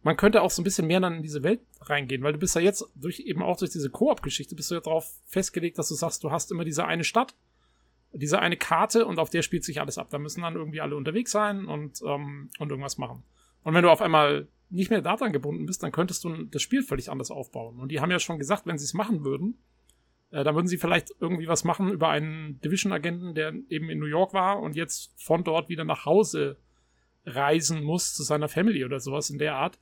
man 0.03 0.17
könnte 0.17 0.41
auch 0.41 0.51
so 0.51 0.61
ein 0.61 0.63
bisschen 0.63 0.87
mehr 0.87 0.99
dann 0.99 1.17
in 1.17 1.23
diese 1.23 1.43
Welt 1.43 1.59
reingehen, 1.81 2.23
weil 2.23 2.33
du 2.33 2.39
bist 2.39 2.55
ja 2.55 2.61
jetzt 2.61 2.85
durch 2.95 3.19
eben 3.19 3.43
auch 3.43 3.57
durch 3.57 3.71
diese 3.71 3.89
Koop-Geschichte 3.89 4.55
bist 4.55 4.71
du 4.71 4.75
ja 4.75 4.81
darauf 4.81 5.11
festgelegt, 5.25 5.77
dass 5.77 5.89
du 5.89 5.95
sagst, 5.95 6.23
du 6.23 6.31
hast 6.31 6.51
immer 6.51 6.63
diese 6.63 6.85
eine 6.85 7.03
Stadt 7.03 7.35
diese 8.11 8.39
eine 8.39 8.57
Karte 8.57 9.05
und 9.05 9.19
auf 9.19 9.29
der 9.29 9.41
spielt 9.41 9.63
sich 9.63 9.79
alles 9.79 9.97
ab. 9.97 10.07
Da 10.09 10.17
müssen 10.17 10.41
dann 10.41 10.55
irgendwie 10.55 10.81
alle 10.81 10.95
unterwegs 10.95 11.31
sein 11.31 11.65
und, 11.65 12.01
ähm, 12.05 12.49
und 12.57 12.69
irgendwas 12.69 12.97
machen. 12.97 13.23
Und 13.63 13.73
wenn 13.73 13.83
du 13.83 13.91
auf 13.91 14.01
einmal 14.01 14.47
nicht 14.69 14.89
mehr 14.89 15.01
daran 15.01 15.31
gebunden 15.31 15.65
bist, 15.65 15.83
dann 15.83 15.91
könntest 15.91 16.23
du 16.23 16.45
das 16.45 16.61
Spiel 16.61 16.83
völlig 16.83 17.09
anders 17.09 17.31
aufbauen. 17.31 17.79
Und 17.79 17.91
die 17.91 17.99
haben 17.99 18.11
ja 18.11 18.19
schon 18.19 18.39
gesagt, 18.39 18.65
wenn 18.65 18.77
sie 18.77 18.85
es 18.85 18.93
machen 18.93 19.23
würden, 19.23 19.59
äh, 20.31 20.43
dann 20.43 20.55
würden 20.55 20.67
sie 20.67 20.77
vielleicht 20.77 21.11
irgendwie 21.19 21.47
was 21.47 21.63
machen 21.63 21.91
über 21.91 22.09
einen 22.09 22.59
Division-Agenten, 22.61 23.35
der 23.35 23.53
eben 23.69 23.89
in 23.89 23.99
New 23.99 24.05
York 24.05 24.33
war 24.33 24.59
und 24.59 24.75
jetzt 24.75 25.11
von 25.17 25.43
dort 25.43 25.69
wieder 25.69 25.85
nach 25.85 26.05
Hause 26.05 26.57
reisen 27.25 27.83
muss 27.83 28.15
zu 28.15 28.23
seiner 28.23 28.47
Family 28.47 28.85
oder 28.85 28.99
sowas 28.99 29.29
in 29.29 29.37
der 29.37 29.55
Art. 29.55 29.77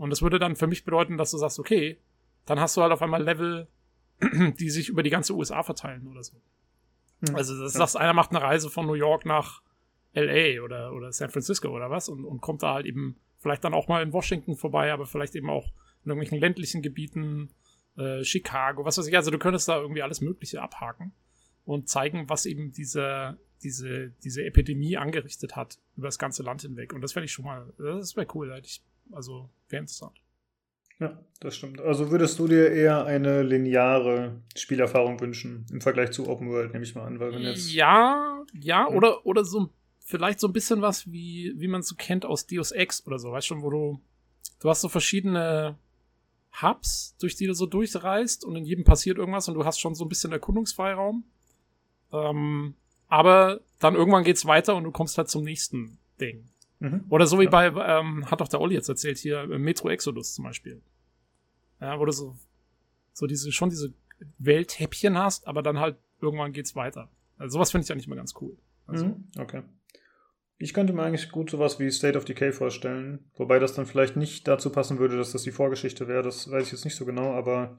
Und 0.00 0.08
das 0.08 0.22
würde 0.22 0.38
dann 0.38 0.56
für 0.56 0.66
mich 0.66 0.86
bedeuten, 0.86 1.18
dass 1.18 1.30
du 1.30 1.36
sagst, 1.36 1.58
okay, 1.58 1.98
dann 2.46 2.58
hast 2.58 2.74
du 2.74 2.80
halt 2.80 2.90
auf 2.90 3.02
einmal 3.02 3.22
Level, 3.22 3.68
die 4.58 4.70
sich 4.70 4.88
über 4.88 5.02
die 5.02 5.10
ganze 5.10 5.34
USA 5.34 5.62
verteilen 5.62 6.06
oder 6.06 6.22
so. 6.22 6.40
Hm. 7.20 7.36
Also 7.36 7.52
das 7.60 7.74
ja. 7.74 7.80
sagst, 7.80 7.98
einer 7.98 8.14
macht 8.14 8.30
eine 8.30 8.40
Reise 8.40 8.70
von 8.70 8.86
New 8.86 8.94
York 8.94 9.26
nach 9.26 9.60
LA 10.14 10.62
oder, 10.62 10.94
oder 10.94 11.12
San 11.12 11.28
Francisco 11.28 11.68
oder 11.68 11.90
was 11.90 12.08
und, 12.08 12.24
und 12.24 12.40
kommt 12.40 12.62
da 12.62 12.72
halt 12.72 12.86
eben 12.86 13.16
vielleicht 13.40 13.62
dann 13.62 13.74
auch 13.74 13.88
mal 13.88 14.02
in 14.02 14.14
Washington 14.14 14.56
vorbei, 14.56 14.90
aber 14.90 15.04
vielleicht 15.04 15.34
eben 15.34 15.50
auch 15.50 15.66
in 16.02 16.10
irgendwelchen 16.10 16.40
ländlichen 16.40 16.80
Gebieten, 16.80 17.50
äh, 17.98 18.24
Chicago, 18.24 18.86
was 18.86 18.96
weiß 18.96 19.06
ich. 19.06 19.16
Also 19.16 19.30
du 19.30 19.38
könntest 19.38 19.68
da 19.68 19.78
irgendwie 19.78 20.00
alles 20.00 20.22
Mögliche 20.22 20.62
abhaken 20.62 21.12
und 21.66 21.90
zeigen, 21.90 22.26
was 22.30 22.46
eben 22.46 22.72
diese, 22.72 23.36
diese, 23.62 24.14
diese 24.24 24.44
Epidemie 24.44 24.96
angerichtet 24.96 25.56
hat 25.56 25.78
über 25.98 26.08
das 26.08 26.18
ganze 26.18 26.42
Land 26.42 26.62
hinweg. 26.62 26.94
Und 26.94 27.02
das 27.02 27.12
fände 27.12 27.26
ich 27.26 27.32
schon 27.32 27.44
mal, 27.44 27.70
das 27.76 28.16
wäre 28.16 28.26
cool, 28.34 28.50
hätte 28.50 28.66
ich, 28.66 28.82
also 29.12 29.50
wäre 29.68 29.80
interessant. 29.80 30.20
Ja, 30.98 31.18
das 31.40 31.56
stimmt. 31.56 31.80
Also 31.80 32.10
würdest 32.10 32.38
du 32.38 32.46
dir 32.46 32.70
eher 32.70 33.06
eine 33.06 33.42
lineare 33.42 34.42
Spielerfahrung 34.54 35.18
wünschen 35.20 35.64
im 35.72 35.80
Vergleich 35.80 36.10
zu 36.10 36.28
Open 36.28 36.50
World, 36.50 36.72
nehme 36.72 36.84
ich 36.84 36.94
mal 36.94 37.06
an, 37.06 37.18
weil 37.18 37.32
wenn 37.32 37.42
jetzt. 37.42 37.72
Ja, 37.72 38.44
ja, 38.52 38.86
ja. 38.86 38.88
oder, 38.88 39.24
oder 39.24 39.44
so 39.44 39.70
vielleicht 40.10 40.40
so 40.40 40.48
ein 40.48 40.52
bisschen 40.52 40.82
was, 40.82 41.10
wie, 41.10 41.54
wie 41.56 41.68
man 41.68 41.80
es 41.80 41.88
so 41.88 41.94
kennt 41.94 42.26
aus 42.26 42.46
Deus 42.46 42.72
Ex 42.72 43.06
oder 43.06 43.18
so, 43.18 43.32
weißt 43.32 43.50
du, 43.50 43.62
wo 43.62 43.70
du, 43.70 44.00
du 44.58 44.68
hast 44.68 44.80
so 44.80 44.88
verschiedene 44.88 45.78
Hubs, 46.60 47.16
durch 47.20 47.36
die 47.36 47.46
du 47.46 47.54
so 47.54 47.66
durchreist 47.66 48.44
und 48.44 48.56
in 48.56 48.64
jedem 48.64 48.84
passiert 48.84 49.18
irgendwas 49.18 49.48
und 49.48 49.54
du 49.54 49.64
hast 49.64 49.78
schon 49.78 49.94
so 49.94 50.04
ein 50.04 50.08
bisschen 50.08 50.32
Erkundungsfreiraum. 50.32 51.24
Ähm, 52.12 52.74
aber 53.06 53.60
dann 53.78 53.94
irgendwann 53.94 54.24
geht's 54.24 54.44
weiter 54.46 54.74
und 54.74 54.84
du 54.84 54.90
kommst 54.90 55.16
halt 55.16 55.30
zum 55.30 55.44
nächsten 55.44 55.98
Ding. 56.20 56.48
Mhm. 56.80 57.04
Oder 57.08 57.26
so 57.26 57.38
wie 57.38 57.44
ja. 57.44 57.50
bei, 57.50 57.66
ähm, 57.66 58.28
hat 58.30 58.40
doch 58.40 58.48
der 58.48 58.60
Olli 58.60 58.74
jetzt 58.74 58.88
erzählt, 58.88 59.18
hier 59.18 59.42
äh, 59.42 59.58
Metro 59.58 59.88
Exodus 59.88 60.34
zum 60.34 60.44
Beispiel. 60.44 60.82
Ja, 61.80 61.98
wo 61.98 62.04
du 62.04 62.12
so, 62.12 62.36
so 63.12 63.26
diese, 63.26 63.52
schon 63.52 63.70
diese 63.70 63.92
Welthäppchen 64.38 65.16
hast, 65.16 65.46
aber 65.46 65.62
dann 65.62 65.78
halt 65.78 65.96
irgendwann 66.20 66.52
geht's 66.52 66.74
weiter. 66.74 67.10
Also 67.38 67.54
sowas 67.54 67.70
finde 67.70 67.84
ich 67.84 67.92
eigentlich 67.92 68.08
mal 68.08 68.16
ganz 68.16 68.34
cool. 68.40 68.56
Also, 68.86 69.06
mhm. 69.06 69.24
Okay. 69.38 69.62
Ich 70.58 70.74
könnte 70.74 70.92
mir 70.92 71.02
eigentlich 71.02 71.30
gut 71.30 71.50
sowas 71.50 71.78
wie 71.80 71.90
State 71.90 72.18
of 72.18 72.26
Decay 72.26 72.52
vorstellen, 72.52 73.30
wobei 73.36 73.58
das 73.58 73.72
dann 73.72 73.86
vielleicht 73.86 74.16
nicht 74.16 74.46
dazu 74.46 74.70
passen 74.70 74.98
würde, 74.98 75.16
dass 75.16 75.32
das 75.32 75.42
die 75.42 75.52
Vorgeschichte 75.52 76.06
wäre, 76.06 76.22
das 76.22 76.50
weiß 76.50 76.66
ich 76.66 76.72
jetzt 76.72 76.84
nicht 76.84 76.96
so 76.96 77.06
genau, 77.06 77.32
aber 77.32 77.78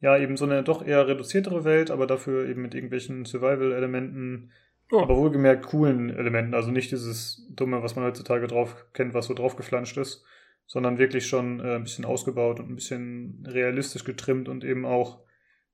ja, 0.00 0.16
eben 0.16 0.36
so 0.36 0.44
eine 0.44 0.62
doch 0.62 0.86
eher 0.86 1.06
reduziertere 1.06 1.64
Welt, 1.64 1.90
aber 1.90 2.06
dafür 2.06 2.48
eben 2.48 2.62
mit 2.62 2.74
irgendwelchen 2.74 3.24
Survival-Elementen, 3.24 4.52
Oh. 4.90 5.00
Aber 5.00 5.16
wohlgemerkt 5.16 5.66
coolen 5.66 6.10
Elementen, 6.10 6.54
also 6.54 6.70
nicht 6.70 6.90
dieses 6.90 7.46
Dumme, 7.50 7.82
was 7.82 7.94
man 7.94 8.04
heutzutage 8.06 8.46
drauf 8.46 8.86
kennt, 8.94 9.12
was 9.14 9.26
so 9.26 9.34
draufgeflanscht 9.34 9.98
ist, 9.98 10.24
sondern 10.66 10.98
wirklich 10.98 11.26
schon 11.26 11.60
äh, 11.60 11.76
ein 11.76 11.82
bisschen 11.82 12.04
ausgebaut 12.04 12.58
und 12.60 12.70
ein 12.70 12.74
bisschen 12.74 13.44
realistisch 13.46 14.04
getrimmt 14.04 14.48
und 14.48 14.64
eben 14.64 14.86
auch 14.86 15.20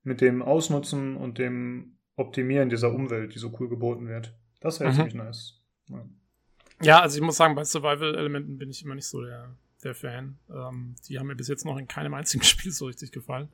mit 0.03 0.21
dem 0.21 0.43
Ausnutzen 0.43 1.17
und 1.17 1.39
dem 1.39 1.97
Optimieren 2.17 2.69
dieser 2.69 2.93
Umwelt, 2.93 3.35
die 3.35 3.39
so 3.39 3.53
cool 3.59 3.69
geboten 3.69 4.07
wird. 4.09 4.35
Das 4.61 4.81
wäre 4.81 4.91
mhm. 4.91 4.97
ziemlich 4.97 5.15
nice. 5.15 5.61
Ja. 5.89 6.05
ja. 6.83 7.01
also 7.01 7.17
ich 7.17 7.23
muss 7.23 7.37
sagen, 7.37 7.55
bei 7.55 7.65
Survival-Elementen 7.65 8.57
bin 8.57 8.71
ich 8.71 8.85
immer 8.85 8.95
nicht 8.95 9.09
so 9.09 9.23
der, 9.23 9.57
der 9.83 9.95
Fan. 9.95 10.39
Ähm, 10.49 10.95
die 11.09 11.19
haben 11.19 11.27
mir 11.27 11.37
bis 11.37 11.49
jetzt 11.49 11.65
noch 11.65 11.77
in 11.77 11.89
keinem 11.89 12.15
einzigen 12.15 12.45
Spiel 12.45 12.71
so 12.71 12.87
richtig 12.87 13.13
gefallen. 13.13 13.49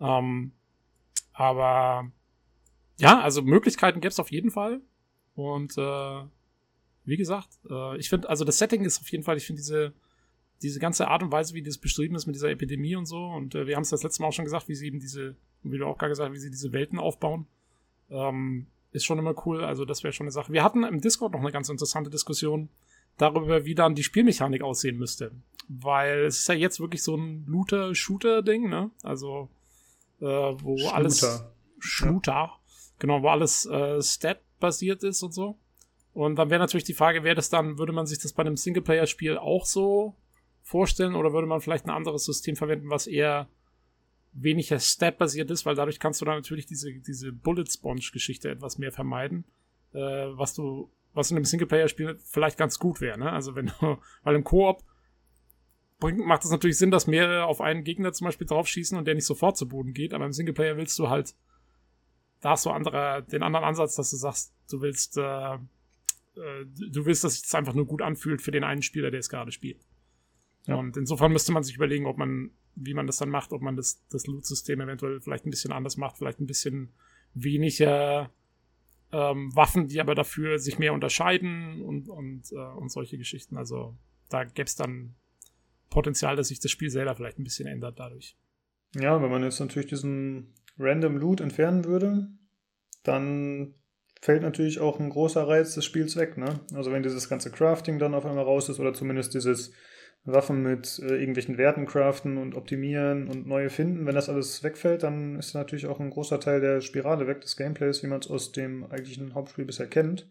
Ähm, 0.00 0.52
aber 1.32 2.10
ja, 2.98 3.20
also 3.20 3.42
Möglichkeiten 3.42 4.00
gäbe 4.00 4.12
es 4.12 4.20
auf 4.20 4.30
jeden 4.30 4.50
Fall. 4.50 4.80
Und 5.34 5.76
äh, 5.78 6.22
wie 7.04 7.16
gesagt, 7.16 7.48
äh, 7.68 7.96
ich 7.98 8.08
finde, 8.08 8.28
also 8.28 8.44
das 8.44 8.58
Setting 8.58 8.84
ist 8.84 9.00
auf 9.00 9.10
jeden 9.10 9.24
Fall, 9.24 9.36
ich 9.36 9.46
finde 9.46 9.60
diese, 9.60 9.92
diese 10.62 10.78
ganze 10.78 11.08
Art 11.08 11.22
und 11.22 11.32
Weise, 11.32 11.54
wie 11.54 11.62
das 11.62 11.78
beschrieben 11.78 12.14
ist 12.14 12.26
mit 12.26 12.36
dieser 12.36 12.50
Epidemie 12.50 12.96
und 12.96 13.06
so, 13.06 13.24
und 13.24 13.54
äh, 13.54 13.66
wir 13.66 13.76
haben 13.76 13.82
es 13.82 13.90
das 13.90 14.02
letzte 14.02 14.22
Mal 14.22 14.28
auch 14.28 14.32
schon 14.32 14.44
gesagt, 14.44 14.68
wie 14.68 14.74
sie 14.74 14.86
eben 14.86 15.00
diese, 15.00 15.34
wie 15.62 15.78
du 15.78 15.86
auch 15.86 15.98
gerade 15.98 16.10
gesagt 16.10 16.30
hast, 16.30 16.36
wie 16.36 16.40
sie 16.40 16.50
diese 16.50 16.72
Welten 16.72 16.98
aufbauen, 16.98 17.46
ähm, 18.10 18.66
ist 18.92 19.04
schon 19.04 19.18
immer 19.18 19.34
cool. 19.46 19.64
Also 19.64 19.84
das 19.84 20.04
wäre 20.04 20.12
schon 20.12 20.24
eine 20.24 20.32
Sache. 20.32 20.52
Wir 20.52 20.62
hatten 20.62 20.84
im 20.84 21.00
Discord 21.00 21.32
noch 21.32 21.40
eine 21.40 21.52
ganz 21.52 21.68
interessante 21.68 22.10
Diskussion 22.10 22.68
darüber, 23.16 23.64
wie 23.64 23.74
dann 23.74 23.94
die 23.94 24.02
Spielmechanik 24.02 24.62
aussehen 24.62 24.98
müsste. 24.98 25.32
Weil 25.68 26.24
es 26.24 26.40
ist 26.40 26.48
ja 26.48 26.54
jetzt 26.54 26.80
wirklich 26.80 27.02
so 27.02 27.16
ein 27.16 27.46
Looter-Shooter-Ding, 27.46 28.68
ne? 28.68 28.90
Also, 29.02 29.48
äh, 30.20 30.24
wo 30.24 30.76
Shooter. 30.76 30.94
alles 30.94 31.20
ja. 31.22 31.50
Genau, 33.02 33.20
wo 33.20 33.30
alles 33.30 33.66
äh, 33.66 34.00
Stat-basiert 34.00 35.02
ist 35.02 35.24
und 35.24 35.34
so. 35.34 35.58
Und 36.14 36.36
dann 36.36 36.50
wäre 36.50 36.60
natürlich 36.60 36.84
die 36.84 36.94
Frage, 36.94 37.24
wäre 37.24 37.34
das 37.34 37.50
dann, 37.50 37.76
würde 37.76 37.92
man 37.92 38.06
sich 38.06 38.20
das 38.20 38.32
bei 38.32 38.42
einem 38.42 38.56
Singleplayer-Spiel 38.56 39.38
auch 39.38 39.66
so 39.66 40.14
vorstellen 40.62 41.16
oder 41.16 41.32
würde 41.32 41.48
man 41.48 41.60
vielleicht 41.60 41.84
ein 41.84 41.90
anderes 41.90 42.24
System 42.24 42.54
verwenden, 42.54 42.90
was 42.90 43.08
eher 43.08 43.48
weniger 44.32 44.78
Stat-basiert 44.78 45.50
ist, 45.50 45.66
weil 45.66 45.74
dadurch 45.74 45.98
kannst 45.98 46.20
du 46.20 46.24
dann 46.24 46.36
natürlich 46.36 46.66
diese, 46.66 46.92
diese 46.92 47.32
Bullet-Sponge-Geschichte 47.32 48.48
etwas 48.48 48.78
mehr 48.78 48.92
vermeiden, 48.92 49.46
äh, 49.94 49.98
was 49.98 50.54
du, 50.54 50.88
was 51.12 51.32
in 51.32 51.38
einem 51.38 51.44
Singleplayer-Spiel 51.44 52.20
vielleicht 52.22 52.56
ganz 52.56 52.78
gut 52.78 53.00
wäre, 53.00 53.18
ne? 53.18 53.32
Also 53.32 53.56
wenn 53.56 53.66
du, 53.66 53.98
weil 54.22 54.36
im 54.36 54.44
Koop 54.44 54.84
bringt, 55.98 56.24
macht 56.24 56.44
es 56.44 56.52
natürlich 56.52 56.78
Sinn, 56.78 56.92
dass 56.92 57.08
mehrere 57.08 57.46
auf 57.46 57.60
einen 57.60 57.82
Gegner 57.82 58.12
zum 58.12 58.26
Beispiel 58.26 58.46
draufschießen 58.46 58.96
und 58.96 59.06
der 59.06 59.16
nicht 59.16 59.26
sofort 59.26 59.56
zu 59.56 59.66
Boden 59.66 59.92
geht, 59.92 60.14
aber 60.14 60.24
im 60.24 60.32
Singleplayer 60.32 60.76
willst 60.76 60.96
du 61.00 61.08
halt 61.08 61.34
da 62.42 62.50
hast 62.50 62.66
du 62.66 62.70
andere, 62.70 63.24
den 63.30 63.42
anderen 63.42 63.64
Ansatz, 63.64 63.94
dass 63.94 64.10
du 64.10 64.16
sagst, 64.16 64.52
du 64.68 64.82
willst, 64.82 65.16
äh, 65.16 65.54
äh, 65.54 65.58
du 66.66 67.06
willst, 67.06 67.24
dass 67.24 67.34
sich 67.34 67.42
das 67.42 67.54
einfach 67.54 67.72
nur 67.72 67.86
gut 67.86 68.02
anfühlt 68.02 68.42
für 68.42 68.50
den 68.50 68.64
einen 68.64 68.82
Spieler, 68.82 69.10
der 69.10 69.20
es 69.20 69.28
gerade 69.28 69.52
spielt. 69.52 69.86
Ja. 70.66 70.74
Und 70.74 70.96
insofern 70.96 71.32
müsste 71.32 71.52
man 71.52 71.62
sich 71.62 71.76
überlegen, 71.76 72.06
ob 72.06 72.18
man, 72.18 72.50
wie 72.74 72.94
man 72.94 73.06
das 73.06 73.18
dann 73.18 73.30
macht, 73.30 73.52
ob 73.52 73.62
man 73.62 73.76
das, 73.76 74.04
das 74.10 74.26
Loot-System 74.26 74.80
eventuell 74.80 75.20
vielleicht 75.20 75.46
ein 75.46 75.50
bisschen 75.50 75.72
anders 75.72 75.96
macht, 75.96 76.18
vielleicht 76.18 76.40
ein 76.40 76.46
bisschen 76.46 76.92
weniger 77.32 78.30
ähm, 79.12 79.54
Waffen, 79.54 79.86
die 79.86 80.00
aber 80.00 80.16
dafür 80.16 80.58
sich 80.58 80.78
mehr 80.78 80.94
unterscheiden 80.94 81.80
und, 81.80 82.08
und, 82.08 82.50
äh, 82.52 82.56
und 82.56 82.90
solche 82.90 83.18
Geschichten. 83.18 83.56
Also 83.56 83.96
da 84.28 84.44
gäbe 84.44 84.66
es 84.66 84.74
dann 84.74 85.14
Potenzial, 85.90 86.34
dass 86.34 86.48
sich 86.48 86.58
das 86.58 86.72
Spiel 86.72 86.90
selber 86.90 87.14
vielleicht 87.14 87.38
ein 87.38 87.44
bisschen 87.44 87.68
ändert 87.68 88.00
dadurch. 88.00 88.36
Ja, 88.94 89.22
wenn 89.22 89.30
man 89.30 89.44
jetzt 89.44 89.60
natürlich 89.60 89.88
diesen 89.88 90.54
Random 90.78 91.16
Loot 91.16 91.40
entfernen 91.40 91.84
würde, 91.84 92.28
dann 93.02 93.74
fällt 94.20 94.42
natürlich 94.42 94.80
auch 94.80 95.00
ein 95.00 95.10
großer 95.10 95.46
Reiz 95.46 95.74
des 95.74 95.84
Spiels 95.84 96.16
weg. 96.16 96.38
Ne? 96.38 96.60
Also 96.74 96.92
wenn 96.92 97.02
dieses 97.02 97.28
ganze 97.28 97.50
Crafting 97.50 97.98
dann 97.98 98.14
auf 98.14 98.24
einmal 98.24 98.44
raus 98.44 98.68
ist 98.68 98.78
oder 98.78 98.94
zumindest 98.94 99.34
dieses 99.34 99.72
Waffen 100.24 100.62
mit 100.62 101.00
äh, 101.00 101.16
irgendwelchen 101.16 101.58
Werten 101.58 101.84
craften 101.84 102.38
und 102.38 102.54
optimieren 102.54 103.28
und 103.28 103.46
neue 103.46 103.70
finden, 103.70 104.06
wenn 104.06 104.14
das 104.14 104.28
alles 104.28 104.62
wegfällt, 104.62 105.02
dann 105.02 105.36
ist 105.36 105.54
natürlich 105.54 105.86
auch 105.86 105.98
ein 105.98 106.10
großer 106.10 106.38
Teil 106.38 106.60
der 106.60 106.80
Spirale 106.80 107.26
weg 107.26 107.40
des 107.40 107.56
Gameplays, 107.56 108.04
wie 108.04 108.06
man 108.06 108.20
es 108.20 108.30
aus 108.30 108.52
dem 108.52 108.84
eigentlichen 108.84 109.34
Hauptspiel 109.34 109.64
bisher 109.64 109.88
kennt. 109.88 110.30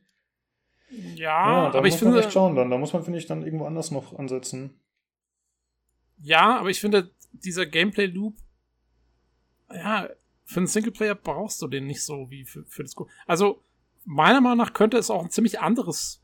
Ja, 0.90 1.66
ja 1.66 1.72
da 1.72 1.78
aber 1.78 1.82
muss 1.82 1.96
ich 1.96 2.02
man 2.02 2.14
finde. 2.14 2.20
echt 2.26 2.32
schauen 2.32 2.56
dann. 2.56 2.70
Da 2.70 2.78
muss 2.78 2.94
man, 2.94 3.04
finde 3.04 3.20
ich, 3.20 3.26
dann 3.26 3.44
irgendwo 3.44 3.66
anders 3.66 3.92
noch 3.92 4.18
ansetzen. 4.18 4.80
Ja, 6.22 6.60
aber 6.60 6.70
ich 6.70 6.80
finde, 6.80 7.12
dieser 7.34 7.66
Gameplay-Loop, 7.66 8.38
ja, 9.74 10.10
für 10.52 10.60
einen 10.60 10.68
Singleplayer 10.68 11.16
brauchst 11.16 11.62
du 11.62 11.68
den 11.68 11.88
nicht 11.88 12.04
so 12.04 12.30
wie 12.30 12.46
für, 12.46 12.66
für 12.66 12.84
das 12.84 12.96
Go. 12.96 13.08
Also, 13.26 13.64
meiner 14.04 14.42
Meinung 14.42 14.58
nach 14.58 14.74
könnte 14.74 14.98
es 14.98 15.10
auch 15.10 15.24
ein 15.24 15.30
ziemlich 15.30 15.60
anderes 15.60 16.22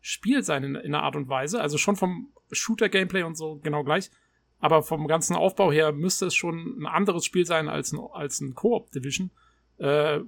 Spiel 0.00 0.42
sein 0.42 0.64
in, 0.64 0.74
in 0.76 0.94
einer 0.94 1.02
Art 1.02 1.16
und 1.16 1.28
Weise. 1.28 1.60
Also 1.60 1.78
schon 1.78 1.96
vom 1.96 2.32
Shooter-Gameplay 2.50 3.22
und 3.22 3.36
so 3.36 3.56
genau 3.56 3.84
gleich. 3.84 4.10
Aber 4.58 4.82
vom 4.82 5.08
ganzen 5.08 5.34
Aufbau 5.34 5.72
her 5.72 5.92
müsste 5.92 6.26
es 6.26 6.34
schon 6.34 6.80
ein 6.80 6.86
anderes 6.86 7.24
Spiel 7.24 7.46
sein 7.46 7.68
als 7.68 7.92
ein, 7.92 8.00
als 8.12 8.40
ein 8.40 8.54
Koop-Division. 8.54 9.30
Äh, 9.78 10.20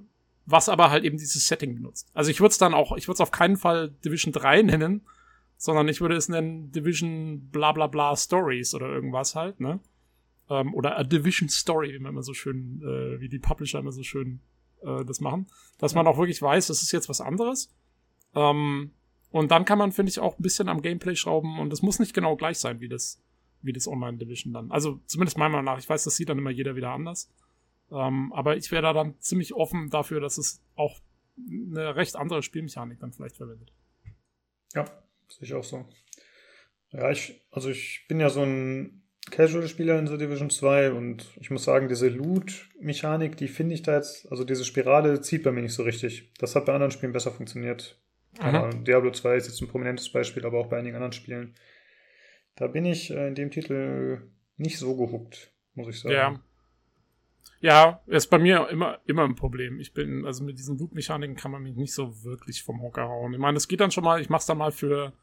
was 0.45 0.69
aber 0.69 0.91
halt 0.91 1.03
eben 1.03 1.17
dieses 1.17 1.47
Setting 1.47 1.75
benutzt. 1.75 2.09
Also 2.13 2.31
ich 2.31 2.39
würde 2.39 2.51
es 2.51 2.57
dann 2.57 2.73
auch, 2.73 2.95
ich 2.95 3.07
würde 3.07 3.15
es 3.15 3.21
auf 3.21 3.31
keinen 3.31 3.57
Fall 3.57 3.91
Division 4.03 4.31
3 4.31 4.61
nennen, 4.63 5.07
sondern 5.57 5.87
ich 5.87 6.01
würde 6.01 6.15
es 6.15 6.29
nennen 6.29 6.71
Division 6.71 7.49
bla 7.49 7.71
bla 7.71 7.87
bla 7.87 8.15
Stories 8.15 8.73
oder 8.75 8.87
irgendwas 8.87 9.35
halt, 9.35 9.59
ne? 9.59 9.79
Ähm, 10.49 10.73
oder 10.73 10.97
a 10.97 11.03
Division 11.03 11.49
Story, 11.49 11.93
wie 11.93 11.99
man 11.99 12.13
immer 12.13 12.23
so 12.23 12.33
schön, 12.33 12.81
äh, 12.81 13.19
wie 13.19 13.29
die 13.29 13.39
Publisher 13.39 13.79
immer 13.79 13.91
so 13.91 14.03
schön 14.03 14.41
äh, 14.83 15.03
das 15.05 15.19
machen. 15.19 15.47
Dass 15.77 15.95
man 15.95 16.07
auch 16.07 16.17
wirklich 16.17 16.41
weiß, 16.41 16.67
das 16.67 16.81
ist 16.81 16.91
jetzt 16.91 17.09
was 17.09 17.21
anderes. 17.21 17.73
Ähm, 18.35 18.91
und 19.31 19.51
dann 19.51 19.65
kann 19.65 19.77
man, 19.77 19.91
finde 19.91 20.11
ich, 20.11 20.19
auch 20.19 20.37
ein 20.37 20.43
bisschen 20.43 20.69
am 20.69 20.81
Gameplay 20.81 21.15
schrauben 21.15 21.59
und 21.59 21.73
es 21.73 21.81
muss 21.81 21.99
nicht 21.99 22.13
genau 22.13 22.35
gleich 22.35 22.59
sein 22.59 22.79
wie 22.79 22.87
das, 22.87 23.21
wie 23.61 23.73
das 23.73 23.87
Online-Division 23.87 24.53
dann. 24.53 24.71
Also 24.71 25.01
zumindest 25.07 25.37
meiner 25.37 25.51
Meinung 25.51 25.65
nach. 25.65 25.79
Ich 25.79 25.89
weiß, 25.89 26.03
das 26.03 26.15
sieht 26.15 26.29
dann 26.29 26.37
immer 26.37 26.51
jeder 26.51 26.75
wieder 26.75 26.91
anders. 26.91 27.31
Ähm, 27.91 28.31
aber 28.33 28.55
ich 28.57 28.71
wäre 28.71 28.83
da 28.83 28.93
dann 28.93 29.19
ziemlich 29.19 29.53
offen 29.53 29.89
dafür, 29.89 30.19
dass 30.19 30.37
es 30.37 30.63
auch 30.75 31.01
eine 31.37 31.95
recht 31.95 32.15
andere 32.15 32.43
Spielmechanik 32.43 32.99
dann 32.99 33.11
vielleicht 33.11 33.37
verwendet. 33.37 33.73
Ja, 34.73 34.85
sehe 35.27 35.47
ich 35.47 35.53
auch 35.53 35.63
so. 35.63 35.85
Ja, 36.91 37.11
ich, 37.11 37.45
also 37.51 37.69
ich 37.69 38.05
bin 38.07 38.19
ja 38.19 38.29
so 38.29 38.41
ein 38.41 39.04
Casual-Spieler 39.31 39.97
in 39.97 40.07
The 40.07 40.17
Division 40.17 40.49
2 40.49 40.91
und 40.91 41.25
ich 41.39 41.49
muss 41.49 41.63
sagen, 41.63 41.89
diese 41.89 42.09
Loot-Mechanik, 42.09 43.37
die 43.37 43.47
finde 43.47 43.73
ich 43.73 43.81
da 43.81 43.95
jetzt, 43.95 44.29
also 44.31 44.43
diese 44.43 44.65
Spirale 44.65 45.21
zieht 45.21 45.43
bei 45.43 45.51
mir 45.51 45.61
nicht 45.61 45.73
so 45.73 45.83
richtig. 45.83 46.31
Das 46.37 46.55
hat 46.55 46.65
bei 46.65 46.73
anderen 46.73 46.91
Spielen 46.91 47.11
besser 47.11 47.31
funktioniert. 47.31 47.99
Aber 48.37 48.69
Diablo 48.69 49.11
2 49.11 49.35
ist 49.37 49.47
jetzt 49.47 49.61
ein 49.61 49.67
prominentes 49.67 50.11
Beispiel, 50.11 50.45
aber 50.45 50.59
auch 50.59 50.67
bei 50.67 50.77
einigen 50.77 50.95
anderen 50.95 51.13
Spielen. 51.13 51.55
Da 52.55 52.67
bin 52.67 52.85
ich 52.85 53.11
äh, 53.11 53.27
in 53.27 53.35
dem 53.35 53.51
Titel 53.51 54.21
nicht 54.57 54.77
so 54.77 54.95
gehuckt, 54.95 55.51
muss 55.73 55.87
ich 55.87 55.99
sagen. 55.99 56.15
Ja. 56.15 56.39
Ja, 57.61 58.01
ist 58.05 58.27
bei 58.27 58.37
mir 58.37 58.67
immer, 58.69 58.99
immer 59.05 59.23
ein 59.23 59.35
Problem. 59.35 59.79
Ich 59.79 59.93
bin, 59.93 60.25
also 60.25 60.43
mit 60.43 60.59
diesen 60.59 60.77
Loot-Mechaniken 60.77 61.35
kann 61.35 61.51
man 61.51 61.63
mich 61.63 61.75
nicht 61.75 61.93
so 61.93 62.23
wirklich 62.23 62.61
vom 62.61 62.81
Hocker 62.81 63.07
hauen. 63.07 63.33
Ich 63.33 63.39
meine, 63.39 63.57
es 63.57 63.67
geht 63.67 63.79
dann 63.79 63.91
schon 63.91 64.03
mal, 64.03 64.21
ich 64.21 64.29
mach's 64.29 64.45
dann 64.45 64.57
mal 64.57 64.71
für, 64.71 65.13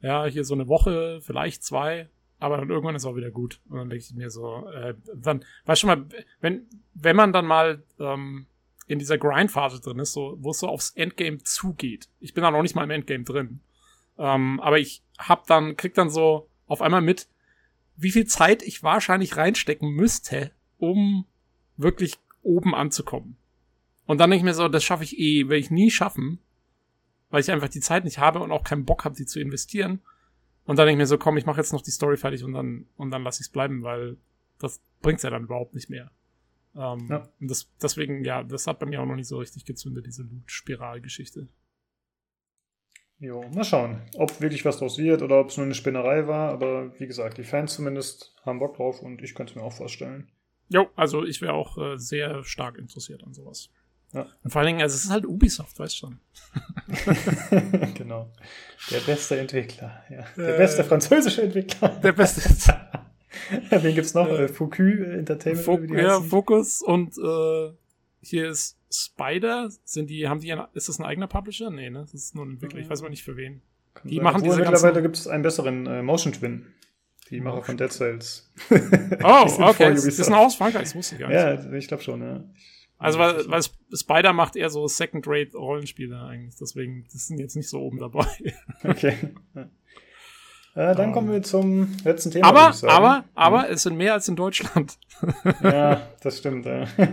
ja, 0.00 0.24
hier 0.24 0.44
so 0.44 0.54
eine 0.54 0.68
Woche, 0.68 1.20
vielleicht 1.20 1.64
zwei, 1.64 2.08
aber 2.38 2.58
dann 2.58 2.70
irgendwann 2.70 2.94
ist 2.94 3.06
auch 3.06 3.16
wieder 3.16 3.30
gut. 3.30 3.60
Und 3.68 3.78
dann 3.78 3.90
denke 3.90 4.04
ich 4.04 4.14
mir 4.14 4.30
so, 4.30 4.68
äh, 4.68 4.94
dann, 5.14 5.44
weißt 5.64 5.82
du 5.82 5.86
mal, 5.86 6.06
wenn, 6.40 6.66
wenn 6.94 7.16
man 7.16 7.32
dann 7.32 7.46
mal 7.46 7.82
ähm, 7.98 8.46
in 8.86 8.98
dieser 8.98 9.18
Grind-Phase 9.18 9.80
drin 9.80 9.98
ist, 9.98 10.12
so, 10.12 10.36
wo 10.40 10.50
es 10.50 10.58
so 10.58 10.68
aufs 10.68 10.90
Endgame 10.90 11.38
zugeht. 11.38 12.08
Ich 12.20 12.34
bin 12.34 12.42
da 12.42 12.50
noch 12.50 12.62
nicht 12.62 12.74
mal 12.74 12.84
im 12.84 12.90
Endgame 12.90 13.24
drin. 13.24 13.60
Ähm, 14.18 14.60
aber 14.60 14.78
ich 14.78 15.02
hab 15.18 15.46
dann, 15.46 15.76
krieg 15.76 15.94
dann 15.94 16.10
so 16.10 16.48
auf 16.66 16.82
einmal 16.82 17.02
mit, 17.02 17.28
wie 17.96 18.10
viel 18.10 18.26
Zeit 18.26 18.62
ich 18.62 18.82
wahrscheinlich 18.82 19.36
reinstecken 19.36 19.90
müsste, 19.90 20.50
um 20.78 21.24
wirklich 21.76 22.18
oben 22.42 22.74
anzukommen. 22.74 23.36
Und 24.06 24.18
dann 24.18 24.30
denke 24.30 24.40
ich 24.40 24.44
mir 24.44 24.54
so, 24.54 24.68
das 24.68 24.84
schaffe 24.84 25.04
ich 25.04 25.18
eh, 25.18 25.48
werde 25.48 25.58
ich 25.58 25.70
nie 25.70 25.90
schaffen, 25.90 26.38
weil 27.30 27.40
ich 27.40 27.50
einfach 27.50 27.68
die 27.68 27.80
Zeit 27.80 28.04
nicht 28.04 28.18
habe 28.18 28.38
und 28.40 28.52
auch 28.52 28.62
keinen 28.62 28.84
Bock 28.84 29.04
habe, 29.04 29.16
die 29.16 29.26
zu 29.26 29.40
investieren. 29.40 30.00
Und 30.66 30.78
dann 30.78 30.86
denke 30.86 30.92
ich 30.92 30.98
mir 30.98 31.06
so, 31.06 31.16
komm, 31.18 31.36
ich 31.36 31.46
mache 31.46 31.60
jetzt 31.60 31.72
noch 31.72 31.82
die 31.82 31.90
Story 31.90 32.16
fertig 32.16 32.42
und 32.44 32.52
dann, 32.52 32.86
und 32.96 33.10
dann 33.10 33.22
lasse 33.22 33.40
ich 33.40 33.46
es 33.46 33.52
bleiben, 33.52 33.82
weil 33.82 34.16
das 34.58 34.80
bringt's 35.00 35.22
ja 35.22 35.30
dann 35.30 35.44
überhaupt 35.44 35.74
nicht 35.74 35.88
mehr. 35.90 36.10
Ähm, 36.74 37.06
Ja. 37.08 37.28
und 37.40 37.50
das, 37.50 37.70
deswegen, 37.80 38.24
ja, 38.24 38.42
das 38.42 38.66
hat 38.66 38.78
bei 38.78 38.86
mir 38.86 39.00
auch 39.00 39.06
noch 39.06 39.14
nicht 39.16 39.28
so 39.28 39.38
richtig 39.38 39.64
gezündet, 39.64 40.06
diese 40.06 40.22
Loot-Spiral-Geschichte. 40.24 41.48
Jo, 43.18 43.42
mal 43.54 43.64
schauen, 43.64 44.02
ob 44.18 44.40
wirklich 44.42 44.64
was 44.66 44.78
draus 44.78 44.98
wird 44.98 45.22
oder 45.22 45.40
ob 45.40 45.48
es 45.48 45.56
nur 45.56 45.64
eine 45.64 45.74
Spinnerei 45.74 46.26
war. 46.26 46.50
Aber 46.50 46.92
wie 47.00 47.06
gesagt, 47.06 47.38
die 47.38 47.44
Fans 47.44 47.74
zumindest 47.74 48.34
haben 48.44 48.58
Bock 48.58 48.76
drauf 48.76 49.00
und 49.00 49.22
ich 49.22 49.34
könnte 49.34 49.52
es 49.52 49.56
mir 49.56 49.62
auch 49.62 49.72
vorstellen. 49.72 50.28
Jo, 50.68 50.88
also 50.96 51.24
ich 51.24 51.40
wäre 51.40 51.54
auch 51.54 51.78
äh, 51.78 51.96
sehr 51.96 52.44
stark 52.44 52.76
interessiert 52.76 53.24
an 53.24 53.32
sowas. 53.32 53.70
Ja. 54.16 54.26
Und 54.42 54.50
vor 54.50 54.60
allen 54.60 54.68
Dingen, 54.68 54.82
also 54.82 54.94
es 54.94 55.04
ist 55.04 55.10
halt 55.10 55.26
Ubisoft, 55.26 55.78
weißt 55.78 55.94
du 55.94 55.98
schon. 55.98 56.20
genau. 57.94 58.32
Der 58.90 59.00
beste 59.00 59.38
Entwickler, 59.38 60.02
ja. 60.08 60.24
Der 60.36 60.54
Äh, 60.54 60.58
beste 60.58 60.84
französische 60.84 61.42
Entwickler. 61.42 61.88
Der 62.02 62.12
beste 62.12 62.40
Wen 63.70 63.94
gibt's 63.94 64.14
noch? 64.14 64.28
Äh, 64.28 64.48
Foucu 64.48 64.82
Entertainment. 64.82 65.64
Fo 65.64 65.82
wie 65.82 65.88
die 65.88 65.94
ja. 65.94 66.20
Focus 66.20 66.80
und 66.80 67.18
äh, 67.18 67.72
hier 68.22 68.48
ist 68.48 68.78
Spider. 68.90 69.68
Sind 69.84 70.08
die, 70.08 70.26
haben 70.28 70.40
die, 70.40 70.50
ein, 70.50 70.66
ist 70.72 70.88
das 70.88 70.98
ein 70.98 71.04
eigener 71.04 71.26
Publisher? 71.26 71.70
Nee, 71.70 71.90
ne? 71.90 72.00
Das 72.00 72.14
ist 72.14 72.34
nur 72.34 72.46
ein 72.46 72.52
Entwickler. 72.52 72.80
Ich 72.80 72.88
weiß 72.88 73.00
aber 73.00 73.10
nicht 73.10 73.22
für 73.22 73.36
wen. 73.36 73.60
Kann 73.92 74.08
die 74.08 74.16
sein. 74.16 74.24
machen 74.24 74.42
diese 74.42 74.56
Mittlerweile 74.56 75.02
gibt 75.02 75.16
es 75.16 75.28
einen 75.28 75.42
besseren 75.42 75.86
äh, 75.86 76.02
Motion 76.02 76.32
Twin. 76.32 76.72
Die 77.28 77.40
Macher 77.40 77.62
von 77.62 77.76
Dead 77.76 77.92
Cells. 77.92 78.50
Oh, 78.70 78.74
okay. 79.58 79.90
Das 79.90 80.04
ist 80.04 80.28
ein 80.28 80.34
aus 80.34 80.54
Frankreich, 80.54 80.84
das 80.84 80.94
wusste 80.94 81.16
ich 81.16 81.20
gar 81.20 81.28
nicht. 81.28 81.36
Ja, 81.36 81.72
ich 81.72 81.88
glaube 81.88 82.02
schon, 82.02 82.22
ja. 82.22 82.44
Also, 82.98 83.18
weil, 83.18 83.48
weil 83.48 83.60
Sp- 83.60 83.76
Spider 83.92 84.32
macht 84.32 84.56
eher 84.56 84.70
so 84.70 84.86
Second-Rate-Rollenspiele 84.88 86.18
eigentlich. 86.22 86.56
Deswegen, 86.56 87.04
das 87.12 87.26
sind 87.26 87.38
jetzt 87.38 87.54
nicht 87.56 87.68
so 87.68 87.80
oben 87.80 87.98
dabei. 87.98 88.26
Okay. 88.84 89.16
Ja. 89.54 89.68
Äh, 90.74 90.94
dann 90.94 91.06
Ähm. 91.06 91.12
kommen 91.14 91.32
wir 91.32 91.42
zum 91.42 91.96
letzten 92.04 92.30
Thema. 92.32 92.48
aber, 92.48 92.74
aber, 92.82 93.24
aber, 93.34 93.70
es 93.70 93.84
sind 93.84 93.96
mehr 93.96 94.12
als 94.12 94.28
in 94.28 94.36
Deutschland. 94.36 94.98
Ja, 95.62 96.06
das 96.20 96.36
stimmt. 96.36 96.66
Ja. 96.66 96.80
da 96.98 97.04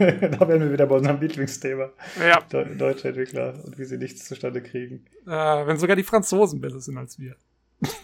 werden 0.50 0.64
wir 0.64 0.74
wieder 0.74 0.86
bei 0.86 0.98
unserem 0.98 1.22
Lieblingsthema. 1.22 1.90
ja. 2.20 2.42
De 2.52 2.76
deutsche 2.76 3.08
Entwickler 3.08 3.54
und 3.64 3.78
wie 3.80 3.86
sie 3.86 3.98
nichts 3.98 4.26
zustande 4.28 4.62
kriegen. 4.62 5.06
Äh, 5.26 5.30
wenn 5.66 5.78
sogar 5.78 5.96
die 5.96 6.04
Franzosen 6.04 6.60
besser 6.60 6.82
sind 6.82 6.98
als 6.98 7.18
wir. 7.18 7.38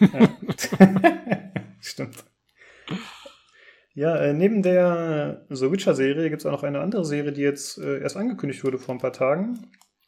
Ja. 0.00 0.30
Stimmt. 1.80 2.24
Ja, 3.94 4.16
äh, 4.16 4.32
neben 4.32 4.62
der 4.62 5.46
The 5.50 5.70
Witcher-Serie 5.70 6.30
gibt 6.30 6.42
es 6.42 6.46
auch 6.46 6.52
noch 6.52 6.62
eine 6.62 6.80
andere 6.80 7.04
Serie, 7.04 7.32
die 7.32 7.42
jetzt 7.42 7.78
äh, 7.78 8.00
erst 8.00 8.16
angekündigt 8.16 8.64
wurde 8.64 8.78
vor 8.78 8.94
ein 8.94 9.00
paar 9.00 9.12
Tagen. 9.12 9.58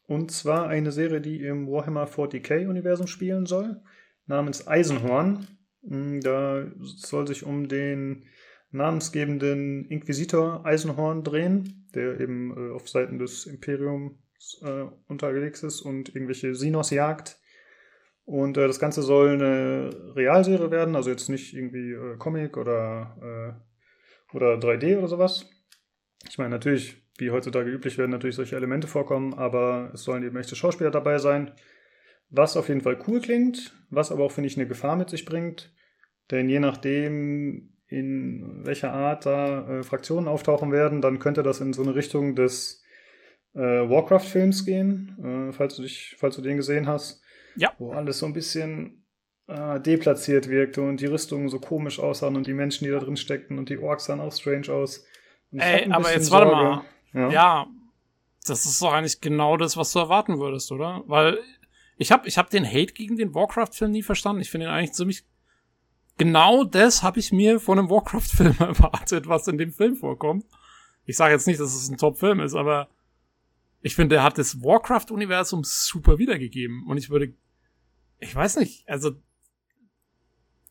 Und 0.07 0.31
zwar 0.31 0.67
eine 0.67 0.91
Serie, 0.91 1.21
die 1.21 1.43
im 1.43 1.67
Warhammer 1.67 2.07
40k-Universum 2.07 3.07
spielen 3.07 3.45
soll, 3.45 3.81
namens 4.25 4.67
Eisenhorn. 4.67 5.47
Mm, 5.81 6.19
Da 6.21 6.65
soll 6.81 7.27
sich 7.27 7.45
um 7.45 7.67
den 7.67 8.25
namensgebenden 8.71 9.85
Inquisitor 9.85 10.65
Eisenhorn 10.65 11.23
drehen, 11.23 11.89
der 11.93 12.19
eben 12.19 12.55
äh, 12.55 12.73
auf 12.73 12.89
Seiten 12.89 13.19
des 13.19 13.45
Imperiums 13.45 14.61
äh, 14.63 14.85
unterwegs 15.07 15.61
ist 15.63 15.81
und 15.81 16.15
irgendwelche 16.15 16.55
Sinos 16.55 16.89
jagt. 16.89 17.37
Und 18.25 18.57
äh, 18.57 18.67
das 18.67 18.79
Ganze 18.79 19.01
soll 19.03 19.29
eine 19.33 20.15
Realserie 20.15 20.71
werden, 20.71 20.95
also 20.95 21.09
jetzt 21.09 21.29
nicht 21.29 21.53
irgendwie 21.53 21.91
äh, 21.91 22.17
Comic 22.17 22.57
oder, 22.57 23.57
äh, 23.59 23.72
oder 24.33 24.55
3D 24.57 24.97
oder 24.97 25.07
sowas. 25.07 25.49
Ich 26.29 26.37
meine, 26.37 26.49
natürlich, 26.51 26.97
wie 27.17 27.31
heutzutage 27.31 27.69
üblich, 27.69 27.97
werden 27.97 28.11
natürlich 28.11 28.35
solche 28.35 28.55
Elemente 28.55 28.87
vorkommen, 28.87 29.33
aber 29.33 29.91
es 29.93 30.03
sollen 30.03 30.23
eben 30.23 30.37
echte 30.37 30.55
Schauspieler 30.55 30.91
dabei 30.91 31.17
sein. 31.17 31.51
Was 32.29 32.57
auf 32.57 32.67
jeden 32.67 32.81
Fall 32.81 32.97
cool 33.07 33.21
klingt, 33.21 33.75
was 33.89 34.11
aber 34.11 34.23
auch, 34.23 34.31
finde 34.31 34.47
ich, 34.47 34.57
eine 34.57 34.67
Gefahr 34.67 34.95
mit 34.95 35.09
sich 35.09 35.25
bringt. 35.25 35.71
Denn 36.31 36.49
je 36.49 36.59
nachdem, 36.59 37.75
in 37.87 38.65
welcher 38.65 38.91
Art 38.93 39.25
da 39.25 39.79
äh, 39.79 39.83
Fraktionen 39.83 40.27
auftauchen 40.27 40.71
werden, 40.71 41.01
dann 41.01 41.19
könnte 41.19 41.43
das 41.43 41.61
in 41.61 41.73
so 41.73 41.83
eine 41.83 41.93
Richtung 41.93 42.35
des 42.35 42.83
äh, 43.53 43.59
Warcraft-Films 43.59 44.65
gehen, 44.65 45.49
äh, 45.49 45.53
falls, 45.53 45.75
du 45.75 45.83
dich, 45.83 46.15
falls 46.17 46.35
du 46.35 46.41
den 46.41 46.57
gesehen 46.57 46.87
hast 46.87 47.21
Ja. 47.55 47.71
wo 47.77 47.91
alles 47.91 48.17
so 48.17 48.25
ein 48.25 48.33
bisschen 48.33 49.02
äh, 49.53 49.79
deplatziert 49.79 50.49
wirkte 50.49 50.81
und 50.81 50.99
die 50.99 51.05
Rüstungen 51.05 51.47
so 51.47 51.59
komisch 51.59 51.99
aussahen 51.99 52.35
und 52.35 52.47
die 52.47 52.53
Menschen, 52.53 52.85
die 52.85 52.91
da 52.91 52.99
drin 52.99 53.17
steckten 53.17 53.59
und 53.59 53.69
die 53.69 53.77
Orks 53.77 54.05
sahen 54.05 54.19
auch 54.19 54.33
strange 54.33 54.69
aus. 54.69 55.05
Ey, 55.51 55.91
aber 55.91 56.11
jetzt 56.11 56.31
warte 56.31 56.51
mal. 56.51 56.81
Ja. 57.13 57.29
ja. 57.29 57.67
das 58.47 58.65
ist 58.65 58.81
doch 58.81 58.91
eigentlich 58.91 59.21
genau 59.21 59.55
das, 59.57 59.77
was 59.77 59.91
du 59.91 59.99
erwarten 59.99 60.39
würdest, 60.39 60.71
oder? 60.71 61.03
Weil 61.05 61.37
ich 61.97 62.11
habe 62.11 62.27
ich 62.27 62.39
hab 62.39 62.49
den 62.49 62.65
Hate 62.65 62.93
gegen 62.93 63.15
den 63.15 63.35
Warcraft-Film 63.35 63.91
nie 63.91 64.01
verstanden. 64.01 64.41
Ich 64.41 64.49
finde 64.49 64.65
ihn 64.67 64.71
eigentlich 64.71 64.93
ziemlich. 64.93 65.23
Genau 66.17 66.63
das 66.63 67.03
habe 67.03 67.19
ich 67.19 67.31
mir 67.31 67.59
von 67.59 67.77
einem 67.77 67.89
Warcraft-Film 67.89 68.55
erwartet, 68.59 69.27
was 69.27 69.47
in 69.47 69.59
dem 69.59 69.71
Film 69.71 69.95
vorkommt. 69.95 70.45
Ich 71.05 71.17
sage 71.17 71.33
jetzt 71.33 71.45
nicht, 71.45 71.59
dass 71.59 71.75
es 71.75 71.89
ein 71.89 71.97
Top-Film 71.97 72.39
ist, 72.39 72.55
aber 72.55 72.89
ich 73.81 73.95
finde, 73.95 74.15
er 74.15 74.23
hat 74.23 74.37
das 74.39 74.63
Warcraft-Universum 74.63 75.63
super 75.63 76.17
wiedergegeben. 76.17 76.87
Und 76.87 76.97
ich 76.97 77.09
würde, 77.11 77.33
ich 78.19 78.33
weiß 78.33 78.57
nicht, 78.57 78.87
also 78.87 79.11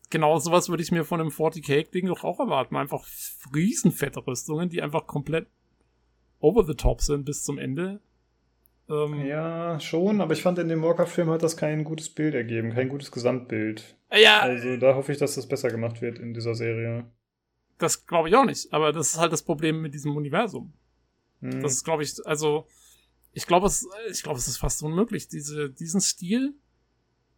genau 0.09 0.37
sowas 0.39 0.69
würde 0.69 0.83
ich 0.83 0.91
mir 0.91 1.05
von 1.05 1.19
einem 1.19 1.29
40k-Ding 1.29 2.07
doch 2.07 2.23
auch 2.23 2.39
erwarten. 2.39 2.75
Einfach 2.75 3.05
riesenfette 3.53 4.25
Rüstungen, 4.25 4.69
die 4.69 4.81
einfach 4.81 5.07
komplett 5.07 5.47
over 6.39 6.65
the 6.65 6.75
top 6.75 7.01
sind 7.01 7.25
bis 7.25 7.43
zum 7.43 7.57
Ende. 7.57 8.01
Ähm, 8.89 9.25
ja, 9.25 9.79
schon, 9.79 10.19
aber 10.19 10.33
ich 10.33 10.41
fand 10.41 10.59
in 10.59 10.67
dem 10.67 10.83
Warcraft-Film 10.83 11.29
hat 11.29 11.41
das 11.41 11.55
kein 11.55 11.83
gutes 11.83 12.09
Bild 12.09 12.35
ergeben, 12.35 12.73
kein 12.73 12.89
gutes 12.89 13.11
Gesamtbild. 13.11 13.95
Ja. 14.11 14.41
Also 14.41 14.77
da 14.77 14.95
hoffe 14.95 15.13
ich, 15.13 15.17
dass 15.17 15.35
das 15.35 15.47
besser 15.47 15.69
gemacht 15.69 16.01
wird 16.01 16.19
in 16.19 16.33
dieser 16.33 16.53
Serie. 16.53 17.05
Das 17.77 18.05
glaube 18.05 18.29
ich 18.29 18.35
auch 18.35 18.45
nicht, 18.45 18.71
aber 18.73 18.91
das 18.91 19.13
ist 19.13 19.19
halt 19.19 19.31
das 19.31 19.41
Problem 19.41 19.81
mit 19.81 19.93
diesem 19.93 20.15
Universum. 20.15 20.73
Hm. 21.39 21.61
Das 21.61 21.73
ist, 21.73 21.85
glaube 21.85 22.03
ich, 22.03 22.13
also 22.25 22.67
ich 23.31 23.47
glaube, 23.47 23.67
es, 23.67 23.87
ich 24.11 24.21
glaube, 24.21 24.37
es 24.37 24.47
ist 24.47 24.57
fast 24.57 24.83
unmöglich, 24.83 25.27
diese, 25.27 25.69
diesen 25.69 26.01
Stil 26.01 26.53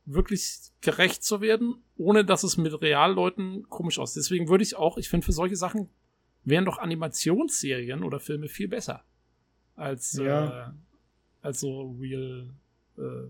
wirklich 0.06 0.72
gerecht 0.82 1.24
zu 1.24 1.42
werden, 1.42 1.84
ohne 1.98 2.26
dass 2.26 2.44
es 2.44 2.58
mit 2.58 2.82
Realleuten 2.82 3.68
komisch 3.70 4.00
aussieht. 4.00 4.24
Deswegen 4.24 4.50
würde 4.50 4.64
ich 4.64 4.76
auch, 4.76 4.98
ich 4.98 5.10
finde, 5.10 5.26
für 5.26 5.32
solche 5.32 5.56
Sachen 5.56 5.90
wären 6.44 6.66
doch 6.66 6.78
Animationsserien 6.78 8.04
oder 8.04 8.20
Filme 8.20 8.48
viel 8.48 8.68
besser 8.68 9.04
als, 9.76 10.14
ja. 10.14 10.68
äh, 10.68 10.72
als 11.42 11.60
so 11.60 11.96
real 12.00 12.50
äh, 12.98 13.30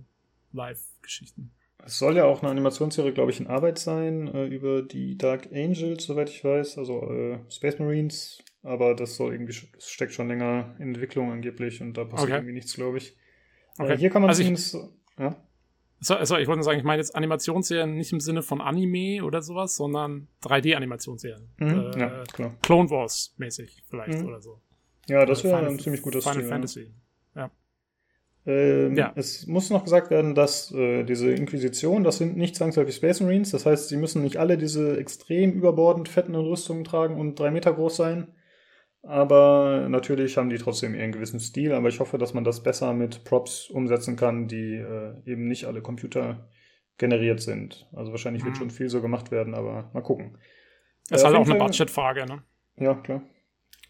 Live-Geschichten. 0.53 1.51
Es 1.83 1.99
soll 1.99 2.15
ja 2.15 2.25
auch 2.25 2.41
eine 2.41 2.51
Animationsserie, 2.51 3.13
glaube 3.13 3.31
ich, 3.31 3.39
in 3.39 3.47
Arbeit 3.47 3.77
sein, 3.77 4.27
äh, 4.27 4.47
über 4.47 4.81
die 4.81 5.17
Dark 5.17 5.49
Angels, 5.51 6.05
soweit 6.05 6.29
ich 6.29 6.43
weiß, 6.43 6.77
also 6.77 7.11
äh, 7.11 7.39
Space 7.49 7.77
Marines, 7.77 8.43
aber 8.63 8.95
das 8.95 9.15
soll 9.15 9.33
irgendwie, 9.33 9.53
das 9.73 9.89
steckt 9.89 10.13
schon 10.13 10.27
länger 10.27 10.75
in 10.79 10.89
Entwicklung 10.89 11.31
angeblich 11.31 11.81
und 11.81 11.95
da 11.95 12.05
passiert 12.05 12.29
okay. 12.29 12.37
irgendwie 12.37 12.53
nichts, 12.53 12.73
glaube 12.73 12.97
ich. 12.97 13.15
Äh, 13.77 13.83
okay. 13.83 13.97
hier 13.97 14.09
kann 14.09 14.23
man 14.23 14.29
also 14.29 14.41
zumindest, 14.41 14.77
ja. 15.19 15.35
So, 16.06 16.23
so, 16.23 16.38
ich 16.38 16.48
wollte 16.48 16.60
nur 16.60 16.64
sagen, 16.64 16.77
ich 16.77 16.84
meine 16.84 17.02
jetzt 17.02 17.15
Animationsserien 17.15 17.98
nicht 17.98 18.14
im 18.14 18.19
Sinne 18.19 18.44
von 18.44 18.61
Anime 18.61 19.26
oder 19.26 19.41
sowas, 19.41 19.76
sondern 19.76 20.27
3D-Animationsserien. 20.44 21.49
Mhm, 21.57 21.68
äh, 21.68 21.99
ja, 21.99 22.23
klar. 22.32 22.56
Clone 22.61 22.91
Wars 22.91 23.34
mäßig 23.38 23.84
vielleicht 23.90 24.19
mhm. 24.19 24.27
oder 24.27 24.40
so. 24.40 24.61
Ja, 25.07 25.26
das 25.26 25.44
wäre 25.44 25.65
ein 25.65 25.80
ziemlich 25.80 26.03
guter 26.03 26.22
Final 26.22 26.36
Stil, 26.36 26.48
Fantasy. 26.48 26.94
Ja. 27.36 27.49
Ähm, 28.45 28.95
ja. 28.95 29.14
Es 29.15 29.48
muss 29.48 29.72
noch 29.72 29.84
gesagt 29.84 30.11
werden, 30.11 30.36
dass 30.36 30.72
äh, 30.73 31.03
diese 31.06 31.32
Inquisition, 31.32 32.03
das 32.03 32.19
sind 32.19 32.38
nicht 32.38 32.56
zwangsläufig 32.56 32.95
Space 32.95 33.22
Marines. 33.22 33.49
Das 33.49 33.65
heißt, 33.65 33.90
sie 33.90 33.98
müssen 33.98 34.22
nicht 34.22 34.38
alle 34.38 34.60
diese 34.60 34.99
extrem 34.99 35.53
überbordend 35.53 36.07
fetten 36.07 36.36
Rüstungen 36.36 36.84
tragen 36.84 37.19
und 37.19 37.40
drei 37.40 37.49
Meter 37.49 37.73
groß 37.73 37.95
sein. 37.95 38.27
Aber 39.07 39.88
natürlich 39.88 40.38
haben 40.38 40.49
die 40.49 40.57
trotzdem 40.57 40.95
ihren 40.95 41.11
gewissen 41.11 41.40
Stil. 41.40 41.73
Aber 41.73 41.90
ich 41.90 41.99
hoffe, 41.99 42.18
dass 42.18 42.34
man 42.34 42.44
das 42.44 42.64
besser 42.64 42.94
mit 42.94 43.23
Props 43.23 43.69
umsetzen 43.69 44.15
kann, 44.15 44.48
die 44.48 44.76
äh, 44.76 45.14
eben 45.26 45.48
nicht 45.48 45.65
alle 45.65 45.82
Computer 45.82 46.49
generiert 46.98 47.41
sind. 47.41 47.88
Also 47.94 48.11
wahrscheinlich 48.11 48.44
mhm. 48.44 48.48
wird 48.48 48.57
schon 48.57 48.69
viel 48.72 48.90
so 48.90 49.02
gemacht 49.02 49.32
werden, 49.32 49.53
aber 49.53 49.90
mal 49.94 50.02
gucken. 50.02 50.38
Das 51.10 51.22
ist 51.22 51.23
äh, 51.23 51.27
halt 51.27 51.38
auch 51.38 51.49
eine 51.49 51.60
Budgetfrage, 51.60 52.26
ne? 52.26 52.44
Ja, 52.77 52.95
klar. 52.95 53.22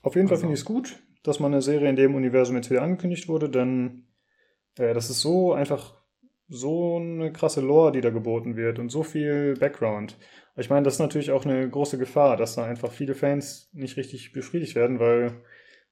Auf 0.02 0.16
jeden 0.16 0.28
also. 0.28 0.36
Fall 0.36 0.42
finde 0.42 0.54
ich 0.54 0.60
es 0.60 0.66
gut, 0.66 1.02
dass 1.24 1.40
man 1.40 1.54
eine 1.54 1.62
Serie 1.62 1.90
in 1.90 1.96
dem 1.96 2.16
Universum 2.16 2.56
jetzt 2.56 2.70
wieder 2.70 2.82
angekündigt 2.82 3.28
wurde, 3.28 3.50
denn 3.50 4.08
äh, 4.78 4.94
das 4.94 5.10
ist 5.10 5.22
so 5.22 5.54
einfach 5.54 5.96
so 6.48 6.98
eine 6.98 7.32
krasse 7.32 7.62
Lore, 7.62 7.92
die 7.92 8.02
da 8.02 8.10
geboten 8.10 8.56
wird 8.56 8.80
und 8.80 8.90
so 8.90 9.04
viel 9.04 9.56
Background. 9.60 10.18
Ich 10.57 10.69
meine, 10.69 10.84
das 10.84 10.95
ist 10.95 10.99
natürlich 10.99 11.32
auch 11.32 11.45
eine 11.45 11.69
große 11.69 11.98
Gefahr, 11.98 12.38
dass 12.38 12.56
da 12.56 12.64
einfach 12.64 12.91
viele 12.91 13.14
Fans 13.14 13.69
nicht 13.73 13.98
richtig 13.98 14.32
befriedigt 14.32 14.76
werden, 14.76 14.99
weil 14.99 15.41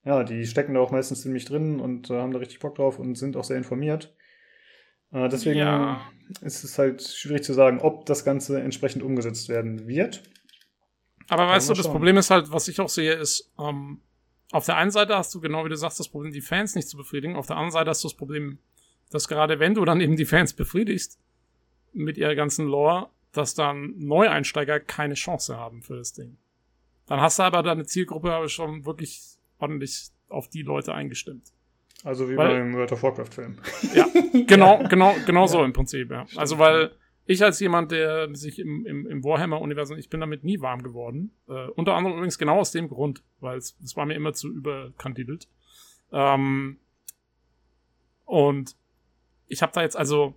ja, 0.06 0.24
die 0.24 0.46
stecken 0.46 0.74
da 0.74 0.80
auch 0.80 0.92
meistens 0.92 1.22
ziemlich 1.22 1.46
drin 1.46 1.80
und 1.80 2.10
äh, 2.10 2.14
haben 2.14 2.32
da 2.32 2.40
richtig 2.40 2.60
Bock 2.60 2.76
drauf 2.76 3.00
und 3.00 3.16
sind 3.16 3.38
auch 3.38 3.44
sehr 3.44 3.58
informiert. 3.58 4.14
Äh, 5.12 5.30
deswegen 5.30 5.60
ja. 5.60 6.02
ist 6.42 6.64
es 6.64 6.78
halt 6.78 7.02
schwierig 7.02 7.44
zu 7.44 7.54
sagen, 7.54 7.80
ob 7.80 8.06
das 8.06 8.26
Ganze 8.26 8.62
entsprechend 8.62 9.04
umgesetzt 9.04 9.50
werden 9.50 9.88
wird. 9.88 10.24
Aber 11.30 11.48
weißt 11.48 11.70
du, 11.70 11.74
das 11.74 11.90
Problem 11.90 12.18
ist 12.18 12.32
halt, 12.32 12.52
was 12.52 12.68
ich 12.68 12.80
auch 12.82 12.90
sehe, 12.90 13.14
ist, 13.14 13.52
ähm, 13.58 14.02
auf 14.52 14.66
der 14.66 14.78
einen 14.78 14.92
Seite 14.92 15.18
hast 15.18 15.34
du, 15.34 15.42
genau 15.42 15.66
wie 15.66 15.70
du 15.70 15.78
sagst, 15.78 16.00
das 16.00 16.10
Problem, 16.10 16.34
die 16.34 16.42
Fans 16.42 16.76
nicht 16.76 16.88
zu 16.88 16.98
befriedigen. 16.98 17.36
Auf 17.36 17.48
der 17.48 17.56
anderen 17.56 17.72
Seite 17.72 17.90
hast 17.90 18.04
du 18.04 18.08
das 18.08 18.18
Problem, 18.18 18.60
dass 19.10 19.28
gerade 19.28 19.60
wenn 19.60 19.74
du 19.74 19.86
dann 19.86 20.02
eben 20.02 20.16
die 20.16 20.26
Fans 20.26 20.54
befriedigst 20.54 21.20
mit 21.94 22.18
ihrer 22.18 22.36
ganzen 22.36 22.68
Lore, 22.68 23.10
dass 23.34 23.56
dann 23.56 23.96
Neueinsteiger 23.98 24.80
keine 24.80 25.16
Chance 25.16 25.58
haben 25.58 25.82
für 25.82 25.98
das 25.98 26.14
Ding. 26.14 26.38
Dann 27.08 27.20
hast 27.20 27.40
du 27.40 27.44
aber 27.44 27.64
deine 27.64 27.86
Zielgruppe 27.86 28.48
schon 28.48 28.86
wirklich 28.86 29.22
ordentlich 29.58 30.10
auf 30.30 30.48
die 30.48 30.62
Leute 30.62 30.94
eingestimmt. 30.94 31.52
Also 32.04 32.30
wie 32.30 32.38
weil, 32.38 32.60
beim 32.60 32.74
World 32.74 32.92
of 32.92 33.04
Warcraft 33.04 33.34
Film. 33.34 33.58
Ja, 33.94 34.08
genau, 34.46 34.84
genau, 34.90 35.16
genau 35.26 35.42
ja. 35.42 35.48
so 35.48 35.64
im 35.64 35.74
Prinzip, 35.74 36.12
ja. 36.12 36.26
Stimmt. 36.26 36.40
Also 36.40 36.60
weil 36.60 36.92
ich 37.26 37.44
als 37.44 37.60
jemand, 37.60 37.92
der 37.92 38.34
sich 38.36 38.60
im, 38.60 38.86
im, 38.86 39.08
im 39.08 39.24
Warhammer-Universum, 39.24 39.98
ich 39.98 40.10
bin 40.10 40.20
damit 40.20 40.44
nie 40.44 40.60
warm 40.60 40.84
geworden. 40.84 41.32
Äh, 41.48 41.68
unter 41.70 41.96
anderem 41.96 42.18
übrigens 42.18 42.38
genau 42.38 42.60
aus 42.60 42.72
dem 42.72 42.90
Grund, 42.90 43.24
weil 43.40 43.58
es, 43.58 43.78
es 43.84 43.96
war 43.96 44.06
mir 44.06 44.16
immer 44.16 44.34
zu 44.34 44.50
überkandidelt. 44.50 45.48
Ähm, 46.12 46.78
und 48.26 48.76
ich 49.48 49.62
habe 49.62 49.72
da 49.74 49.82
jetzt 49.82 49.96
also 49.98 50.36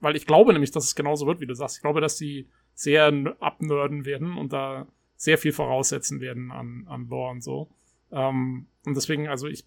weil 0.00 0.16
ich 0.16 0.26
glaube 0.26 0.52
nämlich, 0.52 0.70
dass 0.70 0.84
es 0.84 0.94
genauso 0.94 1.26
wird, 1.26 1.40
wie 1.40 1.46
du 1.46 1.54
sagst. 1.54 1.76
Ich 1.76 1.82
glaube, 1.82 2.00
dass 2.00 2.16
die 2.16 2.48
sehr 2.74 3.36
abnörden 3.40 4.04
werden 4.04 4.36
und 4.36 4.52
da 4.52 4.86
sehr 5.16 5.38
viel 5.38 5.52
voraussetzen 5.52 6.20
werden 6.20 6.50
an, 6.50 6.86
an 6.88 7.08
Lore 7.08 7.30
und 7.30 7.42
so. 7.42 7.70
Ähm, 8.10 8.66
und 8.86 8.96
deswegen, 8.96 9.28
also 9.28 9.46
ich 9.46 9.66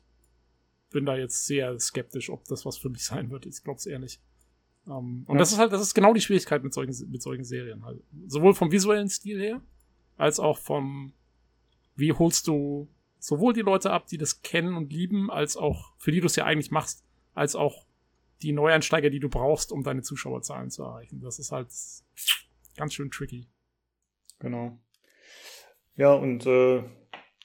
bin 0.89 1.05
da 1.05 1.15
jetzt 1.15 1.45
sehr 1.45 1.79
skeptisch, 1.79 2.29
ob 2.29 2.45
das 2.45 2.65
was 2.65 2.77
für 2.77 2.89
mich 2.89 3.05
sein 3.05 3.29
wird. 3.29 3.45
Ich 3.45 3.63
glaube 3.63 3.77
es 3.77 3.85
eher 3.85 3.99
nicht. 3.99 4.21
Ähm, 4.87 5.23
und 5.27 5.35
ja. 5.35 5.39
das 5.39 5.51
ist 5.51 5.59
halt, 5.59 5.71
das 5.71 5.81
ist 5.81 5.93
genau 5.93 6.13
die 6.13 6.21
Schwierigkeit 6.21 6.63
mit 6.63 6.73
solchen, 6.73 7.11
mit 7.11 7.21
solchen 7.21 7.43
Serien 7.43 7.85
halt. 7.85 8.01
Sowohl 8.27 8.53
vom 8.53 8.71
visuellen 8.71 9.09
Stil 9.09 9.39
her, 9.39 9.61
als 10.17 10.39
auch 10.39 10.57
vom, 10.57 11.13
wie 11.95 12.13
holst 12.13 12.47
du 12.47 12.87
sowohl 13.19 13.53
die 13.53 13.61
Leute 13.61 13.91
ab, 13.91 14.07
die 14.07 14.17
das 14.17 14.41
kennen 14.41 14.75
und 14.75 14.91
lieben, 14.91 15.31
als 15.31 15.55
auch, 15.55 15.93
für 15.97 16.11
die 16.11 16.19
du 16.19 16.25
es 16.25 16.35
ja 16.35 16.45
eigentlich 16.45 16.71
machst, 16.71 17.05
als 17.33 17.55
auch 17.55 17.85
die 18.43 18.51
Neueinsteiger, 18.51 19.09
die 19.09 19.19
du 19.19 19.29
brauchst, 19.29 19.71
um 19.71 19.83
deine 19.83 20.01
Zuschauerzahlen 20.01 20.69
zu 20.69 20.83
erreichen. 20.83 21.21
Das 21.21 21.39
ist 21.39 21.51
halt 21.51 21.67
ganz 22.75 22.93
schön 22.93 23.09
tricky. 23.09 23.47
Genau. 24.39 24.77
Ja, 25.95 26.13
und 26.13 26.45
äh, 26.45 26.83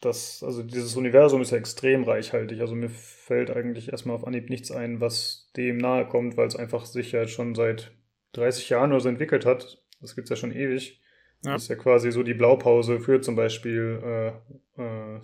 das, 0.01 0.43
also 0.43 0.63
dieses 0.63 0.97
Universum 0.97 1.43
ist 1.43 1.51
ja 1.51 1.59
extrem 1.59 2.05
reichhaltig. 2.05 2.61
Also 2.61 2.75
mir 2.75 2.89
fällt 2.89 3.51
eigentlich 3.51 3.91
erstmal 3.91 4.17
auf 4.17 4.27
Anhieb 4.27 4.51
nichts 4.51 4.71
ein, 4.71 5.01
was 5.01 5.51
dem 5.57 5.79
nahe 5.79 6.07
kommt, 6.07 6.37
weil 6.37 6.47
es 6.47 6.57
einfach 6.57 6.85
sich 6.85 7.13
ja 7.13 7.27
schon 7.29 7.55
seit 7.55 7.93
30 8.33 8.69
Jahren 8.69 8.93
oder 8.93 9.01
so 9.01 9.09
entwickelt 9.09 9.47
hat. 9.47 9.83
Das 10.01 10.15
gibt 10.15 10.27
es 10.27 10.31
ja 10.31 10.37
schon 10.37 10.53
ewig. 10.53 11.01
Ja. 11.45 11.53
Das 11.53 11.65
ist 11.65 11.69
ja 11.69 11.77
quasi 11.77 12.11
so 12.11 12.23
die 12.23 12.35
Blaupause 12.35 13.01
für 13.01 13.21
zum 13.21 13.37
Beispiel 13.37 14.35
äh, 14.77 14.83
äh, 14.83 15.21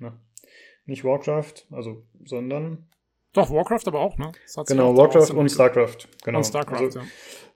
na, 0.00 0.20
nicht 0.86 1.04
Warcraft, 1.04 1.66
also, 1.70 2.06
sondern 2.24 2.87
doch, 3.32 3.50
Warcraft 3.50 3.86
aber 3.86 4.00
auch, 4.00 4.16
ne? 4.18 4.32
Genau, 4.66 4.96
Warcraft 4.96 5.34
und 5.34 5.50
StarCraft. 5.50 6.08
Genau. 6.24 6.38
Und 6.38 6.44
StarCraft, 6.44 6.80
also, 6.80 6.98
ja. 7.00 7.06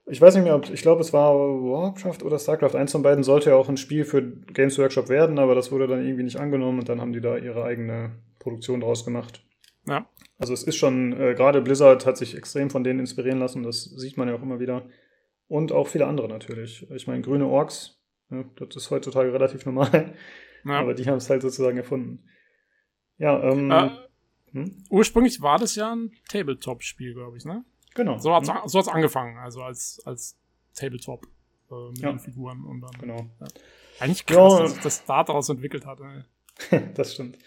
Ich 0.05 0.21
weiß 0.21 0.35
nicht 0.35 0.43
mehr, 0.43 0.55
ob, 0.55 0.69
ich 0.69 0.81
glaube, 0.81 1.01
es 1.01 1.13
war 1.13 1.33
Warcraft 1.33 2.23
oder 2.23 2.37
StarCraft. 2.37 2.75
Eins 2.75 2.91
von 2.91 3.03
beiden 3.03 3.23
sollte 3.23 3.51
ja 3.51 3.55
auch 3.55 3.69
ein 3.69 3.77
Spiel 3.77 4.03
für 4.03 4.21
Games 4.21 4.77
Workshop 4.77 5.07
werden, 5.07 5.39
aber 5.39 5.55
das 5.55 5.71
wurde 5.71 5.87
dann 5.87 6.05
irgendwie 6.05 6.23
nicht 6.23 6.39
angenommen 6.39 6.79
und 6.79 6.89
dann 6.89 6.99
haben 6.99 7.13
die 7.13 7.21
da 7.21 7.37
ihre 7.37 7.63
eigene 7.63 8.11
Produktion 8.39 8.81
draus 8.81 9.05
gemacht. 9.05 9.45
Ja. 9.87 10.07
Also 10.37 10.53
es 10.53 10.63
ist 10.63 10.75
schon, 10.75 11.13
äh, 11.13 11.35
gerade 11.35 11.61
Blizzard 11.61 12.05
hat 12.05 12.17
sich 12.17 12.35
extrem 12.35 12.69
von 12.69 12.83
denen 12.83 12.99
inspirieren 12.99 13.39
lassen, 13.39 13.63
das 13.63 13.83
sieht 13.83 14.17
man 14.17 14.27
ja 14.27 14.35
auch 14.35 14.41
immer 14.41 14.59
wieder. 14.59 14.87
Und 15.47 15.71
auch 15.71 15.87
viele 15.87 16.07
andere 16.07 16.27
natürlich. 16.27 16.89
Ich 16.91 17.07
meine, 17.07 17.21
grüne 17.21 17.47
Orks, 17.47 18.01
ja, 18.29 18.43
das 18.55 18.75
ist 18.75 18.91
heutzutage 18.91 19.31
relativ 19.31 19.65
normal. 19.65 20.13
Ja. 20.65 20.79
Aber 20.79 20.93
die 20.93 21.05
haben 21.05 21.17
es 21.17 21.29
halt 21.29 21.41
sozusagen 21.41 21.77
erfunden. 21.77 22.25
Ja, 23.17 23.41
ähm. 23.43 23.71
Äh, 23.71 23.89
hm? 24.53 24.83
Ursprünglich 24.89 25.41
war 25.41 25.57
das 25.57 25.75
ja 25.75 25.93
ein 25.93 26.11
Tabletop-Spiel, 26.29 27.13
glaube 27.13 27.37
ich, 27.37 27.45
ne? 27.45 27.65
Genau. 27.95 28.17
So 28.17 28.33
hat 28.33 28.43
es 28.43 28.49
hm. 28.49 28.67
so 28.67 28.79
angefangen, 28.79 29.37
also 29.37 29.61
als, 29.61 30.01
als 30.05 30.37
Tabletop 30.75 31.27
äh, 31.71 31.89
mit 31.89 31.99
ja. 31.99 32.11
den 32.11 32.19
Figuren 32.19 32.63
und 32.63 32.81
dann. 32.81 32.91
Genau. 32.99 33.29
Ja. 33.39 33.47
Eigentlich 33.99 34.25
krass, 34.25 34.53
ja. 34.53 34.59
dass 34.61 34.73
sich 34.73 34.83
das 34.83 35.05
daraus 35.05 35.49
entwickelt 35.49 35.85
hat. 35.85 35.99
das 36.95 37.13
stimmt. 37.13 37.37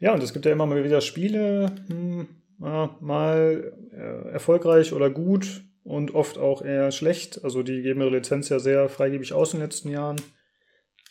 Ja, 0.00 0.14
und 0.14 0.22
es 0.22 0.32
gibt 0.32 0.46
ja 0.46 0.52
immer 0.52 0.66
mal 0.66 0.84
wieder 0.84 1.00
Spiele, 1.00 1.74
hm, 1.88 2.28
ja, 2.60 2.96
mal 3.00 3.72
äh, 3.92 4.30
erfolgreich 4.30 4.92
oder 4.92 5.10
gut 5.10 5.64
und 5.82 6.14
oft 6.14 6.38
auch 6.38 6.62
eher 6.62 6.92
schlecht. 6.92 7.42
Also 7.42 7.62
die 7.62 7.82
geben 7.82 8.00
ihre 8.00 8.10
Lizenz 8.10 8.48
ja 8.48 8.58
sehr 8.58 8.88
freigebig 8.88 9.32
aus 9.32 9.54
in 9.54 9.60
den 9.60 9.66
letzten 9.66 9.90
Jahren. 9.90 10.20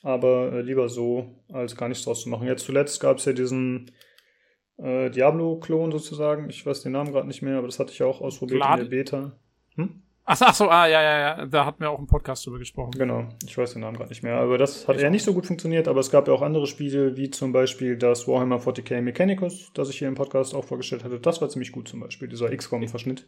Aber 0.03 0.53
äh, 0.53 0.61
lieber 0.61 0.89
so, 0.89 1.43
als 1.51 1.75
gar 1.75 1.89
nichts 1.89 2.05
draus 2.05 2.21
zu 2.21 2.29
machen. 2.29 2.47
Jetzt 2.47 2.65
zuletzt 2.65 2.99
gab 2.99 3.17
es 3.17 3.25
ja 3.25 3.33
diesen 3.33 3.91
äh, 4.77 5.09
Diablo-Klon 5.09 5.91
sozusagen. 5.91 6.49
Ich 6.49 6.65
weiß 6.65 6.83
den 6.83 6.93
Namen 6.93 7.11
gerade 7.11 7.27
nicht 7.27 7.41
mehr, 7.41 7.57
aber 7.57 7.67
das 7.67 7.79
hatte 7.79 7.91
ich 7.91 7.99
ja 7.99 8.05
auch 8.05 8.21
ausprobiert 8.21 8.61
Glad 8.61 8.79
in 8.79 8.85
der 8.85 8.89
Beta. 8.89 9.31
Hm? 9.75 10.01
Ach, 10.29 10.37
ach 10.41 10.53
so, 10.53 10.69
ah, 10.69 10.85
ja, 10.87 11.01
ja, 11.01 11.19
ja, 11.19 11.45
da 11.45 11.65
hatten 11.65 11.79
wir 11.79 11.89
auch 11.89 11.99
im 11.99 12.07
Podcast 12.07 12.45
drüber 12.45 12.59
gesprochen. 12.59 12.91
Genau, 12.91 13.29
ich 13.45 13.57
weiß 13.57 13.71
den 13.71 13.81
Namen 13.81 13.95
gerade 13.95 14.09
nicht 14.09 14.23
mehr. 14.23 14.35
Aber 14.35 14.57
das 14.57 14.85
hat 14.85 14.97
eher 14.97 15.09
nicht 15.09 15.23
so 15.23 15.33
gut 15.33 15.45
funktioniert, 15.45 15.87
aber 15.87 16.01
es 16.01 16.11
gab 16.11 16.27
ja 16.27 16.33
auch 16.33 16.41
andere 16.41 16.67
Spiele, 16.67 17.15
wie 17.15 17.29
zum 17.29 17.53
Beispiel 17.53 17.95
das 17.95 18.27
Warhammer 18.27 18.57
40k 18.57 18.99
Mechanicus, 19.01 19.71
das 19.73 19.89
ich 19.89 19.99
hier 19.99 20.09
im 20.09 20.15
Podcast 20.15 20.53
auch 20.53 20.65
vorgestellt 20.65 21.05
hatte. 21.05 21.17
Das 21.21 21.39
war 21.39 21.47
ziemlich 21.47 21.71
gut 21.71 21.87
zum 21.87 22.01
Beispiel, 22.01 22.27
dieser 22.27 22.53
XCOM-Verschnitt. 22.53 23.25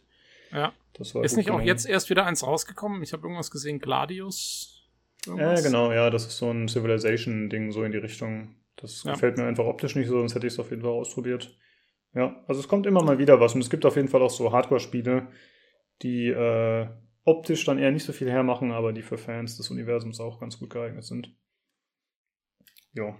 Ja. 0.52 0.72
Das 0.92 1.14
war 1.14 1.24
ist 1.24 1.38
nicht 1.38 1.50
auch 1.50 1.62
jetzt 1.62 1.88
erst 1.88 2.10
wieder 2.10 2.26
eins 2.26 2.46
rausgekommen? 2.46 3.02
Ich 3.02 3.14
habe 3.14 3.22
irgendwas 3.22 3.50
gesehen, 3.50 3.78
Gladius. 3.78 4.86
Ja, 5.26 5.58
genau, 5.60 5.92
ja, 5.92 6.10
das 6.10 6.26
ist 6.26 6.36
so 6.36 6.50
ein 6.50 6.68
Civilization-Ding, 6.68 7.72
so 7.72 7.82
in 7.82 7.92
die 7.92 7.98
Richtung. 7.98 8.56
Das 8.80 9.04
ja. 9.04 9.12
gefällt 9.12 9.36
mir 9.36 9.44
einfach 9.44 9.64
optisch 9.64 9.96
nicht 9.96 10.08
so, 10.08 10.18
sonst 10.18 10.34
hätte 10.34 10.46
ich 10.46 10.54
es 10.54 10.58
auf 10.58 10.70
jeden 10.70 10.82
Fall 10.82 10.92
ausprobiert. 10.92 11.56
Ja, 12.14 12.42
also 12.48 12.60
es 12.60 12.68
kommt 12.68 12.86
immer 12.86 13.02
mal 13.02 13.18
wieder 13.18 13.40
was 13.40 13.54
und 13.54 13.60
es 13.60 13.70
gibt 13.70 13.86
auf 13.86 13.96
jeden 13.96 14.08
Fall 14.08 14.22
auch 14.22 14.30
so 14.30 14.52
Hardcore-Spiele, 14.52 15.28
die 16.02 16.28
äh, 16.28 16.88
optisch 17.24 17.64
dann 17.64 17.78
eher 17.78 17.92
nicht 17.92 18.04
so 18.04 18.12
viel 18.12 18.30
hermachen, 18.30 18.72
aber 18.72 18.92
die 18.92 19.02
für 19.02 19.18
Fans 19.18 19.56
des 19.56 19.70
Universums 19.70 20.20
auch 20.20 20.40
ganz 20.40 20.58
gut 20.58 20.70
geeignet 20.70 21.04
sind. 21.04 21.32
Ja. 22.92 23.16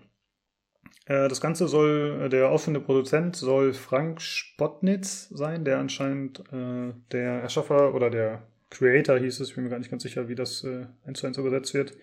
Äh, 1.06 1.28
das 1.28 1.40
Ganze 1.40 1.68
soll, 1.68 2.22
äh, 2.22 2.28
der 2.28 2.50
offene 2.50 2.80
Produzent 2.80 3.36
soll 3.36 3.72
Frank 3.74 4.20
Spotnitz 4.20 5.28
sein, 5.28 5.64
der 5.64 5.78
anscheinend 5.78 6.40
äh, 6.52 6.92
der 7.12 7.42
Erschaffer 7.42 7.94
oder 7.94 8.10
der 8.10 8.46
Creator 8.70 9.18
hieß 9.18 9.40
es, 9.40 9.50
ich 9.50 9.54
bin 9.54 9.64
mir 9.64 9.70
gar 9.70 9.78
nicht 9.78 9.90
ganz 9.90 10.02
sicher, 10.02 10.28
wie 10.28 10.34
das 10.34 10.64
äh, 10.64 10.86
eins 11.04 11.20
zu 11.20 11.26
eins 11.26 11.38
übersetzt 11.38 11.74
wird, 11.74 11.96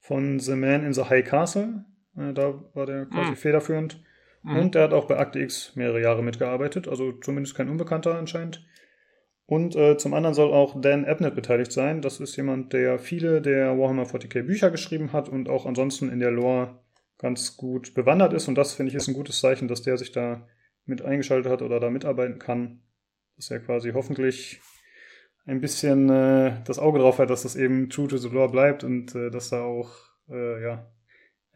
von 0.00 0.38
The 0.38 0.54
Man 0.54 0.84
in 0.84 0.92
the 0.92 1.04
High 1.04 1.24
Castle. 1.24 1.84
Äh, 2.18 2.32
da 2.32 2.54
war 2.74 2.86
der 2.86 3.06
quasi 3.06 3.30
mhm. 3.30 3.36
federführend. 3.36 4.02
Mhm. 4.42 4.56
Und 4.56 4.74
er 4.74 4.84
hat 4.84 4.92
auch 4.92 5.06
bei 5.06 5.18
Akte 5.18 5.40
X 5.40 5.74
mehrere 5.76 6.00
Jahre 6.00 6.22
mitgearbeitet, 6.22 6.88
also 6.88 7.12
zumindest 7.12 7.54
kein 7.54 7.68
Unbekannter 7.68 8.16
anscheinend. 8.16 8.66
Und 9.46 9.76
äh, 9.76 9.96
zum 9.96 10.12
anderen 10.12 10.34
soll 10.34 10.52
auch 10.52 10.78
Dan 10.78 11.06
Abnett 11.06 11.34
beteiligt 11.34 11.72
sein. 11.72 12.02
Das 12.02 12.20
ist 12.20 12.36
jemand, 12.36 12.74
der 12.74 12.98
viele 12.98 13.40
der 13.40 13.78
Warhammer 13.78 14.04
40k 14.04 14.42
Bücher 14.42 14.70
geschrieben 14.70 15.12
hat 15.12 15.30
und 15.30 15.48
auch 15.48 15.64
ansonsten 15.64 16.10
in 16.10 16.20
der 16.20 16.30
Lore 16.30 16.78
ganz 17.16 17.56
gut 17.56 17.94
bewandert 17.94 18.34
ist. 18.34 18.46
Und 18.48 18.56
das 18.56 18.74
finde 18.74 18.90
ich 18.90 18.96
ist 18.96 19.08
ein 19.08 19.14
gutes 19.14 19.40
Zeichen, 19.40 19.66
dass 19.66 19.82
der 19.82 19.96
sich 19.96 20.12
da 20.12 20.46
mit 20.84 21.00
eingeschaltet 21.00 21.50
hat 21.50 21.62
oder 21.62 21.80
da 21.80 21.88
mitarbeiten 21.88 22.38
kann. 22.38 22.82
Dass 23.36 23.50
er 23.50 23.60
quasi 23.60 23.92
hoffentlich 23.92 24.60
ein 25.46 25.62
bisschen 25.62 26.10
äh, 26.10 26.62
das 26.66 26.78
Auge 26.78 26.98
drauf 26.98 27.18
hat, 27.18 27.30
dass 27.30 27.42
das 27.42 27.56
eben 27.56 27.88
true 27.88 28.06
to 28.06 28.18
the 28.18 28.28
lore 28.28 28.50
bleibt 28.50 28.84
und 28.84 29.14
äh, 29.14 29.30
dass 29.30 29.48
da 29.48 29.62
auch 29.62 29.90
äh, 30.28 30.62
ja, 30.62 30.92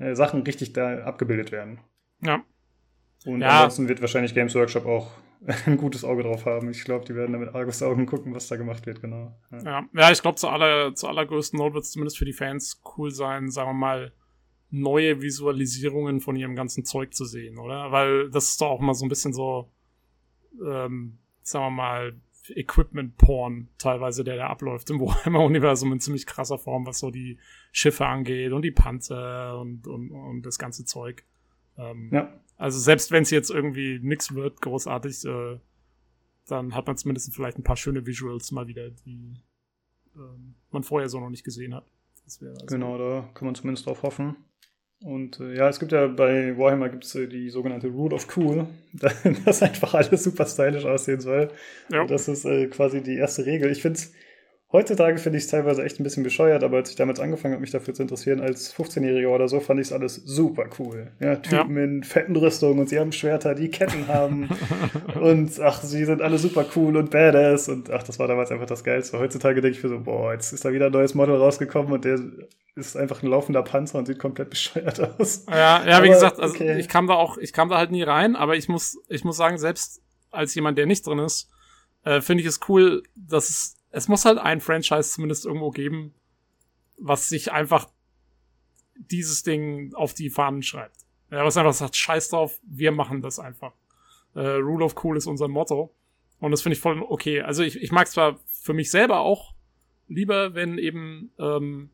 äh, 0.02 0.14
Sachen 0.14 0.42
richtig 0.42 0.72
da 0.72 1.04
abgebildet 1.04 1.52
werden. 1.52 1.80
Ja. 2.22 2.44
Und 3.24 3.40
ja. 3.40 3.50
ansonsten 3.50 3.88
wird 3.88 4.00
wahrscheinlich 4.00 4.34
Games 4.34 4.54
Workshop 4.54 4.86
auch 4.86 5.10
ein 5.66 5.76
gutes 5.76 6.04
Auge 6.04 6.22
drauf 6.22 6.46
haben. 6.46 6.70
Ich 6.70 6.84
glaube, 6.84 7.04
die 7.04 7.14
werden 7.14 7.32
da 7.32 7.38
mit 7.38 7.54
Argusaugen 7.54 8.06
gucken, 8.06 8.34
was 8.34 8.48
da 8.48 8.56
gemacht 8.56 8.86
wird, 8.86 9.00
genau. 9.00 9.36
Ja, 9.50 9.62
ja, 9.62 9.88
ja 9.92 10.10
ich 10.10 10.22
glaube, 10.22 10.36
zu, 10.36 10.48
aller, 10.48 10.94
zu 10.94 11.08
allergrößten 11.08 11.58
Not 11.58 11.74
wird 11.74 11.84
es 11.84 11.92
zumindest 11.92 12.18
für 12.18 12.24
die 12.24 12.32
Fans 12.32 12.80
cool 12.96 13.10
sein, 13.10 13.50
sagen 13.50 13.70
wir 13.70 13.74
mal, 13.74 14.12
neue 14.70 15.20
Visualisierungen 15.20 16.20
von 16.20 16.34
ihrem 16.36 16.56
ganzen 16.56 16.84
Zeug 16.84 17.12
zu 17.14 17.24
sehen, 17.24 17.58
oder? 17.58 17.92
Weil 17.92 18.30
das 18.30 18.50
ist 18.50 18.60
doch 18.60 18.68
auch 18.68 18.80
mal 18.80 18.94
so 18.94 19.04
ein 19.04 19.08
bisschen 19.08 19.32
so, 19.32 19.70
ähm, 20.64 21.18
sagen 21.42 21.66
wir 21.66 21.70
mal, 21.70 22.20
Equipment-Porn 22.48 23.68
teilweise, 23.78 24.24
der 24.24 24.36
da 24.36 24.46
abläuft 24.48 24.90
im 24.90 25.00
Warhammer-Universum 25.00 25.92
in 25.92 26.00
ziemlich 26.00 26.26
krasser 26.26 26.58
Form, 26.58 26.86
was 26.86 26.98
so 26.98 27.10
die 27.10 27.38
Schiffe 27.70 28.06
angeht 28.06 28.52
und 28.52 28.62
die 28.62 28.70
Panzer 28.70 29.58
und, 29.60 29.86
und, 29.86 30.10
und 30.10 30.42
das 30.42 30.58
ganze 30.58 30.84
Zeug. 30.84 31.24
Ähm, 31.78 32.10
ja. 32.12 32.40
Also 32.56 32.78
selbst 32.78 33.10
wenn 33.10 33.22
es 33.22 33.30
jetzt 33.30 33.50
irgendwie 33.50 33.98
nix 34.02 34.34
wird, 34.34 34.60
großartig, 34.60 35.24
äh, 35.24 35.58
dann 36.46 36.74
hat 36.74 36.86
man 36.86 36.96
zumindest 36.96 37.34
vielleicht 37.34 37.58
ein 37.58 37.64
paar 37.64 37.76
schöne 37.76 38.06
Visuals 38.06 38.52
mal 38.52 38.66
wieder, 38.66 38.90
die 38.90 39.34
ähm, 40.16 40.54
man 40.70 40.82
vorher 40.82 41.08
so 41.08 41.20
noch 41.20 41.30
nicht 41.30 41.44
gesehen 41.44 41.74
hat. 41.74 41.86
Also 42.24 42.46
genau, 42.66 42.98
da 42.98 43.28
kann 43.34 43.46
man 43.46 43.54
zumindest 43.54 43.86
drauf 43.86 44.02
hoffen. 44.02 44.36
Und 45.04 45.40
äh, 45.40 45.56
ja, 45.56 45.68
es 45.68 45.80
gibt 45.80 45.92
ja 45.92 46.06
bei 46.06 46.56
Warhammer 46.56 46.88
gibt 46.88 47.04
es 47.04 47.14
äh, 47.14 47.26
die 47.26 47.50
sogenannte 47.50 47.88
Rule 47.88 48.14
of 48.14 48.26
Cool, 48.36 48.66
dass 49.44 49.62
einfach 49.62 49.94
alles 49.94 50.24
super 50.24 50.46
stylisch 50.46 50.84
aussehen 50.84 51.20
soll. 51.20 51.50
Ja. 51.90 52.04
Das 52.06 52.28
ist 52.28 52.44
äh, 52.44 52.66
quasi 52.68 53.02
die 53.02 53.16
erste 53.16 53.44
Regel. 53.44 53.70
Ich 53.72 53.82
finde 53.82 53.98
es 53.98 54.12
Heutzutage 54.72 55.18
finde 55.18 55.36
ich 55.36 55.44
es 55.44 55.50
teilweise 55.50 55.84
echt 55.84 56.00
ein 56.00 56.02
bisschen 56.02 56.22
bescheuert, 56.22 56.64
aber 56.64 56.78
als 56.78 56.88
ich 56.88 56.96
damals 56.96 57.20
angefangen 57.20 57.52
habe, 57.52 57.60
mich 57.60 57.72
dafür 57.72 57.92
zu 57.92 58.02
interessieren, 58.02 58.40
als 58.40 58.74
15-Jähriger 58.74 59.28
oder 59.28 59.46
so, 59.46 59.60
fand 59.60 59.78
ich 59.80 59.88
es 59.88 59.92
alles 59.92 60.14
super 60.14 60.64
cool. 60.78 61.08
Ja, 61.20 61.36
Typen 61.36 61.76
ja. 61.76 61.84
in 61.84 62.04
fetten 62.04 62.34
Rüstungen 62.34 62.78
und 62.78 62.88
sie 62.88 62.98
haben 62.98 63.12
Schwerter, 63.12 63.54
die 63.54 63.68
Ketten 63.68 64.08
haben. 64.08 64.48
und 65.20 65.60
ach, 65.60 65.82
sie 65.82 66.06
sind 66.06 66.22
alle 66.22 66.38
super 66.38 66.64
cool 66.74 66.96
und 66.96 67.10
badass. 67.10 67.68
Und 67.68 67.90
ach, 67.90 68.02
das 68.02 68.18
war 68.18 68.28
damals 68.28 68.50
einfach 68.50 68.64
das 68.64 68.82
Geilste. 68.82 69.18
Heutzutage 69.18 69.60
denke 69.60 69.76
ich 69.76 69.84
mir 69.84 69.90
so, 69.90 70.00
boah, 70.00 70.32
jetzt 70.32 70.52
ist 70.52 70.64
da 70.64 70.72
wieder 70.72 70.86
ein 70.86 70.92
neues 70.92 71.14
Model 71.14 71.36
rausgekommen 71.36 71.92
und 71.92 72.06
der 72.06 72.18
ist 72.74 72.96
einfach 72.96 73.22
ein 73.22 73.28
laufender 73.28 73.62
Panzer 73.62 73.98
und 73.98 74.06
sieht 74.06 74.18
komplett 74.18 74.48
bescheuert 74.48 74.98
aus. 75.00 75.44
Ja, 75.50 75.84
ja, 75.84 75.86
wie 75.86 75.90
aber, 75.90 76.08
gesagt, 76.08 76.40
also 76.40 76.54
okay. 76.54 76.78
ich 76.78 76.88
kam 76.88 77.06
da 77.06 77.14
auch, 77.14 77.36
ich 77.36 77.52
kam 77.52 77.68
da 77.68 77.76
halt 77.76 77.90
nie 77.90 78.04
rein, 78.04 78.36
aber 78.36 78.56
ich 78.56 78.70
muss, 78.70 78.98
ich 79.08 79.22
muss 79.22 79.36
sagen, 79.36 79.58
selbst 79.58 80.00
als 80.30 80.54
jemand, 80.54 80.78
der 80.78 80.86
nicht 80.86 81.06
drin 81.06 81.18
ist, 81.18 81.50
äh, 82.04 82.22
finde 82.22 82.42
ich 82.42 82.48
es 82.48 82.60
cool, 82.68 83.02
dass 83.14 83.50
es 83.50 83.81
es 83.92 84.08
muss 84.08 84.24
halt 84.24 84.38
ein 84.38 84.60
Franchise 84.60 85.10
zumindest 85.10 85.46
irgendwo 85.46 85.70
geben, 85.70 86.14
was 86.98 87.28
sich 87.28 87.52
einfach 87.52 87.88
dieses 88.96 89.42
Ding 89.42 89.94
auf 89.94 90.14
die 90.14 90.30
Fahnen 90.30 90.62
schreibt. 90.62 90.96
Ja, 91.30 91.44
was 91.44 91.56
einfach 91.56 91.72
sagt, 91.72 91.96
scheiß 91.96 92.30
drauf, 92.30 92.58
wir 92.62 92.92
machen 92.92 93.22
das 93.22 93.38
einfach. 93.38 93.72
Äh, 94.34 94.40
Rule 94.40 94.84
of 94.84 95.02
Cool 95.02 95.16
ist 95.16 95.26
unser 95.26 95.48
Motto. 95.48 95.94
Und 96.40 96.50
das 96.50 96.62
finde 96.62 96.74
ich 96.74 96.80
voll 96.80 97.00
okay. 97.02 97.42
Also 97.42 97.62
ich, 97.62 97.80
ich 97.80 97.92
mag 97.92 98.08
zwar 98.08 98.38
für 98.46 98.74
mich 98.74 98.90
selber 98.90 99.20
auch 99.20 99.54
lieber, 100.08 100.54
wenn 100.54 100.78
eben 100.78 101.30
ähm, 101.38 101.90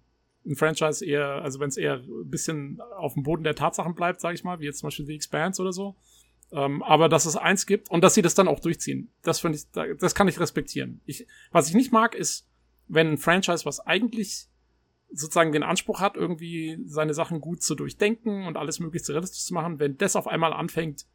ein 0.47 0.57
Franchise 0.57 1.05
eher, 1.05 1.43
also 1.43 1.61
wenn 1.61 1.69
es 1.69 1.77
eher 1.77 1.97
ein 1.97 2.31
bisschen 2.31 2.81
auf 2.81 3.15
dem 3.15 3.23
Boden 3.23 3.45
der 3.45 3.55
Tatsachen 3.55 3.95
bleibt, 3.95 4.21
sage 4.21 4.35
ich 4.35 4.45
mal, 4.45 4.61
wie 4.61 4.65
jetzt 4.65 4.79
zum 4.79 4.89
Beispiel 4.89 5.07
The 5.07 5.15
Expanse 5.15 5.61
oder 5.61 5.73
so. 5.73 5.97
Ähm, 6.51 6.83
aber 6.83 7.09
dass 7.09 7.27
es 7.27 7.37
eins 7.37 7.67
gibt 7.67 7.91
und 7.91 8.03
dass 8.03 8.15
sie 8.15 8.23
das 8.23 8.35
dann 8.35 8.49
auch 8.49 8.61
durchziehen, 8.61 9.13
das 9.23 9.41
finde 9.41 9.59
ich, 9.59 9.67
das 9.99 10.15
kann 10.15 10.29
ich 10.29 10.41
respektieren. 10.41 11.01
Ich, 11.05 11.27
was 11.53 11.69
ich 11.69 11.75
nicht 11.75 11.93
mag, 11.93 12.15
ist, 12.15 12.49
wenn 12.87 13.13
ein 13.13 13.19
Franchise, 13.19 13.67
was 13.67 13.81
eigentlich 13.81 14.49
sozusagen 15.11 15.53
den 15.53 15.63
Anspruch 15.63 16.01
hat, 16.01 16.17
irgendwie 16.17 16.79
seine 16.87 17.15
Sachen 17.15 17.41
gut 17.41 17.63
zu 17.63 17.75
durchdenken 17.75 18.47
und 18.47 18.57
alles 18.57 18.81
möglichst 18.81 19.11
realistisch 19.11 19.45
zu 19.45 19.55
machen, 19.55 19.79
wenn 19.79 19.97
das 19.97 20.17
auf 20.17 20.27
einmal 20.27 20.53
anfängt, 20.53 21.07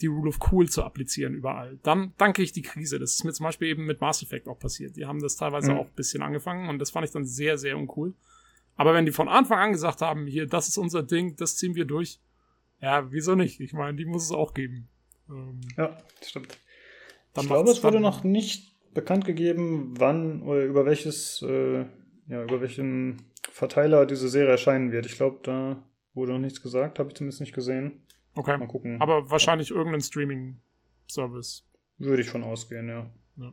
die 0.00 0.06
Rule 0.06 0.28
of 0.28 0.38
Cool 0.52 0.68
zu 0.68 0.82
applizieren 0.82 1.34
überall, 1.34 1.78
dann 1.82 2.12
danke 2.18 2.42
ich 2.42 2.52
die 2.52 2.62
Krise. 2.62 2.98
Das 2.98 3.14
ist 3.14 3.24
mir 3.24 3.32
zum 3.32 3.44
Beispiel 3.44 3.68
eben 3.68 3.86
mit 3.86 4.00
Mass 4.00 4.22
Effect 4.22 4.46
auch 4.46 4.58
passiert. 4.58 4.96
Die 4.96 5.06
haben 5.06 5.22
das 5.22 5.36
teilweise 5.36 5.72
mhm. 5.72 5.78
auch 5.78 5.86
ein 5.86 5.94
bisschen 5.94 6.22
angefangen 6.22 6.68
und 6.68 6.78
das 6.78 6.90
fand 6.90 7.06
ich 7.06 7.12
dann 7.12 7.24
sehr, 7.24 7.56
sehr 7.56 7.78
uncool. 7.78 8.14
Aber 8.76 8.92
wenn 8.92 9.06
die 9.06 9.12
von 9.12 9.28
Anfang 9.28 9.58
an 9.58 9.72
gesagt 9.72 10.02
haben, 10.02 10.26
hier, 10.26 10.46
das 10.46 10.68
ist 10.68 10.76
unser 10.76 11.02
Ding, 11.02 11.36
das 11.36 11.56
ziehen 11.56 11.74
wir 11.74 11.86
durch, 11.86 12.20
ja, 12.86 13.10
wieso 13.10 13.34
nicht? 13.34 13.60
Ich 13.60 13.72
meine, 13.72 13.96
die 13.96 14.04
muss 14.04 14.26
es 14.26 14.30
auch 14.30 14.54
geben. 14.54 14.88
Ähm, 15.28 15.60
ja, 15.76 15.98
stimmt. 16.22 16.56
Ich 17.36 17.46
glaube, 17.46 17.68
es 17.68 17.82
wurde 17.82 17.98
noch 17.98 18.22
nicht 18.22 18.76
bekannt 18.94 19.24
gegeben, 19.24 19.94
wann 19.98 20.40
oder 20.42 20.64
über 20.64 20.86
welches, 20.86 21.42
äh, 21.42 21.84
ja, 22.28 22.44
über 22.44 22.60
welchen 22.60 23.22
Verteiler 23.50 24.06
diese 24.06 24.28
Serie 24.28 24.52
erscheinen 24.52 24.92
wird. 24.92 25.04
Ich 25.04 25.16
glaube, 25.16 25.40
da 25.42 25.82
wurde 26.14 26.32
noch 26.32 26.38
nichts 26.38 26.62
gesagt, 26.62 27.00
habe 27.00 27.08
ich 27.08 27.16
zumindest 27.16 27.40
nicht 27.40 27.54
gesehen. 27.54 28.06
Okay. 28.36 28.56
Mal 28.56 28.68
gucken. 28.68 29.00
Aber 29.00 29.28
wahrscheinlich 29.32 29.72
irgendein 29.72 30.00
Streaming-Service. 30.00 31.66
Würde 31.98 32.22
ich 32.22 32.30
von 32.30 32.44
ausgehen, 32.44 32.88
ja. 32.88 33.10
ja. 33.36 33.52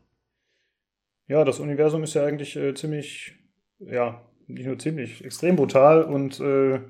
Ja, 1.27 1.43
das 1.43 1.59
Universum 1.59 2.03
ist 2.03 2.13
ja 2.13 2.23
eigentlich 2.23 2.55
äh, 2.55 2.75
ziemlich, 2.75 3.35
ja, 3.79 4.23
nicht 4.45 4.67
nur 4.67 4.77
ziemlich, 4.77 5.25
extrem 5.25 5.55
brutal 5.55 6.03
und 6.03 6.39
äh, 6.39 6.81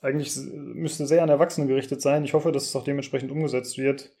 eigentlich 0.00 0.36
müsste 0.36 1.06
sehr 1.06 1.22
an 1.22 1.28
Erwachsene 1.28 1.66
gerichtet 1.66 2.00
sein. 2.02 2.24
Ich 2.24 2.34
hoffe, 2.34 2.52
dass 2.52 2.64
es 2.64 2.76
auch 2.76 2.84
dementsprechend 2.84 3.30
umgesetzt 3.30 3.78
wird. 3.78 4.14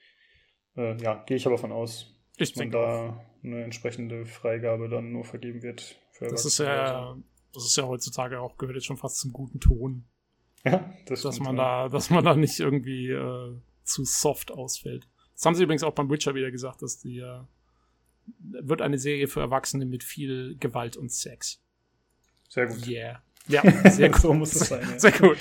Äh, 0.76 1.00
ja, 1.02 1.22
gehe 1.26 1.36
ich 1.36 1.46
aber 1.46 1.58
von 1.58 1.72
aus. 1.72 2.14
Ich 2.36 2.52
dass 2.52 2.58
man 2.58 2.70
da 2.70 3.10
auch. 3.10 3.44
eine 3.44 3.64
entsprechende 3.64 4.26
Freigabe 4.26 4.88
dann 4.88 5.12
nur 5.12 5.24
vergeben 5.24 5.62
wird 5.62 5.98
für 6.16 6.28
das 6.28 6.46
ist 6.46 6.58
ja, 6.58 7.16
das 7.52 7.66
ist 7.66 7.76
ja 7.76 7.86
heutzutage 7.86 8.40
auch, 8.40 8.56
gehört 8.56 8.76
jetzt 8.76 8.86
schon 8.86 8.96
fast 8.96 9.18
zum 9.18 9.32
guten 9.32 9.60
Ton. 9.60 10.06
Ja, 10.64 10.92
das 11.06 11.22
dass 11.22 11.38
man 11.40 11.56
ja. 11.56 11.84
da, 11.84 11.88
dass 11.90 12.10
man 12.10 12.24
da 12.24 12.34
nicht 12.34 12.58
irgendwie 12.58 13.10
äh, 13.10 13.60
zu 13.84 14.04
soft 14.04 14.50
ausfällt. 14.50 15.06
Das 15.34 15.44
haben 15.44 15.54
sie 15.54 15.62
übrigens 15.62 15.82
auch 15.82 15.94
beim 15.94 16.10
Witcher 16.10 16.34
wieder 16.34 16.50
gesagt, 16.50 16.80
dass 16.82 16.98
die 16.98 17.18
äh, 17.18 17.40
wird 18.40 18.80
eine 18.80 18.98
Serie 18.98 19.28
für 19.28 19.40
Erwachsene 19.40 19.84
mit 19.84 20.02
viel 20.02 20.56
Gewalt 20.58 20.96
und 20.96 21.12
Sex. 21.12 21.62
Sehr 22.48 22.66
gut. 22.66 22.86
Yeah. 22.86 23.22
Ja, 23.48 23.62
sehr 23.90 24.08
gut. 24.10 24.20
so 24.20 24.34
muss 24.34 24.54
es 24.54 24.68
sein. 24.68 24.80
Ja. 24.90 24.98
Sehr 24.98 25.12
gut. 25.12 25.38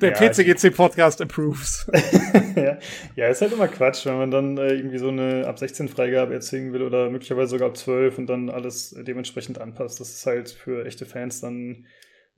Der 0.00 0.12
Ja, 0.12 0.16
PCGC-Podcast 0.16 1.20
approves. 1.20 1.90
ja. 2.56 2.78
ja, 3.16 3.28
ist 3.28 3.40
halt 3.42 3.52
immer 3.52 3.68
Quatsch, 3.68 4.06
wenn 4.06 4.16
man 4.16 4.30
dann 4.30 4.58
äh, 4.58 4.74
irgendwie 4.74 4.98
so 4.98 5.08
eine 5.08 5.46
ab 5.46 5.58
16 5.58 5.88
Freigabe 5.88 6.34
erzwingen 6.34 6.72
will 6.72 6.82
oder 6.82 7.10
möglicherweise 7.10 7.50
sogar 7.50 7.68
ab 7.68 7.76
12 7.76 8.18
und 8.18 8.26
dann 8.26 8.48
alles 8.50 8.94
dementsprechend 9.06 9.60
anpasst. 9.60 9.98
Das 10.00 10.10
ist 10.10 10.24
halt 10.26 10.50
für 10.50 10.86
echte 10.86 11.04
Fans 11.06 11.40
dann 11.40 11.86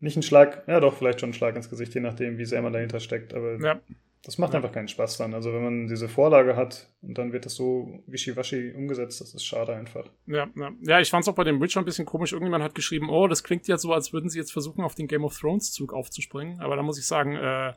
nicht 0.00 0.16
ein 0.16 0.22
Schlag, 0.22 0.64
ja 0.66 0.80
doch, 0.80 0.96
vielleicht 0.96 1.20
schon 1.20 1.30
ein 1.30 1.34
Schlag 1.34 1.56
ins 1.56 1.70
Gesicht, 1.70 1.94
je 1.94 2.00
nachdem, 2.00 2.38
wie 2.38 2.44
sehr 2.44 2.60
man 2.62 2.72
dahinter 2.72 3.00
steckt. 3.00 3.34
Aber 3.34 3.58
Ja. 3.60 3.80
Das 4.26 4.38
macht 4.38 4.54
Ja. 4.54 4.56
einfach 4.58 4.72
keinen 4.72 4.88
Spaß 4.88 5.18
dann. 5.18 5.34
Also 5.34 5.52
wenn 5.52 5.62
man 5.62 5.86
diese 5.86 6.08
Vorlage 6.08 6.56
hat 6.56 6.90
und 7.00 7.16
dann 7.16 7.32
wird 7.32 7.46
das 7.46 7.54
so 7.54 8.02
wischiwaschi 8.08 8.72
umgesetzt, 8.72 9.20
das 9.20 9.32
ist 9.34 9.44
schade 9.44 9.72
einfach. 9.72 10.10
Ja, 10.26 10.48
ja. 10.56 10.72
ja 10.82 11.00
ich 11.00 11.10
fand 11.10 11.22
es 11.22 11.28
auch 11.28 11.36
bei 11.36 11.44
dem 11.44 11.60
Witcher 11.60 11.80
ein 11.80 11.84
bisschen 11.84 12.06
komisch. 12.06 12.32
Irgendjemand 12.32 12.64
hat 12.64 12.74
geschrieben, 12.74 13.08
oh, 13.08 13.28
das 13.28 13.44
klingt 13.44 13.68
ja 13.68 13.78
so, 13.78 13.92
als 13.92 14.12
würden 14.12 14.28
sie 14.28 14.38
jetzt 14.38 14.52
versuchen, 14.52 14.82
auf 14.82 14.96
den 14.96 15.06
Game 15.06 15.22
of 15.24 15.38
Thrones 15.38 15.70
Zug 15.70 15.92
aufzuspringen. 15.92 16.58
Aber 16.58 16.74
da 16.74 16.82
muss 16.82 16.98
ich 16.98 17.06
sagen, 17.06 17.36
äh, 17.36 17.74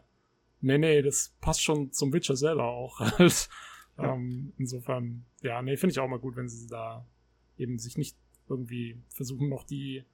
nee, 0.62 0.80
nee, 0.80 1.04
das 1.04 1.36
passt 1.40 1.62
schon 1.62 1.92
zum 1.92 2.12
Witcher 2.14 2.36
selber 2.36 2.66
auch. 2.66 3.00
Halt. 3.00 3.48
Ja. 4.02 4.14
ähm, 4.14 4.54
insofern, 4.58 5.26
ja, 5.42 5.62
nee, 5.62 5.76
finde 5.76 5.92
ich 5.92 6.00
auch 6.00 6.08
mal 6.08 6.20
gut, 6.20 6.38
wenn 6.38 6.48
sie 6.48 6.68
da 6.68 7.06
eben 7.58 7.78
sich 7.78 7.98
nicht 7.98 8.16
irgendwie 8.48 8.98
versuchen, 9.10 9.50
noch 9.50 9.66
die 9.66 10.06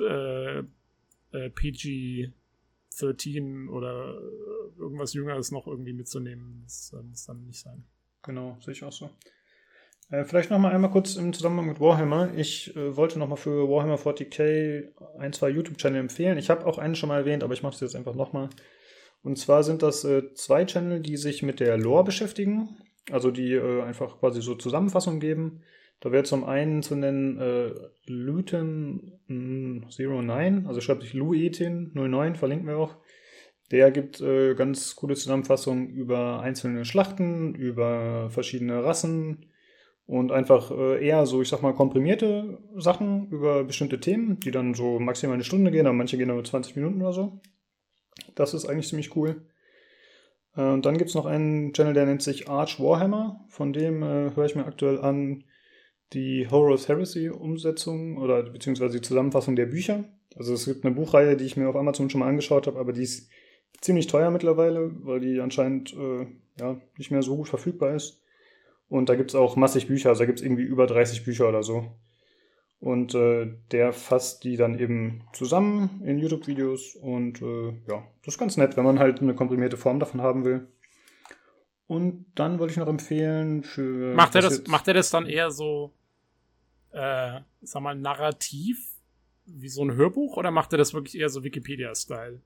äh, 0.00 0.58
äh, 0.58 1.50
PG 1.54 2.32
13 2.96 3.68
oder 3.68 4.18
äh, 4.18 4.80
irgendwas 4.80 5.14
Jüngeres 5.14 5.50
noch 5.50 5.66
irgendwie 5.66 5.92
mitzunehmen. 5.92 6.62
Das 6.64 6.92
äh, 6.92 7.02
muss 7.02 7.24
dann 7.26 7.44
nicht 7.44 7.60
sein. 7.60 7.84
Genau, 8.22 8.56
sehe 8.60 8.72
ich 8.72 8.84
auch 8.84 8.92
so. 8.92 9.10
Äh, 10.10 10.24
vielleicht 10.24 10.50
noch 10.50 10.58
mal 10.58 10.72
einmal 10.72 10.90
kurz 10.90 11.16
im 11.16 11.32
Zusammenhang 11.32 11.66
mit 11.66 11.80
Warhammer. 11.80 12.32
Ich 12.36 12.74
äh, 12.76 12.96
wollte 12.96 13.18
noch 13.18 13.28
mal 13.28 13.36
für 13.36 13.68
Warhammer 13.68 13.96
40k 13.96 14.88
ein, 15.18 15.32
zwei 15.32 15.50
YouTube-Channel 15.50 16.00
empfehlen. 16.00 16.38
Ich 16.38 16.50
habe 16.50 16.66
auch 16.66 16.78
einen 16.78 16.94
schon 16.94 17.08
mal 17.08 17.18
erwähnt, 17.18 17.42
aber 17.42 17.54
ich 17.54 17.62
mache 17.62 17.74
es 17.74 17.80
jetzt 17.80 17.96
einfach 17.96 18.14
noch 18.14 18.32
mal. 18.32 18.48
Und 19.22 19.38
zwar 19.38 19.64
sind 19.64 19.82
das 19.82 20.04
äh, 20.04 20.32
zwei 20.34 20.64
Channel, 20.64 21.00
die 21.00 21.16
sich 21.16 21.42
mit 21.42 21.58
der 21.58 21.76
Lore 21.76 22.04
beschäftigen. 22.04 22.76
Also 23.10 23.30
die 23.30 23.52
äh, 23.52 23.82
einfach 23.82 24.18
quasi 24.20 24.40
so 24.40 24.54
Zusammenfassungen 24.54 25.20
geben. 25.20 25.62
Da 26.00 26.12
wäre 26.12 26.24
zum 26.24 26.44
einen 26.44 26.82
zu 26.82 26.94
nennen 26.94 27.38
äh, 27.38 27.72
Luton 28.06 29.18
mh, 29.28 29.88
09, 29.98 30.66
also 30.66 30.80
schreibt 30.80 31.02
sich 31.02 31.14
Luetin 31.14 31.90
09, 31.94 32.36
verlinken 32.36 32.68
wir 32.68 32.76
auch. 32.76 32.96
Der 33.70 33.90
gibt 33.90 34.20
äh, 34.20 34.54
ganz 34.54 34.94
coole 34.94 35.14
Zusammenfassungen 35.14 35.88
über 35.88 36.40
einzelne 36.40 36.84
Schlachten, 36.84 37.54
über 37.54 38.30
verschiedene 38.30 38.84
Rassen 38.84 39.46
und 40.06 40.30
einfach 40.30 40.70
äh, 40.70 41.04
eher 41.04 41.26
so, 41.26 41.42
ich 41.42 41.48
sag 41.48 41.62
mal, 41.62 41.74
komprimierte 41.74 42.58
Sachen 42.76 43.28
über 43.30 43.64
bestimmte 43.64 43.98
Themen, 43.98 44.38
die 44.38 44.52
dann 44.52 44.74
so 44.74 45.00
maximal 45.00 45.34
eine 45.34 45.44
Stunde 45.44 45.72
gehen, 45.72 45.86
aber 45.86 45.96
manche 45.96 46.16
gehen 46.16 46.28
nur 46.28 46.44
20 46.44 46.76
Minuten 46.76 47.02
oder 47.02 47.12
so. 47.12 47.40
Das 48.36 48.54
ist 48.54 48.66
eigentlich 48.66 48.88
ziemlich 48.88 49.16
cool. 49.16 49.46
Äh, 50.56 50.62
und 50.62 50.86
dann 50.86 50.96
gibt 50.96 51.08
es 51.08 51.16
noch 51.16 51.26
einen 51.26 51.72
Channel, 51.72 51.94
der 51.94 52.06
nennt 52.06 52.22
sich 52.22 52.48
Arch 52.48 52.78
Warhammer. 52.78 53.44
Von 53.48 53.72
dem 53.72 54.02
äh, 54.02 54.30
höre 54.36 54.46
ich 54.46 54.54
mir 54.54 54.66
aktuell 54.66 55.00
an 55.00 55.42
die 56.12 56.48
Horus 56.50 56.88
Heresy 56.88 57.28
Umsetzung 57.28 58.18
oder 58.18 58.42
beziehungsweise 58.44 58.98
die 58.98 59.06
Zusammenfassung 59.06 59.56
der 59.56 59.66
Bücher. 59.66 60.04
Also 60.36 60.54
es 60.54 60.66
gibt 60.66 60.84
eine 60.84 60.94
Buchreihe, 60.94 61.36
die 61.36 61.44
ich 61.44 61.56
mir 61.56 61.68
auf 61.68 61.76
Amazon 61.76 62.10
schon 62.10 62.20
mal 62.20 62.28
angeschaut 62.28 62.66
habe, 62.66 62.78
aber 62.78 62.92
die 62.92 63.02
ist 63.02 63.30
ziemlich 63.80 64.06
teuer 64.06 64.30
mittlerweile, 64.30 64.92
weil 65.04 65.20
die 65.20 65.40
anscheinend 65.40 65.94
äh, 65.94 66.26
ja, 66.58 66.80
nicht 66.98 67.10
mehr 67.10 67.22
so 67.22 67.36
gut 67.36 67.48
verfügbar 67.48 67.94
ist. 67.94 68.22
Und 68.88 69.08
da 69.08 69.16
gibt 69.16 69.30
es 69.30 69.34
auch 69.34 69.56
massig 69.56 69.88
Bücher, 69.88 70.10
also 70.10 70.20
da 70.20 70.26
gibt 70.26 70.38
es 70.38 70.44
irgendwie 70.44 70.62
über 70.62 70.86
30 70.86 71.24
Bücher 71.24 71.48
oder 71.48 71.62
so. 71.62 71.90
Und 72.78 73.14
äh, 73.14 73.52
der 73.72 73.92
fasst 73.92 74.44
die 74.44 74.56
dann 74.56 74.78
eben 74.78 75.24
zusammen 75.32 76.02
in 76.04 76.18
YouTube-Videos 76.18 76.94
und 76.96 77.40
äh, 77.40 77.68
ja, 77.88 78.06
das 78.22 78.34
ist 78.34 78.38
ganz 78.38 78.56
nett, 78.56 78.76
wenn 78.76 78.84
man 78.84 78.98
halt 78.98 79.20
eine 79.20 79.34
komprimierte 79.34 79.76
Form 79.76 79.98
davon 79.98 80.20
haben 80.20 80.44
will. 80.44 80.68
Und 81.86 82.26
dann 82.34 82.58
wollte 82.58 82.72
ich 82.72 82.78
noch 82.78 82.88
empfehlen 82.88 83.62
für. 83.62 84.14
Macht 84.14 84.34
er 84.34 84.42
das, 84.42 84.66
macht 84.66 84.88
er 84.88 84.94
das 84.94 85.10
dann 85.10 85.26
eher 85.26 85.50
so, 85.50 85.92
äh, 86.90 87.40
sag 87.62 87.82
mal, 87.82 87.94
narrativ, 87.94 88.94
wie 89.44 89.68
so 89.68 89.84
ein 89.84 89.94
Hörbuch, 89.94 90.36
oder 90.36 90.50
macht 90.50 90.72
er 90.72 90.78
das 90.78 90.94
wirklich 90.94 91.16
eher 91.18 91.28
so 91.28 91.44
Wikipedia-Style? 91.44 92.40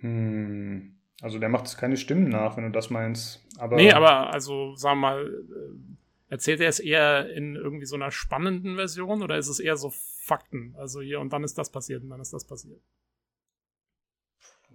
Hm, 0.00 0.94
also 1.20 1.38
der 1.38 1.48
macht 1.48 1.76
keine 1.76 1.96
Stimmen 1.96 2.28
nach, 2.28 2.56
wenn 2.56 2.64
du 2.64 2.70
das 2.70 2.90
meinst. 2.90 3.44
Aber, 3.58 3.76
Nee, 3.76 3.92
aber 3.92 4.32
also, 4.32 4.74
sag 4.76 4.96
mal, 4.96 5.26
äh, 5.26 6.32
erzählt 6.32 6.60
er 6.60 6.68
es 6.68 6.78
eher 6.78 7.30
in 7.30 7.56
irgendwie 7.56 7.86
so 7.86 7.96
einer 7.96 8.10
spannenden 8.10 8.76
Version 8.76 9.22
oder 9.22 9.38
ist 9.38 9.48
es 9.48 9.58
eher 9.58 9.76
so 9.76 9.92
Fakten? 10.20 10.74
Also 10.78 11.00
hier 11.00 11.20
und 11.20 11.32
dann 11.32 11.44
ist 11.44 11.58
das 11.58 11.70
passiert 11.70 12.02
und 12.02 12.10
dann 12.10 12.20
ist 12.20 12.32
das 12.32 12.44
passiert. 12.44 12.80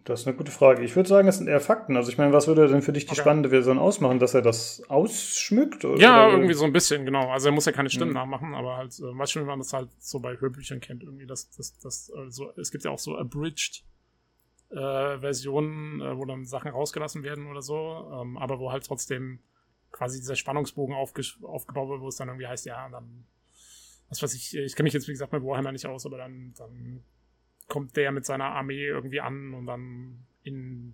Das 0.06 0.22
ist 0.22 0.28
eine 0.28 0.36
gute 0.38 0.52
Frage. 0.52 0.84
Ich 0.84 0.96
würde 0.96 1.08
sagen, 1.10 1.28
es 1.28 1.38
sind 1.38 1.48
eher 1.48 1.60
Fakten. 1.60 1.96
Also 1.98 2.10
ich 2.12 2.18
meine, 2.18 2.34
was 2.34 2.48
würde 2.48 2.68
denn 2.68 2.82
für 2.82 2.94
dich 2.94 3.06
die 3.06 3.12
Okay. 3.12 3.22
spannende 3.22 3.50
Version 3.50 3.78
ausmachen, 3.78 4.20
dass 4.20 4.34
er 4.34 4.42
das 4.42 4.82
ausschmückt? 4.90 5.86
Oder, 5.86 6.00
Ja, 6.00 6.26
oder- 6.28 6.36
irgendwie 6.36 6.54
so 6.54 6.66
ein 6.66 6.74
bisschen, 6.74 7.06
genau. 7.06 7.30
Also 7.30 7.50
er 7.50 7.52
muss 7.52 7.66
ja 7.66 7.72
keine 7.72 7.90
Stimmen 7.90 8.10
Mhm. 8.12 8.16
nachmachen, 8.16 8.56
aber 8.56 8.78
halt, 8.78 8.94
äh, 9.00 9.04
wie 9.04 9.40
man 9.46 9.60
das 9.60 9.74
halt 9.74 9.90
so 10.00 10.20
bei 10.20 10.38
Hörbüchern 10.40 10.80
kennt, 10.80 11.04
irgendwie, 11.04 11.26
das, 11.28 11.50
das, 11.56 11.78
das, 11.80 12.10
äh, 12.16 12.30
so, 12.30 12.52
es 12.58 12.72
gibt 12.72 12.84
ja 12.86 12.92
auch 12.92 13.00
so 13.00 13.16
abridged 13.18 13.84
äh, 14.72 15.18
Versionen, 15.20 16.00
äh, 16.02 16.16
wo 16.18 16.26
dann 16.26 16.46
Sachen 16.46 16.70
rausgelassen 16.72 17.24
werden 17.24 17.48
oder 17.48 17.62
so, 17.64 18.08
ähm, 18.22 18.38
aber 18.38 18.60
wo 18.60 18.72
halt 18.72 18.86
trotzdem 18.86 19.40
quasi 19.92 20.20
dieser 20.20 20.36
Spannungsbogen 20.36 20.96
aufge- 20.96 21.44
aufgebaut 21.44 21.90
wird, 21.90 22.02
wo 22.02 22.08
es 22.08 22.18
dann 22.18 22.28
irgendwie 22.28 22.46
heißt, 22.46 22.68
ja, 22.68 22.88
dann, 22.90 23.26
was 24.10 24.22
weiß 24.22 24.34
ich, 24.36 24.56
ich 24.56 24.76
kenne 24.76 24.86
mich 24.86 24.94
jetzt, 24.94 25.08
wie 25.08 25.12
gesagt, 25.12 25.34
mit 25.34 25.44
Warhammer 25.44 25.72
nicht 25.72 25.88
aus, 25.88 26.06
aber 26.06 26.20
dann, 26.20 26.54
dann 26.58 27.04
kommt 27.70 27.96
der 27.96 28.12
mit 28.12 28.26
seiner 28.26 28.46
Armee 28.46 28.86
irgendwie 28.86 29.22
an 29.22 29.54
und 29.54 29.66
dann 29.68 30.26
in 30.44 30.94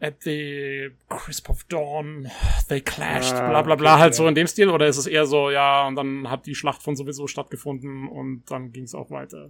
at 0.00 0.20
the 0.24 0.90
crisp 1.08 1.48
of 1.48 1.62
dawn 1.64 2.28
they 2.68 2.80
clashed, 2.80 3.34
Ah, 3.34 3.48
bla 3.48 3.62
bla 3.62 3.76
bla, 3.76 3.92
okay, 3.94 4.00
halt 4.02 4.14
so 4.16 4.26
in 4.26 4.34
dem 4.34 4.48
Stil, 4.48 4.68
oder 4.68 4.86
ist 4.88 4.96
es 4.96 5.06
eher 5.06 5.26
so, 5.26 5.50
ja, 5.50 5.86
und 5.86 5.94
dann 5.94 6.28
hat 6.28 6.46
die 6.46 6.56
Schlacht 6.56 6.82
von 6.82 6.96
sowieso 6.96 7.28
stattgefunden 7.28 8.08
und 8.08 8.42
dann 8.50 8.72
ging 8.72 8.82
es 8.84 8.94
auch 8.96 9.10
weiter. 9.12 9.48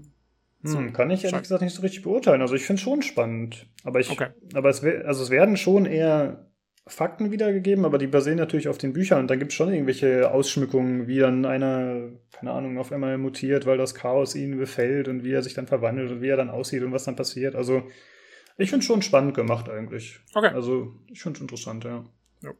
So. 0.62 0.78
Hm, 0.78 0.92
kann 0.92 1.10
ich 1.10 1.20
ehrlich 1.24 1.30
Scheiße. 1.30 1.42
gesagt 1.42 1.62
nicht 1.62 1.74
so 1.74 1.82
richtig 1.82 2.02
beurteilen. 2.02 2.40
Also 2.42 2.54
ich 2.54 2.62
finde 2.64 2.78
es 2.78 2.82
schon 2.84 3.02
spannend. 3.02 3.66
Aber 3.82 3.98
ich, 3.98 4.10
Okay. 4.10 4.28
aber 4.54 4.68
es, 4.68 4.84
also 4.84 5.22
es 5.24 5.30
werden 5.30 5.56
schon 5.56 5.86
eher 5.86 6.46
Fakten 6.86 7.30
wiedergegeben, 7.30 7.84
aber 7.84 7.98
die 7.98 8.08
basieren 8.08 8.38
natürlich 8.38 8.68
auf 8.68 8.78
den 8.78 8.92
Büchern 8.92 9.20
und 9.20 9.30
dann 9.30 9.38
gibt 9.38 9.52
es 9.52 9.56
schon 9.56 9.72
irgendwelche 9.72 10.32
Ausschmückungen, 10.32 11.06
wie 11.06 11.18
dann 11.18 11.44
einer, 11.44 12.10
keine 12.32 12.50
Ahnung, 12.50 12.78
auf 12.78 12.90
einmal 12.90 13.18
mutiert, 13.18 13.66
weil 13.66 13.78
das 13.78 13.94
Chaos 13.94 14.34
ihn 14.34 14.58
befällt 14.58 15.06
und 15.06 15.22
wie 15.22 15.32
er 15.32 15.42
sich 15.42 15.54
dann 15.54 15.68
verwandelt 15.68 16.10
und 16.10 16.22
wie 16.22 16.28
er 16.28 16.36
dann 16.36 16.50
aussieht 16.50 16.82
und 16.82 16.92
was 16.92 17.04
dann 17.04 17.14
passiert. 17.14 17.54
Also 17.54 17.84
ich 18.58 18.70
finde 18.70 18.80
es 18.80 18.86
schon 18.86 19.02
spannend 19.02 19.34
gemacht 19.34 19.68
eigentlich. 19.68 20.18
Okay. 20.34 20.48
Also 20.48 20.92
ich 21.06 21.22
finde 21.22 21.36
es 21.36 21.42
interessant, 21.42 21.84
ja. 21.84 22.04
Ja. 22.42 22.50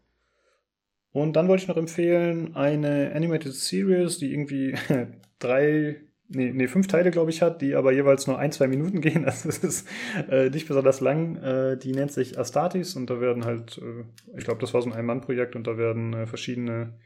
Und 1.10 1.34
dann 1.34 1.48
wollte 1.48 1.64
ich 1.64 1.68
noch 1.68 1.76
empfehlen, 1.76 2.54
eine 2.54 3.12
Animated 3.14 3.52
Series, 3.52 4.18
die 4.18 4.32
irgendwie 4.32 4.76
drei, 5.40 6.00
nee, 6.34 6.52
nee 6.52 6.66
fünf 6.66 6.86
Teile, 6.86 7.10
glaube 7.10 7.30
ich, 7.30 7.42
hat, 7.42 7.62
die 7.62 7.74
aber 7.74 7.92
jeweils 7.92 8.26
nur 8.26 8.38
ein, 8.38 8.52
zwei 8.52 8.66
Minuten 8.66 9.00
gehen. 9.02 9.24
Also 9.24 9.48
es 9.48 9.58
ist 9.58 9.88
äh, 10.30 10.50
nicht 10.50 10.68
besonders 10.68 11.00
lang. 11.00 11.36
Äh, 11.36 11.76
die 11.76 11.92
nennt 11.92 12.12
sich 12.12 12.38
Astartes 12.38 12.96
und 12.96 13.08
da 13.10 13.20
werden 13.20 13.44
halt, 13.44 13.78
äh, 13.78 14.04
ich 14.36 14.44
glaube, 14.44 14.60
das 14.60 14.74
war 14.74 14.82
so 14.82 14.90
ein 14.90 14.96
Ein-Mann-Projekt 14.96 15.56
und 15.56 15.66
da 15.66 15.76
werden 15.76 16.14
äh, 16.14 16.26
verschiedene 16.26 16.98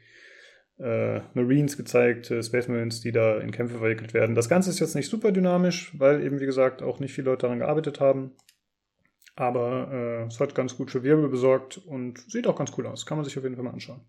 äh, 0.79 1.21
Marines 1.33 1.77
gezeigt, 1.77 2.31
äh, 2.31 2.43
Space 2.43 2.67
Marines, 2.67 3.01
die 3.01 3.11
da 3.11 3.37
in 3.37 3.51
Kämpfe 3.51 3.77
verwickelt 3.77 4.13
werden. 4.13 4.35
Das 4.35 4.49
Ganze 4.49 4.69
ist 4.69 4.79
jetzt 4.79 4.95
nicht 4.95 5.09
super 5.09 5.31
dynamisch, 5.31 5.97
weil 5.97 6.23
eben, 6.23 6.39
wie 6.39 6.45
gesagt, 6.45 6.81
auch 6.81 6.99
nicht 6.99 7.13
viele 7.13 7.31
Leute 7.31 7.43
daran 7.43 7.59
gearbeitet 7.59 7.99
haben. 7.99 8.31
Aber 9.35 10.25
es 10.27 10.39
hat 10.39 10.55
ganz 10.55 10.75
gut 10.75 10.89
für 10.89 11.03
Wirbel 11.03 11.29
besorgt 11.29 11.77
und 11.77 12.17
sieht 12.27 12.47
auch 12.47 12.55
ganz 12.55 12.71
cool 12.75 12.87
aus. 12.87 13.05
Kann 13.05 13.19
man 13.19 13.25
sich 13.25 13.37
auf 13.37 13.43
jeden 13.43 13.53
Fall 13.53 13.65
mal 13.65 13.73
anschauen. 13.73 14.01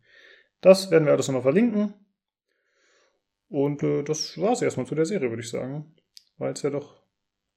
Das 0.62 0.90
werden 0.90 1.04
wir 1.04 1.12
alles 1.12 1.28
nochmal 1.28 1.42
verlinken. 1.42 1.92
Und 3.48 3.82
äh, 3.82 4.02
das 4.02 4.38
war 4.38 4.52
es 4.52 4.62
erstmal 4.62 4.86
zu 4.86 4.94
der 4.94 5.06
Serie, 5.06 5.30
würde 5.30 5.42
ich 5.42 5.48
sagen. 5.50 5.94
War 6.36 6.48
jetzt 6.48 6.62
ja 6.62 6.70
doch 6.70 7.00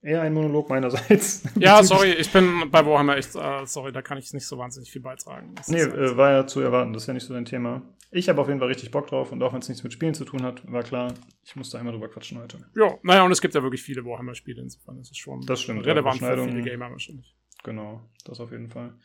eher 0.02 0.22
ein 0.22 0.34
Monolog 0.34 0.70
meinerseits. 0.70 1.44
Ja, 1.60 1.84
sorry, 1.84 2.14
ich 2.14 2.32
bin 2.32 2.70
bei 2.72 2.86
Warhammer 2.86 3.18
echt, 3.18 3.36
äh, 3.36 3.66
sorry, 3.66 3.92
da 3.92 4.02
kann 4.02 4.18
ich 4.18 4.34
nicht 4.34 4.48
so 4.48 4.58
wahnsinnig 4.58 4.90
viel 4.92 5.02
beitragen. 5.02 5.54
Das 5.56 5.68
Nee, 5.68 5.78
ist 5.82 5.92
halt- 5.92 6.12
äh, 6.14 6.18
war 6.18 6.32
ja 6.32 6.48
zu 6.48 6.62
erwarten, 6.62 6.94
das 6.94 7.04
ist 7.04 7.08
ja 7.08 7.14
nicht 7.14 7.26
so 7.26 7.34
dein 7.34 7.46
Thema. 7.46 7.82
Ich 8.14 8.28
habe 8.28 8.42
auf 8.42 8.48
jeden 8.48 8.60
Fall 8.60 8.68
richtig 8.68 8.92
Bock 8.92 9.08
drauf 9.08 9.32
und 9.32 9.42
auch 9.44 9.54
wenn 9.54 9.60
es 9.60 9.70
nichts 9.70 9.84
mit 9.84 9.94
Spielen 9.94 10.14
zu 10.14 10.26
tun 10.26 10.44
hat, 10.44 10.70
war 10.70 10.84
klar, 10.84 11.14
ich 11.46 11.56
muss 11.56 11.70
da 11.70 11.78
einmal 11.80 11.94
drüber 11.94 12.10
quatschen 12.10 12.40
heute. 12.40 12.58
ja, 12.76 12.94
naja, 13.04 13.24
und 13.24 13.32
es 13.32 13.40
gibt 13.42 13.54
ja 13.54 13.62
wirklich 13.64 13.84
viele 13.84 14.04
Warhammer-Spiele, 14.04 14.62
insofern 14.62 14.98
ist 15.00 15.12
es 15.12 15.18
schon 15.18 15.42
Das 15.46 15.62
stimmt, 15.62 15.86
ja, 15.86 15.92
relevant 15.94 16.18
für 16.18 16.26
Überschneidungen. 16.26 16.56
viele 16.64 16.72
Gamer 16.72 16.92
wahrscheinlich. 16.92 17.36
Genau, 17.64 18.02
das 18.26 18.40
auf 18.40 18.52
jeden 18.52 18.70
Fall. 18.70 18.96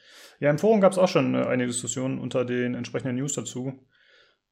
Ja, 0.41 0.51
im 0.51 0.59
Forum 0.59 0.81
gab 0.81 0.91
es 0.93 0.99
auch 0.99 1.09
schon 1.09 1.35
äh, 1.35 1.45
eine 1.45 1.67
Diskussion 1.67 2.19
unter 2.19 2.45
den 2.47 2.75
entsprechenden 2.75 3.17
News 3.17 3.35
dazu. 3.35 3.79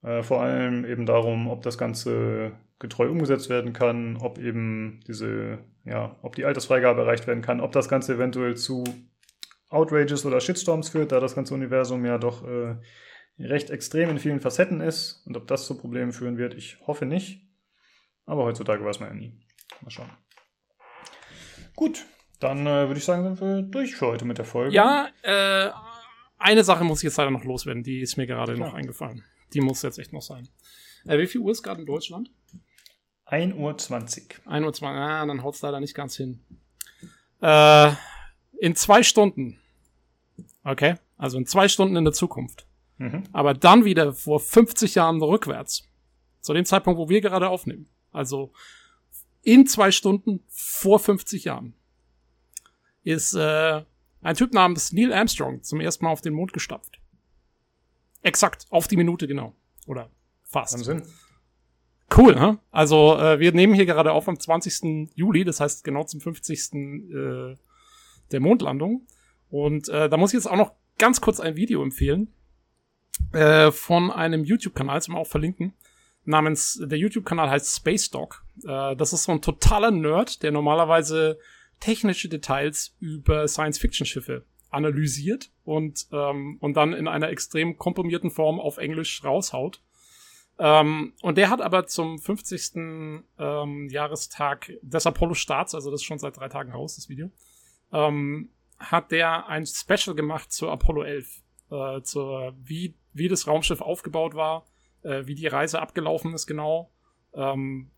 Äh, 0.05 0.23
vor 0.23 0.43
allem 0.43 0.85
eben 0.85 1.07
darum, 1.07 1.49
ob 1.49 1.63
das 1.63 1.79
Ganze 1.79 2.53
getreu 2.79 3.09
umgesetzt 3.09 3.49
werden 3.49 3.73
kann, 3.73 4.19
ob 4.19 4.39
eben 4.39 5.01
diese, 5.07 5.59
ja, 5.85 6.17
ob 6.21 6.37
die 6.37 6.45
Altersfreigabe 6.45 7.01
erreicht 7.01 7.27
werden 7.27 7.43
kann, 7.43 7.61
ob 7.61 7.73
das 7.73 7.89
Ganze 7.89 8.15
eventuell 8.15 8.55
zu 8.57 8.85
Outrages 9.71 10.27
oder 10.27 10.41
Shitstorms 10.41 10.91
führt, 10.91 11.11
da 11.11 11.21
das 11.21 11.35
ganze 11.35 11.55
Universum 11.55 12.05
ja 12.05 12.19
doch 12.19 12.47
äh, 12.47 12.77
recht 13.39 13.71
extrem 13.71 14.11
in 14.11 14.19
vielen 14.19 14.41
Facetten 14.41 14.83
ist 14.83 15.23
und 15.27 15.39
ob 15.39 15.47
das 15.47 15.67
zu 15.67 15.79
Problemen 15.79 16.13
führen 16.13 16.37
wird, 16.37 16.55
ich 16.55 16.79
hoffe 16.87 17.07
nicht. 17.07 17.49
Aber 18.27 18.45
heutzutage 18.45 18.85
weiß 18.85 19.01
man 19.01 19.09
ja 19.09 19.15
nie. 19.15 19.41
Mal 19.81 19.91
schauen. 19.91 20.11
Gut, 21.75 22.05
dann 22.41 22.67
äh, 22.67 22.89
würde 22.89 22.99
ich 22.99 23.05
sagen, 23.05 23.25
sind 23.25 23.41
wir 23.41 23.63
durch 23.63 23.97
für 23.97 24.09
heute 24.09 24.27
mit 24.27 24.37
der 24.37 24.45
Folge. 24.45 24.75
Ja, 24.75 25.09
äh, 25.23 25.71
eine 26.39 26.63
Sache 26.63 26.85
muss 26.85 26.99
ich 26.99 27.05
jetzt 27.05 27.17
leider 27.17 27.31
noch 27.31 27.45
loswerden, 27.45 27.83
die 27.83 28.01
ist 28.01 28.19
mir 28.19 28.27
gerade 28.27 28.59
noch 28.59 28.75
eingefallen. 28.75 29.25
Die 29.53 29.61
muss 29.61 29.83
jetzt 29.83 29.99
echt 29.99 30.13
noch 30.13 30.23
sein. 30.23 30.49
Äh, 31.07 31.19
wie 31.19 31.27
viel 31.27 31.41
Uhr 31.41 31.53
ist 31.53 31.63
gerade 31.63 31.81
in 31.81 31.87
Deutschland? 31.87 32.31
1.20 33.27 33.55
Uhr. 33.57 33.73
1.20 33.73 34.83
Uhr, 34.83 34.89
ah, 34.89 35.27
dann 35.27 35.43
haut 35.43 35.55
es 35.55 35.63
leider 35.63 35.81
nicht 35.81 35.95
ganz 35.95 36.17
hin. 36.17 36.41
Äh, 37.41 37.93
in 38.59 38.75
zwei 38.75 39.03
Stunden. 39.03 39.59
Okay, 40.63 40.97
also 41.17 41.39
in 41.39 41.47
zwei 41.47 41.69
Stunden 41.69 41.97
in 41.97 42.05
der 42.05 42.13
Zukunft. 42.13 42.67
Mhm. 42.99 43.25
Aber 43.33 43.55
dann 43.55 43.85
wieder 43.85 44.13
vor 44.13 44.41
50 44.41 44.95
Jahren 44.95 45.23
rückwärts. 45.23 45.89
Zu 46.41 46.53
dem 46.53 46.65
Zeitpunkt, 46.65 46.99
wo 46.99 47.09
wir 47.09 47.21
gerade 47.21 47.49
aufnehmen. 47.49 47.89
Also 48.13 48.53
in 49.43 49.67
zwei 49.67 49.91
Stunden 49.91 50.43
vor 50.49 50.99
50 50.99 51.45
Jahren 51.45 51.75
ist 53.03 53.35
äh, 53.35 53.83
ein 54.23 54.37
Typ 54.37 54.53
namens 54.55 54.93
Neil 54.93 55.13
Armstrong 55.13 55.63
zum 55.63 55.81
ersten 55.81 56.05
Mal 56.05 56.13
auf 56.13 56.23
den 56.23 56.35
Mond 56.35 56.53
gestapft. 56.53 56.99
Exakt, 58.25 58.67
auf 58.71 58.89
die 58.89 58.97
Minute 58.97 59.29
genau. 59.29 59.55
Oder 59.87 60.11
fast. 60.43 60.75
Wahnsinn. 60.75 61.03
Cool, 62.17 62.35
ne? 62.35 62.59
Also 62.71 63.17
äh, 63.19 63.39
wir 63.39 63.53
nehmen 63.53 63.75
hier 63.75 63.87
gerade 63.87 64.13
auf 64.13 64.29
am 64.29 64.39
20. 64.39 65.11
Juli, 65.15 65.45
das 65.45 65.61
heißt 65.61 65.85
genau 65.85 66.05
zum 66.05 66.21
50. 66.21 66.73
Äh, 66.73 67.57
der 68.33 68.41
Mondlandung. 68.41 69.07
Und 69.51 69.89
äh, 69.89 70.09
da 70.09 70.17
muss 70.17 70.31
ich 70.31 70.39
jetzt 70.39 70.47
auch 70.47 70.57
noch 70.57 70.73
ganz 70.99 71.21
kurz 71.21 71.39
ein 71.39 71.57
Video 71.57 71.83
empfehlen 71.83 72.33
äh, 73.33 73.71
von 73.71 74.11
einem 74.11 74.43
YouTube-Kanal, 74.45 75.03
zum 75.03 75.17
auch 75.17 75.27
verlinken, 75.27 75.75
namens, 76.25 76.81
der 76.83 76.99
YouTube-Kanal 76.99 77.51
heißt 77.51 77.77
Space 77.77 78.11
Dog. 78.11 78.45
Äh, 78.65 78.97
das 78.97 79.13
ist 79.13 79.25
so 79.25 79.33
ein 79.33 79.43
totaler 79.43 79.91
Nerd, 79.91 80.43
der 80.43 80.51
normalerweise 80.51 81.39
technische 81.81 82.29
Details 82.29 82.97
über 83.01 83.47
Science-Fiction-Schiffe 83.47 84.45
analysiert 84.75 85.51
und, 85.65 86.07
ähm, 86.13 86.59
und 86.61 86.77
dann 86.77 86.93
in 86.93 87.09
einer 87.09 87.31
extrem 87.31 87.77
komprimierten 87.79 88.31
Form 88.31 88.61
auf 88.61 88.79
Englisch 88.79 89.25
raushaut. 89.25 89.81
Ähm, 90.59 91.15
und 91.23 91.39
der 91.39 91.51
hat 91.51 91.61
aber 91.61 91.87
zum 91.87 92.19
50. 92.19 93.23
Ähm, 93.39 93.89
Jahrestag 93.89 94.73
des 94.83 95.07
Apollo-Starts, 95.07 95.75
also 95.75 95.91
das 95.91 96.01
ist 96.01 96.05
schon 96.05 96.19
seit 96.19 96.37
drei 96.37 96.49
Tagen 96.49 96.73
raus, 96.73 96.97
das 96.97 97.09
Video, 97.09 97.31
ähm, 97.93 98.51
hat 98.79 99.11
der 99.11 99.49
ein 99.49 99.67
Special 99.67 100.15
gemacht 100.15 100.53
zur 100.53 100.71
Apollo 100.71 101.03
11, 101.05 101.43
äh, 101.71 102.03
zur, 102.03 102.55
wie, 102.63 102.95
wie 103.13 103.29
das 103.29 103.47
Raumschiff 103.47 103.81
aufgebaut 103.81 104.35
war, 104.35 104.67
äh, 105.03 105.27
wie 105.27 105.35
die 105.35 105.47
Reise 105.47 105.81
abgelaufen 105.81 106.35
ist 106.35 106.47
genau, 106.47 106.91
ähm, 107.35 107.91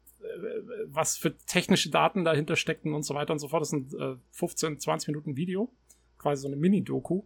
was 0.87 1.17
für 1.17 1.37
technische 1.37 1.91
Daten 1.91 2.25
dahinter 2.25 2.57
steckten 2.57 2.95
und 2.95 3.03
so 3.03 3.15
weiter 3.15 3.33
und 3.33 3.39
so 3.39 3.49
fort. 3.49 3.63
Das 3.63 3.71
sind 3.71 3.95
äh, 3.95 4.17
15, 4.33 4.81
20 4.81 5.09
Minuten 5.09 5.37
Video, 5.37 5.71
quasi 6.27 6.43
so 6.43 6.49
eine 6.49 6.57
Mini-Doku. 6.57 7.23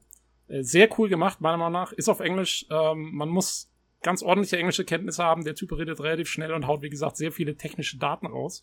Äh, 0.49 0.63
sehr 0.63 0.89
cool 0.99 1.09
gemacht, 1.09 1.41
meiner 1.41 1.57
Meinung 1.57 1.73
nach. 1.73 1.93
Ist 1.93 2.11
auf 2.11 2.21
Englisch. 2.21 2.67
Ähm, 2.71 3.15
man 3.15 3.31
muss 3.31 3.71
ganz 4.03 4.23
ordentliche 4.23 4.59
englische 4.59 4.85
Kenntnisse 4.85 5.25
haben. 5.25 5.45
Der 5.45 5.55
Typ 5.55 5.73
redet 5.73 6.01
relativ 6.01 6.29
schnell 6.29 6.53
und 6.53 6.67
haut, 6.67 6.83
wie 6.83 6.91
gesagt, 6.91 7.17
sehr 7.17 7.33
viele 7.33 7.57
technische 7.57 7.97
Daten 7.97 8.27
raus. 8.27 8.63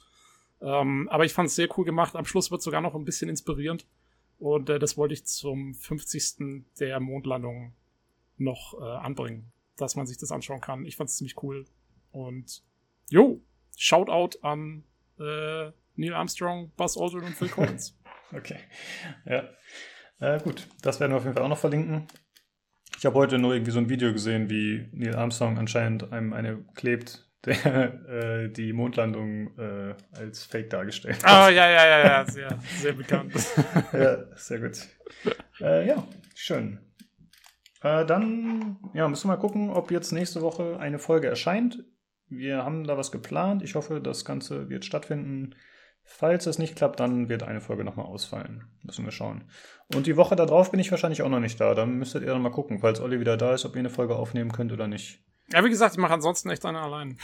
Ähm, 0.61 1.09
aber 1.09 1.25
ich 1.25 1.33
fand 1.33 1.49
es 1.49 1.55
sehr 1.55 1.67
cool 1.77 1.85
gemacht. 1.85 2.15
Am 2.15 2.25
Schluss 2.25 2.51
wird 2.51 2.61
sogar 2.61 2.81
noch 2.81 2.93
ein 2.93 3.03
bisschen 3.03 3.29
inspirierend. 3.29 3.87
Und 4.37 4.69
äh, 4.69 4.77
das 4.77 4.95
wollte 4.95 5.15
ich 5.15 5.25
zum 5.25 5.73
50. 5.73 6.65
der 6.79 6.99
Mondlandung 6.99 7.73
noch 8.37 8.79
äh, 8.79 8.83
anbringen, 8.83 9.51
dass 9.75 9.95
man 9.95 10.05
sich 10.05 10.19
das 10.19 10.31
anschauen 10.31 10.61
kann. 10.61 10.85
Ich 10.85 10.97
fand 10.97 11.09
es 11.09 11.17
ziemlich 11.17 11.41
cool. 11.41 11.65
Und 12.11 12.61
jo, 13.09 13.41
Shoutout 13.75 14.37
an 14.43 14.83
äh, 15.19 15.71
Neil 15.95 16.13
Armstrong, 16.13 16.71
Buzz 16.77 16.95
Aldrin 16.95 17.23
und 17.23 17.35
Phil 17.35 17.49
Collins. 17.49 17.97
okay. 18.33 18.59
Ja. 19.25 19.49
Äh, 20.19 20.39
gut, 20.39 20.67
das 20.81 20.99
werden 20.99 21.11
wir 21.11 21.17
auf 21.17 21.23
jeden 21.23 21.35
Fall 21.35 21.43
auch 21.43 21.49
noch 21.49 21.57
verlinken. 21.57 22.07
Ich 22.97 23.05
habe 23.05 23.15
heute 23.15 23.37
nur 23.37 23.53
irgendwie 23.53 23.71
so 23.71 23.79
ein 23.79 23.89
Video 23.89 24.11
gesehen, 24.11 24.49
wie 24.49 24.89
Neil 24.91 25.15
Armstrong 25.15 25.59
anscheinend 25.59 26.11
einem 26.11 26.33
eine 26.33 26.65
klebt, 26.73 27.29
der 27.45 27.93
äh, 28.09 28.49
die 28.49 28.73
Mondlandung 28.73 29.55
äh, 29.57 29.93
als 30.11 30.43
Fake 30.43 30.71
dargestellt 30.71 31.23
hat. 31.23 31.31
Ah, 31.31 31.49
ja, 31.49 31.69
ja, 31.69 31.87
ja, 31.87 31.99
ja, 31.99 32.25
sehr, 32.25 32.59
sehr 32.79 32.93
bekannt. 32.93 33.33
ja, 33.93 34.35
sehr 34.35 34.59
gut. 34.59 34.79
Äh, 35.61 35.87
ja, 35.87 36.03
schön. 36.33 36.79
Äh, 37.83 38.05
dann 38.05 38.77
ja, 38.93 39.07
müssen 39.07 39.29
wir 39.29 39.35
mal 39.35 39.41
gucken, 39.41 39.69
ob 39.69 39.91
jetzt 39.91 40.11
nächste 40.11 40.41
Woche 40.41 40.79
eine 40.79 40.97
Folge 40.97 41.27
erscheint. 41.27 41.85
Wir 42.29 42.65
haben 42.65 42.85
da 42.85 42.97
was 42.97 43.11
geplant. 43.11 43.61
Ich 43.61 43.75
hoffe, 43.75 44.01
das 44.01 44.25
Ganze 44.25 44.69
wird 44.69 44.83
stattfinden. 44.83 45.55
Falls 46.09 46.45
es 46.45 46.57
nicht 46.57 46.75
klappt, 46.75 46.99
dann 46.99 47.29
wird 47.29 47.43
eine 47.43 47.61
Folge 47.61 47.83
nochmal 47.83 48.05
ausfallen. 48.05 48.63
Müssen 48.83 49.05
wir 49.05 49.11
schauen. 49.11 49.43
Und 49.93 50.07
die 50.07 50.17
Woche 50.17 50.35
darauf 50.35 50.71
bin 50.71 50.79
ich 50.79 50.89
wahrscheinlich 50.89 51.21
auch 51.21 51.29
noch 51.29 51.39
nicht 51.39 51.59
da. 51.59 51.75
Dann 51.75 51.97
müsstet 51.97 52.23
ihr 52.23 52.29
dann 52.29 52.41
mal 52.41 52.49
gucken, 52.49 52.79
falls 52.79 52.99
Olli 52.99 53.19
wieder 53.19 53.37
da 53.37 53.53
ist, 53.53 53.65
ob 53.65 53.75
ihr 53.75 53.79
eine 53.79 53.89
Folge 53.89 54.15
aufnehmen 54.15 54.51
könnt 54.51 54.71
oder 54.71 54.87
nicht. 54.87 55.19
Ja, 55.51 55.63
wie 55.63 55.69
gesagt, 55.69 55.93
ich 55.93 55.99
mache 55.99 56.13
ansonsten 56.13 56.49
echt 56.49 56.65
eine 56.65 56.81
allein. 56.81 57.17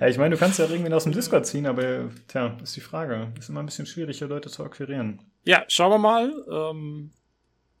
ja, 0.00 0.06
ich 0.06 0.16
meine, 0.16 0.34
du 0.34 0.40
kannst 0.40 0.58
ja 0.58 0.66
irgendwie 0.66 0.92
aus 0.92 1.04
dem 1.04 1.12
Discord 1.12 1.44
ziehen, 1.46 1.66
aber 1.66 2.08
tja, 2.28 2.56
ist 2.62 2.76
die 2.76 2.80
Frage. 2.80 3.32
Ist 3.38 3.48
immer 3.48 3.60
ein 3.60 3.66
bisschen 3.66 3.86
schwierig, 3.86 4.18
hier 4.18 4.28
Leute 4.28 4.48
zu 4.48 4.64
akquirieren. 4.64 5.20
Ja, 5.44 5.64
schauen 5.68 5.90
wir 5.90 5.98
mal. 5.98 6.32
Ähm, 6.50 7.10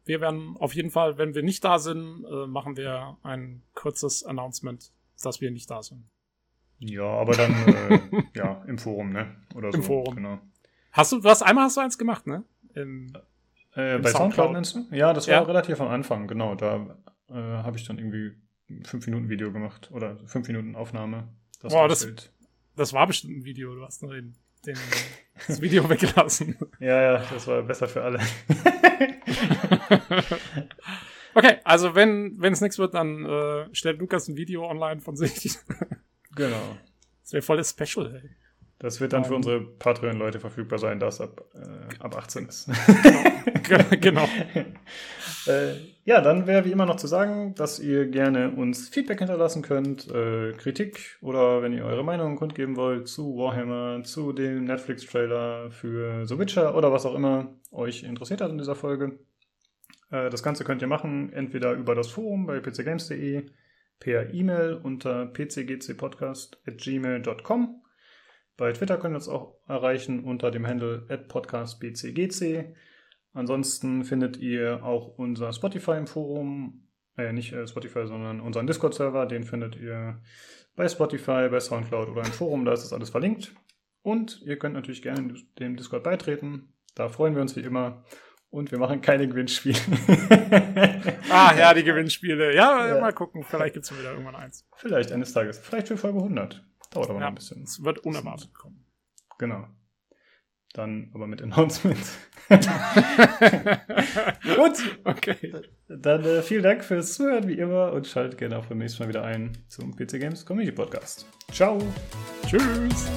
wir 0.04 0.20
werden 0.20 0.56
auf 0.58 0.74
jeden 0.74 0.90
Fall, 0.90 1.16
wenn 1.16 1.34
wir 1.34 1.42
nicht 1.42 1.64
da 1.64 1.78
sind, 1.78 2.24
äh, 2.24 2.46
machen 2.46 2.76
wir 2.76 3.16
ein 3.22 3.62
kurzes 3.74 4.24
Announcement 4.24 4.90
dass 5.22 5.40
wir 5.40 5.50
nicht 5.50 5.70
da 5.70 5.82
sind. 5.82 6.08
Ja, 6.78 7.04
aber 7.04 7.32
dann 7.32 7.52
äh, 7.66 8.00
ja, 8.34 8.62
im 8.66 8.78
Forum, 8.78 9.12
ne? 9.12 9.34
Oder 9.54 9.68
Im 9.68 9.82
so, 9.82 9.82
Forum. 9.82 10.16
Genau. 10.16 10.38
Hast 10.92 11.12
du, 11.12 11.22
was 11.24 11.42
einmal 11.42 11.64
hast 11.64 11.76
du 11.76 11.80
eins 11.80 11.98
gemacht, 11.98 12.26
ne? 12.26 12.44
Im, 12.74 13.12
äh, 13.76 13.96
im 13.96 14.02
bei 14.02 14.10
Soundcloud 14.10 14.52
nennst 14.52 14.76
du? 14.76 14.86
Ja, 14.90 15.12
das 15.12 15.26
war 15.26 15.34
ja. 15.34 15.42
relativ 15.42 15.80
am 15.80 15.88
Anfang, 15.88 16.26
genau. 16.28 16.54
Da 16.54 16.96
äh, 17.28 17.34
habe 17.34 17.76
ich 17.76 17.86
dann 17.86 17.98
irgendwie 17.98 18.32
ein 18.70 18.84
5 18.84 19.06
Minuten 19.06 19.28
Video 19.28 19.52
gemacht 19.52 19.90
oder 19.92 20.18
5 20.26 20.46
Minuten 20.48 20.76
Aufnahme. 20.76 21.28
Das, 21.60 21.72
Boah, 21.72 21.88
das, 21.88 22.06
das 22.76 22.92
war 22.92 23.06
bestimmt 23.06 23.38
ein 23.38 23.44
Video, 23.44 23.74
du 23.74 23.84
hast 23.84 24.02
nur 24.02 24.14
den, 24.14 24.36
den, 24.64 24.76
das 25.46 25.60
Video 25.60 25.88
weggelassen. 25.88 26.56
Ja, 26.78 27.00
ja, 27.00 27.24
das 27.32 27.46
war 27.46 27.62
besser 27.62 27.88
für 27.88 28.02
alle. 28.04 28.20
Okay, 31.34 31.58
also 31.62 31.94
wenn 31.94 32.34
wenn 32.38 32.52
es 32.52 32.60
nichts 32.60 32.78
wird, 32.78 32.94
dann 32.94 33.24
äh, 33.24 33.68
stellt 33.72 34.00
Lukas 34.00 34.26
ein 34.26 34.36
Video 34.36 34.68
online 34.68 35.00
von 35.00 35.14
sich. 35.16 35.56
Genau. 36.38 36.78
Das 37.22 37.32
wäre 37.34 37.42
voll 37.42 37.58
das 37.58 37.70
Special, 37.70 38.14
ey. 38.14 38.30
Das 38.80 39.00
wird 39.00 39.12
dann 39.12 39.24
für 39.24 39.34
unsere 39.34 39.60
Patreon-Leute 39.60 40.38
verfügbar 40.38 40.78
sein, 40.78 41.00
das 41.00 41.20
ab, 41.20 41.44
äh, 41.54 41.98
ab 41.98 42.16
18 42.16 42.46
ist. 42.46 42.70
Genau. 43.68 43.84
genau. 44.00 44.28
äh, 45.48 45.74
ja, 46.04 46.20
dann 46.20 46.46
wäre 46.46 46.64
wie 46.64 46.70
immer 46.70 46.86
noch 46.86 46.94
zu 46.94 47.08
sagen, 47.08 47.56
dass 47.56 47.80
ihr 47.80 48.06
gerne 48.06 48.52
uns 48.52 48.88
Feedback 48.88 49.18
hinterlassen 49.18 49.62
könnt, 49.62 50.08
äh, 50.08 50.52
Kritik 50.52 51.18
oder 51.20 51.60
wenn 51.60 51.72
ihr 51.72 51.84
eure 51.84 52.04
Meinung 52.04 52.36
kundgeben 52.36 52.76
wollt 52.76 53.08
zu 53.08 53.36
Warhammer, 53.36 54.04
zu 54.04 54.32
dem 54.32 54.64
Netflix-Trailer 54.64 55.72
für 55.72 56.24
The 56.24 56.38
Witcher 56.38 56.76
oder 56.76 56.92
was 56.92 57.04
auch 57.04 57.16
immer 57.16 57.58
euch 57.72 58.04
interessiert 58.04 58.40
hat 58.40 58.52
in 58.52 58.58
dieser 58.58 58.76
Folge. 58.76 59.18
Äh, 60.10 60.30
das 60.30 60.44
Ganze 60.44 60.62
könnt 60.62 60.82
ihr 60.82 60.88
machen, 60.88 61.32
entweder 61.32 61.72
über 61.72 61.96
das 61.96 62.08
Forum 62.08 62.46
bei 62.46 62.60
pcgames.de, 62.60 63.46
per 64.00 64.32
E-Mail 64.32 64.80
unter 64.82 65.26
pcgcpodcast.gmail.com. 65.26 67.82
Bei 68.56 68.72
Twitter 68.72 68.96
könnt 68.96 69.14
ihr 69.14 69.16
uns 69.16 69.28
auch 69.28 69.58
erreichen 69.68 70.24
unter 70.24 70.50
dem 70.50 70.66
Handle 70.66 71.06
podcastbcgc. 71.28 72.74
Ansonsten 73.32 74.04
findet 74.04 74.36
ihr 74.38 74.84
auch 74.84 75.16
unser 75.16 75.52
Spotify 75.52 75.92
im 75.92 76.06
Forum, 76.06 76.88
äh, 77.16 77.32
nicht 77.32 77.52
äh, 77.52 77.66
Spotify, 77.66 78.06
sondern 78.06 78.40
unseren 78.40 78.66
Discord-Server, 78.66 79.26
den 79.26 79.44
findet 79.44 79.76
ihr 79.76 80.20
bei 80.74 80.88
Spotify, 80.88 81.48
bei 81.50 81.60
Soundcloud 81.60 82.08
oder 82.08 82.24
im 82.24 82.32
Forum, 82.32 82.64
da 82.64 82.72
ist 82.72 82.84
das 82.84 82.92
alles 82.92 83.10
verlinkt. 83.10 83.54
Und 84.02 84.40
ihr 84.42 84.58
könnt 84.58 84.74
natürlich 84.74 85.02
gerne 85.02 85.34
dem 85.58 85.76
Discord 85.76 86.02
beitreten. 86.02 86.72
Da 86.94 87.08
freuen 87.08 87.34
wir 87.34 87.42
uns 87.42 87.56
wie 87.56 87.60
immer. 87.60 88.04
Und 88.50 88.70
wir 88.70 88.78
machen 88.78 89.02
keine 89.02 89.28
Gewinnspiele. 89.28 89.78
ah, 91.30 91.54
ja, 91.56 91.74
die 91.74 91.84
Gewinnspiele. 91.84 92.54
Ja, 92.54 92.88
ja. 92.88 93.00
mal 93.00 93.12
gucken. 93.12 93.44
Vielleicht 93.44 93.74
gibt 93.74 93.84
es 93.84 93.98
wieder 93.98 94.12
irgendwann 94.12 94.36
eins. 94.36 94.66
Vielleicht 94.76 95.12
eines 95.12 95.32
Tages. 95.32 95.58
Vielleicht 95.58 95.88
für 95.88 95.98
Folge 95.98 96.18
100. 96.18 96.64
Dauert 96.90 97.10
aber 97.10 97.18
ja, 97.18 97.20
noch 97.20 97.28
ein 97.28 97.34
bisschen. 97.34 97.62
Es 97.62 97.84
wird 97.84 97.98
unerwartet 98.00 98.54
kommen. 98.54 98.86
Genau. 99.38 99.66
Dann 100.72 101.10
aber 101.14 101.26
mit 101.26 101.42
Announcement. 101.42 101.98
Gut. 102.48 102.58
Okay. 105.04 105.52
Dann 105.88 106.24
äh, 106.24 106.42
vielen 106.42 106.62
Dank 106.62 106.84
fürs 106.84 107.14
Zuhören, 107.14 107.48
wie 107.48 107.58
immer, 107.58 107.92
und 107.92 108.06
schaltet 108.06 108.38
gerne 108.38 108.58
auch 108.58 108.66
beim 108.66 108.78
nächsten 108.78 109.02
Mal 109.02 109.08
wieder 109.08 109.24
ein 109.24 109.56
zum 109.68 109.96
PC 109.96 110.20
Games 110.20 110.44
Community 110.44 110.74
Podcast. 110.74 111.26
Ciao. 111.52 111.78
Tschüss. 112.46 113.10